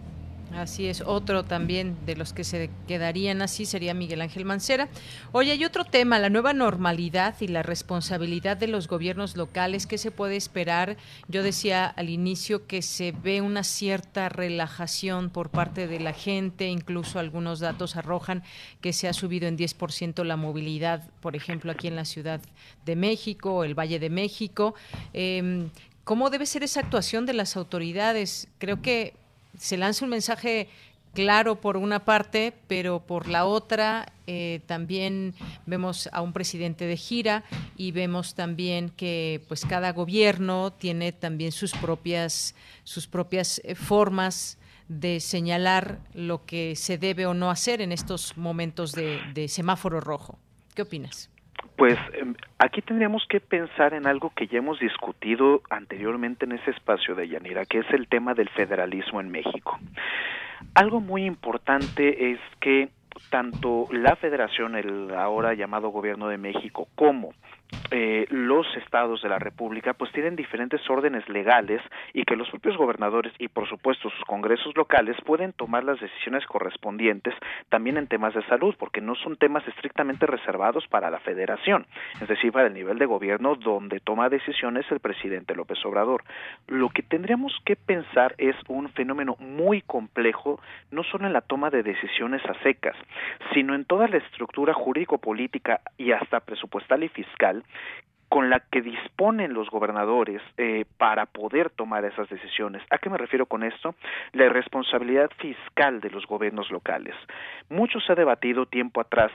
Así 0.55 0.89
es, 0.89 1.01
otro 1.01 1.45
también 1.45 1.97
de 2.07 2.17
los 2.17 2.33
que 2.33 2.43
se 2.43 2.71
quedarían 2.89 3.41
así 3.41 3.67
sería 3.67 3.95
Miguel 3.95 4.21
Ángel 4.21 4.45
Mancera. 4.45 4.89
Oye, 5.31 5.53
hay 5.53 5.65
otro 5.65 5.85
tema, 5.85 6.19
la 6.19 6.29
nueva 6.29 6.53
normalidad 6.53 7.37
y 7.41 7.47
la 7.47 7.63
responsabilidad 7.63 8.57
de 8.57 8.67
los 8.67 8.89
gobiernos 8.89 9.37
locales. 9.37 9.87
¿Qué 9.87 9.97
se 9.97 10.11
puede 10.11 10.37
esperar? 10.37 10.97
Yo 11.29 11.45
decía 11.45 11.87
al 11.87 12.09
inicio 12.09 12.67
que 12.67 12.83
se 12.83 13.13
ve 13.13 13.41
una 13.41 13.63
cierta 13.63 14.29
relajación 14.29 15.31
por 15.31 15.51
parte 15.51 15.87
de 15.87 16.01
la 16.01 16.13
gente, 16.13 16.69
incluso 16.69 17.21
algunos 17.21 17.61
datos 17.61 17.95
arrojan 17.95 18.43
que 18.81 18.93
se 18.93 19.07
ha 19.07 19.13
subido 19.13 19.47
en 19.47 19.57
10% 19.57 20.25
la 20.25 20.37
movilidad, 20.37 21.09
por 21.21 21.37
ejemplo, 21.37 21.71
aquí 21.71 21.87
en 21.87 21.97
la 21.97 22.05
Ciudad 22.05 22.41
de 22.85 22.97
México, 22.97 23.63
el 23.63 23.79
Valle 23.79 24.01
de 24.01 24.11
México. 24.11 24.75
Em, 25.13 25.71
¿Cómo 26.03 26.29
debe 26.29 26.47
ser 26.47 26.65
esa 26.65 26.81
actuación 26.81 27.25
de 27.25 27.35
las 27.35 27.57
autoridades? 27.57 28.49
Creo 28.59 28.83
que 28.83 29.15
se 29.59 29.77
lanza 29.77 30.05
un 30.05 30.11
mensaje 30.11 30.69
claro 31.15 31.61
por 31.61 31.77
una 31.77 32.05
parte, 32.05 32.53
pero 32.69 33.01
por 33.01 33.29
la 33.29 33.45
otra 33.45 34.13
eh, 34.27 34.61
también 34.67 35.35
vemos 35.67 36.09
a 36.13 36.23
un 36.23 36.33
presidente 36.33 36.87
de 36.87 36.97
gira 36.97 37.45
y 37.77 37.93
vemos 37.93 38.35
también 38.35 38.91
que 38.91 39.45
pues 39.49 39.65
cada 39.65 39.93
gobierno 39.93 40.73
tiene 40.73 41.13
también 41.13 41.53
sus 41.53 41.73
propias 41.73 42.55
sus 42.85 43.07
propias 43.07 43.61
eh, 43.65 43.75
formas 43.75 44.59
de 44.89 45.21
señalar 45.21 46.01
lo 46.15 46.45
que 46.45 46.75
se 46.75 46.99
debe 46.99 47.27
o 47.27 47.35
no 47.35 47.51
hacer 47.51 47.81
en 47.81 47.93
estos 47.93 48.37
momentos 48.37 48.93
de, 48.93 49.21
de 49.35 49.47
semáforo 49.47 50.01
rojo. 50.01 50.39
¿Qué 50.75 50.83
opinas? 50.83 51.30
Pues 51.77 51.99
em, 52.15 52.35
aquí 52.59 52.83
tendríamos 52.83 53.25
que 53.29 53.41
pensar 53.41 53.95
en 53.95 54.07
algo 54.07 54.31
que 54.35 54.47
ya 54.47 54.59
hemos 54.59 54.79
discutido 54.79 55.63
anteriormente 55.71 56.45
en 56.45 56.53
ese 56.53 56.71
espacio 56.71 57.15
de 57.15 57.29
Yanira, 57.29 57.65
que 57.65 57.79
es 57.79 57.91
el 57.91 58.09
tema 58.09 58.35
del 58.35 58.49
federalismo 58.51 59.21
en 59.21 59.31
México. 59.31 59.79
Algo 60.75 61.01
muy 61.01 61.25
importante 61.25 62.33
es 62.33 62.41
que 62.61 62.91
tanto 63.31 63.87
la 63.91 64.17
federación, 64.17 64.77
el 64.77 65.15
ahora 65.15 65.55
llamado 65.55 65.89
gobierno 65.89 66.29
de 66.29 66.39
México, 66.39 66.89
como 66.95 67.33
eh, 67.91 68.27
los 68.31 68.67
estados 68.77 69.23
de 69.23 69.29
la 69.29 69.39
República 69.39 69.95
pues 69.95 70.13
tienen 70.13 70.37
diferentes 70.37 70.81
órdenes 70.89 71.29
legales 71.29 71.83
y 72.13 72.25
que 72.25 72.37
los 72.37 72.49
propios 72.51 72.77
gobernadores 72.77 73.33
y 73.39 73.49
por 73.49 73.69
supuesto 73.69 74.11
sus 74.11 74.25
congresos 74.27 74.77
locales 74.77 75.17
pueden 75.25 75.53
tomar 75.53 75.85
las 75.85 75.99
decisiones 76.01 76.47
correspondientes 76.47 77.35
también 77.69 77.97
en 77.97 78.07
temas 78.07 78.35
de 78.35 78.45
salud 78.47 78.75
porque 78.79 79.01
no 79.01 79.15
son 79.17 79.37
temas 79.37 79.67
estrictamente 79.67 80.27
reservados 80.27 80.87
para 80.87 81.11
la 81.11 81.19
federación, 81.21 81.87
es 82.21 82.29
decir, 82.29 82.53
para 82.53 82.69
el 82.69 82.75
nivel 82.75 82.99
de 82.99 83.07
gobierno 83.07 83.57
donde 83.57 84.01
toma 84.01 84.29
decisiones 84.29 84.87
el 84.91 85.01
presidente 85.01 85.55
López 85.55 85.85
Obrador. 85.85 86.23
Lo 86.69 86.91
que 86.91 87.03
tendríamos 87.03 87.53
que 87.65 87.77
pensar 87.77 88.35
es 88.39 88.57
un 88.69 88.89
fenómeno 88.91 89.37
muy 89.41 89.83
complejo, 89.83 90.61
no 90.91 91.03
solo 91.03 91.27
en 91.27 91.33
la 91.33 91.41
toma 91.41 91.71
de 91.71 91.83
decisiones 91.83 92.45
a 92.45 92.55
secas, 92.63 92.97
sino 93.53 93.75
en 93.75 93.85
toda 93.85 94.07
la 94.09 94.19
estructura 94.19 94.75
jurídico-política 94.75 95.81
y 95.99 96.13
hasta 96.13 96.41
presupuestal 96.41 97.03
y 97.03 97.09
fiscal 97.09 97.65
con 98.31 98.49
la 98.49 98.61
que 98.61 98.81
disponen 98.81 99.55
los 99.55 99.69
gobernadores 99.71 100.41
eh, 100.57 100.85
para 100.99 101.27
poder 101.27 101.69
tomar 101.71 102.05
esas 102.05 102.29
decisiones. 102.29 102.81
¿A 102.91 102.99
qué 102.99 103.11
me 103.11 103.19
refiero 103.19 103.47
con 103.47 103.65
esto? 103.65 103.97
La 104.33 104.49
responsabilidad 104.49 105.31
fiscal 105.39 106.01
de 106.01 106.11
los 106.11 106.27
gobiernos 106.27 106.71
locales. 106.71 107.17
Mucho 107.69 107.99
se 107.99 108.13
ha 108.13 108.15
debatido 108.15 108.67
tiempo 108.67 109.01
atrás 109.01 109.33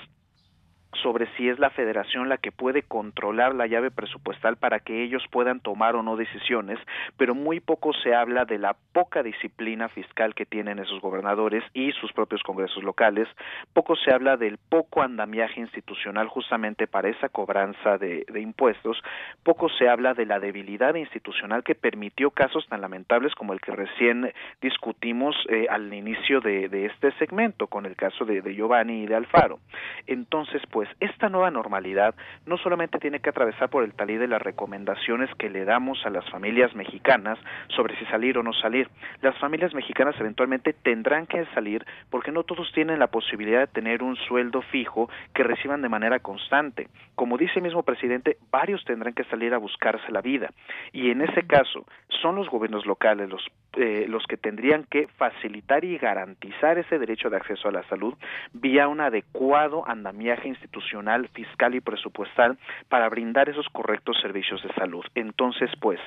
sobre 1.01 1.27
si 1.35 1.49
es 1.49 1.59
la 1.59 1.69
federación 1.69 2.29
la 2.29 2.37
que 2.37 2.51
puede 2.51 2.83
controlar 2.83 3.55
la 3.55 3.67
llave 3.67 3.91
presupuestal 3.91 4.57
para 4.57 4.79
que 4.79 5.03
ellos 5.03 5.23
puedan 5.31 5.59
tomar 5.59 5.95
o 5.95 6.03
no 6.03 6.15
decisiones, 6.15 6.79
pero 7.17 7.35
muy 7.35 7.59
poco 7.59 7.93
se 7.93 8.13
habla 8.13 8.45
de 8.45 8.57
la 8.57 8.75
poca 8.93 9.23
disciplina 9.23 9.89
fiscal 9.89 10.35
que 10.35 10.45
tienen 10.45 10.79
esos 10.79 11.01
gobernadores 11.01 11.63
y 11.73 11.91
sus 11.93 12.11
propios 12.13 12.43
congresos 12.43 12.83
locales, 12.83 13.27
poco 13.73 13.95
se 13.95 14.11
habla 14.11 14.37
del 14.37 14.57
poco 14.57 15.01
andamiaje 15.01 15.59
institucional 15.59 16.27
justamente 16.27 16.87
para 16.87 17.09
esa 17.09 17.29
cobranza 17.29 17.97
de, 17.97 18.25
impuestos, 18.35 19.01
poco 19.43 19.69
se 19.69 19.89
habla 19.89 20.13
de 20.13 20.25
la 20.25 20.39
debilidad 20.39 20.95
institucional 20.95 21.63
que 21.63 21.75
permitió 21.75 22.31
casos 22.31 22.65
tan 22.67 22.81
lamentables 22.81 23.33
como 23.35 23.53
el 23.53 23.61
que 23.61 23.71
recién 23.71 24.31
discutimos 24.61 25.35
eh, 25.49 25.67
al 25.69 25.93
inicio 25.93 26.41
de, 26.41 26.65
este 26.85 27.11
segmento 27.13 27.67
con 27.67 27.85
el 27.85 27.95
caso 27.95 28.25
de, 28.25 28.41
de 28.41 28.53
Giovanni 28.53 29.03
y 29.03 29.07
de 29.07 29.15
Alfaro. 29.15 29.59
Entonces, 30.07 30.61
pues 30.69 30.84
pues 30.86 31.11
esta 31.11 31.29
nueva 31.29 31.51
normalidad 31.51 32.15
no 32.45 32.57
solamente 32.57 32.99
tiene 32.99 33.19
que 33.19 33.29
atravesar 33.29 33.69
por 33.69 33.83
el 33.83 33.93
talí 33.93 34.17
de 34.17 34.27
las 34.27 34.41
recomendaciones 34.41 35.33
que 35.36 35.49
le 35.49 35.65
damos 35.65 36.05
a 36.05 36.09
las 36.09 36.29
familias 36.29 36.75
mexicanas 36.75 37.39
sobre 37.69 37.97
si 37.97 38.05
salir 38.05 38.38
o 38.38 38.43
no 38.43 38.53
salir. 38.53 38.89
Las 39.21 39.38
familias 39.39 39.73
mexicanas 39.73 40.15
eventualmente 40.19 40.73
tendrán 40.73 41.25
que 41.25 41.45
salir 41.53 41.86
porque 42.09 42.31
no 42.31 42.43
todos 42.43 42.71
tienen 42.73 42.99
la 42.99 43.07
posibilidad 43.07 43.59
de 43.61 43.67
tener 43.67 44.03
un 44.03 44.15
sueldo 44.15 44.61
fijo 44.61 45.09
que 45.33 45.43
reciban 45.43 45.81
de 45.81 45.89
manera 45.89 46.19
constante. 46.19 46.88
Como 47.15 47.38
dice 47.38 47.53
el 47.55 47.63
mismo 47.63 47.83
presidente, 47.83 48.38
varios 48.51 48.83
tendrán 48.86 49.13
que 49.13 49.23
salir 49.25 49.53
a 49.53 49.57
buscarse 49.57 50.11
la 50.11 50.21
vida. 50.21 50.49
Y 50.91 51.09
en 51.09 51.21
ese 51.21 51.47
caso, 51.47 51.86
son 52.21 52.36
los 52.36 52.49
gobiernos 52.49 52.86
locales 52.86 53.29
los, 53.29 53.47
eh, 53.77 54.05
los 54.07 54.25
que 54.27 54.38
tendrían 54.38 54.83
que 54.83 55.07
facilitar 55.17 55.83
y 55.83 55.97
garantizar 55.97 56.77
ese 56.77 56.99
derecho 56.99 57.29
de 57.29 57.38
acceso 57.38 57.69
a 57.69 57.71
la 57.71 57.83
salud 57.88 58.13
vía 58.53 58.88
un 58.88 59.01
adecuado 59.01 59.88
andamiaje 59.88 60.47
institucional 60.47 60.64
institucional, 60.66 61.30
fiscal 61.30 61.76
y 61.76 61.82
presupuestal 61.82 62.57
para 62.89 63.09
brindar 63.09 63.49
esos 63.49 63.68
correctos 63.70 64.18
servicios 64.22 64.61
de 64.63 64.74
salud. 64.74 65.05
Entonces, 65.16 65.70
pues, 65.80 65.99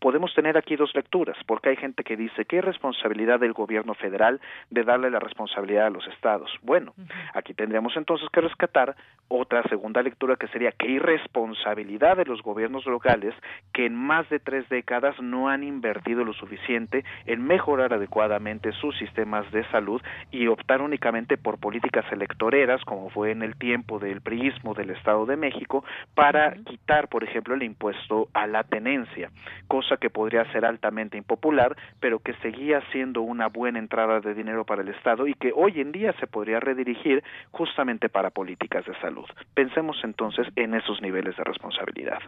podemos 0.00 0.32
tener 0.34 0.56
aquí 0.56 0.76
dos 0.76 0.94
lecturas, 0.94 1.36
porque 1.46 1.70
hay 1.70 1.76
gente 1.76 2.04
que 2.04 2.16
dice 2.16 2.44
que 2.44 2.58
es 2.58 2.64
responsabilidad 2.64 3.40
del 3.40 3.52
gobierno 3.52 3.94
federal 3.94 4.40
de 4.70 4.84
darle 4.84 5.10
la 5.10 5.18
responsabilidad 5.18 5.86
a 5.86 5.90
los 5.90 6.06
estados. 6.08 6.50
Bueno, 6.62 6.94
aquí 7.34 7.54
tendríamos 7.54 7.96
entonces 7.96 8.28
que 8.32 8.40
rescatar 8.40 8.94
otra 9.28 9.62
segunda 9.64 10.02
lectura 10.02 10.36
que 10.36 10.48
sería 10.48 10.72
que 10.72 10.88
irresponsabilidad 10.88 12.16
de 12.16 12.24
los 12.24 12.42
gobiernos 12.42 12.86
locales 12.86 13.34
que 13.72 13.86
en 13.86 13.94
más 13.94 14.28
de 14.30 14.38
tres 14.38 14.68
décadas 14.68 15.20
no 15.20 15.48
han 15.48 15.62
invertido 15.62 16.24
lo 16.24 16.32
suficiente 16.32 17.04
en 17.26 17.44
mejorar 17.44 17.92
adecuadamente 17.92 18.72
sus 18.72 18.96
sistemas 18.98 19.50
de 19.52 19.64
salud 19.70 20.00
y 20.30 20.46
optar 20.46 20.80
únicamente 20.80 21.36
por 21.36 21.58
políticas 21.58 22.04
electoreras, 22.12 22.84
como 22.84 23.10
fue 23.10 23.32
en 23.32 23.42
el 23.42 23.56
tiempo 23.56 23.97
del 23.98 24.20
priismo 24.20 24.74
del 24.74 24.90
Estado 24.90 25.26
de 25.26 25.36
México, 25.36 25.84
para 26.14 26.54
quitar, 26.54 27.08
por 27.08 27.24
ejemplo, 27.24 27.54
el 27.54 27.62
impuesto 27.62 28.28
a 28.32 28.46
la 28.46 28.64
tenencia, 28.64 29.30
que 29.96 30.10
podría 30.10 30.50
ser 30.52 30.64
altamente 30.64 31.16
impopular, 31.16 31.76
pero 32.00 32.18
que 32.18 32.34
seguía 32.34 32.82
siendo 32.92 33.22
una 33.22 33.48
buena 33.48 33.78
entrada 33.78 34.20
de 34.20 34.34
dinero 34.34 34.64
para 34.64 34.82
el 34.82 34.88
Estado 34.88 35.26
y 35.26 35.34
que 35.34 35.52
hoy 35.54 35.80
en 35.80 35.92
día 35.92 36.12
se 36.20 36.26
podría 36.26 36.60
redirigir 36.60 37.22
justamente 37.50 38.08
para 38.08 38.30
políticas 38.30 38.84
de 38.86 38.94
salud. 39.00 39.26
Pensemos 39.54 39.96
entonces 40.04 40.46
en 40.56 40.74
esos 40.74 41.00
niveles 41.02 41.36
de 41.36 41.44
responsabilidad. 41.44 42.18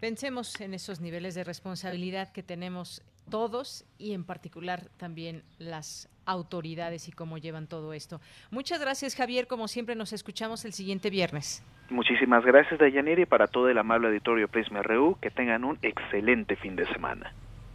Pensemos 0.00 0.58
en 0.62 0.72
esos 0.72 1.02
niveles 1.02 1.34
de 1.34 1.44
responsabilidad 1.44 2.32
que 2.32 2.42
tenemos 2.42 3.02
todos 3.30 3.84
y 3.98 4.14
en 4.14 4.24
particular 4.24 4.88
también 4.96 5.42
las 5.58 6.08
autoridades 6.24 7.06
y 7.08 7.12
cómo 7.12 7.36
llevan 7.36 7.66
todo 7.66 7.92
esto. 7.92 8.18
Muchas 8.50 8.80
gracias 8.80 9.14
Javier, 9.14 9.46
como 9.46 9.68
siempre 9.68 9.94
nos 9.94 10.14
escuchamos 10.14 10.64
el 10.64 10.72
siguiente 10.72 11.10
viernes. 11.10 11.62
Muchísimas 11.90 12.46
gracias 12.46 12.80
Dayaniri 12.80 13.22
y 13.22 13.26
para 13.26 13.46
todo 13.46 13.68
el 13.68 13.76
amable 13.76 14.08
auditorio 14.08 14.48
Prisma 14.48 14.82
RU, 14.82 15.18
que 15.20 15.30
tengan 15.30 15.64
un 15.64 15.78
excelente 15.82 16.56
fin 16.56 16.76
de 16.76 16.86
semana. 16.86 17.34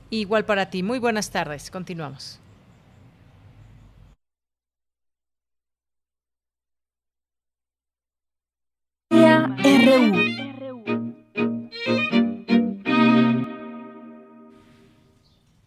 Igual 0.09 0.45
para 0.45 0.71
ti, 0.71 0.82
muy 0.82 0.97
buenas 0.97 1.32
tardes, 1.32 1.69
continuamos. 1.69 2.41
RU 9.11 10.55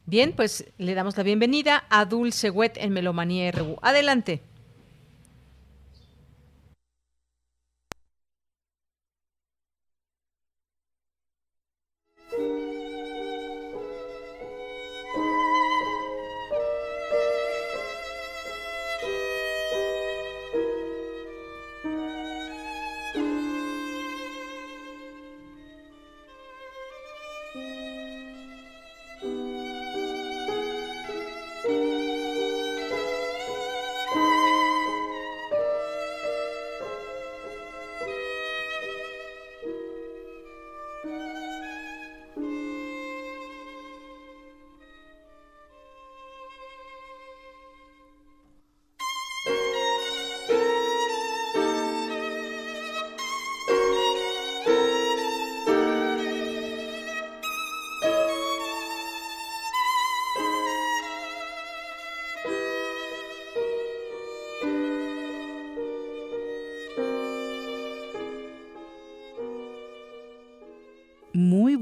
Bien, 0.09 0.33
pues 0.35 0.65
le 0.79 0.95
damos 0.95 1.19
la 1.19 1.23
bienvenida 1.23 1.85
a 1.91 2.07
Dulce 2.07 2.49
Wet 2.49 2.79
en 2.79 2.95
Melomanía 2.95 3.51
RU. 3.51 3.77
Adelante. 3.83 4.41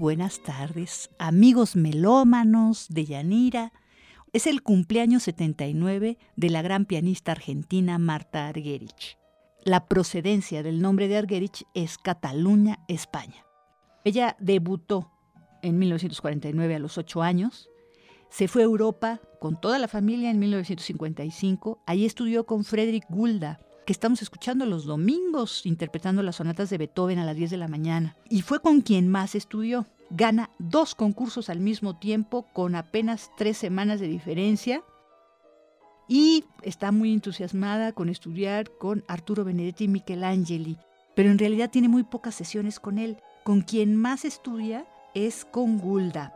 Buenas 0.07 0.39
tardes, 0.39 1.11
amigos 1.19 1.75
melómanos 1.75 2.87
de 2.89 3.07
Yanira. 3.07 3.73
Es 4.33 4.47
el 4.47 4.63
cumpleaños 4.63 5.25
79 5.25 6.17
de 6.37 6.51
la 6.51 6.63
gran 6.63 6.85
pianista 6.85 7.33
argentina 7.33 7.99
Marta 7.99 8.47
Argerich. 8.47 9.19
La 9.65 9.89
procedencia 9.89 10.63
del 10.63 10.81
nombre 10.81 11.09
de 11.09 11.17
Argerich 11.17 11.65
es 11.75 11.99
Cataluña, 11.99 12.79
España. 12.87 13.45
Ella 14.05 14.37
debutó 14.39 15.11
en 15.63 15.77
1949 15.81 16.77
a 16.77 16.79
los 16.79 16.99
8 16.99 17.23
años. 17.23 17.69
Se 18.31 18.47
fue 18.47 18.63
a 18.63 18.67
Europa 18.67 19.21
con 19.41 19.61
toda 19.61 19.81
la 19.81 19.89
familia 19.89 20.31
en 20.31 20.39
1955. 20.39 21.83
Allí 21.85 22.07
estudió 22.07 22.47
con 22.47 22.63
Friedrich 22.63 23.07
Gulda, 23.09 23.59
que 23.85 23.93
estamos 23.93 24.23
escuchando 24.23 24.67
los 24.67 24.85
domingos 24.85 25.67
interpretando 25.67 26.23
las 26.23 26.37
sonatas 26.37 26.71
de 26.71 26.79
Beethoven 26.79 27.19
a 27.19 27.25
las 27.25 27.35
10 27.35 27.51
de 27.51 27.57
la 27.57 27.67
mañana. 27.67 28.17
Y 28.31 28.43
fue 28.43 28.61
con 28.61 28.83
quien 28.83 29.09
más 29.09 29.35
estudió 29.35 29.89
gana 30.11 30.51
dos 30.59 30.95
concursos 30.95 31.51
al 31.51 31.61
mismo 31.61 31.99
tiempo 31.99 32.47
con 32.53 32.75
apenas 32.75 33.31
tres 33.37 33.57
semanas 33.57 34.01
de 34.01 34.09
diferencia 34.09 34.83
y 36.09 36.45
está 36.63 36.93
muy 36.93 37.13
entusiasmada 37.13 37.93
con 37.93 38.09
estudiar 38.09 38.71
con 38.79 39.05
Arturo 39.09 39.45
Benedetti 39.45 39.85
y 39.85 39.89
Michelangeli, 39.89 40.79
pero 41.15 41.31
en 41.31 41.39
realidad 41.39 41.71
tiene 41.71 41.89
muy 41.89 42.05
pocas 42.05 42.35
sesiones 42.35 42.79
con 42.81 42.99
él. 42.99 43.19
con 43.45 43.61
quien 43.61 43.95
más 43.95 44.25
estudia 44.25 44.87
es 45.15 45.45
con 45.45 45.79
Gulda. 45.79 46.36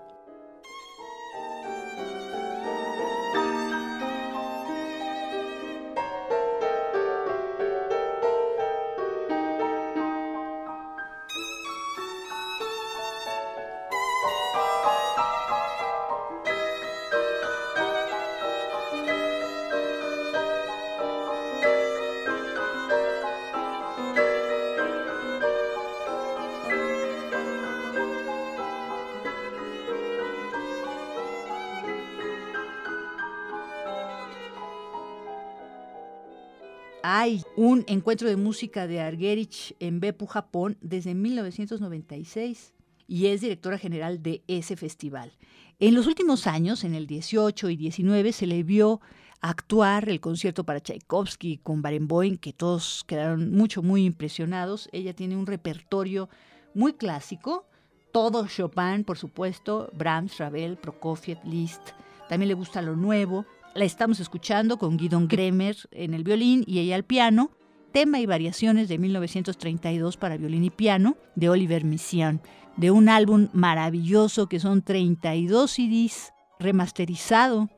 Un 37.56 37.84
encuentro 37.88 38.28
de 38.28 38.36
música 38.36 38.86
de 38.86 39.00
Argerich 39.00 39.74
en 39.80 40.00
Beppu, 40.00 40.26
Japón, 40.26 40.78
desde 40.80 41.14
1996 41.14 42.74
y 43.06 43.26
es 43.26 43.40
directora 43.40 43.76
general 43.76 44.22
de 44.22 44.42
ese 44.46 44.76
festival. 44.76 45.32
En 45.80 45.94
los 45.94 46.06
últimos 46.06 46.46
años, 46.46 46.84
en 46.84 46.94
el 46.94 47.06
18 47.06 47.70
y 47.70 47.76
19, 47.76 48.32
se 48.32 48.46
le 48.46 48.62
vio 48.62 49.00
actuar 49.40 50.08
el 50.08 50.20
concierto 50.20 50.64
para 50.64 50.80
Tchaikovsky 50.80 51.58
con 51.58 51.82
Barenboim, 51.82 52.36
que 52.36 52.52
todos 52.52 53.02
quedaron 53.06 53.50
mucho, 53.50 53.82
muy 53.82 54.04
impresionados. 54.04 54.88
Ella 54.92 55.14
tiene 55.14 55.36
un 55.36 55.46
repertorio 55.46 56.28
muy 56.74 56.92
clásico, 56.92 57.66
todo 58.12 58.46
Chopin, 58.46 59.04
por 59.04 59.18
supuesto, 59.18 59.90
Brahms, 59.92 60.38
Ravel, 60.38 60.76
Prokofiev, 60.76 61.38
Liszt. 61.44 61.90
También 62.28 62.48
le 62.48 62.54
gusta 62.54 62.80
lo 62.82 62.94
nuevo. 62.94 63.44
La 63.72 63.84
estamos 63.84 64.18
escuchando 64.18 64.78
con 64.78 64.96
Guidon 64.96 65.28
Kremer 65.28 65.76
en 65.92 66.12
el 66.12 66.24
violín 66.24 66.64
y 66.66 66.80
ella 66.80 66.96
al 66.96 67.04
piano. 67.04 67.52
Tema 67.92 68.18
y 68.18 68.26
variaciones 68.26 68.88
de 68.88 68.98
1932 68.98 70.16
para 70.16 70.36
violín 70.36 70.64
y 70.64 70.70
piano 70.70 71.16
de 71.36 71.50
Oliver 71.50 71.84
Mission, 71.84 72.40
de 72.76 72.90
un 72.90 73.08
álbum 73.08 73.48
maravilloso 73.52 74.48
que 74.48 74.58
son 74.58 74.82
32 74.82 75.70
CDs 75.70 76.32
remasterizado. 76.58 77.68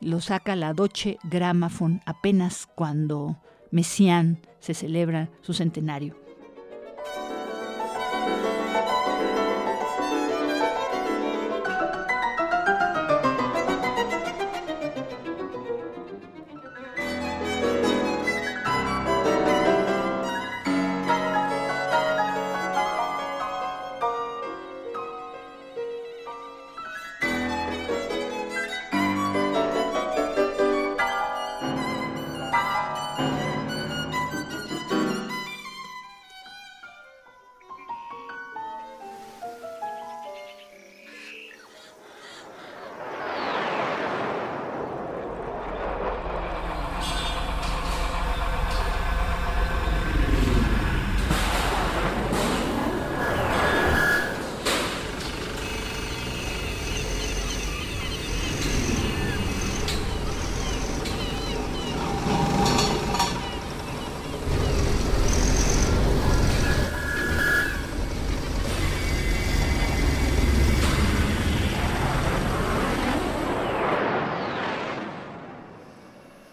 Lo 0.00 0.22
saca 0.22 0.56
la 0.56 0.72
Deutsche 0.72 1.18
Grammophon 1.24 2.00
apenas 2.06 2.66
cuando 2.66 3.38
Messiaen 3.70 4.40
se 4.58 4.72
celebra 4.72 5.30
su 5.42 5.52
centenario. 5.52 6.21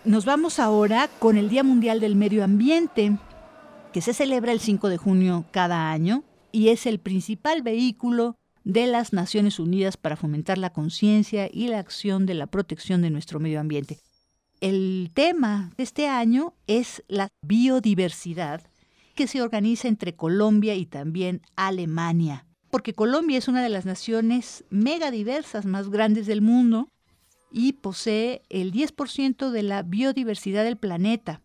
Nos 0.09 0.25
vamos 0.25 0.57
ahora 0.57 1.07
con 1.19 1.37
el 1.37 1.49
Día 1.49 1.63
Mundial 1.63 1.99
del 1.99 2.15
Medio 2.15 2.43
Ambiente, 2.43 3.15
que 3.93 4.01
se 4.01 4.15
celebra 4.15 4.51
el 4.51 4.59
5 4.59 4.89
de 4.89 4.97
junio 4.97 5.45
cada 5.51 5.91
año 5.91 6.23
y 6.51 6.69
es 6.69 6.87
el 6.87 6.97
principal 6.97 7.61
vehículo 7.61 8.35
de 8.63 8.87
las 8.87 9.13
Naciones 9.13 9.59
Unidas 9.59 9.97
para 9.97 10.15
fomentar 10.15 10.57
la 10.57 10.73
conciencia 10.73 11.47
y 11.53 11.67
la 11.67 11.77
acción 11.77 12.25
de 12.25 12.33
la 12.33 12.47
protección 12.47 13.03
de 13.03 13.11
nuestro 13.11 13.39
medio 13.39 13.59
ambiente. 13.59 13.99
El 14.61 15.11
tema 15.13 15.69
de 15.77 15.83
este 15.83 16.07
año 16.07 16.55
es 16.65 17.03
la 17.07 17.27
biodiversidad 17.43 18.63
que 19.13 19.27
se 19.27 19.43
organiza 19.43 19.87
entre 19.87 20.15
Colombia 20.15 20.73
y 20.73 20.87
también 20.87 21.43
Alemania, 21.55 22.47
porque 22.71 22.95
Colombia 22.95 23.37
es 23.37 23.47
una 23.47 23.61
de 23.61 23.69
las 23.69 23.85
naciones 23.85 24.63
megadiversas 24.71 25.65
más 25.67 25.91
grandes 25.91 26.25
del 26.25 26.41
mundo 26.41 26.87
y 27.51 27.73
posee 27.73 28.43
el 28.49 28.71
10% 28.71 29.49
de 29.49 29.63
la 29.63 29.83
biodiversidad 29.83 30.63
del 30.63 30.77
planeta. 30.77 31.41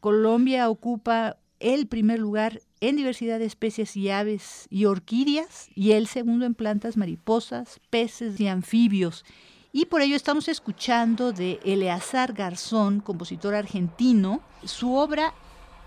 Colombia 0.00 0.68
ocupa 0.68 1.38
el 1.60 1.86
primer 1.86 2.18
lugar 2.18 2.60
en 2.80 2.96
diversidad 2.96 3.38
de 3.38 3.46
especies 3.46 3.96
y 3.96 4.10
aves 4.10 4.66
y 4.68 4.84
orquídeas 4.84 5.70
y 5.74 5.92
el 5.92 6.06
segundo 6.06 6.44
en 6.44 6.54
plantas, 6.54 6.98
mariposas, 6.98 7.80
peces 7.90 8.38
y 8.40 8.48
anfibios. 8.48 9.24
Y 9.72 9.86
por 9.86 10.02
ello 10.02 10.14
estamos 10.14 10.48
escuchando 10.48 11.32
de 11.32 11.58
Eleazar 11.64 12.34
Garzón, 12.34 13.00
compositor 13.00 13.54
argentino, 13.54 14.42
su 14.64 14.94
obra 14.94 15.32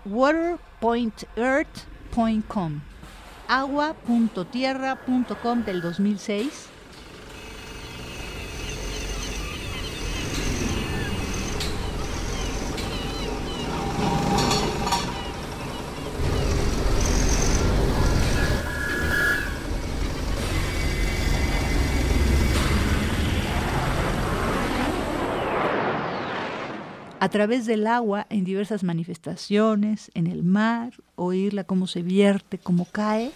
water.earth.com, 0.04 2.80
agua.tierra.com 3.46 5.64
del 5.64 5.80
2006 5.80 6.77
a 27.20 27.28
través 27.28 27.66
del 27.66 27.86
agua 27.86 28.26
en 28.30 28.44
diversas 28.44 28.84
manifestaciones, 28.84 30.10
en 30.14 30.26
el 30.26 30.42
mar, 30.44 30.92
oírla 31.16 31.64
cómo 31.64 31.86
se 31.86 32.02
vierte, 32.02 32.58
cómo 32.58 32.86
cae. 32.86 33.32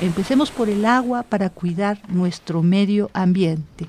Empecemos 0.00 0.50
por 0.50 0.70
el 0.70 0.86
agua 0.86 1.22
para 1.22 1.50
cuidar 1.50 2.00
nuestro 2.08 2.62
medio 2.62 3.10
ambiente. 3.12 3.86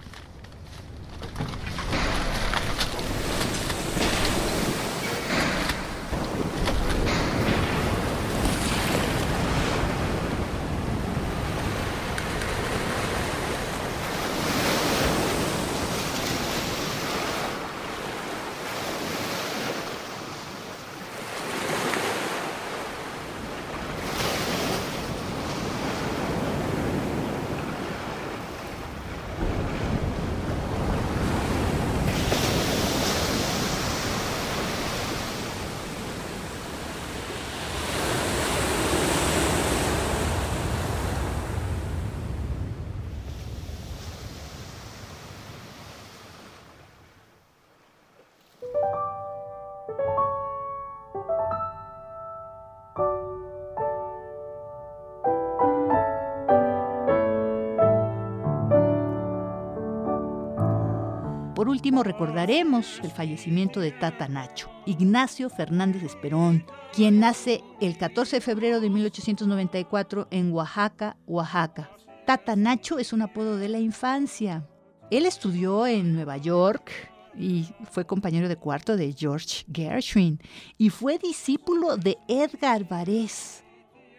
Último 61.71 62.03
recordaremos 62.03 62.99
el 63.01 63.11
fallecimiento 63.11 63.79
de 63.79 63.91
Tata 63.91 64.27
Nacho, 64.27 64.69
Ignacio 64.85 65.49
Fernández 65.49 66.03
Esperón, 66.03 66.65
quien 66.93 67.21
nace 67.21 67.63
el 67.79 67.97
14 67.97 68.35
de 68.35 68.41
febrero 68.41 68.81
de 68.81 68.89
1894 68.89 70.27
en 70.31 70.51
Oaxaca, 70.51 71.15
Oaxaca. 71.25 71.89
Tata 72.25 72.57
Nacho 72.57 72.99
es 72.99 73.13
un 73.13 73.21
apodo 73.21 73.55
de 73.55 73.69
la 73.69 73.79
infancia. 73.79 74.67
Él 75.09 75.25
estudió 75.25 75.87
en 75.87 76.13
Nueva 76.13 76.35
York 76.35 76.91
y 77.37 77.67
fue 77.89 78.05
compañero 78.05 78.49
de 78.49 78.57
cuarto 78.57 78.97
de 78.97 79.13
George 79.13 79.65
Gershwin 79.73 80.41
y 80.77 80.89
fue 80.89 81.17
discípulo 81.19 81.95
de 81.95 82.17
Edgar 82.27 82.85
Varese. 82.87 83.63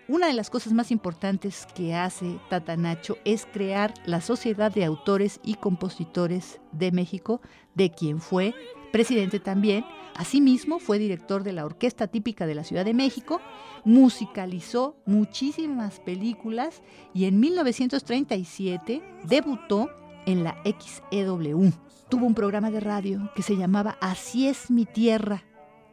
Una 0.09 0.27
de 0.27 0.33
las 0.33 0.51
cosas 0.51 0.73
más 0.73 0.91
importantes 0.91 1.67
que 1.77 1.95
hace 1.95 2.39
Tata 2.51 2.77
Nacho 2.77 3.19
es 3.25 3.47
crear 3.47 3.95
la 4.05 4.21
Sociedad 4.21 4.73
de 4.73 4.85
Autores 4.85 5.39
y 5.45 5.55
Compositores 5.55 6.61
de 6.73 6.91
México, 6.91 7.41
de 7.75 7.91
quien 7.91 8.21
fue 8.21 8.53
presidente 8.93 9.39
también. 9.39 9.85
Asimismo, 10.17 10.81
fue 10.81 10.99
director 10.99 11.45
de 11.45 11.53
la 11.53 11.65
Orquesta 11.65 12.09
Típica 12.09 12.47
de 12.47 12.57
la 12.57 12.65
Ciudad 12.65 12.85
de 12.85 12.95
México, 12.95 13.41
musicalizó 13.85 14.97
muchísimas 15.07 16.01
películas 16.01 16.83
y 17.15 17.27
en 17.27 17.39
1937 17.39 19.03
debutó 19.25 19.89
en 20.27 20.43
la 20.43 20.57
XEW. 20.65 21.73
Tuvo 22.09 22.27
un 22.27 22.35
programa 22.35 22.73
de 22.73 22.81
radio 22.81 23.31
que 23.37 23.43
se 23.43 23.57
llamaba 23.57 23.97
Así 24.01 24.49
es 24.49 24.69
mi 24.69 24.85
tierra 24.85 25.45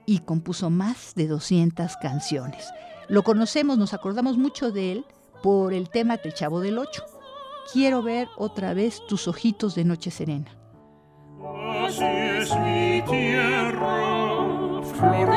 y 0.07 0.20
compuso 0.20 0.72
más 0.72 1.14
de 1.14 1.28
200 1.28 1.95
canciones. 2.01 2.66
Lo 3.10 3.24
conocemos, 3.24 3.80
nos 3.80 3.95
acordamos 3.95 4.38
mucho 4.38 4.72
de 4.72 4.91
él 4.91 5.05
por 5.41 5.74
el 5.74 5.89
tema 5.89 6.18
del 6.18 6.36
Chavo 6.36 6.60
del 6.60 6.78
Ocho. 6.78 7.03
Quiero 7.74 8.03
ver 8.03 8.28
otra 8.38 8.76
vez 8.76 9.05
tus 9.07 9.28
ojitos 9.28 9.74
de 9.74 9.84
noche 9.84 10.12
serena. 10.12 10.55
Así 11.88 12.03
es 12.03 12.55
mi 12.60 13.01
tierra, 13.10 14.82
flor 14.84 15.30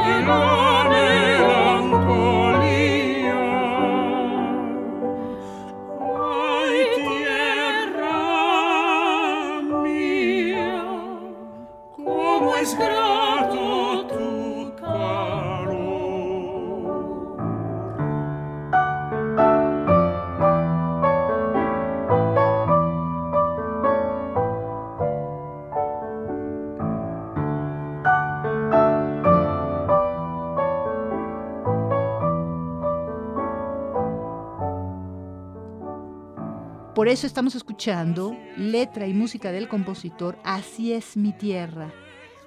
Por 37.02 37.08
eso 37.08 37.26
estamos 37.26 37.56
escuchando 37.56 38.38
letra 38.56 39.08
y 39.08 39.12
música 39.12 39.50
del 39.50 39.66
compositor 39.66 40.38
Así 40.44 40.92
es 40.92 41.16
mi 41.16 41.32
tierra, 41.32 41.92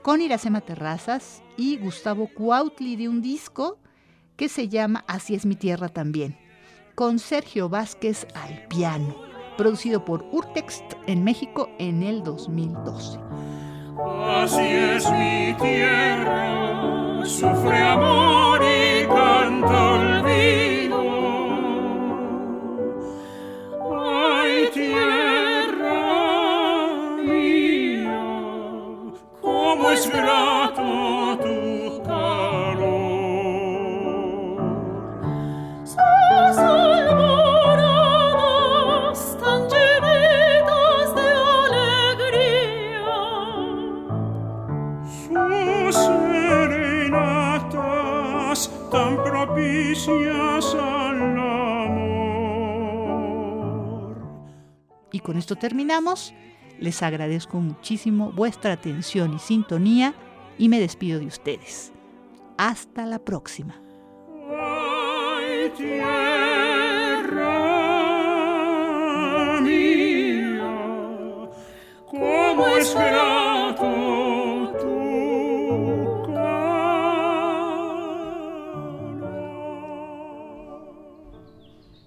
con 0.01 0.21
Iracema 0.21 0.61
Terrazas 0.61 1.43
y 1.57 1.75
Gustavo 1.75 2.29
Cuautli 2.33 2.95
de 2.95 3.09
un 3.09 3.21
disco 3.21 3.79
que 4.37 4.47
se 4.47 4.69
llama 4.69 5.03
Así 5.09 5.35
es 5.35 5.45
mi 5.45 5.55
tierra 5.55 5.89
también, 5.89 6.37
con 6.95 7.19
Sergio 7.19 7.67
Vázquez 7.67 8.27
al 8.33 8.65
piano, 8.69 9.13
producido 9.57 10.05
por 10.05 10.23
Urtext 10.31 10.85
en 11.05 11.25
México 11.25 11.69
en 11.77 12.01
el 12.01 12.23
2012. 12.23 13.19
Así 14.25 14.61
es 14.61 15.03
mi 15.11 15.53
tierra, 15.59 17.25
sufre 17.25 17.77
amor 17.77 18.61
y 18.63 19.05
canta 19.05 20.14
tu 31.41 32.01
calor. 32.03 33.05
Tan 39.39 39.61
llenitas 39.69 41.07
de 41.15 41.27
alegría 41.65 43.15
sus 45.05 45.95
serenatas 45.95 47.79
tan 48.91 49.11
propicias 49.23 50.65
al 50.75 51.19
amor. 51.39 52.25
Y 55.11 55.19
con 55.19 55.37
esto 55.37 55.55
terminamos. 55.55 56.33
Les 56.79 57.01
agradezco 57.03 57.57
muchísimo 57.57 58.31
vuestra 58.31 58.73
atención 58.73 59.33
y 59.33 59.39
sintonía 59.39 60.13
y 60.57 60.69
me 60.69 60.79
despido 60.79 61.19
de 61.19 61.27
ustedes. 61.27 61.91
Hasta 62.57 63.05
la 63.05 63.19
próxima. 63.19 63.81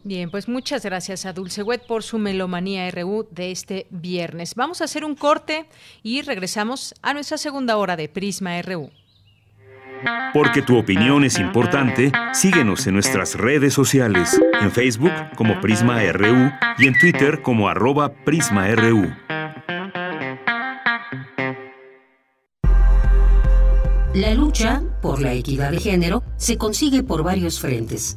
Bien, 0.08 0.30
pues 0.30 0.48
muchas 0.48 0.82
gracias 0.86 1.26
a 1.26 1.34
Dulce 1.34 1.62
Wet 1.62 1.86
por 1.86 2.02
su 2.02 2.16
Melomanía 2.16 2.90
RU 2.90 3.28
de 3.30 3.50
este 3.50 3.86
viernes. 3.90 4.54
Vamos 4.54 4.80
a 4.80 4.84
hacer 4.84 5.04
un 5.04 5.14
corte 5.14 5.66
y 6.02 6.22
regresamos 6.22 6.94
a 7.02 7.12
nuestra 7.12 7.36
segunda 7.36 7.76
hora 7.76 7.94
de 7.94 8.08
Prisma 8.08 8.62
RU. 8.62 8.88
Porque 10.32 10.62
tu 10.62 10.78
opinión 10.78 11.24
es 11.24 11.38
importante, 11.38 12.10
síguenos 12.32 12.86
en 12.86 12.94
nuestras 12.94 13.34
redes 13.34 13.74
sociales, 13.74 14.40
en 14.62 14.72
Facebook 14.72 15.12
como 15.36 15.60
Prisma 15.60 16.00
RU 16.10 16.52
y 16.78 16.86
en 16.86 16.98
Twitter 16.98 17.42
como 17.42 17.68
arroba 17.68 18.10
PrismaRU. 18.24 19.14
La 24.14 24.32
lucha 24.32 24.82
por 25.02 25.20
la 25.20 25.34
equidad 25.34 25.70
de 25.70 25.80
género 25.80 26.22
se 26.38 26.56
consigue 26.56 27.02
por 27.02 27.22
varios 27.22 27.60
frentes, 27.60 28.16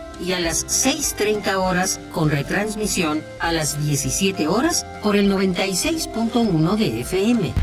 y 0.25 0.33
a 0.33 0.39
las 0.39 0.65
6.30 0.65 1.55
horas 1.55 1.99
con 2.11 2.29
retransmisión 2.29 3.21
a 3.39 3.51
las 3.51 3.83
17 3.85 4.47
horas 4.47 4.85
por 5.03 5.15
el 5.15 5.31
96.1 5.31 6.77
de 6.77 7.01
FM. 7.01 7.53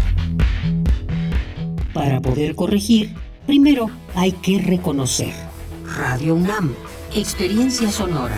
Para 1.93 2.21
poder 2.21 2.55
corregir, 2.55 3.15
primero 3.47 3.91
hay 4.15 4.33
que 4.33 4.61
reconocer. 4.61 5.33
Radio 5.97 6.35
UNAM, 6.35 6.75
experiencia 7.15 7.91
sonora. 7.91 8.37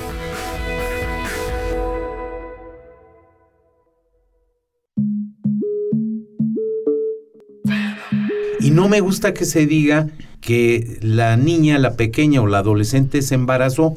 Y 8.60 8.70
no 8.70 8.88
me 8.88 9.00
gusta 9.00 9.32
que 9.32 9.46
se 9.46 9.66
diga 9.66 10.08
que 10.40 10.98
la 11.02 11.36
niña, 11.36 11.78
la 11.78 11.94
pequeña 11.94 12.42
o 12.42 12.46
la 12.46 12.58
adolescente 12.58 13.22
se 13.22 13.34
embarazó. 13.34 13.96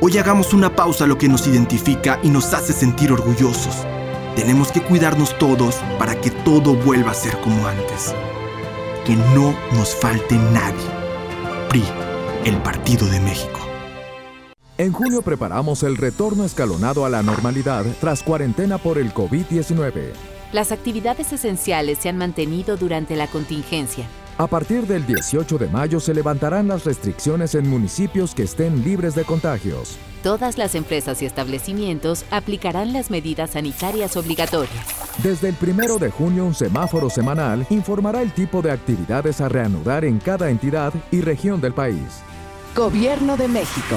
Hoy 0.01 0.19
hagamos 0.19 0.53
una 0.53 0.75
pausa 0.75 1.05
a 1.05 1.07
lo 1.07 1.17
que 1.17 1.29
nos 1.29 1.47
identifica 1.47 2.19
y 2.25 2.31
nos 2.31 2.53
hace 2.53 2.73
sentir 2.73 3.13
orgullosos. 3.13 3.77
Tenemos 4.35 4.73
que 4.73 4.83
cuidarnos 4.83 5.39
todos 5.39 5.77
para 6.01 6.21
que 6.21 6.31
todo 6.31 6.75
vuelva 6.75 7.13
a 7.13 7.15
ser 7.15 7.41
como 7.41 7.69
antes. 7.69 8.13
Que 9.05 9.15
no 9.15 9.55
nos 9.75 9.95
falte 9.95 10.35
nadie. 10.35 10.85
PRI, 11.69 11.85
el 12.45 12.57
Partido 12.63 13.07
de 13.07 13.21
México. 13.21 13.61
En 14.77 14.93
junio 14.93 15.23
preparamos 15.23 15.85
el 15.85 15.97
retorno 15.97 16.45
escalonado 16.45 17.07
a 17.07 17.09
la 17.09 17.23
normalidad 17.23 17.85
tras 18.01 18.25
cuarentena 18.25 18.79
por 18.79 18.99
el 18.99 19.15
COVID-19. 19.15 20.11
Las 20.53 20.73
actividades 20.73 21.33
esenciales 21.33 21.99
se 21.99 22.09
han 22.09 22.19
mantenido 22.19 22.77
durante 22.77 23.15
la 23.15 23.29
contingencia 23.29 24.07
a 24.39 24.47
partir 24.47 24.87
del 24.87 25.07
18 25.07 25.59
de 25.59 25.68
mayo 25.68 25.99
se 25.99 26.12
levantarán 26.12 26.68
las 26.68 26.84
restricciones 26.84 27.55
en 27.55 27.68
municipios 27.68 28.34
que 28.34 28.43
estén 28.43 28.84
libres 28.84 29.14
de 29.14 29.24
contagios. 29.24 29.97
Todas 30.22 30.59
las 30.59 30.74
empresas 30.74 31.22
y 31.22 31.26
establecimientos 31.26 32.24
aplicarán 32.30 32.93
las 32.93 33.11
medidas 33.11 33.51
sanitarias 33.51 34.16
obligatorias. 34.16 34.87
Desde 35.22 35.49
el 35.49 35.57
1 35.61 35.99
de 35.99 36.11
junio 36.11 36.45
un 36.45 36.55
semáforo 36.55 37.09
semanal 37.09 37.66
informará 37.70 38.20
el 38.22 38.32
tipo 38.32 38.61
de 38.61 38.72
actividades 38.72 39.41
a 39.41 39.49
reanudar 39.49 40.05
en 40.05 40.18
cada 40.18 40.51
entidad 40.51 40.93
y 41.11 41.20
región 41.20 41.61
del 41.61 41.72
país. 41.72 42.22
Gobierno 42.74 43.37
de 43.37 43.49
México. 43.49 43.97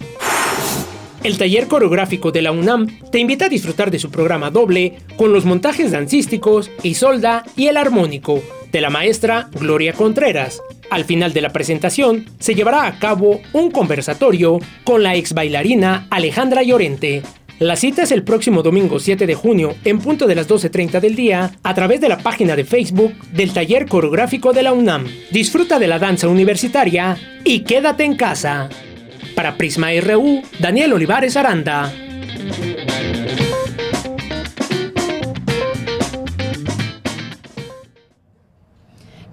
El 1.25 1.37
taller 1.37 1.67
coreográfico 1.67 2.31
de 2.31 2.43
la 2.43 2.53
UNAM 2.53 2.87
te 3.11 3.19
invita 3.19 3.47
a 3.47 3.49
disfrutar 3.49 3.91
de 3.91 3.99
su 3.99 4.13
programa 4.13 4.53
doble 4.53 4.99
con 5.17 5.33
los 5.33 5.45
montajes 5.45 5.91
dancísticos, 5.91 6.71
Isolda 6.85 7.45
y 7.57 7.67
el 7.67 7.77
armónico 7.77 8.41
de 8.77 8.83
la 8.83 8.91
maestra 8.91 9.49
Gloria 9.59 9.95
Contreras. 9.95 10.61
Al 10.91 11.07
final 11.07 11.33
de 11.33 11.41
la 11.41 11.49
presentación 11.49 12.27
se 12.39 12.55
llevará 12.55 12.87
a 12.87 12.99
cabo 12.99 13.41
un 13.55 13.71
conversatorio 13.71 14.59
con 14.85 15.03
la 15.03 15.15
ex 15.15 15.33
bailarina 15.33 16.07
Alejandra 16.11 16.63
Llorente. 16.63 17.23
La 17.59 17.77
cita 17.77 18.03
es 18.03 18.13
el 18.13 18.23
próximo 18.23 18.63
domingo 18.63 19.01
7 19.01 19.27
de 19.27 19.35
junio 19.35 19.75
en 19.87 19.99
punto 19.99 20.27
de 20.27 20.35
las 20.35 20.47
12.30 20.47 21.01
del 21.01 21.17
día 21.17 21.53
a 21.63 21.75
través 21.75 22.03
de 22.03 22.11
la 22.11 22.19
página 22.19 22.55
de 22.55 22.67
Facebook 22.67 23.15
del 23.33 23.55
Taller 23.55 23.87
Coreográfico 23.87 24.53
de 24.53 24.65
la 24.65 24.75
UNAM. 24.75 25.07
Disfruta 25.31 25.79
de 25.79 25.87
la 25.87 25.99
danza 25.99 26.29
universitaria 26.29 27.17
y 27.45 27.61
quédate 27.61 28.05
en 28.05 28.15
casa. 28.15 28.69
Para 29.35 29.57
Prisma 29.57 29.89
RU, 30.03 30.43
Daniel 30.59 30.93
Olivares 30.93 31.35
Aranda. 31.39 31.91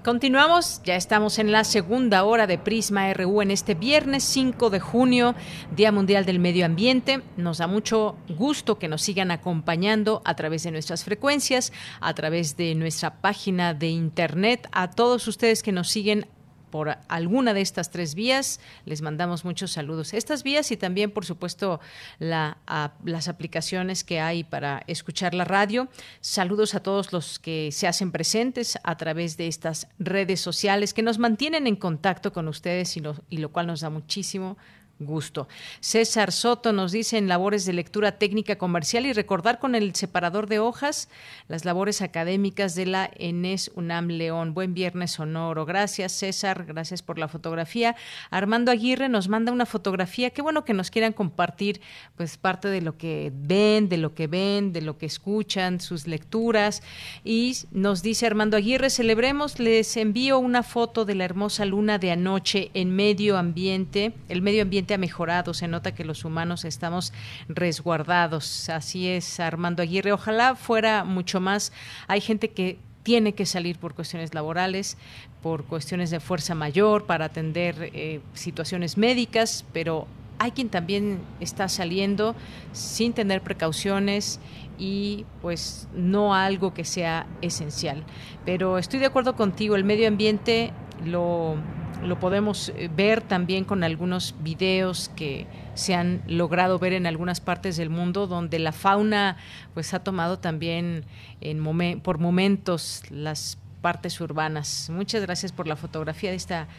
Continuamos, 0.04 0.82
ya 0.84 0.98
estamos 0.98 1.40
en 1.40 1.54
la 1.54 1.64
segunda 1.64 2.26
hora 2.26 2.46
de 2.46 2.58
Prisma 2.58 3.14
RU 3.14 3.42
en 3.42 3.52
este 3.52 3.74
viernes 3.74 4.26
5 4.26 4.70
de 4.70 4.82
junio, 4.82 5.34
Día 5.74 5.94
Mundial 5.94 6.26
del 6.26 6.40
Medio 6.40 6.66
Ambiente. 6.66 7.22
Nos 7.38 7.60
da 7.60 7.68
mucho 7.68 8.18
gusto 8.28 8.78
que 8.78 8.90
nos 8.90 9.02
sigan 9.02 9.32
acompañando 9.32 10.22
a 10.26 10.36
través 10.36 10.64
de 10.64 10.72
nuestras 10.72 11.06
frecuencias, 11.06 11.72
a 12.02 12.14
través 12.14 12.58
de 12.58 12.76
nuestra 12.76 13.22
página 13.22 13.74
de 13.74 13.88
internet, 13.88 14.68
a 14.74 14.92
todos 14.92 15.26
ustedes 15.30 15.64
que 15.64 15.72
nos 15.72 15.88
siguen 15.88 16.28
por 16.74 16.98
alguna 17.08 17.54
de 17.54 17.62
estas 17.62 17.92
tres 17.92 18.16
vías. 18.16 18.60
Les 18.86 19.04
mandamos 19.04 19.46
muchos 19.46 19.74
saludos. 19.74 20.12
Estas 20.16 20.42
vías 20.42 20.72
y 20.72 20.76
también, 20.76 21.12
por 21.12 21.24
supuesto, 21.24 21.80
la, 22.18 22.58
las 23.06 23.28
aplicaciones 23.28 24.04
que 24.04 24.20
hay 24.20 24.44
para 24.44 24.82
escuchar 24.88 25.36
la 25.36 25.46
radio. 25.46 25.88
Saludos 26.20 26.74
a 26.74 26.80
todos 26.80 27.14
los 27.14 27.38
que 27.38 27.70
se 27.72 27.86
hacen 27.86 28.12
presentes 28.12 28.80
a 28.84 28.98
través 28.98 29.38
de 29.38 29.48
estas 29.48 29.88
redes 30.00 30.42
sociales 30.42 30.96
que 30.96 31.04
nos 31.04 31.20
mantienen 31.20 31.68
en 31.68 31.76
contacto 31.76 32.34
con 32.34 32.48
ustedes 32.48 32.98
y 32.98 33.04
y 33.30 33.38
lo 33.38 33.52
cual 33.52 33.68
nos 33.68 33.82
da 33.82 33.92
muchísimo 33.92 34.58
gusto. 35.06 35.48
César 35.80 36.32
Soto 36.32 36.74
nos 36.74 36.92
dice 36.92 37.18
en 37.18 37.28
labores 37.28 37.66
de 37.66 37.74
lectura 37.74 38.14
técnica 38.14 38.58
comercial 38.58 39.06
y 39.06 39.14
recordar 39.14 39.60
con 39.60 39.76
el 39.76 39.96
separador 39.96 40.48
de 40.48 40.60
hojas 40.60 41.10
las 41.48 41.66
labores 41.66 42.02
académicas 42.02 42.76
de 42.76 42.86
la 42.86 43.10
Enes 43.16 43.72
UNAM 43.76 44.10
León. 44.10 44.54
Buen 44.54 44.74
viernes 44.74 45.12
sonoro. 45.12 45.66
Gracias 45.66 46.12
César, 46.12 46.66
gracias 46.66 47.02
por 47.02 47.20
la 47.20 47.28
fotografía. 47.28 47.96
Armando 48.30 48.72
Aguirre 48.72 49.10
nos 49.10 49.28
manda 49.28 49.52
una 49.52 49.66
fotografía. 49.66 50.30
Qué 50.30 50.42
bueno 50.42 50.66
que 50.66 50.74
nos 50.74 50.92
quieran 50.92 51.14
compartir 51.14 51.82
pues 52.16 52.38
parte 52.38 52.68
de 52.68 52.82
lo 52.82 52.98
que 52.98 53.32
ven, 53.34 53.90
de 53.90 53.98
lo 53.98 54.14
que 54.14 54.28
ven, 54.28 54.74
de 54.74 54.82
lo 54.82 54.98
que 54.98 55.06
escuchan, 55.06 55.80
sus 55.80 56.08
lecturas. 56.08 56.84
Y 57.24 57.58
nos 57.72 58.02
dice 58.02 58.26
Armando 58.26 58.58
Aguirre, 58.58 58.90
celebremos, 58.90 59.60
les 59.60 59.98
envío 59.98 60.40
una 60.40 60.64
foto 60.64 61.06
de 61.06 61.16
la 61.16 61.26
hermosa 61.26 61.66
luna 61.66 61.98
de 61.98 62.12
anoche 62.12 62.72
en 62.74 62.96
medio 62.96 63.38
ambiente, 63.38 64.14
el 64.30 64.42
medio 64.42 64.62
ambiente 64.62 64.93
ha 64.94 64.98
mejorado, 64.98 65.54
se 65.54 65.68
nota 65.68 65.94
que 65.94 66.06
los 66.06 66.26
humanos 66.26 66.66
estamos 66.66 67.14
resguardados. 67.48 68.70
Así 68.70 69.08
es, 69.08 69.40
Armando 69.40 69.82
Aguirre. 69.82 70.12
Ojalá 70.12 70.56
fuera 70.56 71.04
mucho 71.04 71.40
más. 71.40 71.72
Hay 72.08 72.22
gente 72.22 72.50
que 72.50 72.78
tiene 73.04 73.34
que 73.34 73.46
salir 73.46 73.78
por 73.78 73.94
cuestiones 73.94 74.34
laborales, 74.34 74.98
por 75.42 75.66
cuestiones 75.66 76.10
de 76.10 76.20
fuerza 76.20 76.56
mayor, 76.56 77.06
para 77.06 77.26
atender 77.26 77.92
eh, 77.94 78.22
situaciones 78.34 78.98
médicas, 78.98 79.66
pero 79.74 80.08
hay 80.40 80.52
quien 80.52 80.70
también 80.70 81.20
está 81.40 81.70
saliendo 81.70 82.36
sin 82.72 83.14
tener 83.14 83.42
precauciones 83.42 84.40
y 84.80 85.26
pues 85.42 85.88
no 85.94 86.34
algo 86.34 86.74
que 86.74 86.86
sea 86.86 87.28
esencial. 87.42 88.04
Pero 88.46 88.78
estoy 88.78 89.00
de 89.00 89.06
acuerdo 89.06 89.36
contigo, 89.36 89.76
el 89.76 89.84
medio 89.84 90.08
ambiente 90.08 90.72
lo 91.06 91.56
lo 92.04 92.20
podemos 92.20 92.70
eh, 92.70 92.90
ver 92.96 93.22
también 93.22 93.66
con 93.66 93.84
algunos 93.84 94.36
videos 94.42 95.10
que 95.16 95.48
se 95.74 95.96
han 95.96 96.22
logrado 96.28 96.80
ver 96.80 96.94
en 96.94 97.08
algunas 97.08 97.40
partes 97.40 97.78
del 97.78 97.90
mundo 97.90 98.28
donde 98.28 98.60
la 98.60 98.72
fauna 98.72 99.38
pues 99.74 99.94
ha 99.94 100.04
tomado 100.04 100.40
también 100.40 101.06
en 101.42 101.64
por 102.02 102.20
momentos 102.20 103.04
las 103.10 103.58
partes 103.84 104.22
urbanas. 104.22 104.90
Muchas 104.90 105.22
gracias 105.22 105.52
por 105.52 105.68
la 105.68 105.76
fotografía 105.76 106.30
de 106.30 106.38
esta 106.38 106.70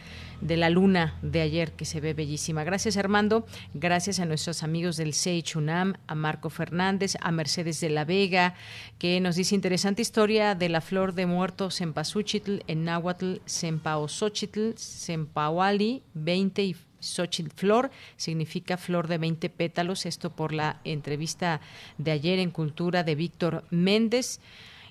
de 0.41 0.57
la 0.57 0.71
luna 0.71 1.13
de 1.21 1.41
ayer 1.41 1.73
que 1.73 1.85
se 1.85 2.01
ve 2.01 2.15
bellísima. 2.15 2.63
Gracias 2.63 2.97
Armando, 2.97 3.45
gracias 3.75 4.19
a 4.19 4.25
nuestros 4.25 4.63
amigos 4.63 4.97
del 4.97 5.13
Seichunam, 5.13 5.89
UNAM, 5.89 6.01
a 6.07 6.15
Marco 6.15 6.49
Fernández, 6.49 7.15
a 7.21 7.31
Mercedes 7.31 7.79
de 7.79 7.91
la 7.91 8.05
Vega, 8.05 8.55
que 8.97 9.21
nos 9.21 9.35
dice 9.35 9.53
interesante 9.53 10.01
historia 10.01 10.55
de 10.55 10.67
la 10.67 10.81
flor 10.81 11.13
de 11.13 11.27
muerto 11.27 11.69
Cempasúchitl 11.69 12.63
en 12.65 12.85
náhuatl 12.85 13.35
Cempaosochitl, 13.45 14.73
Cempawali, 14.75 16.01
20 16.15 16.63
y 16.63 16.75
Xochitl 16.99 17.51
Flor, 17.55 17.91
significa 18.17 18.77
flor 18.77 19.07
de 19.07 19.19
20 19.19 19.47
pétalos, 19.51 20.07
esto 20.07 20.31
por 20.31 20.53
la 20.53 20.79
entrevista 20.83 21.61
de 21.99 22.09
ayer 22.09 22.39
en 22.39 22.49
Cultura 22.49 23.03
de 23.03 23.13
Víctor 23.13 23.63
Méndez 23.69 24.39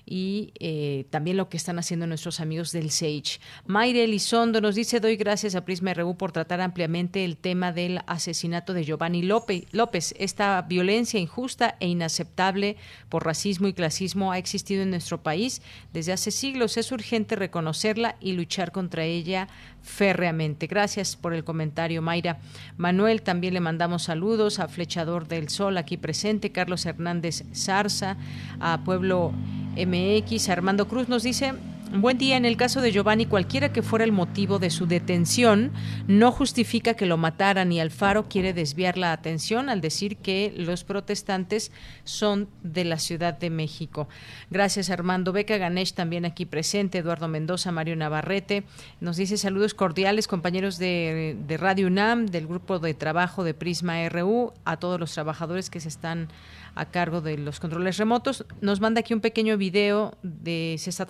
y 0.05 0.53
eh, 0.59 1.05
también 1.09 1.37
lo 1.37 1.49
que 1.49 1.57
están 1.57 1.79
haciendo 1.79 2.07
nuestros 2.07 2.39
amigos 2.39 2.71
del 2.71 2.91
SAGE. 2.91 3.39
Mayre 3.65 4.03
Elizondo 4.03 4.61
nos 4.61 4.75
dice, 4.75 4.99
doy 4.99 5.15
gracias 5.15 5.55
a 5.55 5.65
Prisma 5.65 5.93
RU 5.93 6.15
por 6.15 6.31
tratar 6.31 6.61
ampliamente 6.61 7.25
el 7.25 7.37
tema 7.37 7.71
del 7.71 8.01
asesinato 8.05 8.73
de 8.73 8.83
Giovanni 8.83 9.23
López. 9.23 10.13
Esta 10.17 10.61
violencia 10.61 11.19
injusta 11.19 11.75
e 11.79 11.87
inaceptable 11.87 12.77
por 13.09 13.25
racismo 13.25 13.67
y 13.67 13.73
clasismo 13.73 14.31
ha 14.31 14.37
existido 14.37 14.83
en 14.83 14.91
nuestro 14.91 15.23
país 15.23 15.61
desde 15.93 16.13
hace 16.13 16.31
siglos. 16.31 16.77
Es 16.77 16.91
urgente 16.91 17.35
reconocerla 17.35 18.15
y 18.19 18.33
luchar 18.33 18.71
contra 18.71 19.05
ella 19.05 19.47
férreamente. 19.81 20.67
Gracias 20.67 21.15
por 21.15 21.33
el 21.33 21.43
comentario, 21.43 22.01
Mayra. 22.01 22.39
Manuel, 22.77 23.21
también 23.21 23.53
le 23.53 23.59
mandamos 23.59 24.03
saludos 24.03 24.59
a 24.59 24.67
Flechador 24.67 25.27
del 25.27 25.49
Sol 25.49 25.77
aquí 25.77 25.97
presente, 25.97 26.51
Carlos 26.51 26.85
Hernández 26.85 27.43
Zarza, 27.53 28.17
a 28.59 28.83
Pueblo 28.83 29.33
MX. 29.75 30.49
Armando 30.49 30.87
Cruz 30.87 31.07
nos 31.09 31.23
dice, 31.23 31.53
Buen 31.97 32.17
día. 32.17 32.35
En 32.35 32.43
el 32.43 32.57
caso 32.57 32.81
de 32.81 32.91
Giovanni, 32.91 33.25
cualquiera 33.25 33.71
que 33.71 33.81
fuera 33.81 34.03
el 34.03 34.11
motivo 34.11 34.59
de 34.59 34.69
su 34.69 34.85
detención, 34.85 35.71
no 36.07 36.29
justifica 36.33 36.95
que 36.95 37.05
lo 37.05 37.15
mataran 37.15 37.71
y 37.71 37.79
Alfaro 37.79 38.27
quiere 38.27 38.51
desviar 38.51 38.97
la 38.97 39.13
atención 39.13 39.69
al 39.69 39.79
decir 39.79 40.17
que 40.17 40.53
los 40.57 40.83
protestantes 40.83 41.71
son 42.03 42.49
de 42.63 42.83
la 42.83 42.99
Ciudad 42.99 43.33
de 43.37 43.49
México. 43.49 44.09
Gracias, 44.51 44.89
Armando. 44.89 45.31
Beca 45.31 45.57
Ganesh 45.57 45.93
también 45.93 46.25
aquí 46.25 46.45
presente. 46.45 46.97
Eduardo 46.97 47.29
Mendoza, 47.29 47.71
Mario 47.71 47.95
Navarrete. 47.95 48.65
Nos 48.99 49.15
dice 49.15 49.37
saludos 49.37 49.73
cordiales, 49.73 50.27
compañeros 50.27 50.77
de, 50.77 51.37
Radio 51.57 51.87
UNAM, 51.87 52.25
del 52.25 52.45
grupo 52.45 52.79
de 52.79 52.93
trabajo 52.93 53.45
de 53.45 53.53
Prisma 53.53 54.07
RU, 54.09 54.51
a 54.65 54.77
todos 54.77 54.99
los 54.99 55.13
trabajadores 55.13 55.69
que 55.69 55.79
se 55.79 55.87
están 55.87 56.27
a 56.75 56.85
cargo 56.85 57.21
de 57.21 57.37
los 57.37 57.61
controles 57.61 57.95
remotos. 57.95 58.45
Nos 58.59 58.81
manda 58.81 58.99
aquí 58.99 59.13
un 59.13 59.21
pequeño 59.21 59.57
video 59.57 60.17
de 60.23 60.75
se 60.77 60.89
está 60.89 61.05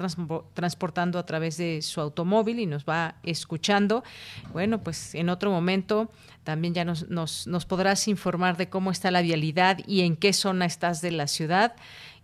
transportando 0.76 1.20
a 1.20 1.26
través 1.26 1.56
de 1.56 1.82
su 1.82 2.02
automóvil 2.02 2.60
y 2.60 2.66
nos 2.66 2.84
va 2.84 3.16
escuchando. 3.24 4.04
Bueno, 4.52 4.84
pues 4.84 5.16
en 5.16 5.30
otro 5.30 5.50
momento 5.50 6.12
también 6.44 6.74
ya 6.74 6.84
nos, 6.84 7.66
podrás 7.66 8.10
informar 8.10 8.58
de 8.58 8.68
cómo 8.68 8.92
está 8.92 9.10
la 9.10 9.22
vialidad 9.22 9.80
y 9.88 10.02
en 10.02 10.18
qué 10.18 10.34
zona 10.34 10.66
estás 10.66 11.02
de 11.02 11.12
la 11.12 11.28
ciudad. 11.28 11.76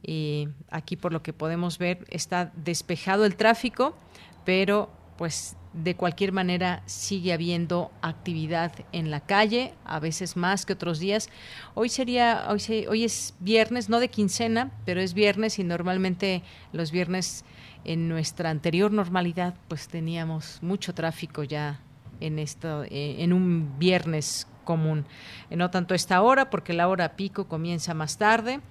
Y 0.04 0.49
aquí 0.70 0.97
por 0.97 1.14
lo 1.14 1.24
que 1.24 1.32
podemos 1.32 1.78
ver 1.78 2.06
está 2.10 2.52
despejado 2.56 3.24
el 3.24 3.36
tráfico, 3.38 3.95
pero 4.43 4.89
pues 5.18 5.56
de 5.74 5.95
cualquier 5.95 6.34
manera 6.34 6.84
sigue 6.86 7.32
habiendo 7.32 7.91
actividad 8.02 8.74
en 8.91 9.12
la 9.12 9.22
calle, 9.22 9.74
a 9.86 9.99
veces 9.99 10.36
más 10.36 10.66
que 10.66 10.74
otros 10.74 10.99
días. 10.99 11.30
Hoy 11.76 11.88
sería, 11.88 12.47
hoy, 12.49 12.86
hoy 12.89 13.06
es 13.06 13.34
viernes, 13.39 13.88
no 13.88 14.02
de 14.02 14.10
quincena, 14.10 14.72
pero 14.84 14.99
es 14.99 15.14
viernes 15.14 15.60
y 15.60 15.64
normalmente 15.64 16.43
los 16.74 16.91
viernes 16.91 17.45
en 17.86 18.07
nuestra 18.07 18.49
anterior 18.49 18.91
normalidad 18.91 19.55
pues 19.67 19.88
teníamos 19.88 20.59
mucho 20.61 20.93
tráfico 20.93 21.43
ya 21.43 21.79
en 22.19 22.39
esto, 22.39 22.84
eh, 22.84 23.17
en 23.19 23.34
un 23.34 23.77
viernes 23.79 24.47
común. 24.63 25.05
Eh, 25.49 25.55
no 25.55 25.69
tanto 25.71 25.93
esta 25.93 26.21
hora, 26.21 26.49
porque 26.49 26.73
la 26.73 26.88
hora 26.88 27.15
pico 27.15 27.45
comienza 27.45 27.93
más 27.93 28.17
tarde, 28.17 28.61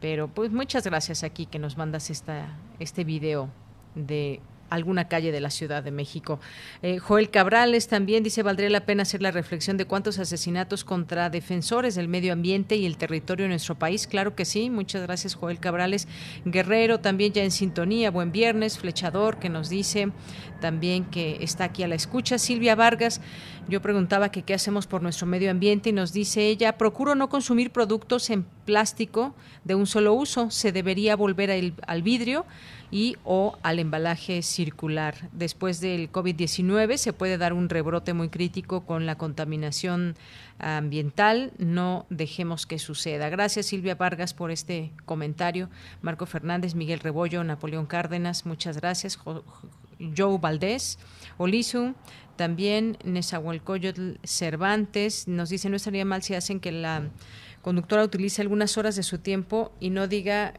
pero 0.00 0.28
pues 0.28 0.52
muchas 0.52 0.84
gracias 0.84 1.24
aquí 1.24 1.46
que 1.46 1.58
nos 1.58 1.76
mandas 1.76 2.10
esta, 2.10 2.56
este 2.78 3.04
video 3.04 3.48
de 3.94 4.40
alguna 4.70 5.08
calle 5.08 5.32
de 5.32 5.40
la 5.40 5.50
Ciudad 5.50 5.82
de 5.82 5.90
México. 5.90 6.40
Eh, 6.82 6.98
Joel 6.98 7.30
Cabrales 7.30 7.88
también 7.88 8.22
dice, 8.22 8.42
valdría 8.42 8.70
la 8.70 8.84
pena 8.84 9.02
hacer 9.02 9.22
la 9.22 9.30
reflexión 9.30 9.76
de 9.76 9.84
cuántos 9.84 10.18
asesinatos 10.18 10.84
contra 10.84 11.30
defensores 11.30 11.94
del 11.94 12.08
medio 12.08 12.32
ambiente 12.32 12.76
y 12.76 12.86
el 12.86 12.96
territorio 12.96 13.46
en 13.46 13.50
nuestro 13.50 13.78
país. 13.78 14.06
Claro 14.06 14.34
que 14.34 14.44
sí, 14.44 14.70
muchas 14.70 15.02
gracias 15.02 15.34
Joel 15.34 15.60
Cabrales. 15.60 16.08
Guerrero 16.44 17.00
también 17.00 17.32
ya 17.32 17.42
en 17.42 17.50
sintonía, 17.50 18.10
buen 18.10 18.32
viernes. 18.32 18.78
Flechador 18.78 19.38
que 19.38 19.48
nos 19.48 19.68
dice 19.68 20.12
también 20.60 21.04
que 21.04 21.38
está 21.40 21.64
aquí 21.64 21.82
a 21.82 21.88
la 21.88 21.94
escucha. 21.94 22.38
Silvia 22.38 22.74
Vargas, 22.74 23.20
yo 23.68 23.80
preguntaba 23.80 24.30
que 24.30 24.42
qué 24.42 24.54
hacemos 24.54 24.86
por 24.86 25.02
nuestro 25.02 25.26
medio 25.26 25.50
ambiente 25.50 25.90
y 25.90 25.92
nos 25.92 26.12
dice 26.12 26.46
ella, 26.48 26.76
procuro 26.78 27.14
no 27.14 27.28
consumir 27.28 27.70
productos 27.70 28.30
en 28.30 28.44
plástico 28.64 29.34
de 29.64 29.74
un 29.74 29.86
solo 29.86 30.14
uso, 30.14 30.50
se 30.50 30.72
debería 30.72 31.16
volver 31.16 31.74
al 31.86 32.02
vidrio 32.02 32.44
y 32.90 33.16
o 33.24 33.58
al 33.62 33.78
embalaje 33.78 34.42
circular. 34.42 35.28
Después 35.32 35.80
del 35.80 36.10
COVID-19 36.10 36.96
se 36.96 37.12
puede 37.12 37.38
dar 37.38 37.52
un 37.52 37.68
rebrote 37.68 38.14
muy 38.14 38.28
crítico 38.28 38.86
con 38.86 39.06
la 39.06 39.16
contaminación 39.16 40.16
ambiental. 40.58 41.52
No 41.58 42.06
dejemos 42.10 42.66
que 42.66 42.78
suceda. 42.78 43.28
Gracias 43.28 43.66
Silvia 43.66 43.94
Vargas 43.94 44.34
por 44.34 44.50
este 44.50 44.92
comentario. 45.04 45.68
Marco 46.02 46.26
Fernández, 46.26 46.74
Miguel 46.74 47.00
Rebollo, 47.00 47.44
Napoleón 47.44 47.86
Cárdenas, 47.86 48.46
muchas 48.46 48.78
gracias. 48.78 49.18
Joe 50.16 50.38
Valdés, 50.38 50.98
Olisu, 51.38 51.94
también 52.36 52.96
Nezahualcóyotl 53.04 54.12
Cervantes 54.24 55.26
nos 55.26 55.50
dice 55.50 55.68
no 55.68 55.76
estaría 55.76 56.04
mal 56.04 56.22
si 56.22 56.34
hacen 56.34 56.60
que 56.60 56.70
la 56.70 57.10
conductora 57.62 58.04
utilice 58.04 58.40
algunas 58.40 58.78
horas 58.78 58.94
de 58.94 59.02
su 59.02 59.18
tiempo 59.18 59.72
y 59.80 59.90
no 59.90 60.06
diga 60.06 60.54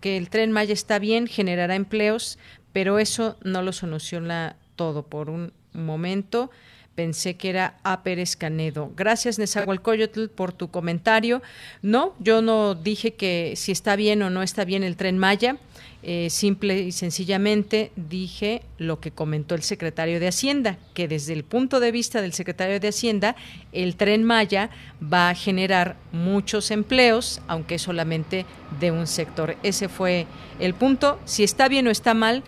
que 0.00 0.16
el 0.16 0.30
tren 0.30 0.52
Maya 0.52 0.72
está 0.72 0.98
bien, 0.98 1.26
generará 1.26 1.74
empleos, 1.74 2.38
pero 2.72 2.98
eso 2.98 3.36
no 3.42 3.62
lo 3.62 3.72
soluciona 3.72 4.56
todo. 4.76 5.02
Por 5.02 5.30
un 5.30 5.52
momento 5.72 6.50
pensé 6.94 7.36
que 7.36 7.50
era 7.50 7.78
A. 7.82 8.02
Pérez 8.02 8.36
Canedo. 8.36 8.92
Gracias, 8.96 9.38
Nezahualcóyotl, 9.38 10.26
por 10.26 10.52
tu 10.52 10.70
comentario. 10.70 11.40
No, 11.82 12.14
yo 12.18 12.42
no 12.42 12.74
dije 12.74 13.14
que 13.14 13.54
si 13.56 13.72
está 13.72 13.96
bien 13.96 14.22
o 14.22 14.30
no 14.30 14.42
está 14.42 14.64
bien 14.64 14.82
el 14.82 14.96
tren 14.96 15.16
Maya. 15.16 15.56
Eh, 16.02 16.28
simple 16.30 16.80
y 16.80 16.92
sencillamente 16.92 17.92
dije 17.94 18.62
lo 18.78 19.00
que 19.00 19.10
comentó 19.10 19.54
el 19.54 19.62
secretario 19.62 20.18
de 20.18 20.28
Hacienda, 20.28 20.78
que 20.94 21.08
desde 21.08 21.34
el 21.34 21.44
punto 21.44 21.78
de 21.78 21.92
vista 21.92 22.22
del 22.22 22.32
secretario 22.32 22.80
de 22.80 22.88
Hacienda, 22.88 23.36
el 23.72 23.96
tren 23.96 24.24
Maya 24.24 24.70
va 25.00 25.28
a 25.28 25.34
generar 25.34 25.96
muchos 26.12 26.70
empleos, 26.70 27.42
aunque 27.48 27.78
solamente 27.78 28.46
de 28.80 28.90
un 28.90 29.06
sector. 29.06 29.56
Ese 29.62 29.90
fue 29.90 30.26
el 30.58 30.72
punto. 30.72 31.20
Si 31.26 31.44
está 31.44 31.68
bien 31.68 31.86
o 31.86 31.90
está 31.90 32.14
mal, 32.14 32.44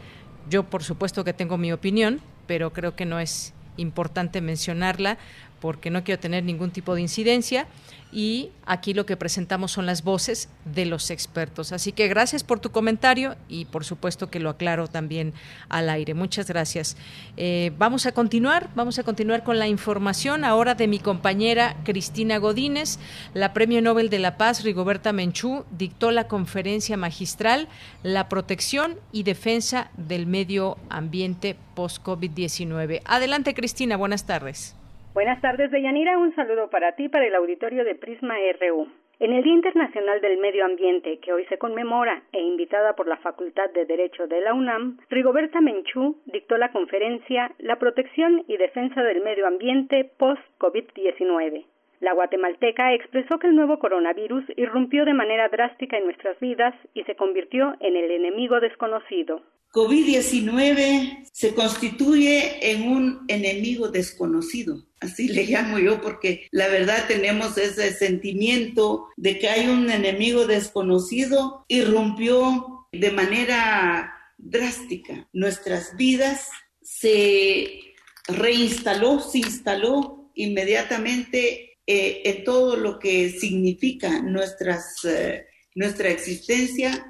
yo 0.48 0.64
por 0.64 0.82
supuesto 0.82 1.22
que 1.22 1.34
tengo 1.34 1.59
mi 1.59 1.72
opinión, 1.72 2.22
pero 2.46 2.72
creo 2.72 2.96
que 2.96 3.05
no 3.05 3.20
es 3.20 3.53
importante 3.76 4.40
mencionarla 4.40 5.18
porque 5.62 5.90
no 5.90 6.02
quiero 6.02 6.20
tener 6.20 6.42
ningún 6.42 6.72
tipo 6.72 6.96
de 6.96 7.02
incidencia 7.02 7.68
y 8.10 8.50
aquí 8.66 8.94
lo 8.94 9.06
que 9.06 9.16
presentamos 9.16 9.70
son 9.70 9.87
las 9.87 10.03
voces 10.03 10.49
de 10.64 10.87
los 10.87 11.11
expertos. 11.11 11.70
Así 11.70 11.92
que 11.92 12.08
gracias 12.08 12.42
por 12.42 12.58
tu 12.58 12.72
comentario 12.72 13.37
y 13.49 13.64
por 13.66 13.84
supuesto 13.84 14.28
que 14.28 14.41
lo 14.41 14.50
aclaro 14.50 14.88
también 14.88 15.32
al 15.68 15.88
aire. 15.88 16.14
Muchas 16.14 16.49
gracias. 16.49 16.96
Eh, 17.37 17.70
vamos 17.78 18.04
a 18.07 18.12
continuar, 18.12 18.70
vamos 18.74 18.99
a 18.99 19.04
continuar 19.04 19.45
con 19.45 19.61
la 19.61 19.68
información 19.68 20.45
ahora 20.45 20.74
de 20.74 20.88
mi 20.88 20.99
compañera 20.99 21.76
Cristina 21.84 22.38
Godínez. 22.38 22.99
La 23.32 23.54
Premio 23.54 23.80
Nobel 23.80 24.11
de 24.11 24.18
la 24.18 24.37
Paz, 24.37 24.64
Rigoberta 24.64 25.12
Menchú, 25.12 25.64
dictó 25.70 26.11
la 26.11 26.26
conferencia 26.26 26.96
magistral 26.96 27.68
La 28.03 28.28
protección 28.28 28.99
y 29.12 29.22
defensa 29.22 29.92
del 29.96 30.26
medio 30.26 30.76
ambiente 30.91 31.57
post-COVID-19. 31.76 33.03
Adelante 33.04 33.54
Cristina, 33.54 33.96
buenas 33.96 34.26
tardes. 34.26 34.74
Buenas 35.14 35.43
tardes, 35.43 35.71
Deyanira. 35.71 36.17
Un 36.17 36.34
saludo 36.34 36.71
para 36.71 36.97
ti, 36.97 37.11
para 37.11 37.26
el 37.26 37.34
auditorio 37.34 37.84
de 37.84 37.95
Prisma 37.95 38.37
RU. 38.59 38.89
En 39.21 39.34
el 39.34 39.43
Día 39.43 39.53
Internacional 39.53 40.22
del 40.22 40.39
Medio 40.39 40.64
Ambiente, 40.64 41.18
que 41.18 41.34
hoy 41.34 41.45
se 41.51 41.59
conmemora 41.59 42.22
e 42.33 42.41
invitada 42.41 42.97
por 42.97 43.07
la 43.07 43.18
Facultad 43.18 43.68
de 43.75 43.84
Derecho 43.84 44.26
de 44.26 44.41
la 44.41 44.55
UNAM, 44.55 44.97
Rigoberta 45.11 45.61
Menchú 45.61 46.17
dictó 46.25 46.57
la 46.57 46.72
conferencia 46.72 47.55
La 47.59 47.79
protección 47.79 48.43
y 48.49 48.57
defensa 48.57 49.03
del 49.03 49.22
medio 49.22 49.47
ambiente 49.47 50.11
post-COVID-19. 50.17 51.67
La 52.01 52.14
guatemalteca 52.14 52.95
expresó 52.95 53.39
que 53.39 53.49
el 53.49 53.55
nuevo 53.55 53.79
coronavirus 53.79 54.45
irrumpió 54.57 55.05
de 55.05 55.13
manera 55.13 55.51
drástica 55.51 55.99
en 55.99 56.05
nuestras 56.05 56.41
vidas 56.41 56.75
y 56.95 57.05
se 57.05 57.17
convirtió 57.17 57.75
en 57.80 57.97
el 57.97 58.11
enemigo 58.11 58.61
desconocido. 58.61 59.43
COVID-19 59.72 61.25
se 61.33 61.55
constituye 61.55 62.72
en 62.72 62.91
un 62.91 63.25
enemigo 63.29 63.89
desconocido, 63.89 64.76
así 65.03 65.29
le 65.29 65.45
llamo 65.45 65.79
yo, 65.79 66.00
porque 66.00 66.46
la 66.50 66.68
verdad 66.68 67.07
tenemos 67.07 67.58
ese 67.58 67.92
sentimiento 67.92 69.08
de 69.16 69.38
que 69.38 69.49
hay 69.49 69.68
un 69.68 69.91
enemigo 69.91 70.46
desconocido, 70.46 71.64
irrumpió 71.68 72.87
de 72.92 73.11
manera 73.11 74.14
drástica. 74.38 75.29
Nuestras 75.33 75.96
vidas, 75.96 76.49
se 76.83 77.95
reinstaló, 78.29 79.20
se 79.20 79.38
instaló 79.38 80.30
inmediatamente 80.34 81.79
eh, 81.87 82.22
en 82.24 82.45
todo 82.45 82.76
lo 82.76 82.99
que 82.99 83.30
significa 83.30 84.22
nuestras, 84.22 85.04
eh, 85.04 85.46
nuestra 85.74 86.11
existencia 86.11 87.07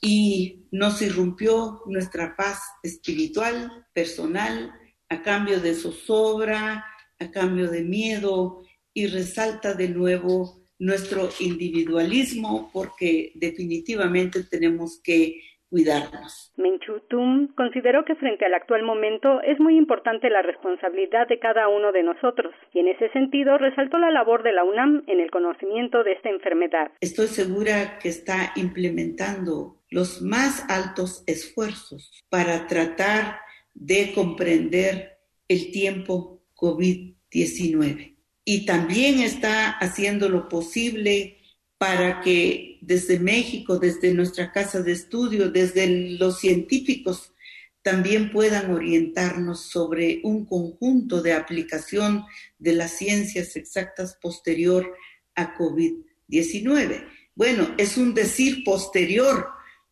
y 0.00 0.66
nos 0.70 1.02
irrumpió 1.02 1.82
nuestra 1.86 2.36
paz 2.36 2.60
espiritual, 2.82 3.86
personal, 3.92 4.72
a 5.08 5.22
cambio 5.22 5.60
de 5.60 5.74
zozobra, 5.74 6.84
a 7.18 7.30
cambio 7.30 7.70
de 7.70 7.82
miedo 7.82 8.62
y 8.92 9.06
resalta 9.06 9.74
de 9.74 9.88
nuevo 9.88 10.62
nuestro 10.78 11.28
individualismo 11.40 12.70
porque 12.72 13.32
definitivamente 13.34 14.44
tenemos 14.44 15.00
que 15.02 15.40
cuidarnos. 15.68 16.52
Menchutum 16.56 17.48
consideró 17.54 18.04
que 18.04 18.14
frente 18.14 18.44
al 18.44 18.54
actual 18.54 18.82
momento 18.82 19.40
es 19.42 19.58
muy 19.58 19.76
importante 19.76 20.30
la 20.30 20.42
responsabilidad 20.42 21.26
de 21.28 21.38
cada 21.38 21.68
uno 21.68 21.92
de 21.92 22.02
nosotros 22.02 22.54
y 22.72 22.80
en 22.80 22.88
ese 22.88 23.10
sentido 23.10 23.58
resaltó 23.58 23.98
la 23.98 24.10
labor 24.10 24.42
de 24.42 24.52
la 24.52 24.64
UNAM 24.64 25.02
en 25.06 25.20
el 25.20 25.30
conocimiento 25.30 26.04
de 26.04 26.12
esta 26.12 26.30
enfermedad. 26.30 26.92
Estoy 27.00 27.26
segura 27.26 27.98
que 28.00 28.08
está 28.08 28.52
implementando 28.56 29.82
los 29.90 30.22
más 30.22 30.64
altos 30.70 31.24
esfuerzos 31.26 32.24
para 32.28 32.66
tratar 32.66 33.40
de 33.74 34.12
comprender 34.14 35.18
el 35.48 35.70
tiempo 35.70 36.35
COVID-19 36.56 38.16
y 38.44 38.64
también 38.64 39.20
está 39.20 39.70
haciendo 39.70 40.28
lo 40.28 40.48
posible 40.48 41.38
para 41.78 42.20
que 42.20 42.78
desde 42.80 43.18
México, 43.18 43.78
desde 43.78 44.14
nuestra 44.14 44.52
casa 44.52 44.82
de 44.82 44.92
estudio, 44.92 45.50
desde 45.50 46.16
los 46.18 46.38
científicos, 46.38 47.32
también 47.82 48.30
puedan 48.30 48.72
orientarnos 48.72 49.60
sobre 49.60 50.20
un 50.24 50.46
conjunto 50.46 51.22
de 51.22 51.34
aplicación 51.34 52.24
de 52.58 52.72
las 52.72 52.92
ciencias 52.92 53.56
exactas 53.56 54.18
posterior 54.20 54.92
a 55.34 55.56
COVID-19. 55.56 57.06
Bueno, 57.34 57.74
es 57.78 57.96
un 57.96 58.14
decir 58.14 58.64
posterior, 58.64 59.48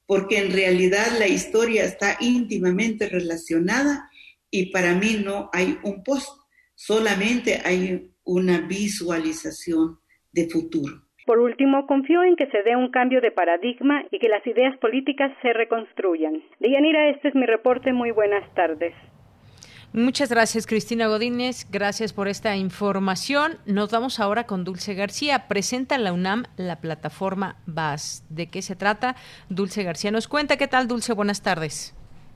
porque 0.06 0.38
en 0.38 0.52
realidad 0.52 1.18
la 1.18 1.28
historia 1.28 1.84
está 1.84 2.16
íntimamente 2.20 3.08
relacionada 3.08 4.10
y 4.50 4.66
para 4.66 4.94
mí 4.94 5.20
no 5.24 5.50
hay 5.52 5.78
un 5.82 6.02
post, 6.02 6.28
solamente 6.74 7.60
hay 7.64 8.10
una 8.24 8.60
visualización 8.60 9.98
de 10.32 10.48
futuro. 10.48 11.04
Por 11.26 11.38
último, 11.38 11.86
confío 11.86 12.22
en 12.22 12.36
que 12.36 12.46
se 12.48 12.62
dé 12.62 12.76
un 12.76 12.90
cambio 12.90 13.20
de 13.22 13.30
paradigma 13.30 14.04
y 14.10 14.18
que 14.18 14.28
las 14.28 14.46
ideas 14.46 14.76
políticas 14.78 15.32
se 15.40 15.54
reconstruyan. 15.54 16.42
Deyanira, 16.60 17.08
este 17.08 17.28
es 17.28 17.34
mi 17.34 17.46
reporte. 17.46 17.92
Muy 17.92 18.10
buenas 18.10 18.44
tardes. 18.54 18.92
Muchas 19.94 20.28
gracias, 20.28 20.66
Cristina 20.66 21.06
Godínez. 21.06 21.68
Gracias 21.70 22.12
por 22.12 22.26
esta 22.26 22.56
información. 22.56 23.58
Nos 23.64 23.92
vamos 23.92 24.18
ahora 24.18 24.44
con 24.44 24.64
Dulce 24.64 24.94
García. 24.94 25.46
Presenta 25.46 25.96
la 25.98 26.12
UNAM 26.12 26.44
la 26.56 26.80
plataforma 26.80 27.62
VAS. 27.64 28.24
¿De 28.28 28.50
qué 28.50 28.60
se 28.60 28.74
trata? 28.74 29.14
Dulce 29.48 29.84
García 29.84 30.10
nos 30.10 30.26
cuenta. 30.26 30.56
¿Qué 30.56 30.66
tal, 30.66 30.88
Dulce? 30.88 31.12
Buenas 31.12 31.42
tardes. 31.42 31.93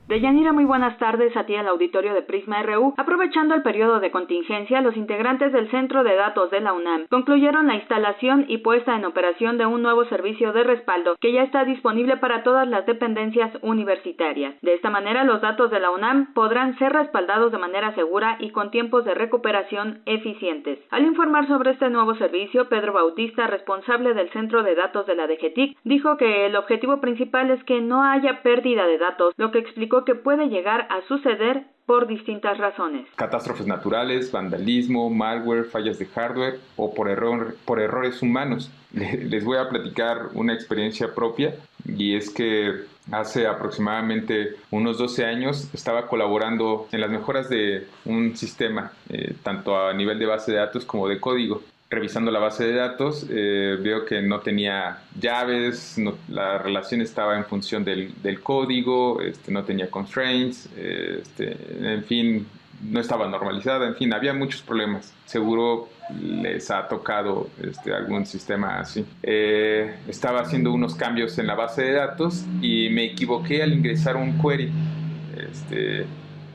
Deyanira, 0.09 0.53
muy 0.53 0.65
buenas 0.65 0.97
tardes 0.97 1.37
a 1.37 1.45
ti 1.45 1.55
al 1.55 1.67
auditorio 1.67 2.15
de 2.15 2.23
Prisma 2.23 2.63
RU. 2.63 2.95
Aprovechando 2.97 3.53
el 3.53 3.61
periodo 3.61 3.99
de 3.99 4.09
contingencia, 4.09 4.81
los 4.81 4.97
integrantes 4.97 5.53
del 5.53 5.69
Centro 5.69 6.03
de 6.03 6.15
Datos 6.15 6.49
de 6.49 6.61
la 6.61 6.73
UNAM 6.73 7.05
concluyeron 7.11 7.67
la 7.67 7.75
instalación 7.75 8.45
y 8.47 8.57
puesta 8.57 8.95
en 8.95 9.05
operación 9.05 9.59
de 9.59 9.67
un 9.67 9.83
nuevo 9.83 10.05
servicio 10.05 10.51
de 10.51 10.63
respaldo 10.63 11.15
que 11.21 11.31
ya 11.31 11.43
está 11.43 11.63
disponible 11.63 12.17
para 12.17 12.41
todas 12.41 12.67
las 12.67 12.87
dependencias 12.87 13.55
universitarias. 13.61 14.55
De 14.63 14.73
esta 14.73 14.89
manera, 14.89 15.25
los 15.25 15.41
datos 15.41 15.69
de 15.69 15.79
la 15.79 15.91
UNAM 15.91 16.33
podrán 16.33 16.75
ser 16.79 16.91
respaldados 16.91 17.51
de 17.51 17.59
manera 17.59 17.93
segura 17.93 18.37
y 18.39 18.49
con 18.49 18.71
tiempos 18.71 19.05
de 19.05 19.13
recuperación 19.13 20.01
eficientes. 20.07 20.79
Al 20.89 21.05
informar 21.05 21.47
sobre 21.47 21.69
este 21.69 21.87
nuevo 21.91 22.15
servicio, 22.15 22.67
Pedro 22.67 22.93
Bautista, 22.93 23.45
responsable 23.45 24.15
del 24.15 24.31
Centro 24.31 24.63
de 24.63 24.73
Datos 24.73 25.05
de 25.05 25.13
la 25.13 25.27
DGTIC, 25.27 25.77
dijo 25.83 26.17
que 26.17 26.47
el 26.47 26.55
objetivo 26.55 26.99
principal 26.99 27.51
es 27.51 27.63
que 27.65 27.79
no 27.79 28.03
haya 28.03 28.41
pérdida 28.41 28.87
de 28.87 28.97
datos, 28.97 29.35
lo 29.37 29.51
que 29.51 29.59
explicó 29.59 29.98
que 30.05 30.15
puede 30.15 30.49
llegar 30.49 30.87
a 30.89 31.01
suceder 31.07 31.65
por 31.85 32.07
distintas 32.07 32.57
razones. 32.59 33.07
Catástrofes 33.15 33.65
naturales, 33.65 34.31
vandalismo, 34.31 35.09
malware, 35.09 35.65
fallas 35.65 35.97
de 35.97 36.05
hardware 36.05 36.59
o 36.75 36.93
por, 36.93 37.09
error, 37.09 37.55
por 37.65 37.79
errores 37.79 38.21
humanos. 38.21 38.71
Les 38.91 39.43
voy 39.43 39.57
a 39.57 39.69
platicar 39.69 40.29
una 40.33 40.53
experiencia 40.53 41.13
propia 41.15 41.55
y 41.85 42.15
es 42.15 42.29
que 42.29 42.83
hace 43.11 43.47
aproximadamente 43.47 44.55
unos 44.69 44.99
12 44.99 45.25
años 45.25 45.67
estaba 45.73 46.07
colaborando 46.07 46.87
en 46.91 47.01
las 47.01 47.09
mejoras 47.09 47.49
de 47.49 47.87
un 48.05 48.37
sistema, 48.37 48.91
eh, 49.09 49.33
tanto 49.41 49.75
a 49.75 49.91
nivel 49.93 50.19
de 50.19 50.27
base 50.27 50.51
de 50.51 50.59
datos 50.59 50.85
como 50.85 51.07
de 51.07 51.19
código 51.19 51.63
revisando 51.89 52.29
la 52.29 52.39
base 52.39 52.65
de 52.65 52.73
datos, 52.75 53.25
eh, 53.29 53.77
veo 53.81 54.05
que 54.05 54.21
no 54.21 54.41
tenía 54.41 54.99
llaves, 55.19 55.99
la 56.27 56.59
relación 56.59 57.01
estaba 57.01 57.35
en 57.35 57.45
función 57.45 57.83
del, 57.83 58.13
código, 58.43 59.19
este, 59.21 59.51
no 59.51 59.63
tenía 59.63 59.89
constraints, 59.89 60.69
este, 60.77 61.57
en 61.81 62.03
fin, 62.03 62.47
no 62.83 62.99
estaba 62.99 63.27
normalizada, 63.27 63.87
en 63.87 63.95
fin, 63.95 64.13
había 64.13 64.33
muchos 64.33 64.61
problemas. 64.61 65.13
Seguro 65.25 65.89
les 66.21 66.69
ha 66.69 66.87
tocado 66.87 67.49
este, 67.61 67.91
algún 67.93 68.25
sistema 68.25 68.79
así. 68.79 69.05
Eh, 69.23 69.95
estaba 70.07 70.41
haciendo 70.41 70.71
unos 70.71 70.95
cambios 70.95 71.39
en 71.39 71.47
la 71.47 71.55
base 71.55 71.81
de 71.83 71.93
datos 71.93 72.45
y 72.61 72.89
me 72.89 73.05
equivoqué 73.05 73.63
al 73.63 73.73
ingresar 73.73 74.15
un 74.15 74.39
query. 74.39 74.71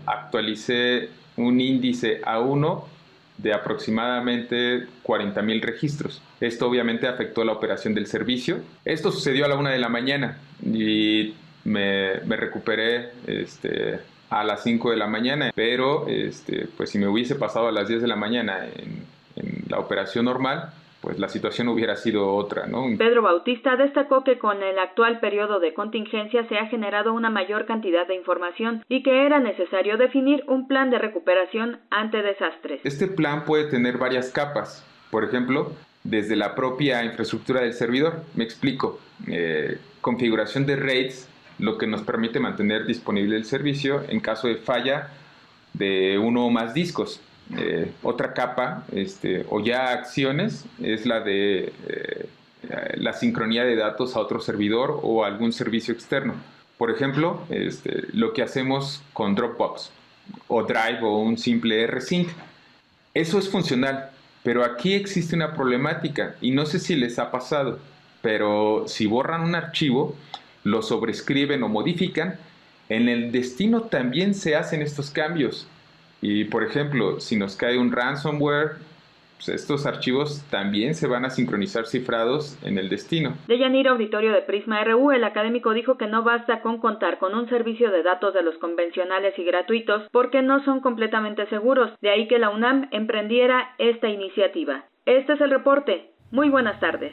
Actualicé 0.07 1.09
un 1.37 1.61
índice 1.61 2.23
A1 2.23 2.94
de 3.39 3.53
aproximadamente 3.53 4.87
40.000 5.03 5.61
registros. 5.61 6.23
Esto 6.41 6.69
obviamente 6.69 7.09
afectó 7.09 7.45
la 7.45 7.53
operación 7.53 7.95
del 7.95 8.07
servicio. 8.07 8.61
Esto 8.85 9.11
sucedió 9.11 9.45
a 9.45 9.49
la 9.49 9.57
una 9.57 9.71
de 9.71 9.79
la 9.79 9.89
mañana 9.89 10.39
y 10.63 11.35
me, 11.65 12.15
recuperé 12.21 13.11
este, 13.27 14.01
a 14.31 14.45
las 14.45 14.63
5 14.63 14.91
de 14.91 14.97
la 14.97 15.07
mañana, 15.07 15.51
pero 15.55 16.07
este, 16.09 16.69
pues 16.77 16.91
si 16.91 16.99
me 16.99 17.09
hubiese 17.09 17.35
pasado 17.35 17.69
a 17.69 17.73
las 17.73 17.89
10 17.89 18.03
de 18.03 18.09
la 18.09 18.17
mañana 18.17 18.67
en, 18.67 19.05
en 19.37 19.65
la 19.69 19.79
operación 19.79 20.27
normal, 20.27 20.73
pues 21.05 21.19
la 21.19 21.29
situación 21.29 21.69
hubiera 21.69 21.97
sido 21.97 22.35
otra, 22.35 22.67
¿no? 22.67 22.87
Pedro 22.97 23.21
Bautista 23.21 23.77
destacó 23.77 24.25
que 24.25 24.39
con 24.39 24.63
el 24.63 24.79
actual 24.79 25.21
periodo 25.21 25.61
de 25.61 25.75
contingencia 25.75 26.49
se 26.49 26.57
ha 26.57 26.67
generado 26.67 27.13
una 27.13 27.29
mayor 27.29 27.67
cantidad 27.67 28.09
de 28.09 28.15
información 28.15 28.83
y 28.89 29.03
que 29.03 29.27
era 29.27 29.39
necesario 29.39 29.99
definir 29.99 30.45
un 30.49 30.67
plan 30.67 30.89
de 30.89 30.99
recuperación 30.99 31.79
ante 31.91 32.23
desastres. 32.23 32.81
Este 32.85 33.07
plan 33.07 33.45
puede 33.45 33.69
tener 33.69 33.99
varias 33.99 34.31
capas, 34.31 34.83
por 35.11 35.25
ejemplo, 35.25 35.73
desde 36.05 36.37
la 36.37 36.55
propia 36.55 37.05
infraestructura 37.05 37.61
del 37.61 37.75
servidor. 37.75 38.23
Me 38.35 38.45
explico. 38.45 38.99
Eh, 39.29 39.77
configuración 40.01 40.65
de 40.65 40.77
RAIDs, 40.77 41.29
lo 41.59 41.77
que 41.77 41.87
nos 41.87 42.01
permite 42.01 42.41
mantener 42.41 42.87
disponible 42.87 43.37
el 43.37 43.45
servicio 43.45 44.03
en 44.09 44.21
caso 44.21 44.49
de 44.49 44.57
falla 44.57 45.11
de 45.75 46.19
uno 46.19 46.47
o 46.47 46.51
más 46.51 46.73
discos. 46.73 47.21
Eh, 47.57 47.93
otra 48.03 48.33
capa 48.33 48.85
este, 48.93 49.45
o 49.51 49.61
ya 49.61 49.93
acciones 49.93 50.65
es 50.83 51.05
la 51.05 51.21
de 51.21 51.73
eh, 51.89 52.29
la 52.97 53.13
sincronía 53.13 53.65
de 53.65 53.77
datos 53.77 54.17
a 54.17 54.21
otro 54.21 54.41
servidor 54.41 54.99
o 55.03 55.25
algún 55.25 55.53
servicio 55.53 55.93
externo. 55.93 56.35
Por 56.79 56.91
ejemplo, 56.91 57.43
este, 57.51 58.05
lo 58.13 58.33
que 58.33 58.43
hacemos 58.43 59.03
con 59.13 59.35
Dropbox 59.35 59.91
o 60.49 60.63
Drive 60.63 61.01
o 61.03 61.19
un 61.19 61.37
simple 61.37 61.87
rsync. 61.87 62.29
Eso 63.13 63.39
es 63.39 63.49
funcional, 63.49 64.11
pero 64.43 64.65
aquí 64.65 64.95
existe 64.95 65.37
una 65.37 65.55
problemática 65.55 66.37
y 66.41 66.51
no 66.51 66.67
sé 66.67 66.79
si 66.79 66.97
les 66.97 67.19
ha 67.19 67.31
pasado, 67.31 67.79
pero 68.23 68.85
si 68.89 69.07
borran 69.07 69.43
un 69.43 69.55
archivo, 69.55 70.17
lo 70.65 70.83
sobrescriben 70.83 71.63
o 71.63 71.69
modifican, 71.69 72.39
en 72.89 73.09
el 73.09 73.31
destino 73.33 73.83
también 73.83 74.35
se 74.35 74.57
hacen 74.57 74.83
estos 74.83 75.11
cambios 75.11 75.69
y 76.25 76.45
por 76.45 76.65
ejemplo, 76.65 77.21
si 77.21 77.37
nos 77.37 77.55
cae 77.55 77.77
un 77.77 77.93
ransomware, 77.93 78.77
pues, 79.37 79.61
estos 79.61 79.85
archivos 79.85 80.43
también 80.49 80.95
se 80.95 81.07
van 81.07 81.27
a 81.27 81.31
sincronizar 81.31 81.87
cifrados 81.87 82.57
en 82.63 82.79
el 82.79 82.89
destino. 82.89 83.37
De 83.47 83.59
Yanira 83.59 83.91
Auditorio 83.91 84.33
de 84.33 84.41
Prisma 84.41 84.83
RU, 84.85 85.13
el 85.13 85.23
académico 85.23 85.75
dijo 85.75 85.99
que 85.99 86.07
no 86.07 86.23
basta 86.23 86.63
con 86.63 86.79
contar 86.79 87.19
con 87.19 87.35
un 87.35 87.47
servicio 87.51 87.91
de 87.91 88.03
datos 88.03 88.33
de 88.33 88.43
los 88.43 88.57
convencionales 88.57 89.39
y 89.39 89.45
gratuitos 89.45 90.05
porque 90.13 90.41
no 90.41 90.65
son 90.65 90.81
completamente 90.81 91.47
seguros, 91.49 91.91
de 92.01 92.09
ahí 92.09 92.27
que 92.27 92.39
la 92.39 92.49
UNAM 92.49 92.89
emprendiera 92.91 93.75
esta 93.77 94.09
iniciativa. 94.09 94.87
Este 95.05 95.35
es 95.35 95.41
el 95.43 95.51
reporte. 95.51 96.11
Muy 96.31 96.49
buenas 96.49 96.81
tardes. 96.81 97.13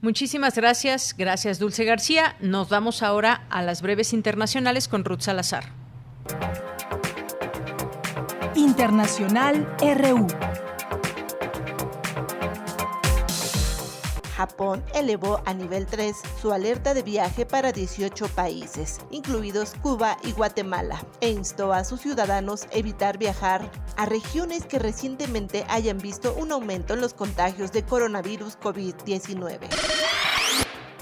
Muchísimas 0.00 0.56
gracias, 0.56 1.16
gracias 1.18 1.58
Dulce 1.58 1.84
García. 1.84 2.36
Nos 2.40 2.68
vamos 2.68 3.02
ahora 3.02 3.48
a 3.50 3.62
las 3.62 3.82
breves 3.82 4.12
internacionales 4.12 4.86
con 4.86 5.04
Ruth 5.04 5.22
Salazar. 5.22 5.64
Internacional 8.54 9.68
RU. 9.80 10.26
Japón 14.36 14.84
elevó 14.94 15.40
a 15.46 15.54
nivel 15.54 15.86
3 15.86 16.16
su 16.40 16.52
alerta 16.52 16.94
de 16.94 17.02
viaje 17.02 17.44
para 17.44 17.72
18 17.72 18.28
países, 18.28 19.00
incluidos 19.10 19.74
Cuba 19.82 20.16
y 20.22 20.32
Guatemala, 20.32 21.04
e 21.20 21.30
instó 21.30 21.72
a 21.72 21.82
sus 21.84 22.00
ciudadanos 22.02 22.68
evitar 22.70 23.18
viajar 23.18 23.68
a 23.96 24.06
regiones 24.06 24.64
que 24.64 24.78
recientemente 24.78 25.64
hayan 25.68 25.98
visto 25.98 26.34
un 26.38 26.52
aumento 26.52 26.94
en 26.94 27.00
los 27.00 27.14
contagios 27.14 27.72
de 27.72 27.82
coronavirus 27.82 28.58
COVID-19. 28.60 30.07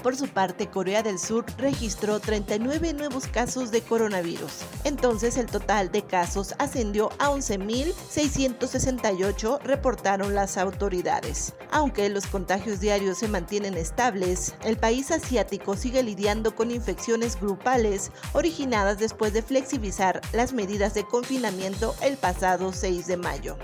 Por 0.03 0.15
su 0.15 0.27
parte, 0.27 0.67
Corea 0.67 1.01
del 1.03 1.19
Sur 1.19 1.45
registró 1.57 2.19
39 2.19 2.93
nuevos 2.93 3.27
casos 3.27 3.71
de 3.71 3.81
coronavirus. 3.81 4.61
Entonces 4.83 5.37
el 5.37 5.45
total 5.47 5.91
de 5.91 6.03
casos 6.03 6.53
ascendió 6.59 7.09
a 7.19 7.29
11.668, 7.29 9.61
reportaron 9.63 10.35
las 10.35 10.57
autoridades. 10.57 11.53
Aunque 11.71 12.09
los 12.09 12.27
contagios 12.27 12.79
diarios 12.79 13.17
se 13.17 13.27
mantienen 13.27 13.73
estables, 13.75 14.55
el 14.63 14.77
país 14.77 15.11
asiático 15.11 15.75
sigue 15.75 16.03
lidiando 16.03 16.55
con 16.55 16.71
infecciones 16.71 17.37
grupales 17.39 18.11
originadas 18.33 18.99
después 18.99 19.33
de 19.33 19.41
flexibilizar 19.41 20.21
las 20.31 20.53
medidas 20.53 20.93
de 20.93 21.03
confinamiento 21.03 21.95
el 22.01 22.15
pasado 22.17 22.71
6 22.71 23.07
de 23.07 23.17
mayo. 23.17 23.57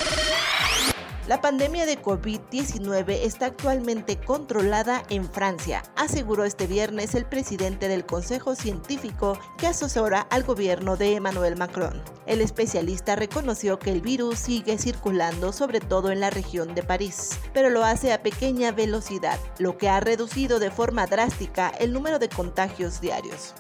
La 1.26 1.40
pandemia 1.40 1.86
de 1.86 2.02
COVID-19 2.02 3.20
está 3.24 3.46
actualmente 3.46 4.18
controlada 4.18 5.04
en 5.10 5.32
Francia, 5.32 5.82
aseguró 5.96 6.44
este 6.44 6.68
viernes 6.68 7.16
el 7.16 7.24
presidente 7.24 7.88
del 7.88 8.06
Consejo 8.06 8.56
Científico 8.56 9.40
que 9.58 9.68
asesora 9.68 10.28
al 10.30 10.44
gobierno 10.44 10.98
de 10.98 11.16
Emmanuel 11.16 11.56
Macron. 11.56 12.02
El 12.26 12.42
especialista 12.42 13.16
reconoció 13.16 13.80
que 13.80 13.92
el 13.92 14.02
virus 14.02 14.38
sigue 14.38 14.78
circulando 14.78 15.54
sobre 15.54 15.80
todo 15.80 16.12
en 16.12 16.20
la 16.20 16.30
región 16.30 16.76
de 16.76 16.84
París, 16.84 17.40
pero 17.54 17.70
lo 17.70 17.86
hace 17.86 18.12
a 18.12 18.22
pequeña 18.22 18.74
velocidad, 18.74 19.40
lo 19.60 19.78
que 19.78 19.88
ha 19.88 20.02
reducido 20.02 20.60
de 20.60 20.72
forma 20.72 21.08
drástica 21.08 21.70
el 21.70 21.94
número 21.94 22.20
de 22.20 22.28
contagios 22.28 23.00
diarios. 23.00 23.54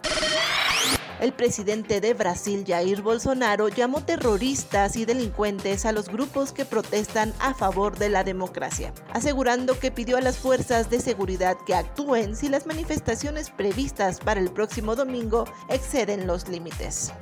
El 1.23 1.31
presidente 1.31 2.01
de 2.01 2.13
Brasil, 2.13 2.65
Jair 2.67 3.01
Bolsonaro, 3.01 3.69
llamó 3.69 4.03
terroristas 4.03 4.97
y 4.97 5.05
delincuentes 5.05 5.85
a 5.85 5.93
los 5.93 6.09
grupos 6.09 6.51
que 6.51 6.65
protestan 6.65 7.33
a 7.39 7.53
favor 7.53 7.97
de 7.97 8.09
la 8.09 8.25
democracia, 8.25 8.93
asegurando 9.13 9.79
que 9.79 9.89
pidió 9.89 10.17
a 10.17 10.21
las 10.21 10.37
fuerzas 10.37 10.89
de 10.89 10.99
seguridad 10.99 11.55
que 11.65 11.75
actúen 11.75 12.35
si 12.35 12.49
las 12.49 12.67
manifestaciones 12.67 13.51
previstas 13.51 14.19
para 14.19 14.41
el 14.41 14.51
próximo 14.51 14.97
domingo 14.97 15.45
exceden 15.69 16.27
los 16.27 16.49
límites. 16.49 17.13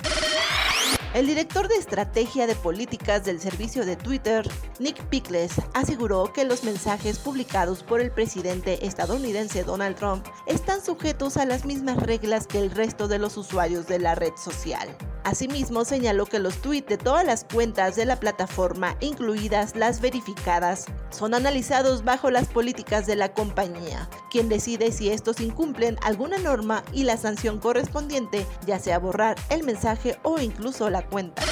El 1.14 1.26
director 1.26 1.68
de 1.68 1.74
estrategia 1.74 2.46
de 2.46 2.54
políticas 2.54 3.22
del 3.26 3.38
servicio 3.38 3.84
de 3.84 3.96
Twitter, 3.96 4.48
Nick 4.78 4.98
Pickles, 5.08 5.52
aseguró 5.74 6.32
que 6.32 6.46
los 6.46 6.64
mensajes 6.64 7.18
publicados 7.18 7.82
por 7.82 8.00
el 8.00 8.10
presidente 8.10 8.86
estadounidense 8.86 9.62
Donald 9.62 9.96
Trump 9.96 10.26
están 10.46 10.82
sujetos 10.82 11.36
a 11.36 11.44
las 11.44 11.66
mismas 11.66 11.98
reglas 11.98 12.46
que 12.46 12.60
el 12.60 12.70
resto 12.70 13.08
de 13.08 13.18
los 13.18 13.36
usuarios 13.36 13.86
de 13.86 13.98
la 13.98 14.14
red 14.14 14.32
social. 14.42 14.88
Asimismo, 15.24 15.84
señaló 15.84 16.26
que 16.26 16.40
los 16.40 16.56
tweets 16.56 16.88
de 16.88 16.98
todas 16.98 17.24
las 17.24 17.44
cuentas 17.44 17.94
de 17.94 18.06
la 18.06 18.18
plataforma, 18.18 18.96
incluidas 19.00 19.76
las 19.76 20.00
verificadas, 20.00 20.86
son 21.10 21.34
analizados 21.34 22.04
bajo 22.04 22.30
las 22.30 22.48
políticas 22.48 23.06
de 23.06 23.16
la 23.16 23.32
compañía, 23.32 24.08
quien 24.30 24.48
decide 24.48 24.90
si 24.90 25.10
estos 25.10 25.40
incumplen 25.40 25.96
alguna 26.02 26.38
norma 26.38 26.82
y 26.92 27.04
la 27.04 27.16
sanción 27.16 27.60
correspondiente, 27.60 28.46
ya 28.66 28.80
sea 28.80 28.98
borrar 28.98 29.36
el 29.50 29.62
mensaje 29.62 30.18
o 30.24 30.40
incluso 30.40 30.90
la 30.90 31.01
cuenta. 31.06 31.42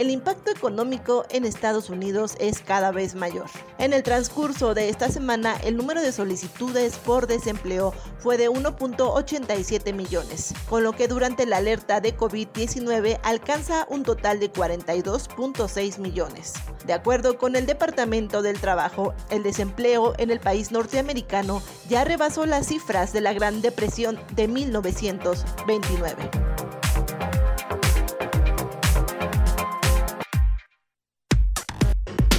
El 0.00 0.08
impacto 0.08 0.50
económico 0.50 1.26
en 1.28 1.44
Estados 1.44 1.90
Unidos 1.90 2.34
es 2.38 2.60
cada 2.60 2.90
vez 2.90 3.14
mayor. 3.14 3.44
En 3.76 3.92
el 3.92 4.02
transcurso 4.02 4.72
de 4.72 4.88
esta 4.88 5.10
semana, 5.10 5.56
el 5.62 5.76
número 5.76 6.00
de 6.00 6.10
solicitudes 6.10 6.96
por 6.96 7.26
desempleo 7.26 7.92
fue 8.18 8.38
de 8.38 8.48
1.87 8.48 9.92
millones, 9.92 10.54
con 10.70 10.84
lo 10.84 10.92
que 10.92 11.06
durante 11.06 11.44
la 11.44 11.58
alerta 11.58 12.00
de 12.00 12.16
COVID-19 12.16 13.20
alcanza 13.22 13.86
un 13.90 14.04
total 14.04 14.40
de 14.40 14.50
42.6 14.50 15.98
millones. 15.98 16.54
De 16.86 16.94
acuerdo 16.94 17.36
con 17.36 17.54
el 17.54 17.66
Departamento 17.66 18.40
del 18.40 18.58
Trabajo, 18.58 19.12
el 19.28 19.42
desempleo 19.42 20.14
en 20.16 20.30
el 20.30 20.40
país 20.40 20.72
norteamericano 20.72 21.62
ya 21.90 22.04
rebasó 22.04 22.46
las 22.46 22.68
cifras 22.68 23.12
de 23.12 23.20
la 23.20 23.34
Gran 23.34 23.60
Depresión 23.60 24.18
de 24.34 24.48
1929. 24.48 26.30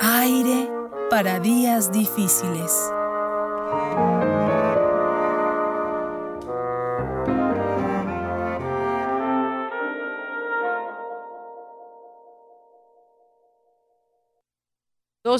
Aire 0.00 0.70
para 1.10 1.40
días 1.40 1.90
difíciles. 1.90 2.70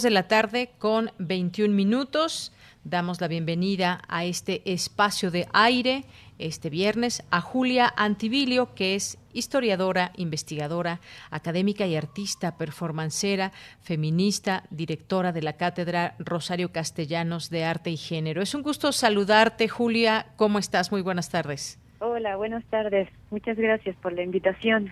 De 0.01 0.09
la 0.09 0.27
tarde 0.27 0.71
con 0.79 1.11
21 1.19 1.75
minutos. 1.75 2.51
Damos 2.83 3.21
la 3.21 3.29
bienvenida 3.29 4.01
a 4.09 4.25
este 4.25 4.63
espacio 4.65 5.31
de 5.31 5.47
aire 5.53 6.07
este 6.39 6.71
viernes 6.71 7.23
a 7.31 7.43
Julia 7.43 7.93
Antivilio, 7.95 8.75
que 8.75 8.95
es 8.95 9.19
historiadora, 9.35 10.13
investigadora, 10.17 11.01
académica 11.31 11.87
y 11.87 11.95
artista, 11.95 12.57
performancera, 12.57 13.53
feminista, 13.83 14.65
directora 14.71 15.31
de 15.31 15.43
la 15.43 15.59
Cátedra 15.59 16.15
Rosario 16.19 16.73
Castellanos 16.73 17.51
de 17.51 17.65
Arte 17.65 17.91
y 17.91 17.99
Género. 17.99 18.41
Es 18.41 18.55
un 18.55 18.63
gusto 18.63 18.93
saludarte, 18.93 19.69
Julia. 19.69 20.29
¿Cómo 20.37 20.59
estás? 20.59 20.91
Muy 20.91 21.03
buenas 21.03 21.29
tardes. 21.29 21.79
Hola, 21.99 22.37
buenas 22.37 22.65
tardes. 22.65 23.11
Muchas 23.31 23.59
gracias 23.59 23.95
por 23.97 24.15
la 24.15 24.23
invitación. 24.23 24.91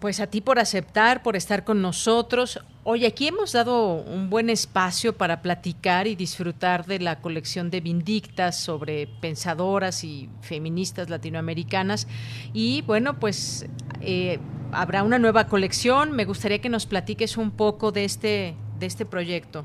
Pues 0.00 0.20
a 0.20 0.26
ti 0.28 0.40
por 0.40 0.58
aceptar, 0.58 1.22
por 1.22 1.36
estar 1.36 1.64
con 1.64 1.82
nosotros. 1.82 2.60
Hoy 2.84 3.04
aquí 3.04 3.28
hemos 3.28 3.52
dado 3.52 3.94
un 3.94 4.30
buen 4.30 4.50
espacio 4.50 5.16
para 5.16 5.42
platicar 5.42 6.06
y 6.06 6.16
disfrutar 6.16 6.86
de 6.86 6.98
la 6.98 7.20
colección 7.20 7.70
de 7.70 7.80
Vindictas 7.80 8.58
sobre 8.58 9.06
pensadoras 9.20 10.04
y 10.04 10.28
feministas 10.40 11.10
latinoamericanas. 11.10 12.08
Y 12.52 12.82
bueno, 12.82 13.18
pues 13.18 13.68
eh, 14.00 14.38
habrá 14.72 15.02
una 15.02 15.18
nueva 15.18 15.46
colección. 15.46 16.12
Me 16.12 16.24
gustaría 16.24 16.60
que 16.60 16.68
nos 16.68 16.86
platiques 16.86 17.36
un 17.36 17.50
poco 17.50 17.92
de 17.92 18.04
este, 18.04 18.54
de 18.78 18.86
este 18.86 19.04
proyecto. 19.04 19.64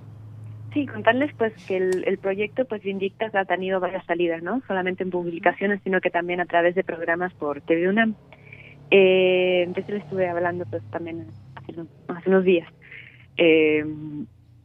Sí, 0.73 0.85
contarles 0.85 1.31
pues 1.38 1.53
que 1.65 1.77
el, 1.77 2.03
el, 2.06 2.18
proyecto 2.18 2.65
pues 2.65 2.84
Vindictas 2.84 3.34
ha 3.34 3.45
tenido 3.45 3.80
varias 3.80 4.06
salidas, 4.06 4.44
¿no? 4.44 4.61
Solamente 4.68 5.02
en 5.02 5.10
publicaciones, 5.10 5.80
sino 5.84 6.02
que 6.02 6.10
también 6.10 6.39
a 6.39 6.45
través 6.45 6.76
de 6.76 6.84
programas 6.84 7.34
por 7.34 7.61
TV 7.61 7.89
UNAM. 7.89 8.15
Eh, 8.91 9.69
eso 9.76 9.91
le 9.91 9.97
estuve 9.97 10.27
hablando 10.27 10.65
pues 10.65 10.84
también 10.91 11.27
hace, 11.55 11.73
hace 12.07 12.30
unos 12.30 12.43
días. 12.43 12.68
Eh, 13.38 13.85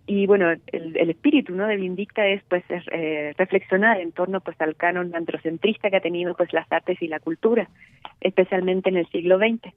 y 0.07 0.27
bueno, 0.27 0.51
el, 0.51 1.11
espíritu 1.11 1.55
¿no? 1.55 1.67
de 1.67 1.77
Vindicta 1.77 2.27
es 2.27 2.43
pues 2.49 2.65
eh, 2.71 3.35
reflexionar 3.39 4.01
en 4.01 4.13
torno 4.13 4.41
pues 4.41 4.61
al 4.61 4.77
canon 4.77 5.15
androcentrista 5.15 5.91
que 5.91 5.97
ha 5.97 6.01
tenido 6.01 6.35
pues 6.35 6.53
las 6.53 6.71
artes 6.73 7.01
y 7.01 7.07
la 7.07 7.21
cultura, 7.21 7.69
especialmente 8.21 8.89
en 8.89 8.97
el 8.97 9.07
siglo 9.09 9.39
XX. 9.39 9.73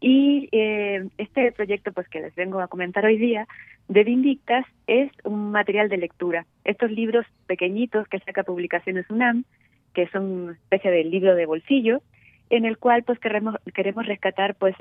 Y 0.00 0.48
eh, 0.52 1.08
este 1.18 1.52
proyecto 1.52 1.92
pues 1.92 2.08
que 2.08 2.20
les 2.20 2.34
vengo 2.34 2.60
a 2.60 2.68
comentar 2.68 3.04
hoy 3.04 3.18
día 3.18 3.46
de 3.88 4.04
Vindictas 4.04 4.64
es 4.86 5.10
un 5.24 5.50
material 5.50 5.88
de 5.88 5.98
lectura. 5.98 6.46
Estos 6.64 6.90
libros 6.90 7.26
pequeñitos 7.46 8.08
que 8.08 8.20
saca 8.20 8.44
Publicaciones 8.44 9.08
UNAM, 9.10 9.44
que 9.94 10.08
son 10.08 10.24
una 10.24 10.52
especie 10.52 10.90
de 10.90 11.04
libro 11.04 11.34
de 11.34 11.46
bolsillo, 11.46 12.02
en 12.50 12.64
el 12.64 12.78
cual 12.78 13.02
pues 13.02 13.18
queremos 13.18 13.56
queremos 13.74 14.06
rescatar 14.06 14.54
pues 14.54 14.74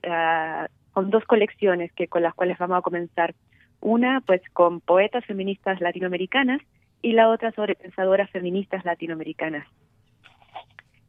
con 0.92 1.10
dos 1.10 1.26
colecciones 1.26 1.92
que 1.94 2.08
con 2.08 2.22
las 2.22 2.34
cuales 2.34 2.58
vamos 2.58 2.78
a 2.78 2.82
comenzar 2.82 3.36
una 3.82 4.22
pues 4.22 4.42
con 4.54 4.82
poetas 4.82 5.26
feministas 5.26 5.82
latinoamericanas 5.82 6.62
y 7.02 7.12
la 7.12 7.30
otra 7.30 7.52
sobre 7.52 7.76
pensadoras 7.76 8.32
feministas 8.32 8.84
latinoamericanas, 8.84 9.68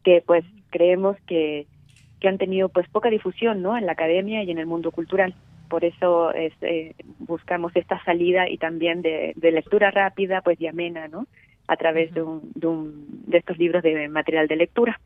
que 0.04 0.22
pues 0.26 0.44
creemos 0.68 1.16
que, 1.26 1.66
que 2.20 2.28
han 2.28 2.36
tenido 2.36 2.68
pues 2.68 2.86
poca 2.88 3.08
difusión 3.08 3.62
¿no? 3.62 3.78
en 3.78 3.86
la 3.86 3.92
academia 3.92 4.42
y 4.42 4.50
en 4.50 4.58
el 4.58 4.66
mundo 4.66 4.90
cultural. 4.90 5.34
Por 5.70 5.86
eso 5.86 6.34
es, 6.34 6.52
eh, 6.60 6.94
buscamos 7.18 7.74
esta 7.74 7.98
salida 8.04 8.46
y 8.46 8.58
también 8.58 9.00
de, 9.00 9.32
de, 9.36 9.50
lectura 9.52 9.90
rápida 9.90 10.42
pues 10.42 10.60
y 10.60 10.66
amena, 10.66 11.08
¿no? 11.08 11.26
a 11.66 11.76
través 11.76 12.12
de, 12.12 12.22
un, 12.22 12.52
de, 12.54 12.66
un, 12.66 13.06
de 13.26 13.38
estos 13.38 13.56
libros 13.56 13.82
de 13.82 14.06
material 14.08 14.48
de 14.48 14.56
lectura. 14.56 15.00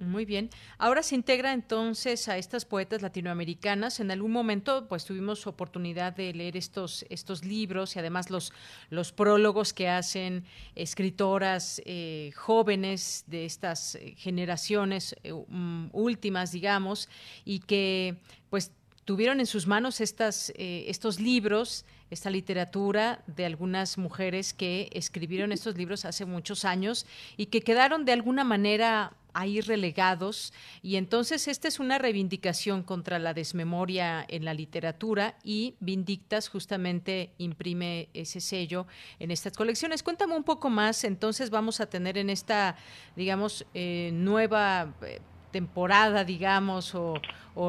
Muy 0.00 0.24
bien. 0.24 0.50
Ahora 0.76 1.04
se 1.04 1.14
integra 1.14 1.52
entonces 1.52 2.28
a 2.28 2.36
estas 2.36 2.64
poetas 2.64 3.00
latinoamericanas. 3.00 4.00
En 4.00 4.10
algún 4.10 4.32
momento, 4.32 4.88
pues 4.88 5.04
tuvimos 5.04 5.46
oportunidad 5.46 6.16
de 6.16 6.34
leer 6.34 6.56
estos 6.56 7.06
estos 7.10 7.44
libros 7.44 7.94
y 7.94 8.00
además 8.00 8.28
los 8.28 8.52
los 8.90 9.12
prólogos 9.12 9.72
que 9.72 9.88
hacen 9.88 10.44
escritoras 10.74 11.80
eh, 11.84 12.32
jóvenes 12.34 13.22
de 13.28 13.44
estas 13.44 13.94
eh, 13.94 14.14
generaciones 14.16 15.14
eh, 15.22 15.32
um, 15.32 15.90
últimas, 15.92 16.50
digamos, 16.50 17.08
y 17.44 17.60
que 17.60 18.16
pues 18.50 18.72
tuvieron 19.04 19.38
en 19.38 19.46
sus 19.46 19.68
manos 19.68 20.00
estas 20.00 20.52
estos 20.56 21.20
libros 21.20 21.84
esta 22.10 22.30
literatura 22.30 23.22
de 23.26 23.44
algunas 23.44 23.98
mujeres 23.98 24.54
que 24.54 24.88
escribieron 24.92 25.52
estos 25.52 25.76
libros 25.76 26.04
hace 26.04 26.24
muchos 26.24 26.64
años 26.64 27.06
y 27.36 27.46
que 27.46 27.60
quedaron 27.60 28.04
de 28.04 28.12
alguna 28.12 28.44
manera 28.44 29.12
ahí 29.34 29.60
relegados 29.60 30.52
y 30.82 30.96
entonces 30.96 31.48
esta 31.48 31.68
es 31.68 31.80
una 31.80 31.98
reivindicación 31.98 32.82
contra 32.82 33.18
la 33.18 33.34
desmemoria 33.34 34.24
en 34.28 34.44
la 34.44 34.54
literatura 34.54 35.36
y 35.42 35.74
Vindictas 35.80 36.48
justamente 36.48 37.32
imprime 37.38 38.08
ese 38.14 38.40
sello 38.40 38.86
en 39.18 39.30
estas 39.30 39.56
colecciones. 39.56 40.02
Cuéntame 40.02 40.36
un 40.36 40.44
poco 40.44 40.70
más, 40.70 41.04
entonces 41.04 41.50
vamos 41.50 41.80
a 41.80 41.86
tener 41.86 42.16
en 42.18 42.30
esta, 42.30 42.76
digamos, 43.16 43.66
eh, 43.74 44.10
nueva... 44.12 44.94
Eh, 45.02 45.20
temporada, 45.54 46.24
digamos, 46.24 46.96
o, 46.96 47.14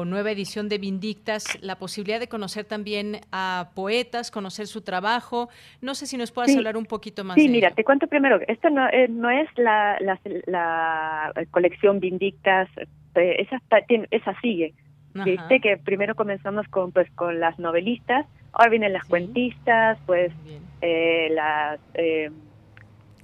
nueva 0.04 0.32
edición 0.32 0.68
de 0.68 0.78
Vindictas, 0.78 1.44
la 1.62 1.76
posibilidad 1.76 2.18
de 2.18 2.26
conocer 2.26 2.64
también 2.64 3.20
a 3.30 3.70
poetas, 3.76 4.32
conocer 4.32 4.66
su 4.66 4.80
trabajo. 4.80 5.48
No 5.80 5.94
sé 5.94 6.08
si 6.08 6.16
nos 6.16 6.32
puedas 6.32 6.56
hablar 6.56 6.76
un 6.76 6.86
poquito 6.86 7.22
más. 7.22 7.36
Sí, 7.36 7.48
mira, 7.48 7.70
te 7.70 7.84
cuento 7.84 8.08
primero, 8.08 8.40
esto 8.48 8.68
no, 8.70 8.88
eh, 8.88 9.06
no 9.08 9.30
es 9.30 9.48
la, 9.56 9.96
la, 10.46 11.32
colección 11.52 12.00
Vindictas, 12.00 12.68
eh, 13.14 13.36
esa, 13.38 13.62
esa 14.10 14.40
sigue. 14.40 14.74
Viste 15.14 15.60
que 15.60 15.76
primero 15.78 16.16
comenzamos 16.16 16.66
con 16.68 16.90
pues 16.90 17.08
con 17.12 17.38
las 17.38 17.56
novelistas, 17.58 18.26
ahora 18.52 18.70
vienen 18.70 18.92
las 18.92 19.04
cuentistas, 19.04 19.98
pues 20.06 20.32
eh, 20.82 21.28
las 21.30 21.78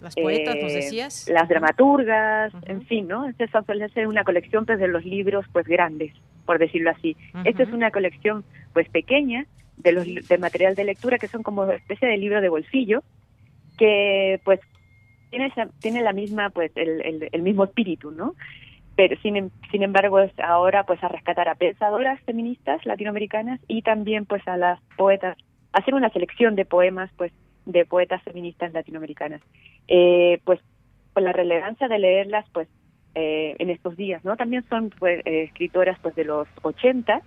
las 0.03 0.15
poetas, 0.15 0.57
nos 0.57 0.73
eh, 0.73 0.77
decías. 0.77 1.29
Las 1.29 1.49
dramaturgas, 1.49 2.53
en 2.67 2.83
fin, 2.83 3.09
¿no? 3.09 3.29
Esa 3.39 3.63
suele 3.63 3.89
ser 3.91 4.07
una 4.07 4.25
colección 4.25 4.67
pues, 4.67 4.79
de 4.79 4.89
los 4.89 5.05
libros 5.05 5.47
pues 5.53 5.67
grandes, 5.67 6.13
por 6.45 6.59
decirlo 6.59 6.91
así. 6.91 7.17
Esta 7.45 7.63
es 7.63 7.73
una 7.73 7.91
colección 7.91 8.45
pues 8.73 8.89
pequeña 8.89 9.47
de 9.77 9.93
los 9.93 10.07
de 10.07 10.39
material 10.39 10.75
de 10.75 10.85
lectura 10.85 11.19
que 11.19 11.29
son 11.29 11.43
como 11.43 11.65
especie 11.71 12.09
de 12.09 12.17
libro 12.17 12.41
de 12.41 12.49
bolsillo 12.49 13.03
que 13.79 14.41
pues 14.45 14.61
tiene 15.31 15.53
tiene 15.81 16.03
la 16.03 16.13
misma 16.13 16.51
pues 16.51 16.71
el, 16.75 17.29
el, 17.33 17.43
mismo 17.43 17.65
espíritu, 17.65 18.11
¿no? 18.11 18.35
Pero 18.95 19.19
sin, 19.23 19.37
em, 19.37 19.51
sin 19.71 19.83
embargo 19.83 20.21
es 20.21 20.33
ahora 20.39 20.85
pues 20.85 21.03
a 21.03 21.09
rescatar 21.09 21.49
a 21.49 21.55
pensadoras 21.55 22.21
feministas 22.21 22.85
latinoamericanas 22.85 23.61
y 23.67 23.83
también 23.83 24.27
pues 24.27 24.47
a 24.47 24.57
las 24.57 24.79
poetas 24.97 25.37
hacer 25.73 25.95
una 25.95 26.11
selección 26.11 26.55
de 26.55 26.67
poemas 26.67 27.11
pues 27.17 27.33
de 27.67 27.85
poetas 27.85 28.23
feministas 28.23 28.73
latinoamericanas. 28.73 29.41
Eh, 29.89 30.41
pues 30.45 30.61
la 31.21 31.33
relevancia 31.33 31.89
de 31.89 31.99
leerlas 31.99 32.47
pues 32.53 32.69
eh, 33.15 33.57
en 33.59 33.69
estos 33.69 33.97
días, 33.97 34.25
¿no? 34.25 34.37
También 34.37 34.65
son 34.69 34.91
pues, 34.99 35.21
eh, 35.27 35.43
escritoras 35.43 35.99
pues 36.01 36.15
de 36.15 36.25
los 36.25 36.49
80 36.63 37.21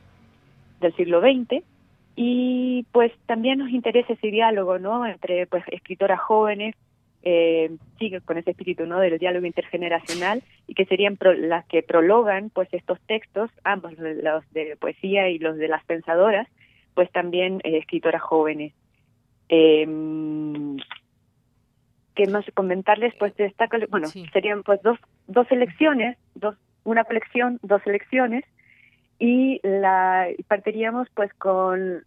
del 0.81 0.95
siglo 0.95 1.21
XX 1.21 1.63
y 2.15 2.85
pues 2.91 3.11
también 3.27 3.59
nos 3.59 3.69
interesa 3.69 4.13
ese 4.13 4.31
diálogo, 4.31 4.79
¿no? 4.79 5.05
Entre 5.05 5.45
pues 5.45 5.63
escritoras 5.67 6.19
jóvenes 6.19 6.75
eh, 7.21 7.69
sigue 7.99 8.21
con 8.21 8.37
ese 8.37 8.51
espíritu 8.51 8.85
no 8.85 8.99
del 8.99 9.19
diálogo 9.19 9.45
intergeneracional 9.45 10.41
y 10.67 10.73
que 10.73 10.85
serían 10.85 11.17
las 11.37 11.65
que 11.65 11.83
prologan 11.83 12.49
pues 12.49 12.67
estos 12.71 12.99
textos 13.01 13.51
ambos 13.63 13.93
los 13.97 14.51
de 14.53 14.77
poesía 14.77 15.29
y 15.29 15.39
los 15.39 15.57
de 15.57 15.67
las 15.67 15.83
pensadoras 15.85 16.47
pues 16.93 17.11
también 17.11 17.61
escritoras 17.63 18.21
jóvenes 18.21 18.73
eh, 19.49 19.85
que 22.15 22.27
más 22.27 22.45
comentarles 22.53 23.13
pues 23.19 23.35
de 23.35 23.45
esta 23.45 23.67
bueno 23.89 24.07
serían 24.31 24.63
pues 24.63 24.81
dos 24.81 24.97
dos 25.27 25.47
selecciones 25.47 26.17
dos 26.33 26.55
una 26.83 27.03
colección 27.03 27.59
dos 27.61 27.81
selecciones 27.83 28.43
y 29.19 29.59
la 29.63 30.27
partiríamos 30.47 31.07
pues 31.13 31.33
con 31.33 32.03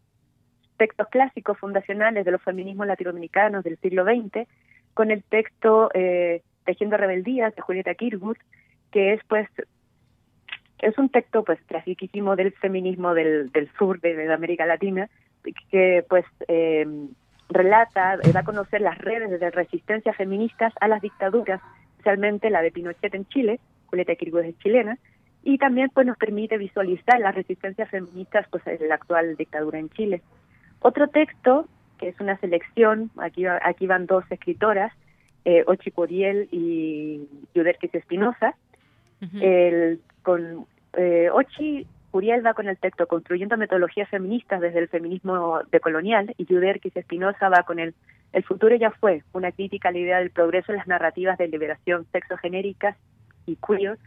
textos 0.78 1.08
clásicos 1.08 1.58
fundacionales 1.58 2.24
de 2.24 2.30
los 2.32 2.42
feminismos 2.42 2.86
latinoamericanos 2.86 3.64
del 3.64 3.78
siglo 3.78 4.04
XX 4.04 4.48
con 4.94 5.10
el 5.10 5.22
texto 5.22 5.90
eh, 5.94 6.42
Tejiendo 6.64 6.96
rebeldías 6.96 7.54
de 7.54 7.62
Julieta 7.62 7.94
Kirwood 7.94 8.36
que 8.90 9.12
es 9.12 9.20
pues 9.28 9.48
es 10.78 10.96
un 10.96 11.08
texto 11.08 11.44
pues 11.44 11.60
clasiquísimo 11.66 12.36
del 12.36 12.52
feminismo 12.52 13.12
del, 13.14 13.50
del 13.50 13.70
sur 13.78 14.00
de, 14.00 14.32
América 14.32 14.64
Latina 14.64 15.08
que 15.70 16.04
pues 16.08 16.24
eh, 16.46 16.86
relata, 17.48 18.14
eh, 18.22 18.32
da 18.32 18.40
a 18.40 18.44
conocer 18.44 18.80
las 18.80 18.98
redes 18.98 19.40
de 19.40 19.50
resistencia 19.50 20.12
feministas 20.12 20.72
a 20.80 20.88
las 20.88 21.00
dictaduras, 21.00 21.60
especialmente 21.92 22.50
la 22.50 22.62
de 22.62 22.70
Pinochet 22.70 23.14
en 23.14 23.26
Chile, 23.26 23.60
Julieta 23.86 24.14
Quiriguez 24.14 24.46
es 24.46 24.58
chilena, 24.58 24.98
y 25.42 25.58
también 25.58 25.90
pues 25.94 26.06
nos 26.06 26.18
permite 26.18 26.58
visualizar 26.58 27.18
las 27.20 27.34
resistencias 27.34 27.88
feministas 27.88 28.46
pues 28.50 28.66
en 28.66 28.88
la 28.88 28.96
actual 28.96 29.36
dictadura 29.36 29.78
en 29.78 29.88
Chile. 29.90 30.20
Otro 30.80 31.08
texto, 31.08 31.66
que 31.98 32.08
es 32.08 32.20
una 32.20 32.36
selección, 32.38 33.10
aquí, 33.16 33.46
aquí 33.46 33.86
van 33.86 34.06
dos 34.06 34.24
escritoras, 34.30 34.92
eh, 35.44 35.64
Ochi 35.66 35.90
Coriel 35.90 36.48
y 36.50 37.26
Yuderquis 37.54 37.94
Espinosa, 37.94 38.54
el, 39.40 40.00
con 40.22 40.66
eh, 40.92 41.28
Ochi 41.32 41.86
Curiel 42.10 42.44
va 42.44 42.54
con 42.54 42.68
el 42.68 42.78
texto 42.78 43.06
Construyendo 43.06 43.56
metodologías 43.56 44.08
feministas 44.08 44.60
desde 44.60 44.78
el 44.78 44.88
feminismo 44.88 45.60
decolonial 45.70 46.34
y 46.38 46.46
Yuderquis 46.46 46.96
Espinosa 46.96 47.48
va 47.48 47.62
con 47.64 47.78
el 47.78 47.94
El 48.32 48.44
futuro 48.44 48.74
ya 48.76 48.90
fue, 48.90 49.22
una 49.32 49.52
crítica 49.52 49.88
a 49.88 49.92
la 49.92 49.98
idea 49.98 50.18
del 50.18 50.30
progreso 50.30 50.72
en 50.72 50.78
las 50.78 50.86
narrativas 50.86 51.38
de 51.38 51.48
liberación 51.48 52.06
sexogenéricas 52.12 52.96
y 53.46 53.56
queer 53.56 53.98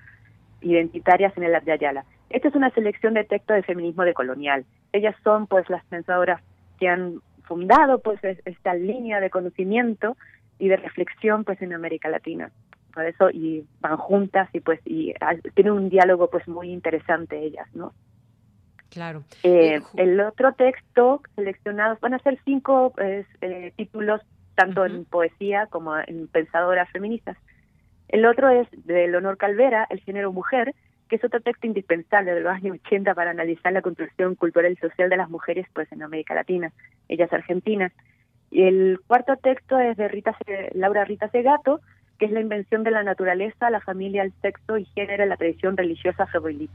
identitarias 0.61 1.35
en 1.37 1.43
el 1.43 1.63
de 1.63 1.71
Ayala. 1.71 2.05
Esta 2.29 2.47
es 2.47 2.55
una 2.55 2.69
selección 2.71 3.13
de 3.13 3.23
textos 3.23 3.55
de 3.55 3.63
feminismo 3.63 4.03
decolonial. 4.03 4.65
Ellas 4.93 5.15
son 5.23 5.47
pues 5.47 5.69
las 5.69 5.83
pensadoras 5.85 6.41
que 6.79 6.87
han 6.87 7.21
fundado 7.43 7.99
pues 7.99 8.19
esta 8.23 8.73
línea 8.73 9.19
de 9.19 9.29
conocimiento 9.29 10.17
y 10.59 10.69
de 10.69 10.77
reflexión 10.77 11.43
pues 11.43 11.61
en 11.61 11.73
América 11.73 12.09
Latina 12.09 12.51
por 12.91 13.05
eso 13.05 13.29
y 13.29 13.65
van 13.79 13.97
juntas 13.97 14.49
y 14.53 14.59
pues 14.59 14.79
y 14.85 15.13
tienen 15.55 15.73
un 15.73 15.89
diálogo 15.89 16.29
pues 16.29 16.47
muy 16.47 16.71
interesante 16.71 17.43
ellas 17.43 17.67
no 17.73 17.93
claro. 18.89 19.23
Eh, 19.43 19.75
eh, 19.75 19.81
el 19.95 20.19
otro 20.19 20.53
texto 20.53 21.21
seleccionado 21.35 21.97
van 22.01 22.13
a 22.13 22.19
ser 22.19 22.39
cinco 22.45 22.93
pues, 22.95 23.25
eh, 23.41 23.73
títulos 23.75 24.21
tanto 24.55 24.85
en 24.85 25.05
poesía 25.05 25.67
como 25.67 25.97
en 25.97 26.27
pensadoras 26.27 26.89
feministas. 26.91 27.37
El 28.09 28.25
otro 28.25 28.49
es 28.49 28.67
de 28.71 29.07
Leonor 29.07 29.37
Calvera 29.37 29.87
el 29.89 30.01
género 30.01 30.31
mujer 30.33 30.75
que 31.11 31.17
es 31.17 31.23
otro 31.25 31.41
texto 31.41 31.67
indispensable 31.67 32.33
de 32.33 32.39
los 32.39 32.53
años 32.53 32.77
80 32.85 33.13
para 33.15 33.31
analizar 33.31 33.73
la 33.73 33.81
construcción 33.81 34.35
cultural 34.35 34.71
y 34.71 34.77
social 34.77 35.09
de 35.09 35.17
las 35.17 35.29
mujeres 35.29 35.67
pues 35.73 35.91
en 35.91 36.03
América 36.03 36.33
Latina. 36.33 36.71
Ella 37.09 37.25
es 37.25 37.33
argentina. 37.33 37.91
Y 38.49 38.63
el 38.63 38.97
cuarto 39.05 39.35
texto 39.35 39.77
es 39.77 39.97
de 39.97 40.07
Rita 40.07 40.37
Laura 40.73 41.03
Rita 41.03 41.29
Segato 41.29 41.81
que 42.21 42.27
es 42.27 42.31
la 42.31 42.39
invención 42.39 42.83
de 42.83 42.91
la 42.91 43.01
naturaleza, 43.01 43.71
la 43.71 43.79
familia, 43.81 44.21
el 44.21 44.31
sexo 44.43 44.77
y 44.77 44.85
género 44.85 45.23
en 45.23 45.29
la 45.29 45.37
tradición 45.37 45.75
religiosa 45.75 46.27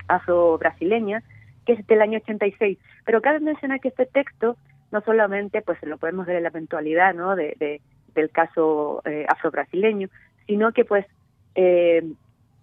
afro-brasileña, 0.09 1.23
que 1.65 1.75
es 1.75 1.87
del 1.87 2.03
año 2.03 2.19
86. 2.19 2.77
Pero 3.05 3.23
cabe 3.23 3.39
mencionar 3.39 3.79
que 3.79 3.91
este 3.91 4.07
texto 4.07 4.57
no 4.91 5.03
solamente 5.03 5.63
pues 5.63 5.81
lo 5.85 5.99
podemos 5.99 6.27
ver 6.27 6.39
en 6.39 6.43
la 6.43 6.49
eventualidad 6.49 7.15
¿no? 7.15 7.37
de, 7.37 7.81
del 8.13 8.31
caso 8.31 9.03
eh, 9.05 9.25
afro-brasileño, 9.29 10.09
sino 10.49 10.73
que 10.73 10.85
pues 10.85 11.07
eh, 11.55 12.03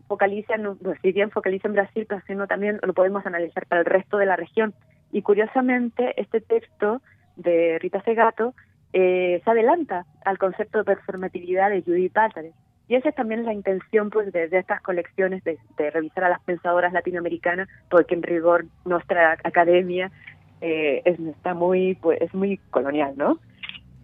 focaliza, 0.10 0.55
pues, 0.81 0.99
si 1.01 1.14
bien 1.14 1.31
focaliza 1.31 1.69
en 1.69 1.76
Brasil, 1.76 2.05
pero 2.05 2.22
sino 2.27 2.47
también 2.47 2.81
lo 2.84 2.93
podemos 2.93 3.26
analizar 3.26 3.65
para 3.65 3.80
el 3.80 3.85
resto 3.85 4.18
de 4.18 4.26
la 4.26 4.35
región. 4.35 4.73
Y 5.14 5.22
curiosamente, 5.22 6.19
este 6.19 6.41
texto 6.41 7.01
de 7.38 7.80
Rita 7.80 8.01
Segato 8.01 8.53
eh, 8.91 9.41
se 9.41 9.49
adelanta 9.49 10.05
al 10.26 10.38
concepto 10.38 10.80
de 10.80 10.84
performatividad 10.84 11.69
de 11.69 11.81
Judith 11.81 12.14
Butler. 12.14 12.51
Y 12.88 12.95
esa 12.95 13.10
es 13.10 13.15
también 13.15 13.45
la 13.45 13.53
intención 13.53 14.10
pues 14.10 14.31
de, 14.34 14.49
estas 14.51 14.81
colecciones, 14.81 15.43
de, 15.43 15.57
revisar 15.91 16.26
a 16.26 16.30
las 16.30 16.41
pensadoras 16.41 16.93
latinoamericanas, 16.93 17.69
porque 17.89 18.15
en 18.15 18.23
rigor 18.23 18.65
nuestra 18.85 19.38
academia 19.43 20.11
eh, 20.61 21.01
es, 21.05 21.19
está 21.19 21.53
muy, 21.53 21.95
pues, 21.95 22.22
es 22.22 22.34
muy 22.34 22.57
colonial, 22.69 23.14
¿no? 23.15 23.39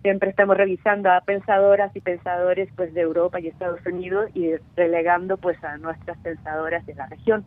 Siempre 0.01 0.29
estamos 0.29 0.55
revisando 0.55 1.11
a 1.11 1.19
pensadoras 1.21 1.93
y 1.93 1.99
pensadores 1.99 2.69
pues 2.77 2.93
de 2.93 3.01
Europa 3.01 3.41
y 3.41 3.47
Estados 3.47 3.85
Unidos 3.85 4.29
y 4.33 4.53
relegando 4.77 5.35
pues 5.35 5.61
a 5.61 5.77
nuestras 5.77 6.17
pensadoras 6.19 6.85
de 6.85 6.95
la 6.95 7.07
región. 7.07 7.43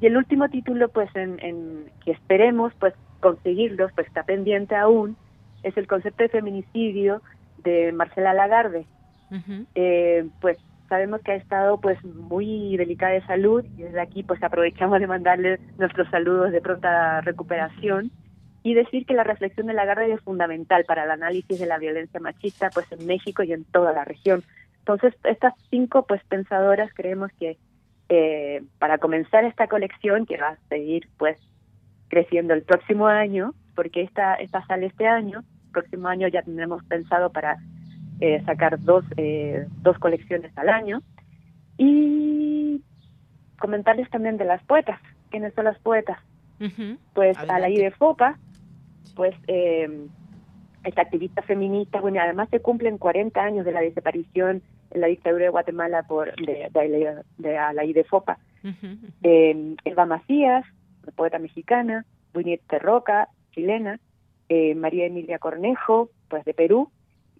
Y 0.00 0.06
el 0.06 0.16
último 0.18 0.50
título 0.50 0.90
pues 0.90 1.08
en, 1.16 1.86
que 2.04 2.10
esperemos 2.10 2.74
pues 2.78 2.92
conseguirlos, 3.20 3.92
pues 3.94 4.06
está 4.08 4.24
pendiente 4.24 4.76
aún, 4.76 5.16
es 5.62 5.74
el 5.78 5.86
concepto 5.86 6.22
de 6.22 6.28
feminicidio 6.28 7.22
de 7.64 7.92
Marcela 7.92 8.34
Lagarde. 8.34 8.84
Eh, 9.74 10.26
pues 10.40 10.58
sabemos 10.88 11.20
que 11.22 11.32
ha 11.32 11.36
estado 11.36 11.80
pues 11.80 12.02
muy 12.04 12.76
delicada 12.76 13.12
de 13.12 13.26
salud 13.26 13.64
y 13.76 13.82
desde 13.82 14.00
aquí 14.00 14.22
pues 14.22 14.42
aprovechamos 14.42 15.00
de 15.00 15.06
mandarle 15.06 15.60
nuestros 15.78 16.08
saludos 16.10 16.52
de 16.52 16.60
pronta 16.60 17.20
recuperación 17.22 18.10
y 18.62 18.74
decir 18.74 19.06
que 19.06 19.14
la 19.14 19.24
reflexión 19.24 19.66
de 19.66 19.74
Lagarde 19.74 20.12
es 20.12 20.20
fundamental 20.22 20.84
para 20.84 21.04
el 21.04 21.10
análisis 21.10 21.58
de 21.58 21.66
la 21.66 21.78
violencia 21.78 22.20
machista 22.20 22.70
pues 22.70 22.90
en 22.92 23.06
México 23.06 23.42
y 23.42 23.52
en 23.52 23.64
toda 23.64 23.92
la 23.92 24.04
región. 24.04 24.42
Entonces, 24.80 25.14
estas 25.24 25.54
cinco 25.70 26.04
pues 26.06 26.22
pensadoras 26.24 26.92
creemos 26.94 27.30
que 27.38 27.58
eh, 28.08 28.62
para 28.78 28.98
comenzar 28.98 29.44
esta 29.44 29.66
colección 29.66 30.26
que 30.26 30.36
va 30.36 30.50
a 30.50 30.58
seguir 30.68 31.08
pues 31.16 31.38
creciendo 32.08 32.54
el 32.54 32.62
próximo 32.62 33.06
año, 33.06 33.52
porque 33.74 34.02
esta, 34.02 34.34
esta 34.34 34.64
sale 34.66 34.86
este 34.86 35.06
año, 35.06 35.40
el 35.40 35.72
próximo 35.72 36.08
año 36.08 36.28
ya 36.28 36.42
tendremos 36.42 36.84
pensado 36.84 37.30
para 37.30 37.56
eh, 38.20 38.42
sacar 38.44 38.80
dos, 38.80 39.04
eh, 39.16 39.66
dos 39.82 39.98
colecciones 39.98 40.56
al 40.56 40.68
año. 40.68 41.02
Y 41.78 42.82
comentarles 43.58 44.08
también 44.10 44.36
de 44.36 44.44
las 44.44 44.62
poetas, 44.64 45.00
quiénes 45.30 45.54
son 45.54 45.64
las 45.64 45.78
poetas. 45.78 46.18
Pues 47.12 47.36
a 47.36 47.58
la 47.58 47.68
de 47.68 47.90
Fopa, 47.90 48.38
pues 49.14 49.34
eh, 49.46 50.06
esta 50.84 51.02
activista 51.02 51.42
feminista, 51.42 52.00
bueno, 52.00 52.20
además 52.20 52.48
se 52.50 52.60
cumplen 52.60 52.96
40 52.96 53.38
años 53.42 53.66
de 53.66 53.72
la 53.72 53.80
desaparición 53.80 54.62
en 54.90 55.00
la 55.00 55.08
dictadura 55.08 55.44
de 55.44 55.50
Guatemala 55.50 56.04
por 56.04 56.34
de, 56.36 56.70
de, 56.72 57.22
de, 57.38 57.58
Alaí 57.58 57.92
de 57.92 58.04
Fopa. 58.04 58.38
Eh, 59.22 59.76
Eva 59.84 60.06
Macías, 60.06 60.64
poeta 61.14 61.38
mexicana, 61.38 62.04
Buñet 62.32 62.62
Terroca, 62.68 63.28
chilena, 63.52 64.00
eh, 64.48 64.74
María 64.74 65.06
Emilia 65.06 65.38
Cornejo, 65.38 66.10
pues 66.28 66.44
de 66.44 66.54
Perú, 66.54 66.90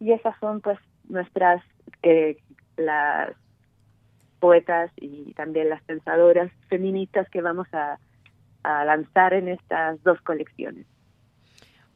y 0.01 0.13
esas 0.13 0.39
son 0.41 0.61
pues 0.61 0.79
nuestras, 1.09 1.63
eh, 2.03 2.37
las 2.77 3.35
poetas 4.41 4.91
y 4.97 5.33
también 5.35 5.71
las 5.71 5.83
pensadoras 5.85 6.51
feministas 6.69 7.29
que 7.31 7.41
vamos 7.41 7.69
a 7.73 7.99
lanzar 8.85 9.33
en 9.33 9.49
estas 9.49 10.03
dos 10.03 10.21
colecciones. 10.23 10.87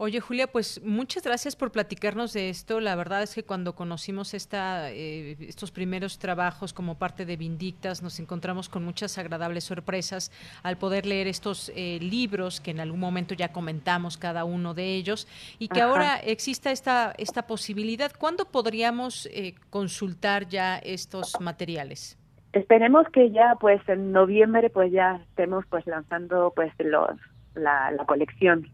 Oye, 0.03 0.19
Julia, 0.21 0.47
pues 0.47 0.83
muchas 0.83 1.23
gracias 1.25 1.55
por 1.55 1.73
platicarnos 1.73 2.33
de 2.33 2.49
esto. 2.49 2.81
La 2.81 2.97
verdad 2.97 3.23
es 3.23 3.35
que 3.35 3.43
cuando 3.43 3.75
conocimos 3.75 4.33
esta, 4.33 4.91
eh, 4.91 5.37
estos 5.41 5.71
primeros 5.71 6.19
trabajos 6.19 6.73
como 6.73 6.95
parte 6.95 7.27
de 7.27 7.37
Vindictas, 7.37 8.03
nos 8.03 8.19
encontramos 8.19 8.71
con 8.71 8.83
muchas 8.83 9.19
agradables 9.19 9.65
sorpresas 9.65 10.33
al 10.63 10.79
poder 10.79 11.05
leer 11.05 11.27
estos 11.27 11.71
eh, 11.77 11.99
libros 12.01 12.63
que 12.63 12.71
en 12.71 12.81
algún 12.81 12.99
momento 12.99 13.35
ya 13.35 13.53
comentamos 13.53 14.17
cada 14.17 14.45
uno 14.45 14.73
de 14.73 14.95
ellos 14.95 15.29
y 15.59 15.69
que 15.69 15.83
ahora 15.83 16.17
exista 16.17 16.71
esta, 16.71 17.13
esta 17.19 17.47
posibilidad. 17.47 18.11
¿Cuándo 18.19 18.47
podríamos 18.47 19.27
eh, 19.27 19.55
consultar 19.69 20.49
ya 20.49 20.79
estos 20.79 21.39
materiales? 21.43 22.19
Esperemos 22.55 23.07
que 23.13 23.33
ya 23.33 23.55
pues 23.61 23.87
en 23.87 24.13
noviembre 24.13 24.71
pues 24.71 24.93
ya 24.93 25.21
estemos 25.29 25.67
pues 25.69 25.87
lanzando 25.87 26.55
pues 26.57 26.73
los, 26.79 27.11
la, 27.55 27.91
la 27.91 28.07
colección 28.07 28.67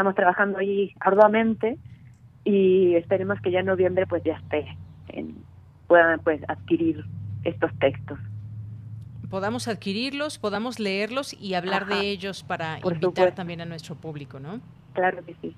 estamos 0.00 0.14
trabajando 0.14 0.58
ahí 0.58 0.94
arduamente 0.98 1.76
y 2.42 2.94
esperemos 2.94 3.38
que 3.42 3.50
ya 3.50 3.60
en 3.60 3.66
noviembre 3.66 4.06
pues 4.06 4.22
ya 4.24 4.32
esté 4.32 4.66
en, 5.08 5.36
puedan 5.88 6.20
pues 6.20 6.40
adquirir 6.48 7.04
estos 7.44 7.70
textos 7.78 8.18
podamos 9.28 9.68
adquirirlos, 9.68 10.38
podamos 10.38 10.80
leerlos 10.80 11.34
y 11.38 11.54
hablar 11.54 11.86
de 11.86 12.10
ellos 12.10 12.42
para 12.42 12.80
invitar 12.82 13.32
también 13.32 13.60
a 13.60 13.64
nuestro 13.64 13.94
público, 13.94 14.40
¿no? 14.40 14.60
Claro 14.92 15.24
que 15.24 15.36
sí. 15.40 15.54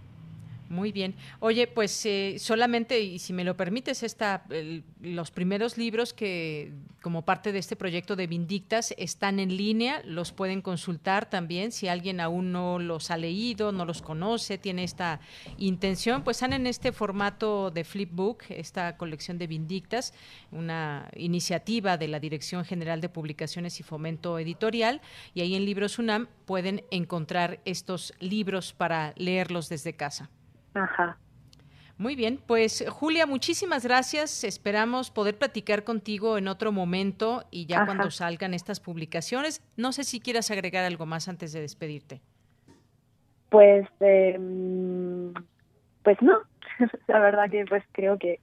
Muy 0.73 0.91
bien. 0.91 1.15
Oye, 1.41 1.67
pues 1.67 2.07
eh, 2.07 2.37
solamente, 2.39 2.99
y 2.99 3.19
si 3.19 3.35
me 3.35 3.45
lo 3.45 3.59
permites, 3.59 4.03
esta, 4.03 4.47
los 5.03 5.31
primeros 5.31 5.77
libros 5.77 6.15
que, 6.15 6.73
como 7.03 7.27
parte 7.27 7.53
de 7.53 7.59
este 7.59 7.77
proyecto 7.77 8.17
de 8.17 8.27
Vindictas, 8.27 8.95
están 8.97 9.39
en 9.39 9.55
línea, 9.55 10.01
los 10.07 10.33
pueden 10.33 10.63
consultar 10.63 11.29
también. 11.29 11.73
Si 11.73 11.89
alguien 11.89 12.21
aún 12.21 12.53
no 12.53 12.79
los 12.79 13.11
ha 13.11 13.19
leído, 13.19 13.71
no 13.71 13.85
los 13.85 14.01
conoce, 14.01 14.57
tiene 14.57 14.83
esta 14.83 15.21
intención, 15.59 16.25
pues 16.25 16.39
están 16.39 16.55
en 16.55 16.67
este 16.67 16.93
formato 16.93 17.71
de 17.71 17.85
flipbook, 17.85 18.45
esta 18.49 18.97
colección 18.97 19.37
de 19.37 19.49
Vindictas, 19.49 20.15
una 20.53 21.11
iniciativa 21.17 21.99
de 21.99 22.09
la 22.09 22.19
Dirección 22.19 22.65
General 22.65 23.03
de 23.03 23.11
Publicaciones 23.11 23.79
y 23.79 23.83
Fomento 23.83 24.39
Editorial, 24.39 25.03
y 25.35 25.43
ahí 25.43 25.55
en 25.55 25.67
Libros 25.67 25.99
UNAM 25.99 26.29
pueden 26.47 26.83
encontrar 26.91 27.61
estos 27.67 28.15
libros 28.21 28.73
para 28.73 29.13
leerlos 29.19 29.69
desde 29.69 29.93
casa. 29.93 30.31
Ajá. 30.75 31.19
Muy 31.99 32.17
bien, 32.17 32.41
pues 32.45 32.85
Julia, 32.91 33.27
muchísimas 33.27 33.85
gracias. 33.85 34.43
Esperamos 34.45 35.11
poder 35.11 35.39
platicar 35.39 35.85
contigo 35.85 36.37
en 36.37 36.49
otro 36.49 36.73
momento 36.73 37.45
y 37.51 37.67
ya 37.67 37.85
cuando 37.85 38.11
salgan 38.11 38.55
estas 38.55 38.81
publicaciones. 38.81 39.63
No 39.77 39.93
sé 39.93 40.03
si 40.03 40.19
quieras 40.19 40.51
agregar 40.51 40.85
algo 40.85 41.07
más 41.07 41.29
antes 41.29 41.53
de 41.53 41.61
despedirte. 41.61 42.21
Pues, 43.51 43.87
eh, 44.01 44.37
pues 46.03 46.21
no. 46.23 46.39
La 47.07 47.21
verdad 47.21 47.51
que 47.51 47.65
pues 47.67 47.85
creo 47.93 48.19
que 48.19 48.41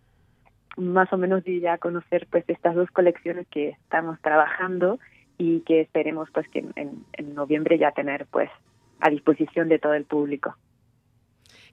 más 0.78 1.12
o 1.12 1.18
menos 1.18 1.44
di 1.44 1.60
ya 1.60 1.74
a 1.74 1.78
conocer 1.80 2.28
pues 2.32 2.46
estas 2.48 2.76
dos 2.76 2.90
colecciones 2.92 3.48
que 3.50 3.70
estamos 3.70 4.22
trabajando 4.22 5.00
y 5.38 5.62
que 5.62 5.82
esperemos 5.82 6.30
pues 6.34 6.48
que 6.48 6.60
en, 6.60 7.04
en 7.14 7.36
noviembre 7.36 7.78
ya 7.78 7.92
tener 7.92 8.26
pues 8.28 8.50
a 9.02 9.10
disposición 9.10 9.68
de 9.68 9.80
todo 9.80 9.96
el 9.96 10.06
público. 10.06 10.56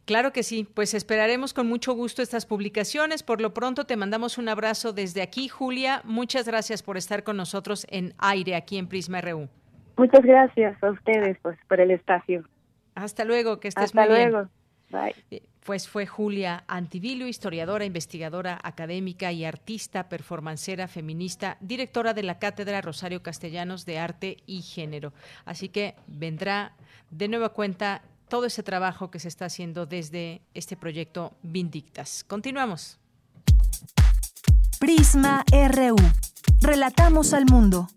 Claro 0.07 0.33
que 0.33 0.45
sí, 0.45 0.69
pues 0.73 0.95
esperaremos 0.95 1.53
con 1.53 1.67
mucho 1.67 1.93
gusto 1.93 2.23
estas 2.23 2.47
publicaciones. 2.47 3.25
Por 3.25 3.41
lo 3.41 3.53
pronto 3.53 3.87
te 3.87 3.97
mandamos 3.97 4.39
un 4.39 4.49
abrazo 4.49 4.93
desde 4.93 5.21
aquí, 5.21 5.49
Julia. 5.49 6.01
Muchas 6.05 6.47
gracias 6.47 6.85
por 6.85 6.97
estar 6.97 7.25
con 7.25 7.37
nosotros 7.37 7.89
en 7.91 8.15
aire 8.19 8.55
aquí 8.55 8.79
en 8.79 8.87
Prisma 8.87 9.21
RU. 9.21 9.49
Muchas 9.97 10.23
gracias 10.23 10.81
a 10.81 10.91
ustedes 10.91 11.37
pues, 11.43 11.59
por 11.69 11.81
el 11.81 11.91
espacio. 11.91 12.45
Hasta 12.95 13.25
luego, 13.25 13.59
que 13.59 13.67
estés 13.67 13.97
muy 13.97 14.07
bien. 14.07 14.31
luego. 14.31 14.49
Bye. 14.91 15.17
Eh, 15.33 15.43
pues 15.65 15.89
fue 15.89 16.07
Julia 16.07 16.63
Antivilio, 16.69 17.27
historiadora, 17.27 17.85
investigadora 17.85 18.61
académica 18.63 19.33
y 19.33 19.45
artista, 19.45 20.09
performancera, 20.09 20.87
feminista, 20.87 21.57
directora 21.61 22.15
de 22.15 22.23
la 22.23 22.39
Cátedra 22.39 22.81
Rosario 22.81 23.25
Castellanos 23.25 23.85
de 23.85 23.99
Arte 23.99 24.37
y 24.47 24.63
Género. 24.63 25.13
Así 25.45 25.69
que 25.69 25.97
vendrá 26.07 26.75
de 27.11 27.27
nueva 27.27 27.49
cuenta 27.49 28.03
todo 28.29 28.47
ese 28.47 28.63
trabajo 28.63 29.11
que 29.11 29.19
se 29.19 29.29
está 29.29 29.47
haciendo 29.47 29.87
desde 29.87 30.43
este 30.55 30.77
proyecto 30.77 31.33
Vindictas. 31.43 32.25
Continuamos. 32.27 32.99
Prisma 34.79 35.45
RU. 35.51 35.97
Relatamos 36.61 37.33
al 37.33 37.47
mundo. 37.47 37.89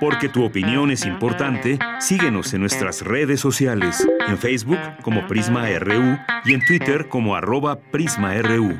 Porque 0.00 0.28
tu 0.28 0.44
opinión 0.44 0.90
es 0.92 1.04
importante, 1.04 1.78
síguenos 1.98 2.54
en 2.54 2.60
nuestras 2.60 3.02
redes 3.02 3.40
sociales, 3.40 4.06
en 4.28 4.38
Facebook 4.38 4.78
como 5.02 5.26
Prisma 5.26 5.68
RU 5.78 6.16
y 6.44 6.54
en 6.54 6.64
Twitter 6.64 7.08
como 7.08 7.34
arroba 7.34 7.80
PrismaRU. 7.80 8.78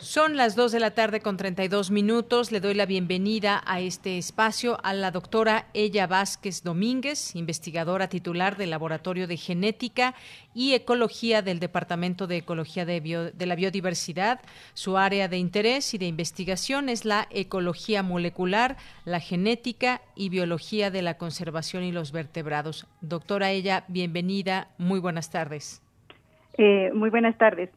Son 0.00 0.38
las 0.38 0.56
2 0.56 0.72
de 0.72 0.80
la 0.80 0.92
tarde 0.92 1.20
con 1.20 1.36
32 1.36 1.90
minutos. 1.90 2.52
Le 2.52 2.60
doy 2.60 2.72
la 2.72 2.86
bienvenida 2.86 3.60
a 3.66 3.80
este 3.80 4.16
espacio 4.16 4.78
a 4.82 4.94
la 4.94 5.10
doctora 5.10 5.66
Ella 5.74 6.06
Vázquez 6.06 6.62
Domínguez, 6.62 7.36
investigadora 7.36 8.08
titular 8.08 8.56
del 8.56 8.70
Laboratorio 8.70 9.26
de 9.26 9.36
Genética 9.36 10.14
y 10.54 10.72
Ecología 10.72 11.42
del 11.42 11.60
Departamento 11.60 12.26
de 12.26 12.38
Ecología 12.38 12.86
de, 12.86 13.30
de 13.34 13.46
la 13.46 13.54
Biodiversidad. 13.54 14.40
Su 14.72 14.96
área 14.96 15.28
de 15.28 15.36
interés 15.36 15.92
y 15.92 15.98
de 15.98 16.06
investigación 16.06 16.88
es 16.88 17.04
la 17.04 17.26
ecología 17.28 18.02
molecular, 18.02 18.78
la 19.04 19.20
genética 19.20 20.00
y 20.16 20.30
biología 20.30 20.90
de 20.90 21.02
la 21.02 21.18
conservación 21.18 21.84
y 21.84 21.92
los 21.92 22.10
vertebrados. 22.10 22.86
Doctora 23.02 23.50
Ella, 23.50 23.84
bienvenida. 23.86 24.68
Muy 24.78 24.98
buenas 24.98 25.30
tardes. 25.30 25.82
Eh, 26.56 26.90
muy 26.94 27.10
buenas 27.10 27.36
tardes. 27.36 27.68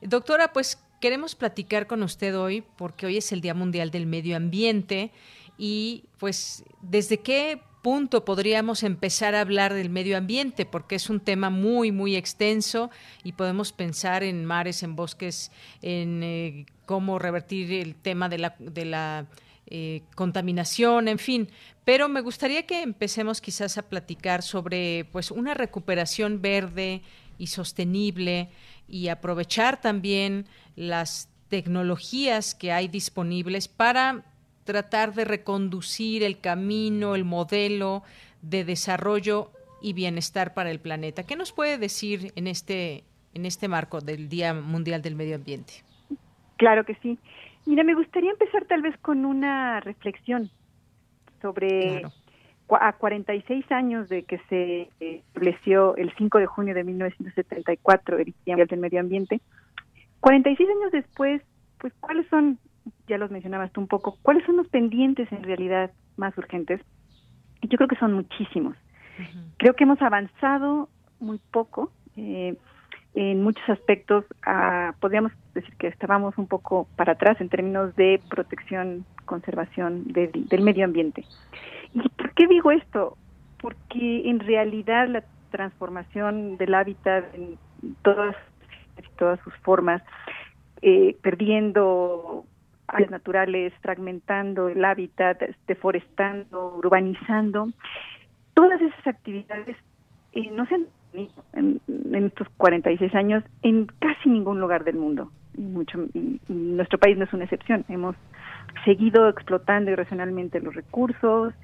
Doctora, 0.00 0.52
pues 0.52 0.82
queremos 1.00 1.34
platicar 1.34 1.86
con 1.86 2.02
usted 2.02 2.38
hoy 2.38 2.62
porque 2.76 3.06
hoy 3.06 3.16
es 3.18 3.32
el 3.32 3.40
Día 3.40 3.54
Mundial 3.54 3.90
del 3.90 4.06
Medio 4.06 4.36
Ambiente 4.36 5.12
y 5.56 6.04
pues 6.18 6.64
desde 6.82 7.18
qué 7.18 7.60
punto 7.82 8.24
podríamos 8.24 8.82
empezar 8.82 9.34
a 9.34 9.40
hablar 9.40 9.72
del 9.72 9.90
medio 9.90 10.16
ambiente, 10.16 10.66
porque 10.66 10.96
es 10.96 11.10
un 11.10 11.20
tema 11.20 11.50
muy, 11.50 11.92
muy 11.92 12.16
extenso 12.16 12.90
y 13.24 13.32
podemos 13.32 13.72
pensar 13.72 14.22
en 14.22 14.44
mares, 14.44 14.82
en 14.82 14.96
bosques, 14.96 15.50
en 15.82 16.22
eh, 16.22 16.66
cómo 16.86 17.18
revertir 17.18 17.72
el 17.72 17.94
tema 17.94 18.28
de 18.28 18.38
la, 18.38 18.56
de 18.58 18.84
la 18.84 19.26
eh, 19.66 20.02
contaminación, 20.14 21.08
en 21.08 21.18
fin. 21.18 21.48
Pero 21.84 22.08
me 22.08 22.20
gustaría 22.20 22.66
que 22.66 22.82
empecemos 22.82 23.40
quizás 23.40 23.78
a 23.78 23.88
platicar 23.88 24.42
sobre 24.42 25.06
pues 25.12 25.30
una 25.30 25.54
recuperación 25.54 26.42
verde 26.42 27.02
y 27.38 27.46
sostenible 27.46 28.50
y 28.88 29.08
aprovechar 29.08 29.80
también 29.80 30.46
las 30.76 31.28
tecnologías 31.48 32.54
que 32.54 32.72
hay 32.72 32.88
disponibles 32.88 33.68
para 33.68 34.24
tratar 34.64 35.14
de 35.14 35.24
reconducir 35.24 36.22
el 36.22 36.40
camino, 36.40 37.14
el 37.14 37.24
modelo 37.24 38.02
de 38.42 38.64
desarrollo 38.64 39.50
y 39.80 39.92
bienestar 39.92 40.54
para 40.54 40.70
el 40.70 40.80
planeta. 40.80 41.22
¿Qué 41.24 41.36
nos 41.36 41.52
puede 41.52 41.78
decir 41.78 42.32
en 42.36 42.46
este 42.46 43.04
en 43.34 43.46
este 43.46 43.68
marco 43.68 44.00
del 44.00 44.28
Día 44.28 44.52
Mundial 44.54 45.02
del 45.02 45.14
Medio 45.14 45.36
Ambiente? 45.36 45.84
Claro 46.56 46.84
que 46.84 46.96
sí. 46.96 47.18
Mira, 47.66 47.84
me 47.84 47.94
gustaría 47.94 48.30
empezar 48.30 48.64
tal 48.64 48.82
vez 48.82 48.96
con 48.98 49.24
una 49.24 49.80
reflexión 49.80 50.50
sobre 51.40 52.02
a 52.76 52.92
46 52.92 53.70
años 53.72 54.08
de 54.08 54.24
que 54.24 54.38
se 54.48 54.90
estableció 55.00 55.96
el 55.96 56.12
5 56.16 56.38
de 56.38 56.46
junio 56.46 56.74
de 56.74 56.84
1974 56.84 58.18
el 58.18 58.34
Día 58.44 58.56
del 58.56 58.80
Medio 58.80 59.00
Ambiente, 59.00 59.40
46 60.20 60.68
años 60.68 60.92
después, 60.92 61.42
pues 61.78 61.92
cuáles 62.00 62.26
son, 62.28 62.58
ya 63.06 63.18
los 63.18 63.30
mencionabas 63.30 63.72
tú 63.72 63.80
un 63.80 63.88
poco, 63.88 64.18
cuáles 64.22 64.44
son 64.44 64.56
los 64.56 64.68
pendientes 64.68 65.30
en 65.32 65.42
realidad 65.42 65.90
más 66.16 66.36
urgentes. 66.36 66.80
Yo 67.62 67.76
creo 67.76 67.88
que 67.88 67.96
son 67.96 68.12
muchísimos. 68.12 68.76
Creo 69.56 69.74
que 69.74 69.84
hemos 69.84 70.00
avanzado 70.02 70.88
muy 71.20 71.40
poco. 71.50 71.90
Eh, 72.16 72.56
en 73.20 73.42
muchos 73.42 73.68
aspectos 73.68 74.24
ah, 74.46 74.94
podríamos 75.00 75.32
decir 75.52 75.74
que 75.76 75.88
estábamos 75.88 76.38
un 76.38 76.46
poco 76.46 76.86
para 76.94 77.14
atrás 77.14 77.40
en 77.40 77.48
términos 77.48 77.96
de 77.96 78.20
protección, 78.30 79.04
conservación 79.24 80.04
del 80.12 80.62
medio 80.62 80.84
ambiente. 80.84 81.24
¿Y 81.94 82.08
por 82.10 82.32
qué 82.34 82.46
digo 82.46 82.70
esto? 82.70 83.16
Porque 83.60 84.30
en 84.30 84.38
realidad 84.38 85.08
la 85.08 85.24
transformación 85.50 86.58
del 86.58 86.72
hábitat 86.74 87.24
en 87.34 87.58
todas, 88.02 88.36
todas 89.16 89.40
sus 89.40 89.54
formas, 89.64 90.00
eh, 90.80 91.16
perdiendo 91.20 92.44
áreas 92.86 93.10
naturales, 93.10 93.72
fragmentando 93.82 94.68
el 94.68 94.84
hábitat, 94.84 95.42
deforestando, 95.66 96.76
urbanizando, 96.76 97.66
todas 98.54 98.80
esas 98.80 99.06
actividades 99.08 99.76
eh, 100.34 100.50
no 100.52 100.66
se 100.66 100.76
han 100.76 100.86
en, 101.52 101.80
en, 101.88 102.24
estos 102.26 102.48
46 102.56 103.14
años 103.14 103.44
en 103.62 103.86
casi 103.98 104.28
ningún 104.28 104.60
lugar 104.60 104.84
del 104.84 104.96
mundo. 104.96 105.30
mucho, 105.56 106.06
y 106.14 106.40
nuestro 106.48 106.98
país 106.98 107.16
no 107.16 107.24
es 107.24 107.32
una 107.32 107.44
excepción. 107.44 107.84
Hemos 107.88 108.16
seguido 108.84 109.28
explotando 109.28 109.90
irracionalmente 109.90 110.60
los 110.60 110.74
recursos, 110.74 111.54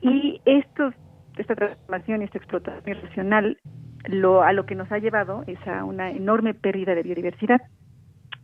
y 0.00 0.40
esto, 0.44 0.92
esta 1.36 1.54
transformación, 1.54 2.22
esta 2.22 2.38
explotación 2.38 2.96
irracional, 2.96 3.58
lo, 4.04 4.42
a 4.42 4.52
lo 4.52 4.66
que 4.66 4.74
nos 4.74 4.90
ha 4.92 4.98
llevado 4.98 5.42
es 5.46 5.58
a 5.66 5.84
una 5.84 6.10
enorme 6.10 6.54
pérdida 6.54 6.94
de 6.94 7.02
biodiversidad. 7.02 7.60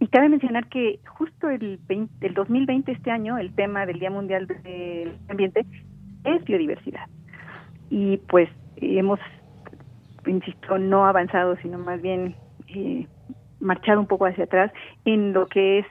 Y 0.01 0.09
cabe 0.09 0.29
mencionar 0.29 0.69
que 0.69 0.99
justo 1.07 1.49
el, 1.49 1.79
20, 1.87 2.27
el 2.27 2.35
2020, 2.35 2.91
este 2.91 3.11
año, 3.11 3.39
el 3.39 3.55
tema 3.55 3.87
del 3.87 4.01
Día 4.01 4.11
Mundial 4.11 4.49
del 4.49 5.17
Ambiente 5.29 5.65
es 6.25 6.45
biodiversidad. 6.45 7.07
Y 7.91 8.17
pues 8.29 8.49
hemos, 8.77 9.21
insisto, 10.27 10.79
no 10.79 11.07
avanzado, 11.07 11.57
sino 11.57 11.79
más 11.79 12.01
bien 12.01 12.35
eh, 12.69 13.07
marchado 13.61 14.01
un 14.01 14.07
poco 14.07 14.27
hacia 14.27 14.45
atrás 14.45 14.73
en 15.05 15.33
lo 15.33 15.47
que 15.49 15.81
es 15.81 15.87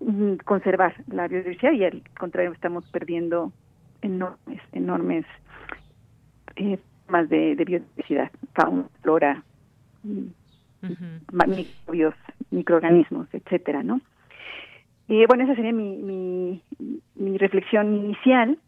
mm, 0.00 0.36
conservar 0.44 0.94
la 1.08 1.28
biodiversidad 1.28 1.72
y 1.72 1.84
al 1.84 2.02
contrario 2.18 2.52
estamos 2.52 2.84
perdiendo 2.90 3.52
enormes, 4.02 4.60
enormes 4.72 5.24
eh, 6.56 6.78
más 7.08 7.28
de, 7.28 7.54
biodiversidad, 7.54 8.30
fauna, 8.54 8.84
flora, 9.02 9.42
microbios, 11.32 12.14
microorganismos, 12.50 13.28
etcétera, 13.32 13.82
¿no? 13.82 14.00
Bueno, 15.06 15.44
esa 15.44 15.54
sería 15.54 15.72
mi, 15.72 15.96
mi, 15.96 16.62
mi 17.14 17.38
reflexión 17.38 17.94
inicial. 17.94 18.58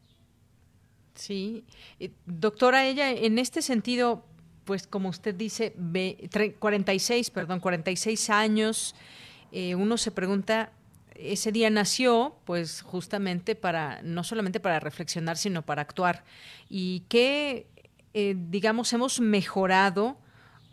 Sí, 1.14 1.64
eh, 1.98 2.10
doctora, 2.26 2.84
ella 2.84 3.10
en 3.10 3.38
este 3.38 3.62
sentido, 3.62 4.24
pues 4.66 4.86
como 4.86 5.08
usted 5.08 5.34
dice, 5.34 5.72
46, 6.58 7.30
perdón, 7.30 7.60
46 7.60 8.30
años, 8.30 8.94
eh, 9.52 9.74
uno 9.76 9.96
se 9.96 10.10
pregunta 10.10 10.72
ese 11.14 11.52
día 11.52 11.70
nació, 11.70 12.36
pues 12.44 12.82
justamente 12.82 13.54
para, 13.54 14.02
no 14.02 14.24
solamente 14.24 14.60
para 14.60 14.80
reflexionar, 14.80 15.36
sino 15.38 15.62
para 15.62 15.82
actuar. 15.82 16.24
Y 16.68 17.04
que, 17.08 17.66
eh, 18.12 18.34
digamos, 18.36 18.92
hemos 18.92 19.20
mejorado 19.20 20.18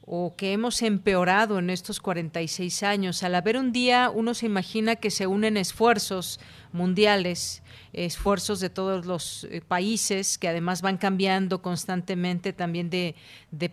o 0.06 0.36
que 0.36 0.52
hemos 0.52 0.82
empeorado 0.82 1.60
en 1.60 1.70
estos 1.70 2.02
46 2.02 2.84
años. 2.84 3.24
Al 3.24 3.36
haber 3.36 3.58
un 3.58 3.72
día, 3.72 4.12
uno 4.14 4.34
se 4.34 4.46
imagina 4.46 4.98
que 4.98 5.10
se 5.10 5.28
unen 5.28 5.56
esfuerzos 5.56 6.42
mundiales, 6.74 7.64
esfuerzos 7.94 8.60
de 8.60 8.70
todos 8.70 9.06
los 9.06 9.46
eh, 9.46 9.62
países 9.66 10.38
que 10.38 10.50
además 10.50 10.82
van 10.82 10.98
cambiando 10.98 11.62
constantemente 11.62 12.52
también 12.52 12.90
de, 12.90 13.16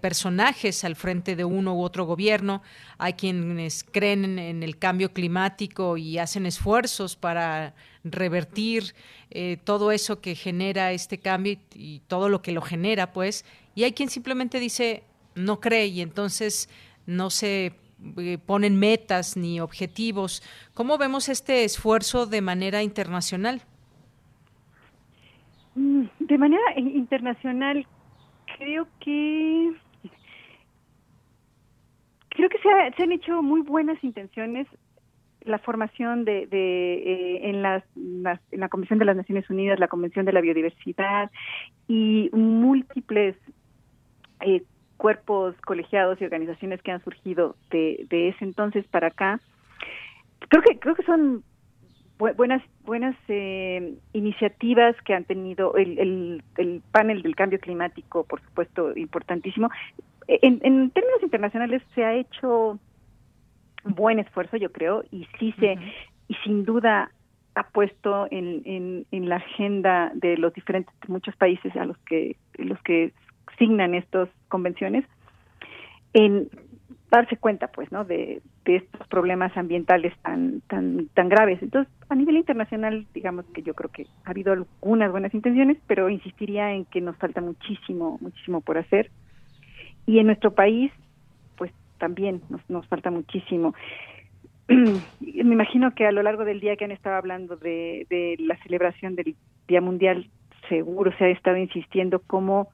personajes 0.01 0.85
al 0.85 0.95
frente 0.95 1.35
de 1.35 1.45
uno 1.45 1.75
u 1.75 1.83
otro 1.83 2.05
gobierno. 2.05 2.63
Hay 2.99 3.15
quienes 3.15 3.83
creen 3.83 4.39
en 4.39 4.63
el 4.63 4.79
cambio 4.79 5.13
climático 5.13 5.97
y 5.97 6.19
hacen 6.19 6.47
esfuerzos 6.47 7.17
para 7.17 7.75
revertir 8.05 8.95
eh, 9.31 9.59
todo 9.65 9.91
eso 9.91 10.21
que 10.21 10.37
genera 10.37 10.93
este 10.93 11.19
cambio 11.19 11.59
y 11.75 12.03
todo 12.07 12.29
lo 12.29 12.41
que 12.41 12.53
lo 12.53 12.63
genera, 12.63 13.13
pues. 13.13 13.45
Y 13.75 13.83
hay 13.83 13.93
quien 13.93 14.11
simplemente 14.11 14.61
dice, 14.61 15.03
no 15.35 15.61
cree 15.61 15.87
y 15.87 16.01
entonces 16.01 16.69
no 17.07 17.31
se 17.31 17.73
eh, 18.17 18.39
ponen 18.47 18.79
metas 18.79 19.37
ni 19.37 19.61
objetivos. 19.61 20.43
¿Cómo 20.75 20.99
vemos 20.99 21.29
este 21.29 21.65
esfuerzo 21.65 22.27
de 22.27 22.41
manera 22.41 22.83
internacional? 22.83 23.63
Mm, 25.75 26.05
de 26.19 26.39
manera 26.39 26.63
internacional, 26.79 27.87
creo 28.57 28.87
que 29.01 29.73
creo 32.31 32.49
que 32.49 32.59
se, 32.59 33.03
han 33.03 33.13
hecho 33.13 33.43
muy 33.43 33.61
buenas 33.61 34.03
intenciones 34.03 34.67
la 35.43 35.59
formación 35.59 36.25
de, 36.25 36.49
eh, 36.53 37.49
en, 37.49 37.63
las, 37.63 37.83
en 37.95 38.61
la 38.61 38.69
Comisión 38.69 38.99
de 38.99 39.05
las 39.07 39.17
Naciones 39.17 39.49
Unidas, 39.49 39.79
la 39.79 39.89
Convención 39.89 40.27
de 40.27 40.33
la 40.33 40.41
Biodiversidad 40.41 41.31
y 41.89 42.31
múltiples 42.33 43.37
eh, 44.41 44.63
cuerpos 45.01 45.55
colegiados 45.63 46.21
y 46.21 46.25
organizaciones 46.25 46.83
que 46.83 46.93
han 46.93 47.03
surgido 47.03 47.57
de, 47.71 48.07
ese 48.11 48.45
entonces 48.45 48.87
para 48.89 49.07
acá. 49.07 49.41
Creo 50.51 50.63
que 50.63 50.79
creo 50.79 50.95
que 50.95 51.05
son 51.05 51.43
buenas 52.19 52.63
buenas 52.85 53.17
eh, 53.29 53.95
iniciativas 54.13 54.95
que 55.07 55.15
han 55.15 55.25
tenido 55.25 55.75
el, 55.77 56.43
el, 56.59 56.83
panel 56.93 57.23
del 57.23 57.35
cambio 57.35 57.59
climático, 57.59 58.25
por 58.25 58.43
supuesto, 58.43 58.95
importantísimo. 58.95 59.71
En, 60.29 60.61
términos 60.91 61.23
internacionales 61.23 61.83
se 61.95 62.05
ha 62.05 62.13
hecho 62.15 62.79
buen 63.85 64.19
esfuerzo, 64.19 64.59
yo 64.59 64.71
creo, 64.71 65.03
y 65.11 65.27
sí 65.39 65.55
se 65.59 65.79
y 66.29 66.35
sin 66.45 66.67
duda 66.67 67.11
ha 67.55 67.63
puesto 67.71 68.29
en, 68.31 68.61
en, 68.67 69.07
en 69.13 69.29
la 69.31 69.37
agenda 69.37 70.13
de 70.15 70.37
los 70.37 70.53
diferentes 70.53 70.95
muchos 71.09 71.35
países 71.37 71.75
a 71.75 71.87
los 71.87 71.97
que 72.01 72.37
los 72.59 72.81
que 72.83 73.15
signan 73.61 73.95
estas 73.95 74.29
convenciones 74.49 75.05
en 76.15 76.49
darse 77.11 77.37
cuenta, 77.37 77.69
pues, 77.69 77.93
¿no? 77.93 78.05
De, 78.05 78.43
estos 78.65 79.05
problemas 79.09 79.57
ambientales 79.57 80.17
tan, 80.23 80.61
tan, 80.69 81.09
tan 81.09 81.29
graves. 81.29 81.61
Entonces, 81.61 81.93
a 82.09 82.15
nivel 82.15 82.37
internacional, 82.37 83.05
digamos 83.13 83.45
que 83.47 83.63
yo 83.63 83.75
creo 83.75 83.91
que 83.91 84.07
ha 84.25 84.31
habido 84.31 84.53
algunas 84.53 85.11
buenas 85.11 85.35
intenciones, 85.35 85.77
pero 85.89 86.09
insistiría 86.09 86.73
en 86.73 86.85
que 86.85 87.01
nos 87.01 87.17
falta 87.17 87.41
muchísimo, 87.41 88.19
muchísimo 88.21 88.61
por 88.61 88.79
hacer. 88.79 89.11
Y 90.07 90.21
en 90.21 90.27
nuestro 90.27 90.53
país, 90.53 90.93
pues, 91.57 91.73
también 91.99 92.43
nos, 92.49 92.61
nos 92.71 92.87
falta 92.87 93.11
muchísimo. 93.11 93.75
Me 94.69 95.01
imagino 95.21 95.93
que 95.97 96.07
a 96.07 96.13
lo 96.13 96.23
largo 96.23 96.45
del 96.45 96.61
día 96.61 96.77
que 96.77 96.85
han 96.85 96.93
estado 96.93 97.17
hablando 97.17 97.57
de 97.57 98.37
la 98.39 98.57
celebración 98.63 99.17
del 99.17 99.35
Día 99.67 99.81
Mundial, 99.81 100.31
seguro 100.69 101.13
se 101.19 101.25
ha 101.25 101.29
estado 101.29 101.57
insistiendo 101.57 102.21
cómo 102.25 102.69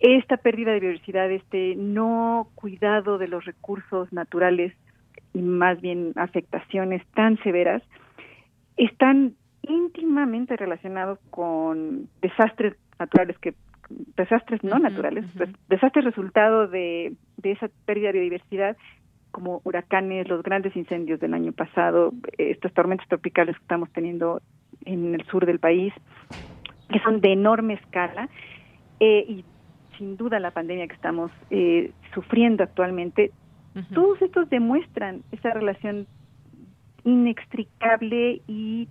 esta 0.00 0.38
pérdida 0.38 0.72
de 0.72 0.80
biodiversidad, 0.80 1.30
este 1.30 1.74
no 1.76 2.48
cuidado 2.54 3.18
de 3.18 3.28
los 3.28 3.44
recursos 3.44 4.12
naturales 4.12 4.72
y 5.34 5.42
más 5.42 5.80
bien 5.80 6.12
afectaciones 6.16 7.06
tan 7.14 7.38
severas, 7.42 7.82
están 8.76 9.34
íntimamente 9.62 10.56
relacionados 10.56 11.18
con 11.30 12.08
desastres 12.22 12.74
naturales 12.98 13.38
que 13.38 13.54
desastres 14.16 14.62
no 14.64 14.78
naturales, 14.78 15.26
pues, 15.36 15.50
desastres 15.68 16.04
resultado 16.04 16.66
de, 16.66 17.14
de 17.36 17.52
esa 17.52 17.68
pérdida 17.84 18.08
de 18.08 18.20
biodiversidad 18.20 18.76
como 19.30 19.60
huracanes, 19.64 20.28
los 20.28 20.42
grandes 20.42 20.74
incendios 20.76 21.20
del 21.20 21.34
año 21.34 21.52
pasado, 21.52 22.12
estas 22.38 22.72
tormentas 22.72 23.06
tropicales 23.08 23.56
que 23.56 23.62
estamos 23.62 23.90
teniendo 23.92 24.40
en 24.84 25.14
el 25.14 25.24
sur 25.26 25.46
del 25.46 25.58
país, 25.58 25.92
que 26.88 26.98
son 27.00 27.20
de 27.20 27.32
enorme 27.32 27.74
escala, 27.74 28.28
eh, 28.98 29.24
y 29.28 29.44
sin 30.00 30.16
duda 30.16 30.40
la 30.40 30.50
pandemia 30.50 30.88
que 30.88 30.94
estamos 30.94 31.30
eh, 31.50 31.92
sufriendo 32.14 32.64
actualmente, 32.64 33.32
todos 33.94 34.20
estos 34.20 34.48
demuestran 34.48 35.22
esa 35.30 35.50
relación 35.50 36.06
inextricable 37.04 38.40
y 38.48 38.88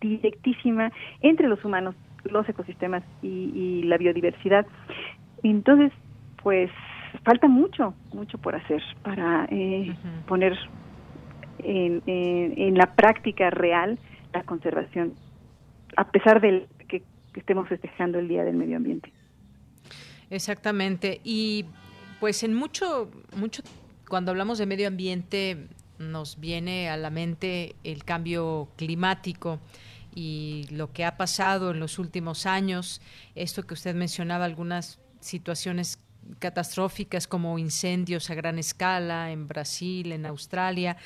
directísima 0.00 0.92
entre 1.22 1.48
los 1.48 1.64
humanos, 1.64 1.96
los 2.24 2.46
ecosistemas 2.48 3.02
y, 3.22 3.26
y 3.28 3.82
la 3.84 3.96
biodiversidad. 3.96 4.66
Entonces, 5.42 5.90
pues 6.42 6.70
falta 7.24 7.48
mucho, 7.48 7.94
mucho 8.12 8.38
por 8.38 8.54
hacer 8.54 8.82
para 9.02 9.46
eh, 9.50 9.96
poner 10.28 10.56
en, 11.60 12.02
en, 12.06 12.54
en, 12.58 12.74
la 12.74 12.94
práctica 12.94 13.48
real 13.50 13.98
la 14.34 14.42
conservación, 14.42 15.14
a 15.96 16.10
pesar 16.10 16.40
de 16.40 16.66
que, 16.88 17.02
que 17.32 17.40
estemos 17.40 17.68
festejando 17.68 18.18
el 18.18 18.28
Día 18.28 18.44
del 18.44 18.56
Medio 18.56 18.76
Ambiente. 18.76 19.10
Exactamente. 20.32 21.20
Y 21.24 21.66
pues 22.18 22.42
en 22.42 22.54
mucho, 22.54 23.10
mucho, 23.36 23.62
cuando 24.08 24.30
hablamos 24.30 24.56
de 24.56 24.64
medio 24.64 24.88
ambiente, 24.88 25.68
nos 25.98 26.40
viene 26.40 26.88
a 26.88 26.96
la 26.96 27.10
mente 27.10 27.76
el 27.84 28.04
cambio 28.04 28.68
climático 28.76 29.60
y 30.14 30.66
lo 30.70 30.90
que 30.90 31.04
ha 31.04 31.18
pasado 31.18 31.72
en 31.72 31.80
los 31.80 31.98
últimos 31.98 32.46
años, 32.46 33.02
esto 33.34 33.64
que 33.64 33.74
usted 33.74 33.94
mencionaba, 33.94 34.46
algunas 34.46 35.00
situaciones 35.20 35.98
catastróficas 36.38 37.26
como 37.26 37.58
incendios 37.58 38.30
a 38.30 38.34
gran 38.34 38.58
escala 38.58 39.32
en 39.32 39.48
Brasil, 39.48 40.12
en 40.12 40.24
Australia, 40.24 40.96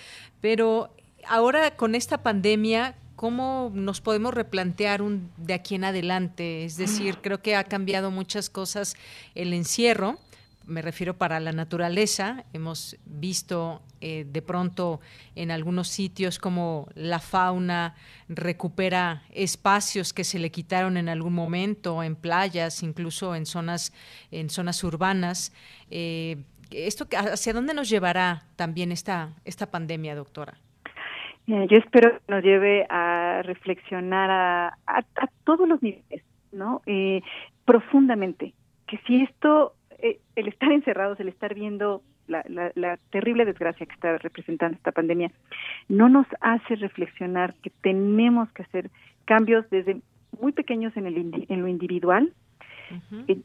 pero 0.41 0.95
ahora 1.27 1.77
con 1.77 1.97
esta 1.97 2.23
pandemia, 2.23 2.95
¿cómo 3.17 3.73
nos 3.75 4.01
podemos 4.01 4.33
replantear 4.33 5.03
un, 5.03 5.31
de 5.37 5.55
aquí 5.55 5.75
en 5.75 5.85
adelante? 5.85 6.65
Es 6.65 6.77
decir, 6.77 7.19
creo 7.23 7.43
que 7.43 7.57
ha 7.57 7.65
cambiado 7.65 8.11
muchas 8.11 8.51
cosas 8.51 8.95
el 9.35 9.53
encierro, 9.53 10.19
me 10.67 10.83
refiero 10.83 11.17
para 11.17 11.39
la 11.41 11.53
naturaleza. 11.53 12.45
Hemos 12.53 12.97
visto 13.05 13.83
eh, 14.01 14.27
de 14.31 14.43
pronto 14.43 15.01
en 15.37 15.51
algunos 15.51 15.89
sitios 15.89 16.39
como 16.39 16.89
la 16.95 17.21
fauna 17.21 17.95
recupera 18.29 19.23
espacios 19.33 20.13
que 20.13 20.25
se 20.25 20.39
le 20.39 20.51
quitaron 20.51 20.97
en 20.97 21.09
algún 21.09 21.35
momento, 21.35 22.03
en 22.03 22.17
playas, 22.17 22.83
incluso 22.83 23.35
en 23.35 23.47
zonas, 23.47 23.93
en 24.33 24.51
zonas 24.51 24.83
urbanas. 24.83 25.53
Eh, 25.91 26.39
esto, 26.71 27.07
¿Hacia 27.17 27.53
dónde 27.53 27.73
nos 27.73 27.89
llevará 27.89 28.45
también 28.57 28.91
esta, 28.91 29.35
esta 29.45 29.71
pandemia, 29.71 30.17
doctora? 30.17 30.59
Yo 31.47 31.79
espero 31.79 32.11
que 32.11 32.33
nos 32.33 32.43
lleve 32.43 32.87
a 32.89 33.43
reflexionar 33.45 34.31
a, 34.31 34.67
a, 34.87 34.99
a 34.99 35.27
todos 35.45 35.69
los 35.69 35.81
niveles, 35.81 36.25
¿no? 36.51 36.83
Eh, 36.87 37.23
profundamente. 37.65 38.53
Que 38.89 38.99
si 39.07 39.23
esto, 39.23 39.75
eh, 39.99 40.19
el 40.35 40.49
estar 40.49 40.73
encerrados, 40.73 41.21
el 41.21 41.29
estar 41.29 41.55
viendo 41.55 42.03
la, 42.27 42.45
la, 42.49 42.73
la, 42.75 42.97
terrible 43.11 43.45
desgracia 43.45 43.87
que 43.87 43.95
está 43.95 44.19
representando 44.19 44.77
esta 44.77 44.91
pandemia, 44.91 45.31
no 45.89 46.09
nos 46.09 46.27
hace 46.41 46.75
reflexionar 46.75 47.55
que 47.63 47.71
tenemos 47.81 48.51
que 48.53 48.63
hacer 48.63 48.91
cambios 49.25 49.69
desde 49.71 50.01
muy 50.41 50.51
pequeños 50.53 50.97
en, 50.97 51.07
el, 51.07 51.47
en 51.49 51.61
lo 51.63 51.69
individual, 51.69 52.33
uh 52.91 53.15
-huh. 53.15 53.25
eh, 53.29 53.39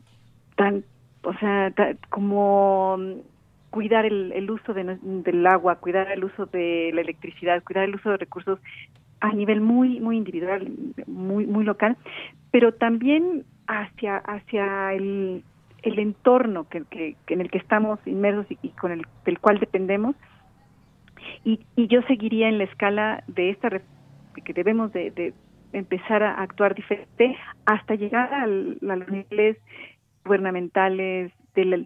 tan, 0.56 0.84
o 1.24 1.34
sea, 1.36 1.70
tan, 1.72 2.00
como 2.10 2.98
cuidar 3.72 4.06
el, 4.06 4.32
el 4.34 4.52
uso 4.52 4.74
de, 4.74 4.98
del 5.02 5.48
agua, 5.48 5.78
cuidar 5.78 6.12
el 6.12 6.24
uso 6.24 6.46
de 6.46 6.92
la 6.94 7.02
electricidad, 7.02 7.64
cuidar 7.64 7.86
el 7.86 7.96
uso 7.96 8.12
de 8.12 8.18
recursos 8.18 8.60
a 9.22 9.32
nivel 9.34 9.62
muy 9.62 10.00
muy 10.00 10.18
individual, 10.18 10.72
muy 11.08 11.48
muy 11.48 11.64
local, 11.64 11.98
pero 12.52 12.74
también 12.74 13.46
hacia 13.68 14.18
hacia 14.18 14.94
el, 14.94 15.44
el 15.84 16.00
entorno 16.00 16.68
que, 16.70 17.16
en 17.28 17.42
el 17.42 17.50
que 17.50 17.58
estamos 17.58 18.00
inmersos 18.06 18.46
y, 18.62 18.70
con 18.70 18.92
el 18.92 19.06
del 19.26 19.40
cual 19.40 19.60
dependemos. 19.60 20.16
Y, 21.46 21.62
y 21.76 21.88
yo 21.88 22.02
seguiría 22.04 22.50
en 22.50 22.58
la 22.58 22.66
escala 22.66 23.24
de 23.28 23.52
esta 23.52 23.70
que 24.44 24.54
debemos 24.54 24.92
de, 24.92 25.34
empezar 25.72 26.24
a 26.24 26.42
actuar 26.42 26.76
diferente 26.76 27.38
hasta 27.66 27.96
llegar 27.96 28.34
al, 28.34 28.78
a 28.82 28.96
los 28.96 29.08
niveles 29.08 29.58
gubernamentales, 30.26 31.32
de 31.56 31.66
la, 31.66 31.78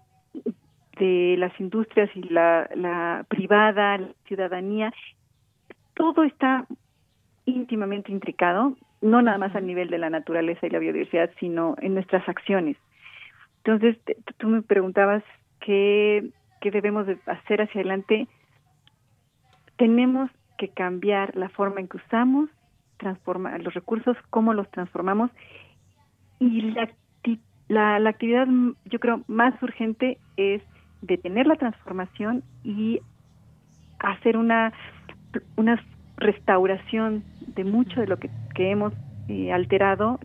de 1.00 1.36
las 1.38 1.58
industrias 1.60 2.10
y 2.16 2.24
la, 2.24 2.70
la 2.76 3.26
privada, 3.28 3.98
la 3.98 4.10
ciudadanía, 4.28 4.94
todo 5.94 6.24
está 6.24 6.66
íntimamente 7.46 8.12
intricado, 8.12 8.76
no 9.02 9.22
nada 9.22 9.38
más 9.38 9.56
a 9.56 9.62
nivel 9.62 9.90
de 9.90 9.98
la 9.98 10.10
naturaleza 10.10 10.66
y 10.66 10.70
la 10.70 10.80
biodiversidad, 10.80 11.30
sino 11.40 11.76
en 11.82 11.94
nuestras 11.94 12.28
acciones. 12.28 12.78
Entonces, 13.64 13.98
tú 14.38 14.48
me 14.48 14.62
preguntabas 14.62 15.24
qué, 15.60 16.30
qué 16.62 16.72
debemos 16.72 17.08
de 17.08 17.18
hacer 17.26 17.62
hacia 17.62 17.82
adelante. 17.82 18.28
Tenemos 19.78 20.30
que 20.58 20.70
cambiar 20.70 21.36
la 21.36 21.50
forma 21.50 21.80
en 21.80 21.88
que 21.88 21.98
usamos 21.98 22.50
transformar 22.98 23.62
los 23.62 23.74
recursos, 23.74 24.16
cómo 24.30 24.54
los 24.54 24.70
transformamos 24.72 25.30
y 26.40 26.62
la, 26.72 26.90
la, 27.68 28.00
la 28.00 28.10
actividad, 28.10 28.48
yo 28.86 29.00
creo, 29.00 29.22
más 29.28 29.62
urgente 29.62 30.18
es 30.38 30.62
detener 31.02 31.48
la 31.48 31.56
transformación 31.56 32.44
y 32.64 33.00
hacer 34.00 34.38
una, 34.38 34.74
una 35.56 35.84
restauración 36.18 37.24
de 37.48 37.64
mucho 37.64 38.00
de 38.02 38.08
lo 38.08 38.18
que, 38.18 38.30
que 38.54 38.72
hemos 38.72 38.94
eh, 39.28 39.52
alterado 39.52 40.20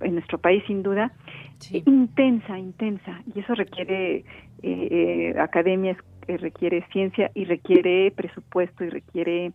en 0.00 0.14
nuestro 0.14 0.38
país 0.38 0.62
sin 0.66 0.82
duda 0.82 1.12
sí. 1.58 1.82
intensa 1.86 2.58
intensa 2.58 3.22
y 3.34 3.40
eso 3.40 3.54
requiere 3.54 4.16
eh, 4.16 4.24
eh, 4.62 5.34
academias 5.40 5.96
requiere 6.26 6.86
ciencia 6.92 7.30
y 7.34 7.44
requiere 7.44 8.10
presupuesto 8.12 8.84
y 8.84 8.90
requiere 8.90 9.52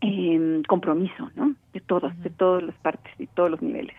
eh, 0.00 0.62
compromiso 0.68 1.30
no 1.36 1.54
de 1.72 1.80
todas 1.80 2.12
uh 2.14 2.18
-huh. 2.18 2.22
de 2.22 2.30
todas 2.30 2.62
las 2.62 2.74
partes 2.76 3.12
y 3.18 3.26
todos 3.28 3.50
los 3.50 3.62
niveles 3.62 3.96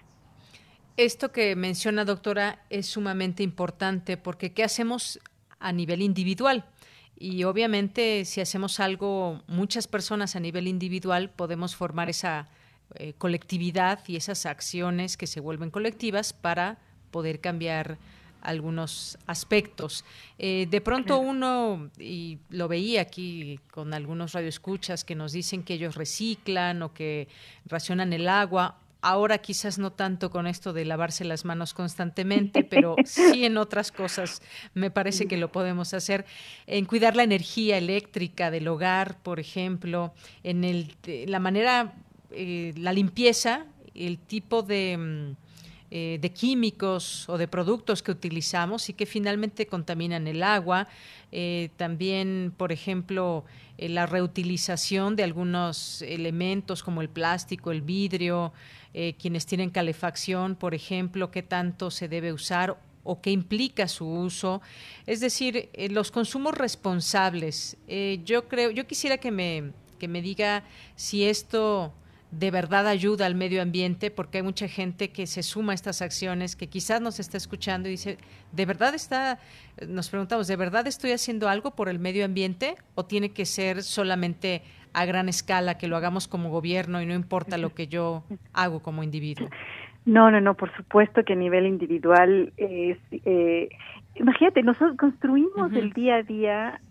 esto 0.98 1.32
que 1.32 1.56
menciona, 1.56 2.06
doctora, 2.06 2.64
es 2.70 2.88
sumamente 2.88 3.44
importante 3.44 4.18
porque 4.18 4.54
¿qué 4.54 4.64
hacemos 4.64 5.20
a 5.60 5.72
nivel 5.72 6.02
individual? 6.02 6.66
Y 7.18 7.44
obviamente 7.46 8.26
si 8.26 8.42
hacemos 8.42 8.80
algo, 8.80 9.42
muchas 9.48 9.88
personas 9.88 10.36
a 10.36 10.40
nivel 10.40 10.68
individual 10.68 11.30
podemos 11.30 11.76
formar 11.76 12.10
esa 12.10 12.48
eh, 12.96 13.14
colectividad 13.18 14.00
y 14.08 14.18
esas 14.18 14.46
acciones 14.46 15.18
que 15.18 15.26
se 15.26 15.40
vuelven 15.40 15.72
colectivas 15.72 16.34
para 16.34 16.78
poder 17.12 17.40
cambiar 17.40 17.98
algunos 18.42 19.18
aspectos. 19.26 20.04
Eh, 20.38 20.68
de 20.70 20.82
pronto 20.82 21.18
uno, 21.18 21.90
y 21.98 22.40
lo 22.50 22.68
veía 22.68 23.02
aquí 23.02 23.60
con 23.72 23.94
algunos 23.94 24.34
radioescuchas 24.34 25.06
que 25.06 25.16
nos 25.16 25.32
dicen 25.32 25.64
que 25.64 25.76
ellos 25.76 25.96
reciclan 25.96 26.82
o 26.82 26.94
que 26.94 27.30
racionan 27.66 28.12
el 28.12 28.28
agua, 28.28 28.78
Ahora 29.04 29.38
quizás 29.38 29.80
no 29.80 29.92
tanto 29.92 30.30
con 30.30 30.48
esto 30.48 30.72
de 30.72 30.86
lavarse 30.86 31.26
las 31.26 31.44
manos 31.44 31.74
constantemente, 31.74 32.64
pero 32.64 32.96
sí 33.04 33.44
en 33.44 33.58
otras 33.58 33.92
cosas 33.92 34.42
me 34.74 34.90
parece 34.90 35.28
que 35.28 35.36
lo 35.36 35.52
podemos 35.52 35.94
hacer. 35.94 36.26
En 36.68 36.86
cuidar 36.86 37.16
la 37.16 37.24
energía 37.24 37.78
eléctrica 37.78 38.50
del 38.50 38.68
hogar, 38.70 39.18
por 39.22 39.42
ejemplo, 39.42 40.14
en 40.44 40.64
el, 40.64 40.96
la 41.28 41.40
manera, 41.40 41.96
eh, 42.32 42.74
la 42.78 42.94
limpieza, 42.94 43.66
el 43.94 44.18
tipo 44.18 44.64
de... 44.64 45.36
eh, 45.96 46.18
de 46.20 46.30
químicos 46.32 47.30
o 47.30 47.38
de 47.38 47.48
productos 47.48 48.02
que 48.02 48.12
utilizamos 48.12 48.90
y 48.90 48.94
que 48.94 49.06
finalmente 49.06 49.68
contaminan 49.68 50.26
el 50.26 50.42
agua. 50.42 50.88
Eh, 51.32 51.70
también, 51.78 52.52
por 52.58 52.72
ejemplo, 52.72 53.46
eh, 53.78 53.90
la 53.90 54.08
reutilización 54.08 55.16
de 55.16 55.24
algunos 55.24 56.02
elementos 56.02 56.82
como 56.82 57.02
el 57.04 57.10
plástico, 57.10 57.72
el 57.72 57.82
vidrio, 57.82 58.54
quienes 58.94 59.46
tienen 59.46 59.70
calefacción, 59.70 60.56
por 60.56 60.74
ejemplo, 60.76 61.32
qué 61.32 61.42
tanto 61.44 61.92
se 61.92 62.08
debe 62.08 62.32
usar 62.32 62.78
o 63.04 63.22
qué 63.22 63.32
implica 63.32 63.88
su 63.88 64.08
uso. 64.08 64.62
Es 65.06 65.20
decir, 65.20 65.70
los 65.90 66.12
consumos 66.12 66.56
responsables. 66.56 67.78
yo 68.24 68.48
creo, 68.48 68.72
yo 68.72 68.86
quisiera 68.86 69.18
que 69.18 69.32
me, 69.32 69.72
que 70.00 70.08
me 70.08 70.22
diga 70.22 70.64
si 70.96 71.26
esto 71.26 71.94
de 72.40 72.52
verdad 72.52 72.88
ayuda 72.88 73.26
al 73.26 73.36
medio 73.36 73.62
ambiente, 73.62 74.10
porque 74.10 74.40
hay 74.40 74.44
mucha 74.44 74.68
gente 74.68 75.12
que 75.12 75.28
se 75.28 75.44
suma 75.44 75.74
a 75.74 75.76
estas 75.76 76.02
acciones, 76.02 76.56
que 76.56 76.68
quizás 76.68 77.00
nos 77.00 77.20
está 77.20 77.38
escuchando 77.38 77.88
y 77.88 77.92
dice, 77.92 78.18
¿de 78.52 78.66
verdad 78.66 78.96
está, 78.96 79.40
nos 79.88 80.10
preguntamos, 80.10 80.48
¿de 80.48 80.56
verdad 80.56 80.88
estoy 80.88 81.12
haciendo 81.12 81.48
algo 81.48 81.72
por 81.72 81.90
el 81.90 82.00
medio 82.00 82.26
ambiente 82.26 82.76
o 82.96 83.06
tiene 83.06 83.30
que 83.30 83.46
ser 83.46 83.84
solamente 83.84 84.64
a 84.94 85.06
gran 85.06 85.30
escala, 85.30 85.78
que 85.78 85.88
lo 85.88 85.96
hagamos 85.96 86.28
como 86.28 86.50
gobierno 86.50 87.02
y 87.02 87.06
no 87.06 87.14
importa 87.14 87.58
lo 87.58 87.74
que 87.74 87.88
yo 87.88 88.24
hago 88.54 88.82
como 88.82 89.04
individuo? 89.04 89.50
No, 90.06 90.32
no, 90.32 90.42
no, 90.42 90.56
por 90.56 90.76
supuesto 90.76 91.24
que 91.24 91.34
a 91.34 91.36
nivel 91.36 91.66
individual 91.66 92.52
es, 92.58 92.98
eh, 93.12 93.70
imagínate, 94.16 94.64
nosotros 94.64 94.98
construimos 94.98 95.72
el 95.74 95.94
día 95.94 96.16
a 96.16 96.24
día 96.24 96.82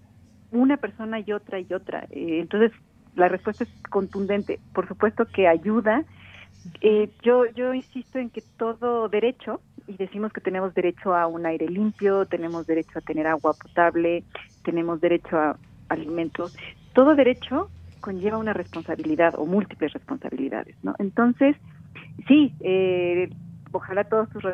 una 0.53 0.77
persona 0.77 1.19
y 1.21 1.33
otra 1.33 1.61
y 1.61 1.67
otra. 1.75 2.07
Eh, 2.11 2.39
entonces, 2.41 2.73
la 3.15 3.29
respuesta 3.29 3.65
es 3.65 3.71
contundente. 3.91 4.59
Por 4.75 4.89
supuesto 4.89 5.27
que 5.27 5.49
ayuda. 5.49 6.05
Eh, 6.81 7.11
yo, 7.23 7.45
yo 7.47 7.75
insisto 7.75 8.19
en 8.19 8.31
que 8.31 8.43
todo 8.57 9.09
derecho, 9.09 9.61
y 9.87 9.97
decimos 9.97 10.33
que 10.33 10.41
tenemos 10.41 10.75
derecho 10.75 11.15
a 11.15 11.27
un 11.27 11.45
aire 11.45 11.67
limpio, 11.67 12.27
tenemos 12.27 12.67
derecho 12.67 12.99
a 12.99 13.03
tener 13.03 13.27
agua 13.27 13.55
potable, 13.55 14.23
tenemos 14.63 15.01
derecho 15.01 15.37
a 15.37 15.57
alimentos, 15.89 16.57
todo 16.93 17.15
derecho 17.15 17.69
conlleva 18.01 18.39
una 18.39 18.53
responsabilidad 18.53 19.35
o 19.37 19.47
múltiples 19.47 19.93
responsabilidades, 19.93 20.77
¿no? 20.83 20.95
Entonces, 20.99 21.57
sí, 22.29 22.55
eh, 22.61 23.31
ojalá 23.73 24.05
todos 24.05 24.29
tus 24.31 24.45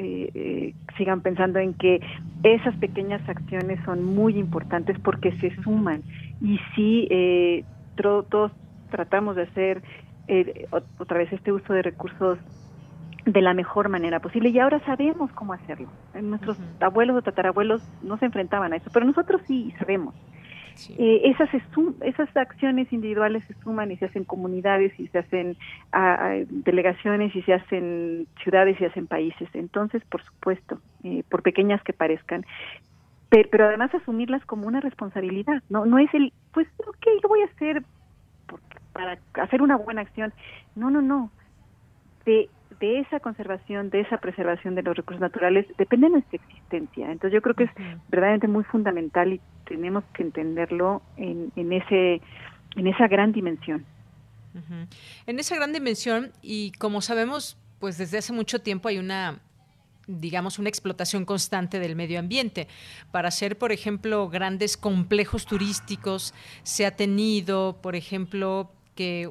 eh, 0.00 0.30
eh, 0.34 0.74
sigan 0.96 1.20
pensando 1.20 1.58
en 1.58 1.74
que 1.74 2.00
esas 2.42 2.74
pequeñas 2.76 3.20
acciones 3.28 3.78
son 3.84 4.02
muy 4.02 4.38
importantes 4.38 4.98
porque 5.00 5.32
se 5.38 5.54
suman 5.62 6.02
y 6.40 6.58
si 6.74 7.06
eh, 7.10 7.64
todos 7.96 8.52
tratamos 8.90 9.36
de 9.36 9.42
hacer 9.42 9.82
eh, 10.26 10.66
otra 10.98 11.18
vez 11.18 11.30
este 11.32 11.52
uso 11.52 11.72
de 11.74 11.82
recursos 11.82 12.38
de 13.26 13.42
la 13.42 13.52
mejor 13.52 13.90
manera 13.90 14.20
posible 14.20 14.48
y 14.48 14.58
ahora 14.58 14.80
sabemos 14.86 15.30
cómo 15.32 15.52
hacerlo. 15.52 15.88
Nuestros 16.14 16.56
abuelos 16.80 17.18
o 17.18 17.22
tatarabuelos 17.22 17.82
no 18.02 18.16
se 18.16 18.24
enfrentaban 18.24 18.72
a 18.72 18.76
eso, 18.76 18.90
pero 18.92 19.04
nosotros 19.04 19.42
sí 19.46 19.74
sabemos. 19.78 20.14
Eh, 20.88 21.22
esas, 21.24 21.48
esas 22.02 22.36
acciones 22.36 22.92
individuales 22.92 23.44
se 23.46 23.54
suman 23.62 23.90
y 23.90 23.96
se 23.96 24.06
hacen 24.06 24.24
comunidades 24.24 24.92
y 24.98 25.08
se 25.08 25.18
hacen 25.18 25.56
delegaciones 26.48 27.34
y 27.34 27.42
se 27.42 27.54
hacen 27.54 28.26
ciudades 28.42 28.76
y 28.76 28.78
se 28.80 28.86
hacen 28.86 29.06
países. 29.06 29.48
Entonces, 29.54 30.02
por 30.10 30.22
supuesto, 30.22 30.80
eh, 31.04 31.22
por 31.28 31.42
pequeñas 31.42 31.82
que 31.82 31.92
parezcan, 31.92 32.44
pero, 33.28 33.66
además 33.66 33.94
asumirlas 33.94 34.44
como 34.44 34.66
una 34.66 34.80
responsabilidad, 34.80 35.62
no 35.68 35.86
no 35.86 35.98
es 35.98 36.12
el, 36.14 36.32
pues, 36.52 36.66
ok, 36.78 37.06
lo 37.22 37.28
voy 37.28 37.42
a 37.42 37.44
hacer 37.44 37.82
para 38.92 39.18
hacer 39.34 39.62
una 39.62 39.76
buena 39.76 40.00
acción. 40.00 40.32
No, 40.74 40.90
no, 40.90 41.00
no. 41.00 41.30
De 42.80 43.00
esa 43.00 43.20
conservación, 43.20 43.90
de 43.90 44.00
esa 44.00 44.18
preservación 44.18 44.74
de 44.74 44.82
los 44.82 44.96
recursos 44.96 45.20
naturales, 45.20 45.66
depende 45.76 46.08
nuestra 46.08 46.40
existencia. 46.42 47.12
Entonces 47.12 47.34
yo 47.34 47.42
creo 47.42 47.54
que 47.54 47.64
es 47.64 47.70
verdaderamente 48.08 48.48
muy 48.48 48.64
fundamental 48.64 49.34
y 49.34 49.40
tenemos 49.66 50.02
que 50.14 50.22
entenderlo 50.22 51.02
en, 51.16 51.52
en, 51.56 51.72
ese, 51.72 52.20
en 52.76 52.86
esa 52.86 53.06
gran 53.06 53.32
dimensión. 53.32 53.84
En 55.26 55.38
esa 55.38 55.54
gran 55.54 55.72
dimensión, 55.72 56.32
y 56.42 56.72
como 56.72 57.02
sabemos, 57.02 57.56
pues 57.78 57.98
desde 57.98 58.18
hace 58.18 58.32
mucho 58.32 58.60
tiempo 58.60 58.88
hay 58.88 58.98
una 58.98 59.40
digamos, 60.06 60.58
una 60.58 60.68
explotación 60.68 61.24
constante 61.24 61.78
del 61.78 61.94
medio 61.94 62.18
ambiente. 62.18 62.66
Para 63.12 63.28
hacer, 63.28 63.58
por 63.58 63.70
ejemplo, 63.70 64.28
grandes 64.28 64.76
complejos 64.76 65.46
turísticos, 65.46 66.34
se 66.64 66.84
ha 66.84 66.96
tenido, 66.96 67.78
por 67.80 67.94
ejemplo, 67.94 68.72
que 68.96 69.30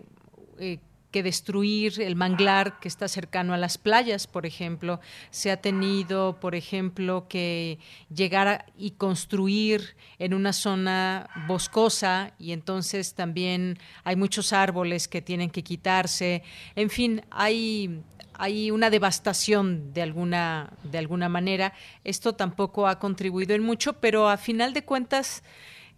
eh, 0.58 0.80
que 1.12 1.24
destruir 1.24 2.02
el 2.02 2.16
manglar 2.16 2.80
que 2.80 2.88
está 2.88 3.08
cercano 3.08 3.54
a 3.54 3.58
las 3.58 3.78
playas, 3.78 4.28
por 4.28 4.46
ejemplo. 4.46 5.00
Se 5.32 5.52
ha 5.52 5.58
tenido, 5.58 6.40
por 6.40 6.56
ejemplo, 6.56 7.28
que 7.28 7.80
llegar 8.14 8.66
y 8.78 8.92
construir 8.92 9.96
en 10.20 10.34
una 10.34 10.54
zona 10.54 11.30
boscosa 11.48 12.34
y 12.38 12.52
entonces 12.52 13.16
también 13.16 13.80
hay 14.04 14.16
muchos 14.16 14.54
árboles 14.54 15.08
que 15.08 15.22
tienen 15.22 15.50
que 15.50 15.64
quitarse. 15.64 16.44
En 16.76 16.90
fin, 16.90 17.22
hay 17.32 18.02
hay 18.42 18.72
una 18.72 18.90
devastación 18.90 19.92
de 19.94 20.02
alguna 20.02 20.72
de 20.84 20.98
alguna 20.98 21.28
manera. 21.28 21.74
Esto 22.06 22.36
tampoco 22.36 22.88
ha 22.88 22.98
contribuido 22.98 23.54
en 23.54 23.64
mucho, 23.64 23.94
pero 23.94 24.30
a 24.30 24.38
final 24.38 24.74
de 24.74 24.86
cuentas 24.86 25.44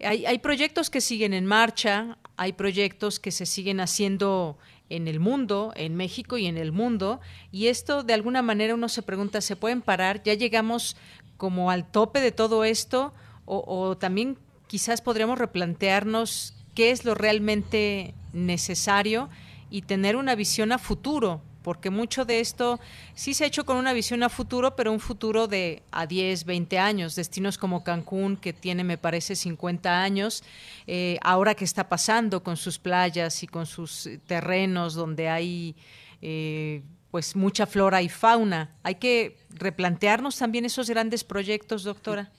hay, 0.04 0.26
hay 0.26 0.40
proyectos 0.40 0.90
que 0.90 1.02
siguen 1.02 1.34
en 1.34 1.46
marcha, 1.46 2.18
hay 2.38 2.54
proyectos 2.54 3.20
que 3.20 3.32
se 3.32 3.46
siguen 3.46 3.80
haciendo 3.80 4.58
en 4.91 5.07
el 5.07 5.19
mundo, 5.19 5.72
en 5.76 5.95
México 5.95 6.38
y 6.38 6.45
en 6.45 6.57
el 6.57 6.72
mundo. 6.72 7.19
Y 7.51 7.68
esto, 7.68 8.03
de 8.03 8.13
alguna 8.13 8.41
manera, 8.41 8.76
uno 8.76 8.89
se 8.89 9.01
pregunta, 9.01 9.41
¿se 9.41 9.55
pueden 9.55 9.81
parar? 9.81 10.22
¿Ya 10.23 10.34
llegamos 10.34 10.95
como 11.38 11.72
al 11.72 11.89
tope 11.89 12.19
de 12.19 12.31
todo 12.31 12.63
esto? 12.63 13.13
O, 13.45 13.97
también 13.97 14.38
quizás 14.68 15.01
podríamos 15.01 15.38
replantearnos 15.38 16.53
qué 16.76 16.91
es 16.91 17.03
lo 17.03 17.15
realmente 17.15 18.13
necesario 18.31 19.30
y 19.69 19.81
tener 19.81 20.15
una 20.15 20.35
visión 20.35 20.72
a 20.72 20.77
futuro 20.77 21.41
porque 21.64 21.90
mucho 21.90 22.26
de 22.26 22.40
esto 22.40 22.80
sí 23.14 23.34
se 23.34 23.44
ha 23.44 23.48
hecho 23.48 23.66
con 23.66 23.78
una 23.78 23.94
visión 23.94 24.24
a 24.24 24.30
futuro, 24.30 24.76
pero 24.76 24.92
un 24.92 25.00
futuro 25.00 25.48
de 25.48 25.82
a 25.92 26.08
10, 26.08 26.46
20 26.46 26.80
años. 26.80 27.16
Destinos 27.16 27.58
como 27.58 27.84
Cancún, 27.84 28.38
que 28.38 28.54
tiene, 28.54 28.84
me 28.84 28.98
parece, 28.98 29.36
50 29.36 30.02
años, 30.04 30.44
eh, 30.88 31.18
ahora 31.22 31.56
que 31.56 31.66
está 31.66 31.90
pasando 31.90 32.44
con 32.44 32.58
sus 32.58 32.80
playas 32.80 33.44
y 33.44 33.48
con 33.48 33.66
sus 33.66 34.10
terrenos 34.28 34.94
donde 34.94 35.30
hay... 35.30 35.76
Eh, 36.22 36.82
pues 37.12 37.36
mucha 37.36 37.68
flora 37.68 38.02
y 38.02 38.08
fauna. 38.08 38.70
Hay 38.84 38.96
que 38.96 39.36
replantearnos 39.60 40.40
también 40.40 40.64
esos 40.64 40.90
grandes 40.90 41.26
proyectos, 41.26 41.84
doctora. 41.84 42.30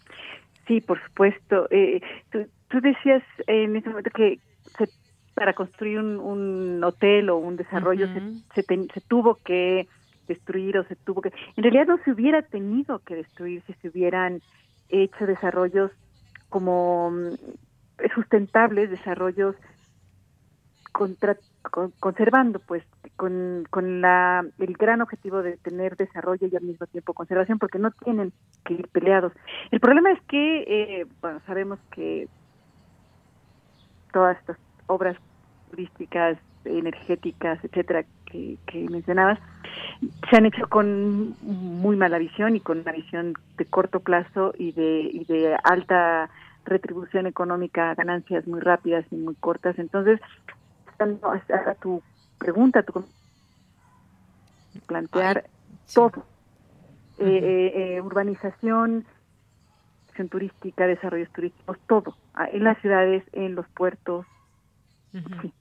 Sí, 0.66 0.81
por 0.81 1.03
supuesto. 1.05 1.69
Eh, 1.70 2.01
tú, 2.31 2.47
tú, 2.69 2.81
decías 2.81 3.23
en 3.47 3.77
ese 3.77 3.90
momento 3.90 4.11
que 4.15 4.39
se 4.78 4.89
para 5.43 5.55
construir 5.55 5.98
un, 5.98 6.85
hotel 6.85 7.28
o 7.28 7.36
un 7.36 7.56
desarrollo 7.56 8.06
se, 8.55 8.62
se, 8.62 9.01
tuvo 9.09 9.40
que 9.44 9.89
destruir 10.28 10.78
o 10.78 10.85
se 10.85 10.94
tuvo 10.94 11.20
que... 11.20 11.32
En 11.56 11.64
realidad 11.64 11.89
no 11.89 11.98
se 12.05 12.12
hubiera 12.12 12.43
tenido 12.43 13.01
que 13.01 13.16
destruir 13.16 13.60
si 13.66 13.73
se 13.73 13.89
hubieran 13.89 14.40
hecho 14.89 15.27
desarrollos 15.27 15.90
como 16.48 17.10
mm, 17.10 17.35
sustentables, 18.14 18.90
desarrollos 18.90 19.56
contra, 20.93 21.36
conservando, 21.98 22.60
pues, 22.60 22.85
con, 23.16 23.66
con 23.69 24.01
la, 24.01 24.47
el 24.60 24.74
gran 24.74 25.01
objetivo 25.01 25.43
de 25.43 25.56
tener 25.56 25.97
desarrollo 25.97 26.47
y 26.47 26.55
al 26.55 26.62
mismo 26.62 26.86
tiempo 26.86 27.14
conservación, 27.14 27.59
porque 27.59 27.81
no 27.81 27.90
tienen 27.90 28.32
que 28.64 28.74
ir 28.74 28.86
peleados. 28.90 29.32
El 29.73 29.81
problema 29.81 30.12
es 30.12 30.23
que, 30.28 30.62
eh, 30.69 31.06
bueno, 31.20 31.40
sabemos 31.47 31.81
que 31.90 32.28
todas 34.12 34.39
estas 34.39 34.56
obras 34.86 35.16
turísticas, 35.73 36.39
energéticas, 36.65 37.59
etcétera, 37.65 38.05
que, 38.27 38.59
mencionabas, 38.90 39.39
se 40.31 40.36
han 40.36 40.47
hecho 40.47 40.69
con 40.69 41.35
muy 41.43 41.97
mala 41.97 42.19
visión 42.19 42.57
y 42.57 42.61
con 42.61 42.81
una 42.81 42.93
visión 42.93 43.35
de 43.57 43.65
corto 43.66 44.01
plazo 44.01 44.55
y 44.59 44.73
de, 44.73 45.01
y 45.12 45.24
de 45.24 45.57
alta 45.65 46.31
retribución 46.65 47.27
económica, 47.27 47.94
ganancias 47.94 48.47
muy 48.47 48.61
rápidas 48.61 49.05
y 49.11 49.16
muy 49.16 49.35
cortas. 49.35 49.78
Entonces, 49.78 50.20
a 50.99 51.74
tu 51.74 52.03
pregunta, 52.39 52.82
tu 52.82 53.05
plantear 54.86 55.44
todo, 55.93 56.24
eh, 57.19 57.24
eh, 57.27 57.73
eh, 57.97 58.01
urbanización, 58.01 59.05
turística, 60.31 60.86
desarrollos 60.86 61.31
turísticos, 61.32 61.78
todo, 61.89 62.16
en 62.53 62.62
las 62.62 62.78
ciudades, 62.81 63.24
en 63.32 63.57
los 63.57 63.66
puertos, 63.70 64.24
sí 65.11 65.53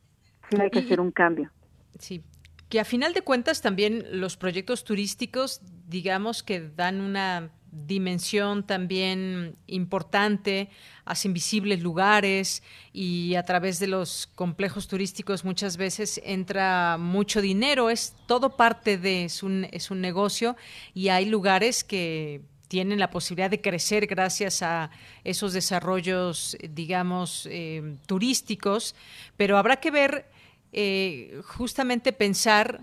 hay 0.60 0.69
que 0.69 0.80
hacer 0.80 0.99
un 0.99 1.11
cambio. 1.11 1.52
Sí, 1.99 2.23
que 2.69 2.80
a 2.80 2.86
final 2.86 3.14
de 3.14 3.22
cuentas 3.22 3.61
también 3.61 4.06
los 4.11 4.38
proyectos 4.38 4.84
turísticos, 4.84 5.61
digamos 5.88 6.41
que 6.41 6.69
dan 6.76 7.02
una 7.02 7.52
dimensión 7.72 8.65
también 8.65 9.56
importante, 9.68 10.69
hacen 11.06 11.34
visibles 11.34 11.82
lugares 11.82 12.64
y 12.91 13.36
a 13.36 13.44
través 13.44 13.80
de 13.80 13.88
los 13.88 14.28
complejos 14.36 14.88
turísticos 14.88 15.45
muchas 15.45 15.78
veces 15.78 16.22
entra 16.23 16.98
mucho 16.98 17.41
dinero, 17.41 17.90
es 17.90 18.15
todo 18.28 18.57
parte 18.57 18.98
de, 18.98 19.26
es 19.26 19.41
un, 19.41 19.68
es 19.72 19.90
un 19.90 20.02
negocio 20.02 20.57
y 20.94 21.10
hay 21.10 21.26
lugares 21.26 21.84
que 21.84 22.41
tienen 22.68 22.99
la 22.99 23.10
posibilidad 23.10 23.49
de 23.49 23.60
crecer 23.60 24.07
gracias 24.07 24.61
a 24.61 24.91
esos 25.26 25.52
desarrollos, 25.52 26.57
digamos, 26.69 27.45
eh, 27.52 27.98
turísticos, 28.06 28.95
pero 29.36 29.57
habrá 29.57 29.82
que 29.82 29.91
ver, 29.91 30.26
eh, 30.72 31.41
justamente 31.43 32.14
pensar 32.14 32.81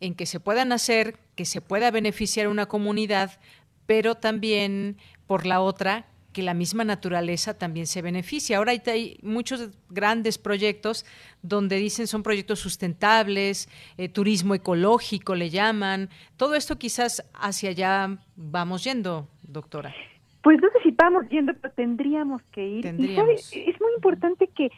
en 0.00 0.14
que 0.14 0.26
se 0.26 0.40
puedan 0.40 0.72
hacer, 0.72 1.18
que 1.34 1.44
se 1.44 1.60
pueda 1.60 1.90
beneficiar 1.90 2.48
una 2.48 2.66
comunidad, 2.66 3.38
pero 3.86 4.14
también 4.14 4.98
por 5.26 5.46
la 5.46 5.60
otra 5.60 6.06
que 6.34 6.42
la 6.42 6.52
misma 6.52 6.84
naturaleza 6.84 7.56
también 7.56 7.86
se 7.86 8.02
beneficia. 8.02 8.58
Ahora 8.58 8.72
hay, 8.72 9.18
muchos 9.22 9.70
grandes 9.88 10.36
proyectos 10.36 11.06
donde 11.42 11.76
dicen 11.76 12.06
son 12.06 12.22
proyectos 12.22 12.58
sustentables, 12.58 13.68
eh, 13.96 14.10
turismo 14.10 14.54
ecológico 14.54 15.34
le 15.34 15.48
llaman. 15.48 16.10
Todo 16.36 16.56
esto 16.56 16.76
quizás 16.76 17.26
hacia 17.32 17.70
allá 17.70 18.18
vamos 18.36 18.84
yendo, 18.84 19.28
doctora. 19.42 19.94
Pues 20.42 20.60
no 20.60 20.68
sé 20.72 20.82
si 20.82 20.90
vamos 20.90 21.26
yendo, 21.30 21.54
pero 21.54 21.72
tendríamos 21.72 22.42
que 22.52 22.66
ir. 22.66 22.86
es 22.86 23.80
muy 23.80 23.92
importante 23.96 24.48
que, 24.48 24.70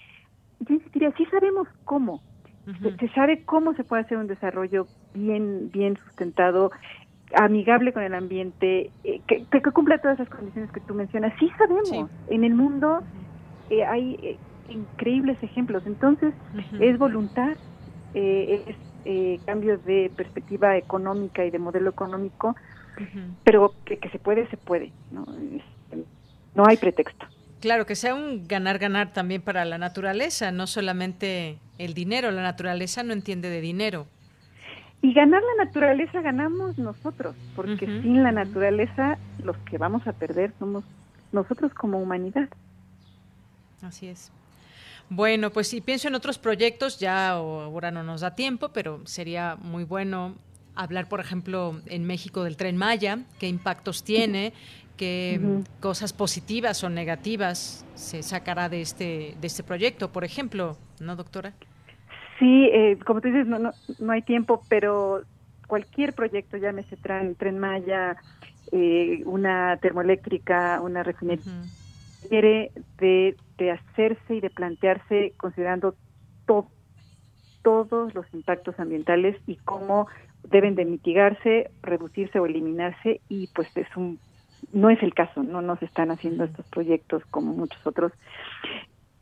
yo 0.69 1.11
sí 1.17 1.25
sabemos 1.31 1.67
cómo. 1.85 2.23
Se, 2.99 3.09
sabe 3.11 3.45
cómo 3.45 3.75
se 3.75 3.85
puede 3.85 4.03
hacer 4.03 4.19
un 4.19 4.27
desarrollo 4.27 4.87
bien, 5.15 5.71
bien 5.71 5.97
sustentado 6.05 6.71
amigable 7.35 7.93
con 7.93 8.03
el 8.03 8.15
ambiente, 8.15 8.91
eh, 9.05 9.21
que, 9.27 9.45
que, 9.45 9.61
cumpla 9.73 9.99
todas 9.99 10.21
esas 10.21 10.33
condiciones 10.33 10.71
que 10.71 10.81
tú 10.81 10.95
mencionas. 10.95 11.33
Sí 11.39 11.51
sabemos, 11.59 11.91
en 12.29 12.45
el 12.45 12.55
mundo 12.55 13.03
eh, 13.71 13.85
hay 13.85 14.15
eh, 14.23 14.37
increíbles 14.69 15.41
ejemplos, 15.43 15.85
entonces 15.87 16.35
es 16.81 16.99
voluntad, 16.99 17.57
es 18.15 18.77
cambios 19.45 19.85
de 19.85 20.11
perspectiva 20.17 20.77
económica 20.77 21.45
y 21.45 21.51
de 21.51 21.59
modelo 21.59 21.91
económico, 21.91 22.57
pero 23.45 23.75
que, 23.85 23.99
que, 23.99 24.09
se 24.09 24.19
puede, 24.19 24.49
se 24.49 24.57
puede, 24.57 24.93
¿no? 25.11 25.27
no 26.55 26.67
hay 26.67 26.77
pretexto. 26.77 27.27
Claro, 27.61 27.87
que 27.87 27.95
sea 27.95 28.15
un 28.15 28.47
ganar-ganar 28.47 29.13
también 29.13 29.43
para 29.43 29.65
la 29.65 29.79
naturaleza, 29.79 30.51
no 30.51 30.67
solamente 30.67 31.59
el 31.79 31.95
dinero, 31.95 32.31
la 32.31 32.43
naturaleza 32.43 33.03
no 33.03 33.13
entiende 33.13 33.49
de 33.49 33.61
dinero. 33.61 34.07
Y 35.03 35.13
ganar 35.13 35.43
la 35.43 35.65
naturaleza 35.65 36.21
ganamos 36.21 36.79
nosotros, 36.79 37.35
porque 37.55 37.87
sin 37.87 38.23
la 38.23 38.33
naturaleza 38.33 39.19
los 39.43 39.57
que 39.59 39.79
vamos 39.79 40.07
a 40.07 40.13
perder 40.13 40.53
somos 40.59 40.85
nosotros 41.33 41.73
como 41.75 41.99
humanidad. 41.99 42.49
Así 43.83 44.09
es. 44.09 44.33
Bueno, 45.09 45.51
pues 45.51 45.69
si 45.69 45.81
pienso 45.81 46.09
en 46.09 46.15
otros 46.15 46.39
proyectos, 46.39 46.99
ya 46.99 47.31
ahora 47.31 47.91
no 47.91 48.03
nos 48.03 48.23
da 48.23 48.35
tiempo, 48.35 48.71
pero 48.71 49.01
sería 49.07 49.57
muy 49.57 49.85
bueno 49.85 50.35
hablar, 50.75 51.09
por 51.09 51.21
ejemplo, 51.21 51.81
en 51.87 52.05
México 52.05 52.43
del 52.43 52.57
tren 52.57 52.77
Maya, 52.77 53.21
qué 53.39 53.49
impactos 53.49 54.03
tiene, 54.03 54.53
qué 54.97 55.41
cosas 55.81 56.13
positivas 56.13 56.83
o 56.85 56.91
negativas 56.91 57.87
se 57.95 58.23
sacará 58.23 58.69
de 58.69 58.81
este, 58.81 59.35
de 59.41 59.47
este 59.47 59.63
proyecto, 59.63 60.13
por 60.13 60.25
ejemplo, 60.25 60.77
¿no, 61.01 61.17
doctora? 61.17 61.53
Sí, 62.39 62.69
eh, 62.73 62.99
como 63.07 63.21
tú 63.21 63.29
dices, 63.29 63.47
no, 63.47 63.59
no, 63.59 63.71
no 63.99 64.13
hay 64.13 64.23
tiempo, 64.23 64.63
pero 64.69 65.23
cualquier 65.67 66.13
proyecto, 66.13 66.57
llámese 66.57 66.97
tren, 66.97 67.35
tren 67.35 67.59
Maya, 67.59 68.17
eh, 68.73 69.23
una 69.25 69.77
termoeléctrica, 69.79 70.81
una 70.83 71.03
refinería, 71.03 71.45
quiere 72.29 72.73
de, 72.99 73.37
de, 73.59 73.71
hacerse 73.71 74.35
y 74.35 74.41
de 74.41 74.51
plantearse 74.51 75.33
considerando 75.37 75.95
todos 77.63 78.15
los 78.15 78.27
impactos 78.33 78.79
ambientales 78.79 79.37
y 79.47 79.57
cómo 79.57 80.07
deben 80.45 80.75
de 80.77 80.85
mitigarse, 80.85 81.71
reducirse 81.83 82.39
o 82.39 82.47
eliminarse 82.47 83.21
y 83.29 83.49
pues 83.49 83.69
es 83.77 83.89
un 83.97 84.21
no 84.73 84.91
es 84.91 85.03
el 85.03 85.15
caso, 85.15 85.43
no 85.43 85.63
nos 85.63 85.83
están 85.83 86.11
haciendo 86.11 86.45
estos 86.45 86.67
proyectos 86.67 87.25
como 87.31 87.53
muchos 87.53 87.85
otros 87.87 88.13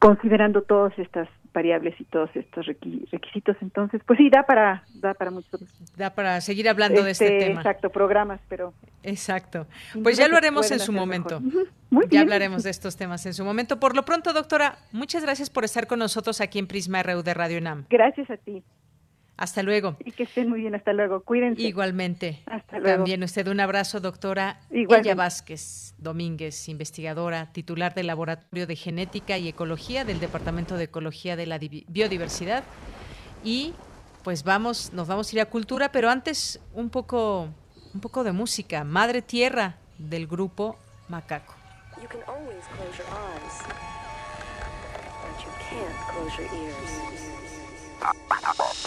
considerando 0.04 0.60
todas 0.60 0.98
estas 0.98 1.28
variables 1.54 1.98
y 1.98 2.04
todos 2.04 2.28
estos 2.34 2.66
requisitos. 2.66 3.56
Entonces, 3.62 4.02
pues 4.04 4.18
sí, 4.18 4.28
da 4.28 4.42
para, 4.42 4.84
da 4.96 5.14
para 5.14 5.30
muchos. 5.30 5.62
Da 5.96 6.10
para 6.10 6.42
seguir 6.42 6.68
hablando 6.68 7.02
de 7.02 7.12
este, 7.12 7.24
este 7.24 7.46
tema. 7.46 7.60
Exacto, 7.60 7.88
programas, 7.88 8.40
pero. 8.48 8.74
Exacto. 9.02 9.66
Pues 10.02 10.18
ya 10.18 10.28
lo 10.28 10.36
haremos 10.36 10.70
en 10.70 10.80
su 10.80 10.92
momento. 10.92 11.40
ya 12.10 12.20
hablaremos 12.20 12.64
de 12.64 12.70
estos 12.70 12.96
temas 12.96 13.24
en 13.24 13.32
su 13.32 13.46
momento. 13.46 13.80
Por 13.80 13.96
lo 13.96 14.04
pronto, 14.04 14.34
doctora, 14.34 14.76
muchas 14.92 15.22
gracias 15.22 15.48
por 15.48 15.64
estar 15.64 15.86
con 15.86 16.00
nosotros 16.00 16.42
aquí 16.42 16.58
en 16.58 16.66
Prisma 16.66 17.02
RU 17.02 17.22
de 17.22 17.32
Radio 17.32 17.56
UNAM. 17.56 17.86
Gracias 17.88 18.28
a 18.30 18.36
ti. 18.36 18.62
Hasta 19.36 19.62
luego. 19.62 19.97
Y 20.05 20.12
que 20.12 20.24
estén 20.24 20.48
muy 20.48 20.61
bien, 20.61 20.74
hasta 20.74 20.93
luego. 20.93 21.24
Cuídense. 21.24 21.62
Igualmente. 21.62 22.43
Hasta 22.47 22.78
luego. 22.78 22.98
También 22.98 23.23
usted 23.24 23.48
un 23.48 23.61
abrazo, 23.61 24.01
doctora 24.01 24.61
Ella 24.70 25.15
Vázquez 25.15 25.94
Domínguez, 25.98 26.69
investigadora, 26.69 27.52
titular 27.52 27.94
del 27.94 28.06
Laboratorio 28.06 28.66
de 28.66 28.77
Genética 28.77 29.36
y 29.39 29.48
Ecología 29.48 30.05
del 30.05 30.20
Departamento 30.20 30.77
de 30.77 30.85
Ecología 30.85 31.35
de 31.35 31.47
la 31.47 31.59
Biodiversidad. 31.59 32.62
Y 33.43 33.74
pues 34.23 34.44
vamos, 34.44 34.93
nos 34.93 35.09
vamos 35.09 35.32
a 35.32 35.36
ir 35.36 35.40
a 35.40 35.47
cultura, 35.47 35.90
pero 35.90 36.11
antes 36.11 36.61
un 36.73 36.90
poco, 36.90 37.48
un 37.93 38.01
poco 38.01 38.23
de 38.23 38.32
música. 38.32 38.85
Madre 38.85 39.20
Tierra 39.20 39.78
del 39.98 40.27
grupo 40.27 40.78
Macaco. 41.09 41.55
You 42.01 42.09
can 42.09 42.20
always 42.27 42.65
close 42.77 42.97
your 42.98 43.06
eyes, 43.09 43.62
but 45.23 45.44
you 45.44 45.51
can't 45.69 45.94
close 46.11 46.36
your 46.36 46.52
ears. 46.52 47.64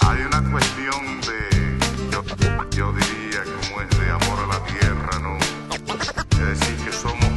Hay 0.01 0.21
una 0.21 0.51
cuestión 0.51 1.21
de, 1.21 1.77
yo, 2.75 2.93
diría, 2.93 3.43
como 3.43 3.81
es 3.81 3.89
de 3.99 4.09
amor 4.11 4.39
a 4.39 4.47
la 4.47 4.63
tierra, 4.65 5.19
¿no? 5.19 5.37
Es 6.31 6.59
decir, 6.59 6.75
que 6.85 6.91
somos 6.91 7.29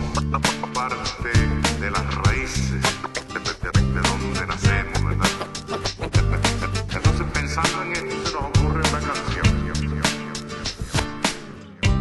parte 0.75 1.31
de 1.81 1.91
las 1.91 2.15
raíces 2.17 2.83
de, 2.83 4.01
donde 4.01 4.47
nacemos, 4.47 5.05
¿verdad? 5.05 5.29
Entonces, 6.93 7.27
pensando 7.33 7.83
en 7.83 7.93
esto, 7.93 8.17
se 8.25 8.33
nos 8.33 8.45
ocurre 8.45 8.81
una 8.89 9.01
canción. 9.01 9.47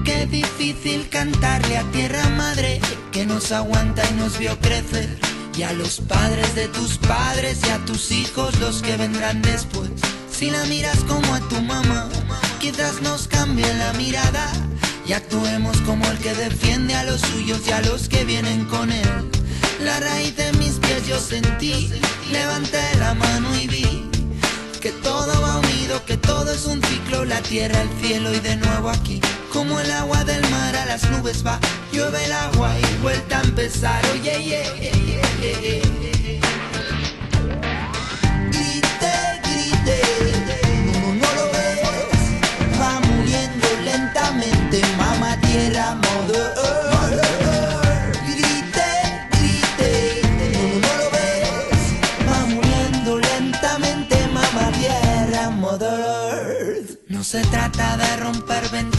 Qué 0.04 0.26
difícil 0.26 1.10
cantarle 1.10 1.78
a 1.78 1.84
tierra 1.92 2.28
madre 2.38 2.82
que 3.12 3.26
nos 3.26 3.52
aguanta 3.52 4.04
y 4.10 4.14
nos 4.14 4.38
vio 4.38 4.58
crecer 4.60 5.29
y 5.60 5.64
a 5.64 5.74
los 5.74 6.00
padres 6.00 6.56
de 6.56 6.70
tus 6.70 6.98
padres 7.00 7.60
y 7.68 7.70
a 7.70 7.84
tus 7.84 8.12
hijos 8.12 8.58
los 8.62 8.82
que 8.82 8.96
vendrán 8.96 9.42
después. 9.42 9.90
Si 10.32 10.50
la 10.50 10.64
miras 10.66 11.00
como 11.00 11.36
a 11.36 11.42
tu 11.50 11.62
mamá, 11.62 12.08
quizás 12.62 13.02
nos 13.02 13.28
cambie 13.28 13.68
la 13.74 13.92
mirada 13.94 14.50
y 15.06 15.12
actuemos 15.12 15.82
como 15.82 16.10
el 16.10 16.18
que 16.20 16.34
defiende 16.34 16.96
a 16.96 17.04
los 17.04 17.20
suyos 17.20 17.60
y 17.68 17.72
a 17.72 17.82
los 17.82 18.08
que 18.08 18.24
vienen 18.24 18.64
con 18.66 18.90
él. 18.90 19.32
La 19.84 20.00
raíz 20.00 20.34
de 20.38 20.54
mis 20.54 20.76
pies 20.76 21.06
yo 21.08 21.20
sentí, 21.20 21.92
levanté 22.32 22.96
la 22.98 23.14
mano 23.16 23.54
y 23.60 23.68
vi 23.68 24.10
que 24.80 24.94
todo 24.94 25.42
va 25.42 25.58
unido, 25.58 26.06
que 26.06 26.16
todo 26.16 26.54
es 26.54 26.66
un 26.68 26.82
ciclo, 26.82 27.26
la 27.26 27.42
tierra, 27.42 27.82
el 27.82 27.90
cielo 28.02 28.34
y 28.34 28.40
de 28.40 28.56
nuevo 28.56 28.90
aquí. 28.90 29.20
Como 29.52 29.80
el 29.80 29.92
agua 29.92 30.24
del 30.24 30.42
mar 30.50 30.76
a 30.76 30.86
las 30.86 31.10
nubes 31.10 31.46
va, 31.46 31.60
llueve 31.92 32.24
el 32.24 32.32
agua 32.32 32.72
y 32.78 33.02
vuelta 33.02 33.40
a 33.40 33.44
empezar. 33.44 34.02
Oye, 34.14 34.36
oye, 34.38 34.64
oye, 34.72 35.92
Grite, 38.52 39.14
grite, 39.44 40.02
no, 40.86 41.14
no 41.16 41.34
lo 41.36 41.46
ves, 41.52 42.80
va 42.80 43.00
muriendo 43.00 43.68
lentamente, 43.84 44.82
mamá 44.98 45.36
tierra, 45.42 45.96
mother 45.96 46.54
Grite, 48.28 48.90
grite, 49.32 50.22
no, 50.54 50.62
no 50.80 50.92
lo 50.98 51.10
ves, 51.12 51.82
va 52.30 52.46
muriendo 52.46 53.18
lentamente, 53.18 54.16
mamá 54.28 54.72
tierra, 54.78 55.50
mother 55.50 57.00
No 57.08 57.24
se 57.24 57.42
trata 57.42 57.98
de 57.98 58.18
romper 58.18 58.70
ventanas 58.70 58.99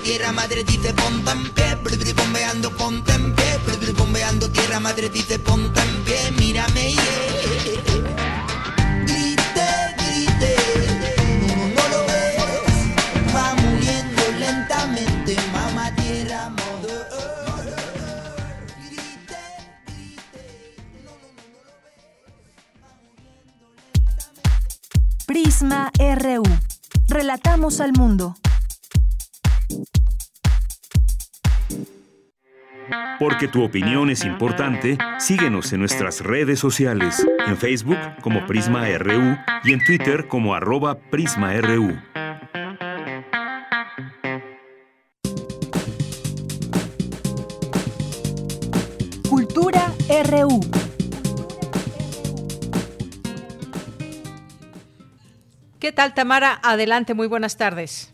tierra 0.00 0.32
madre 0.32 0.64
dice 0.64 0.92
ponte 0.94 1.30
en 1.30 1.50
pie, 1.50 1.76
bombeando 2.14 2.70
ponte 2.76 3.12
en 3.12 3.34
pie, 3.34 3.92
bombeando 3.96 4.50
tierra 4.50 4.80
madre 4.80 5.08
dice 5.10 5.38
ponte 5.38 5.80
en 5.80 6.04
pie, 6.04 6.30
mírame, 6.38 6.92
yeah. 6.92 7.02
Grite, 9.06 9.68
grite, 9.98 10.56
no, 11.46 11.56
no 11.76 11.88
lo 11.88 12.06
ves, 12.06 13.34
va 13.34 13.54
muriendo 13.54 14.22
lentamente, 14.38 15.36
mamá 15.52 15.94
tierra, 15.96 16.50
mother. 16.50 17.06
Prisma 25.26 25.90
RU. 25.98 26.42
Relatamos 27.08 27.80
al 27.80 27.92
mundo. 27.92 28.36
Porque 33.18 33.48
tu 33.48 33.62
opinión 33.62 34.10
es 34.10 34.24
importante, 34.24 34.98
síguenos 35.18 35.72
en 35.72 35.80
nuestras 35.80 36.20
redes 36.20 36.58
sociales, 36.58 37.26
en 37.46 37.56
Facebook 37.56 37.98
como 38.20 38.46
Prisma 38.46 38.86
RU 38.98 39.36
y 39.64 39.72
en 39.72 39.84
Twitter 39.84 40.26
como 40.28 40.54
arroba 40.54 40.98
PrismaRU. 40.98 41.96
Cultura 49.28 49.92
RU. 50.28 50.60
¿Qué 55.78 55.92
tal, 55.92 56.14
Tamara? 56.14 56.60
Adelante, 56.62 57.12
muy 57.12 57.26
buenas 57.26 57.56
tardes. 57.58 58.13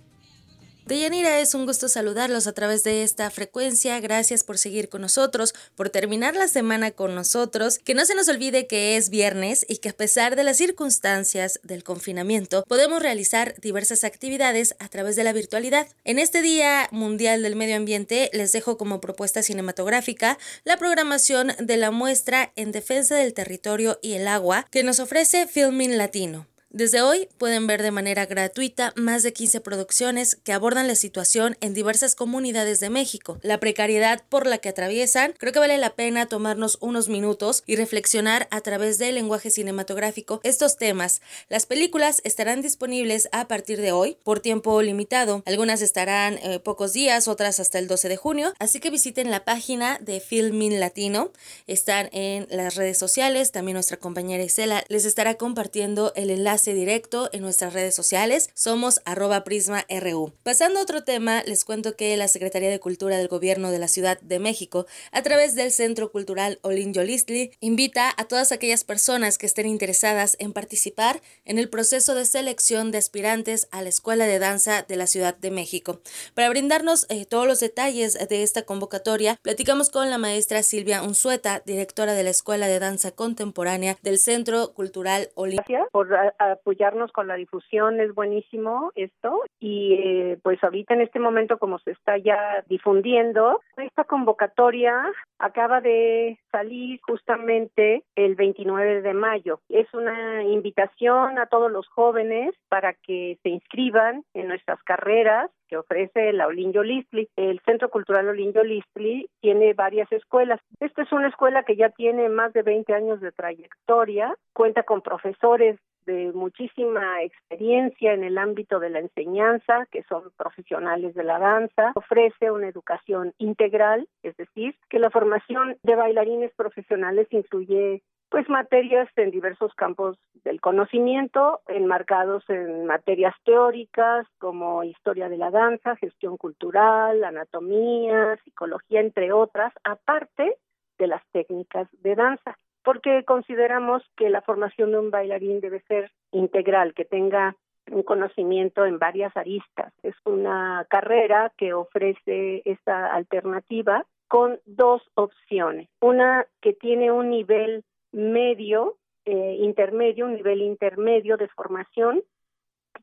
Deyanira, 0.90 1.38
es 1.38 1.54
un 1.54 1.66
gusto 1.66 1.88
saludarlos 1.88 2.48
a 2.48 2.52
través 2.52 2.82
de 2.82 3.04
esta 3.04 3.30
frecuencia. 3.30 4.00
Gracias 4.00 4.42
por 4.42 4.58
seguir 4.58 4.88
con 4.88 5.02
nosotros, 5.02 5.54
por 5.76 5.88
terminar 5.88 6.34
la 6.34 6.48
semana 6.48 6.90
con 6.90 7.14
nosotros. 7.14 7.78
Que 7.78 7.94
no 7.94 8.04
se 8.04 8.16
nos 8.16 8.28
olvide 8.28 8.66
que 8.66 8.96
es 8.96 9.08
viernes 9.08 9.64
y 9.68 9.76
que 9.76 9.90
a 9.90 9.92
pesar 9.92 10.34
de 10.34 10.42
las 10.42 10.56
circunstancias 10.56 11.60
del 11.62 11.84
confinamiento, 11.84 12.64
podemos 12.66 13.00
realizar 13.00 13.54
diversas 13.60 14.02
actividades 14.02 14.74
a 14.80 14.88
través 14.88 15.14
de 15.14 15.22
la 15.22 15.32
virtualidad. 15.32 15.86
En 16.02 16.18
este 16.18 16.42
Día 16.42 16.88
Mundial 16.90 17.44
del 17.44 17.54
Medio 17.54 17.76
Ambiente 17.76 18.28
les 18.32 18.50
dejo 18.50 18.76
como 18.76 19.00
propuesta 19.00 19.44
cinematográfica 19.44 20.38
la 20.64 20.76
programación 20.76 21.52
de 21.60 21.76
la 21.76 21.92
muestra 21.92 22.50
en 22.56 22.72
defensa 22.72 23.14
del 23.14 23.32
territorio 23.32 24.00
y 24.02 24.14
el 24.14 24.26
agua 24.26 24.66
que 24.72 24.82
nos 24.82 24.98
ofrece 24.98 25.46
Filming 25.46 25.96
Latino. 25.96 26.49
Desde 26.72 27.02
hoy 27.02 27.28
pueden 27.36 27.66
ver 27.66 27.82
de 27.82 27.90
manera 27.90 28.26
gratuita 28.26 28.92
más 28.94 29.24
de 29.24 29.32
15 29.32 29.60
producciones 29.60 30.36
que 30.36 30.52
abordan 30.52 30.86
la 30.86 30.94
situación 30.94 31.56
en 31.60 31.74
diversas 31.74 32.14
comunidades 32.14 32.78
de 32.78 32.90
México, 32.90 33.40
la 33.42 33.58
precariedad 33.58 34.22
por 34.28 34.46
la 34.46 34.58
que 34.58 34.68
atraviesan. 34.68 35.34
Creo 35.36 35.52
que 35.52 35.58
vale 35.58 35.78
la 35.78 35.96
pena 35.96 36.26
tomarnos 36.26 36.78
unos 36.80 37.08
minutos 37.08 37.64
y 37.66 37.74
reflexionar 37.74 38.46
a 38.52 38.60
través 38.60 38.98
del 38.98 39.16
lenguaje 39.16 39.50
cinematográfico 39.50 40.40
estos 40.44 40.76
temas. 40.76 41.22
Las 41.48 41.66
películas 41.66 42.20
estarán 42.22 42.62
disponibles 42.62 43.28
a 43.32 43.48
partir 43.48 43.80
de 43.80 43.90
hoy 43.90 44.16
por 44.22 44.38
tiempo 44.38 44.80
limitado. 44.80 45.42
Algunas 45.46 45.82
estarán 45.82 46.38
eh, 46.38 46.60
pocos 46.60 46.92
días, 46.92 47.26
otras 47.26 47.58
hasta 47.58 47.80
el 47.80 47.88
12 47.88 48.08
de 48.08 48.16
junio, 48.16 48.54
así 48.60 48.78
que 48.78 48.90
visiten 48.90 49.32
la 49.32 49.44
página 49.44 49.98
de 50.00 50.20
Filmin 50.20 50.78
Latino. 50.78 51.32
Están 51.66 52.10
en 52.12 52.46
las 52.48 52.76
redes 52.76 52.96
sociales, 52.96 53.50
también 53.50 53.74
nuestra 53.74 53.96
compañera 53.96 54.44
Isela 54.44 54.84
les 54.86 55.04
estará 55.04 55.34
compartiendo 55.34 56.12
el 56.14 56.30
enlace 56.30 56.59
directo 56.64 57.28
en 57.32 57.42
nuestras 57.42 57.72
redes 57.72 57.94
sociales. 57.94 58.50
Somos 58.54 59.00
arroba 59.04 59.44
prisma 59.44 59.84
RU. 59.88 60.32
Pasando 60.42 60.78
a 60.78 60.82
otro 60.82 61.04
tema, 61.04 61.42
les 61.44 61.64
cuento 61.64 61.96
que 61.96 62.16
la 62.16 62.28
Secretaría 62.28 62.70
de 62.70 62.80
Cultura 62.80 63.16
del 63.16 63.28
Gobierno 63.28 63.70
de 63.70 63.78
la 63.78 63.88
Ciudad 63.88 64.20
de 64.20 64.38
México, 64.38 64.86
a 65.12 65.22
través 65.22 65.54
del 65.54 65.72
Centro 65.72 66.12
Cultural 66.12 66.58
Olin 66.62 66.92
Yolistli, 66.92 67.52
invita 67.60 68.12
a 68.16 68.24
todas 68.24 68.52
aquellas 68.52 68.84
personas 68.84 69.38
que 69.38 69.46
estén 69.46 69.66
interesadas 69.66 70.36
en 70.38 70.52
participar 70.52 71.20
en 71.44 71.58
el 71.58 71.68
proceso 71.68 72.14
de 72.14 72.24
selección 72.24 72.90
de 72.90 72.98
aspirantes 72.98 73.68
a 73.70 73.82
la 73.82 73.88
Escuela 73.88 74.26
de 74.26 74.38
Danza 74.38 74.82
de 74.82 74.96
la 74.96 75.06
Ciudad 75.06 75.36
de 75.36 75.50
México. 75.50 76.00
Para 76.34 76.50
brindarnos 76.50 77.06
eh, 77.08 77.24
todos 77.26 77.46
los 77.46 77.60
detalles 77.60 78.18
de 78.28 78.42
esta 78.42 78.62
convocatoria, 78.62 79.36
platicamos 79.42 79.90
con 79.90 80.10
la 80.10 80.18
maestra 80.18 80.62
Silvia 80.62 81.02
Unzueta, 81.02 81.62
directora 81.64 82.14
de 82.14 82.22
la 82.22 82.30
Escuela 82.30 82.68
de 82.68 82.78
Danza 82.78 83.12
Contemporánea 83.12 83.96
del 84.02 84.18
Centro 84.18 84.72
Cultural. 84.72 85.30
Gracias 85.36 85.88
por 85.92 86.08
apoyarnos 86.52 87.12
con 87.12 87.26
la 87.26 87.34
difusión, 87.34 88.00
es 88.00 88.14
buenísimo 88.14 88.92
esto. 88.94 89.42
Y 89.58 89.94
eh, 89.94 90.38
pues 90.42 90.62
ahorita 90.62 90.94
en 90.94 91.02
este 91.02 91.18
momento, 91.18 91.58
como 91.58 91.78
se 91.80 91.92
está 91.92 92.18
ya 92.18 92.64
difundiendo, 92.68 93.60
esta 93.76 94.04
convocatoria 94.04 95.12
acaba 95.38 95.80
de 95.80 96.38
salir 96.50 97.00
justamente 97.02 98.04
el 98.14 98.34
29 98.34 99.02
de 99.02 99.14
mayo. 99.14 99.60
Es 99.68 99.92
una 99.94 100.42
invitación 100.44 101.38
a 101.38 101.46
todos 101.46 101.70
los 101.70 101.86
jóvenes 101.88 102.54
para 102.68 102.94
que 102.94 103.38
se 103.42 103.48
inscriban 103.48 104.24
en 104.34 104.48
nuestras 104.48 104.82
carreras 104.82 105.50
que 105.70 105.76
ofrece 105.76 106.32
la 106.32 106.48
Olinjo 106.48 106.82
Listli. 106.82 107.28
El 107.36 107.60
Centro 107.64 107.90
Cultural 107.90 108.28
Olinjo 108.28 108.62
Listli 108.64 109.28
tiene 109.40 109.72
varias 109.72 110.10
escuelas. 110.10 110.60
Esta 110.80 111.02
es 111.02 111.12
una 111.12 111.28
escuela 111.28 111.62
que 111.62 111.76
ya 111.76 111.90
tiene 111.90 112.28
más 112.28 112.52
de 112.52 112.62
20 112.62 112.92
años 112.92 113.20
de 113.20 113.30
trayectoria, 113.30 114.34
cuenta 114.52 114.82
con 114.82 115.00
profesores 115.00 115.78
de 116.06 116.32
muchísima 116.32 117.22
experiencia 117.22 118.12
en 118.12 118.24
el 118.24 118.38
ámbito 118.38 118.80
de 118.80 118.90
la 118.90 119.00
enseñanza, 119.00 119.86
que 119.90 120.02
son 120.04 120.30
profesionales 120.36 121.14
de 121.14 121.24
la 121.24 121.38
danza, 121.38 121.92
ofrece 121.94 122.50
una 122.50 122.68
educación 122.68 123.34
integral, 123.38 124.08
es 124.22 124.36
decir, 124.36 124.74
que 124.88 124.98
la 124.98 125.10
formación 125.10 125.76
de 125.82 125.94
bailarines 125.94 126.52
profesionales 126.54 127.28
incluye 127.30 128.02
pues 128.30 128.48
materias 128.48 129.08
en 129.16 129.32
diversos 129.32 129.74
campos 129.74 130.16
del 130.44 130.60
conocimiento, 130.60 131.60
enmarcados 131.66 132.44
en 132.48 132.86
materias 132.86 133.34
teóricas 133.44 134.24
como 134.38 134.84
historia 134.84 135.28
de 135.28 135.36
la 135.36 135.50
danza, 135.50 135.96
gestión 135.96 136.36
cultural, 136.36 137.24
anatomía, 137.24 138.38
psicología, 138.44 139.00
entre 139.00 139.32
otras, 139.32 139.72
aparte 139.82 140.56
de 140.98 141.06
las 141.08 141.22
técnicas 141.32 141.88
de 142.02 142.14
danza 142.14 142.56
porque 142.82 143.24
consideramos 143.24 144.02
que 144.16 144.30
la 144.30 144.42
formación 144.42 144.92
de 144.92 144.98
un 144.98 145.10
bailarín 145.10 145.60
debe 145.60 145.80
ser 145.82 146.10
integral, 146.32 146.94
que 146.94 147.04
tenga 147.04 147.56
un 147.90 148.02
conocimiento 148.02 148.84
en 148.86 148.98
varias 148.98 149.36
aristas. 149.36 149.92
Es 150.02 150.14
una 150.24 150.86
carrera 150.88 151.52
que 151.56 151.72
ofrece 151.74 152.62
esta 152.64 153.12
alternativa 153.12 154.06
con 154.28 154.60
dos 154.64 155.02
opciones. 155.14 155.88
Una 156.00 156.46
que 156.60 156.72
tiene 156.72 157.10
un 157.10 157.30
nivel 157.30 157.84
medio, 158.12 158.96
eh, 159.24 159.56
intermedio, 159.60 160.26
un 160.26 160.34
nivel 160.34 160.62
intermedio 160.62 161.36
de 161.36 161.48
formación 161.48 162.22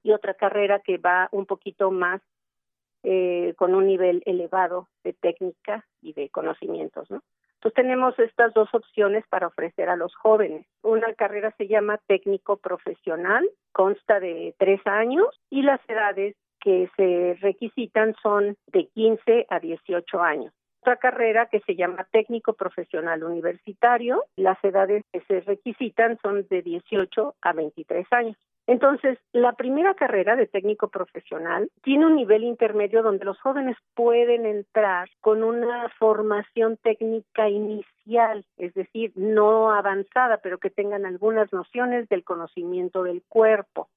y 0.04 0.14
otra 0.14 0.34
carrera 0.36 0.80
que 0.80 0.98
va 0.98 1.28
un 1.32 1.46
poquito 1.46 1.92
más 1.92 2.22
eh, 3.04 3.54
con 3.58 3.76
un 3.76 3.88
nivel 3.88 4.24
elevado 4.26 4.88
de 5.04 5.14
técnica 5.14 5.86
y 6.02 6.14
de 6.14 6.30
conocimientos, 6.30 7.10
¿no? 7.12 7.22
Entonces 7.58 7.76
tenemos 7.76 8.18
estas 8.20 8.54
dos 8.54 8.70
opciones 8.74 9.26
para 9.30 9.48
ofrecer 9.48 9.90
a 9.90 9.96
los 9.96 10.16
jóvenes. 10.16 10.66
Una 10.84 11.14
carrera 11.16 11.54
se 11.58 11.68
llama 11.68 12.00
técnico 12.06 12.58
profesional, 12.58 13.50
consta 13.72 14.20
de 14.20 14.54
tres 14.60 14.80
años 14.86 15.28
y 15.50 15.64
las 15.64 15.80
edades 15.90 16.36
que 16.60 16.90
se 16.96 17.38
requisitan 17.42 18.16
son 18.22 18.58
de 18.68 18.88
15 18.88 19.48
a 19.50 19.60
18 19.60 20.22
años. 20.22 20.54
Otra 20.82 20.98
carrera 20.98 21.48
que 21.48 21.60
se 21.62 21.76
llama 21.76 22.08
técnico 22.12 22.54
profesional 22.54 23.24
universitario, 23.24 24.24
las 24.36 24.64
edades 24.64 25.04
que 25.12 25.22
se 25.22 25.42
requisitan 25.42 26.18
son 26.22 26.46
de 26.50 26.62
18 26.62 27.36
a 27.42 27.54
23 27.54 28.08
años. 28.12 28.38
Entonces, 28.68 29.18
la 29.32 29.54
primera 29.54 29.94
carrera 29.94 30.36
de 30.36 30.46
técnico 30.46 30.90
profesional 30.90 31.72
tiene 31.84 32.06
un 32.06 32.18
nivel 32.18 32.44
intermedio 32.44 33.02
donde 33.02 33.24
los 33.24 33.40
jóvenes 33.40 33.78
pueden 33.96 34.46
entrar 34.46 35.10
con 35.22 35.42
una 35.42 35.88
formación 35.98 36.76
técnica 36.76 37.48
inicial, 37.48 38.44
es 38.58 38.74
decir, 38.74 39.14
no 39.16 39.72
avanzada, 39.72 40.40
pero 40.44 40.58
que 40.58 40.70
tengan 40.70 41.06
algunas 41.06 41.52
nociones 41.54 42.10
del 42.10 42.26
conocimiento 42.26 43.04
del 43.04 43.24
cuerpo. 43.30 43.88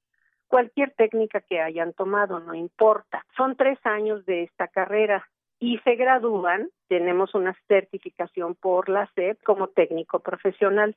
Cualquier 0.46 0.92
técnica 0.92 1.40
que 1.40 1.60
hayan 1.60 1.92
tomado, 1.92 2.38
no 2.38 2.54
importa. 2.54 3.24
Son 3.36 3.56
tres 3.56 3.78
años 3.84 4.24
de 4.24 4.44
esta 4.44 4.68
carrera 4.68 5.28
y 5.58 5.78
se 5.78 5.96
gradúan, 5.96 6.70
tenemos 6.88 7.34
una 7.34 7.56
certificación 7.68 8.54
por 8.54 8.88
la 8.88 9.10
SEP 9.14 9.42
como 9.42 9.68
técnico 9.68 10.20
profesional. 10.20 10.96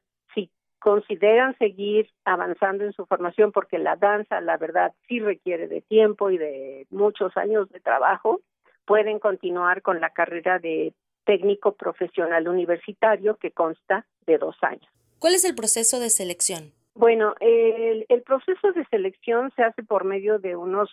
Si 0.84 0.89
consideran 0.89 1.57
seguir 1.57 2.10
avanzando 2.26 2.84
en 2.84 2.93
su 2.93 3.05
formación 3.05 3.51
porque 3.51 3.77
la 3.77 3.95
danza, 3.95 4.41
la 4.41 4.57
verdad, 4.57 4.93
sí 5.07 5.19
requiere 5.19 5.68
de 5.68 5.81
tiempo 5.81 6.30
y 6.30 6.38
de 6.38 6.88
muchos 6.89 7.35
años 7.38 7.69
de 7.69 7.80
trabajo, 7.80 8.41
pueden 8.85 9.19
continuar 9.19 9.81
con 9.81 10.01
la 10.01 10.10
carrera 10.10 10.60
de 10.60 10.93
técnico 11.26 11.73
profesional 11.76 12.47
universitario 12.47 13.38
que 13.38 13.51
consta 13.51 14.05
de 14.26 14.38
dos 14.38 14.57
años. 14.61 14.88
¿Cuál 15.19 15.35
es 15.35 15.45
el 15.45 15.55
proceso 15.55 15.99
de 15.99 16.10
selección? 16.10 16.73
Bueno, 16.95 17.34
el, 17.39 18.05
proceso 18.26 18.72
de 18.73 18.85
selección 18.85 19.51
se 19.55 19.64
hace 19.64 19.84
por 19.84 20.03
medio 20.03 20.38
de 20.38 20.55
unos 20.55 20.89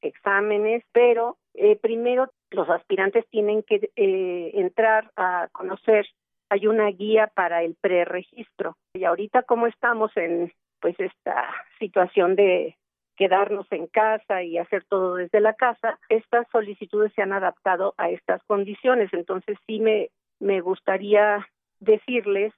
exámenes, 0.00 0.84
pero 0.92 1.36
eh, 1.52 1.76
primero 1.76 2.30
los 2.50 2.68
aspirantes 2.70 3.26
tienen 3.30 3.62
que 3.62 3.90
eh, 3.96 4.50
entrar 4.54 5.10
a 5.16 5.48
conocer 5.52 6.06
hay 6.54 6.68
una 6.68 6.86
guía 6.86 7.32
para 7.34 7.64
el 7.64 7.74
preregistro. 7.80 8.76
Y 8.94 9.04
ahorita 9.04 9.42
como 9.42 9.66
estamos 9.66 10.16
en 10.16 10.52
pues 10.80 10.94
esta 11.00 11.48
situación 11.80 12.36
de 12.36 12.76
quedarnos 13.16 13.66
en 13.72 13.88
casa 13.88 14.42
y 14.44 14.58
hacer 14.58 14.84
todo 14.88 15.16
desde 15.16 15.40
la 15.40 15.54
casa, 15.54 15.98
estas 16.08 16.46
solicitudes 16.52 17.12
se 17.14 17.22
han 17.22 17.32
adaptado 17.32 17.94
a 17.96 18.08
estas 18.10 18.40
condiciones. 18.44 19.12
Entonces 19.12 19.58
sí 19.66 19.80
me, 19.80 20.10
me 20.38 20.60
gustaría 20.60 21.44
decirles 21.80 22.52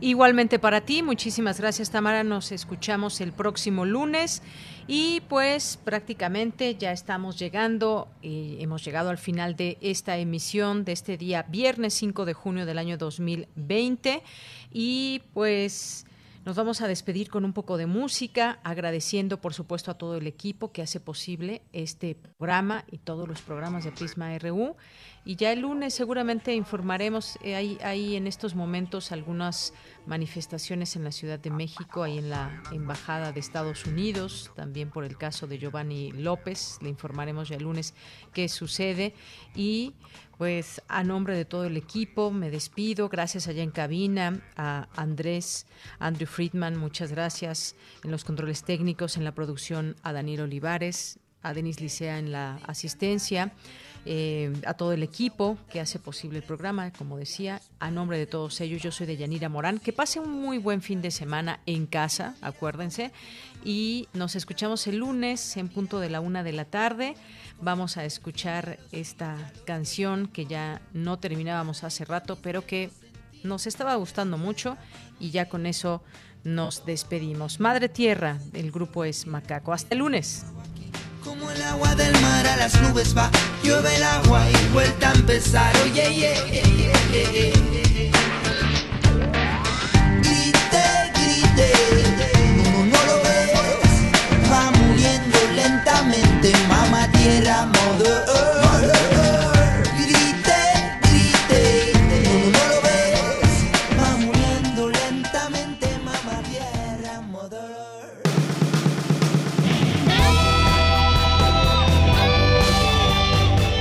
Igualmente 0.00 0.60
para 0.60 0.82
ti, 0.82 1.02
muchísimas 1.02 1.58
gracias 1.58 1.90
Tamara, 1.90 2.22
nos 2.22 2.52
escuchamos 2.52 3.20
el 3.20 3.32
próximo 3.32 3.84
lunes. 3.84 4.42
Y 4.86 5.22
pues 5.28 5.76
prácticamente 5.76 6.76
ya 6.76 6.92
estamos 6.92 7.36
llegando, 7.36 8.08
eh, 8.22 8.58
hemos 8.60 8.84
llegado 8.84 9.10
al 9.10 9.18
final 9.18 9.56
de 9.56 9.76
esta 9.80 10.16
emisión 10.16 10.84
de 10.84 10.92
este 10.92 11.16
día 11.16 11.42
viernes 11.42 11.94
5 11.94 12.24
de 12.26 12.32
junio 12.32 12.64
del 12.64 12.78
año 12.78 12.96
2020 12.96 14.22
y 14.72 15.22
pues... 15.34 16.04
Nos 16.44 16.56
vamos 16.56 16.80
a 16.80 16.88
despedir 16.88 17.28
con 17.28 17.44
un 17.44 17.52
poco 17.52 17.76
de 17.76 17.84
música, 17.84 18.58
agradeciendo 18.64 19.38
por 19.38 19.52
supuesto 19.52 19.90
a 19.90 19.98
todo 19.98 20.16
el 20.16 20.26
equipo 20.26 20.72
que 20.72 20.80
hace 20.80 20.98
posible 20.98 21.60
este 21.74 22.14
programa 22.14 22.86
y 22.90 22.96
todos 22.96 23.28
los 23.28 23.42
programas 23.42 23.84
de 23.84 23.92
Prisma 23.92 24.38
RU. 24.38 24.74
Y 25.28 25.36
ya 25.36 25.52
el 25.52 25.60
lunes 25.60 25.92
seguramente 25.92 26.54
informaremos, 26.54 27.38
eh, 27.42 27.54
hay, 27.54 27.76
hay 27.82 28.16
en 28.16 28.26
estos 28.26 28.54
momentos 28.54 29.12
algunas 29.12 29.74
manifestaciones 30.06 30.96
en 30.96 31.04
la 31.04 31.12
Ciudad 31.12 31.38
de 31.38 31.50
México, 31.50 32.02
ahí 32.02 32.16
en 32.16 32.30
la 32.30 32.62
Embajada 32.72 33.30
de 33.30 33.38
Estados 33.38 33.84
Unidos, 33.84 34.50
también 34.56 34.88
por 34.88 35.04
el 35.04 35.18
caso 35.18 35.46
de 35.46 35.58
Giovanni 35.58 36.12
López, 36.12 36.78
le 36.80 36.88
informaremos 36.88 37.50
ya 37.50 37.56
el 37.56 37.64
lunes 37.64 37.92
qué 38.32 38.48
sucede. 38.48 39.12
Y 39.54 39.92
pues 40.38 40.80
a 40.88 41.04
nombre 41.04 41.36
de 41.36 41.44
todo 41.44 41.66
el 41.66 41.76
equipo 41.76 42.30
me 42.30 42.50
despido, 42.50 43.10
gracias 43.10 43.48
allá 43.48 43.62
en 43.62 43.70
cabina, 43.70 44.40
a 44.56 44.88
Andrés, 44.96 45.66
Andrew 45.98 46.26
Friedman, 46.26 46.78
muchas 46.78 47.12
gracias 47.12 47.76
en 48.02 48.12
los 48.12 48.24
controles 48.24 48.64
técnicos, 48.64 49.18
en 49.18 49.24
la 49.24 49.32
producción 49.32 49.94
a 50.02 50.14
Daniel 50.14 50.40
Olivares, 50.40 51.18
a 51.42 51.52
Denis 51.52 51.82
Licea 51.82 52.18
en 52.18 52.32
la 52.32 52.56
asistencia. 52.66 53.52
Eh, 54.06 54.52
a 54.64 54.74
todo 54.74 54.92
el 54.92 55.02
equipo 55.02 55.58
que 55.70 55.80
hace 55.80 55.98
posible 55.98 56.38
el 56.38 56.44
programa, 56.44 56.92
como 56.92 57.18
decía, 57.18 57.60
a 57.78 57.90
nombre 57.90 58.16
de 58.16 58.26
todos 58.26 58.60
ellos, 58.60 58.82
yo 58.82 58.90
soy 58.90 59.06
de 59.06 59.16
Yanira 59.16 59.48
Morán. 59.48 59.78
Que 59.78 59.92
pase 59.92 60.20
un 60.20 60.30
muy 60.30 60.58
buen 60.58 60.80
fin 60.80 61.02
de 61.02 61.10
semana 61.10 61.60
en 61.66 61.86
casa, 61.86 62.34
acuérdense, 62.40 63.12
y 63.64 64.08
nos 64.14 64.36
escuchamos 64.36 64.86
el 64.86 64.98
lunes 64.98 65.56
en 65.56 65.68
punto 65.68 66.00
de 66.00 66.10
la 66.10 66.20
una 66.20 66.42
de 66.42 66.52
la 66.52 66.64
tarde. 66.64 67.16
Vamos 67.60 67.96
a 67.96 68.04
escuchar 68.04 68.78
esta 68.92 69.52
canción 69.66 70.28
que 70.28 70.46
ya 70.46 70.80
no 70.92 71.18
terminábamos 71.18 71.84
hace 71.84 72.04
rato, 72.04 72.38
pero 72.40 72.64
que 72.64 72.90
nos 73.42 73.66
estaba 73.66 73.94
gustando 73.96 74.38
mucho 74.38 74.76
y 75.20 75.30
ya 75.30 75.48
con 75.48 75.66
eso 75.66 76.02
nos 76.44 76.86
despedimos. 76.86 77.60
Madre 77.60 77.88
Tierra, 77.88 78.38
el 78.52 78.70
grupo 78.70 79.04
es 79.04 79.26
Macaco. 79.26 79.72
Hasta 79.72 79.94
el 79.94 79.98
lunes. 79.98 80.46
Como 81.24 81.50
el 81.50 81.62
agua 81.62 81.94
del 81.96 82.12
mar 82.20 82.46
a 82.46 82.56
las 82.56 82.80
nubes 82.80 83.16
va, 83.16 83.30
llueve 83.62 83.94
el 83.96 84.02
agua 84.02 84.40
y 84.48 84.68
vuelta 84.72 85.10
a 85.10 85.14
empezar. 85.14 85.74
Oye, 85.84 86.36
Grite, 90.22 90.84
grite, 91.14 91.72
no, 92.56 92.84
no 92.86 93.06
lo 93.06 93.16
ves, 93.24 94.52
va 94.52 94.70
muriendo 94.70 95.38
lentamente, 95.56 96.52
mamá 96.68 97.10
tierra, 97.12 97.66
modo. 97.66 99.17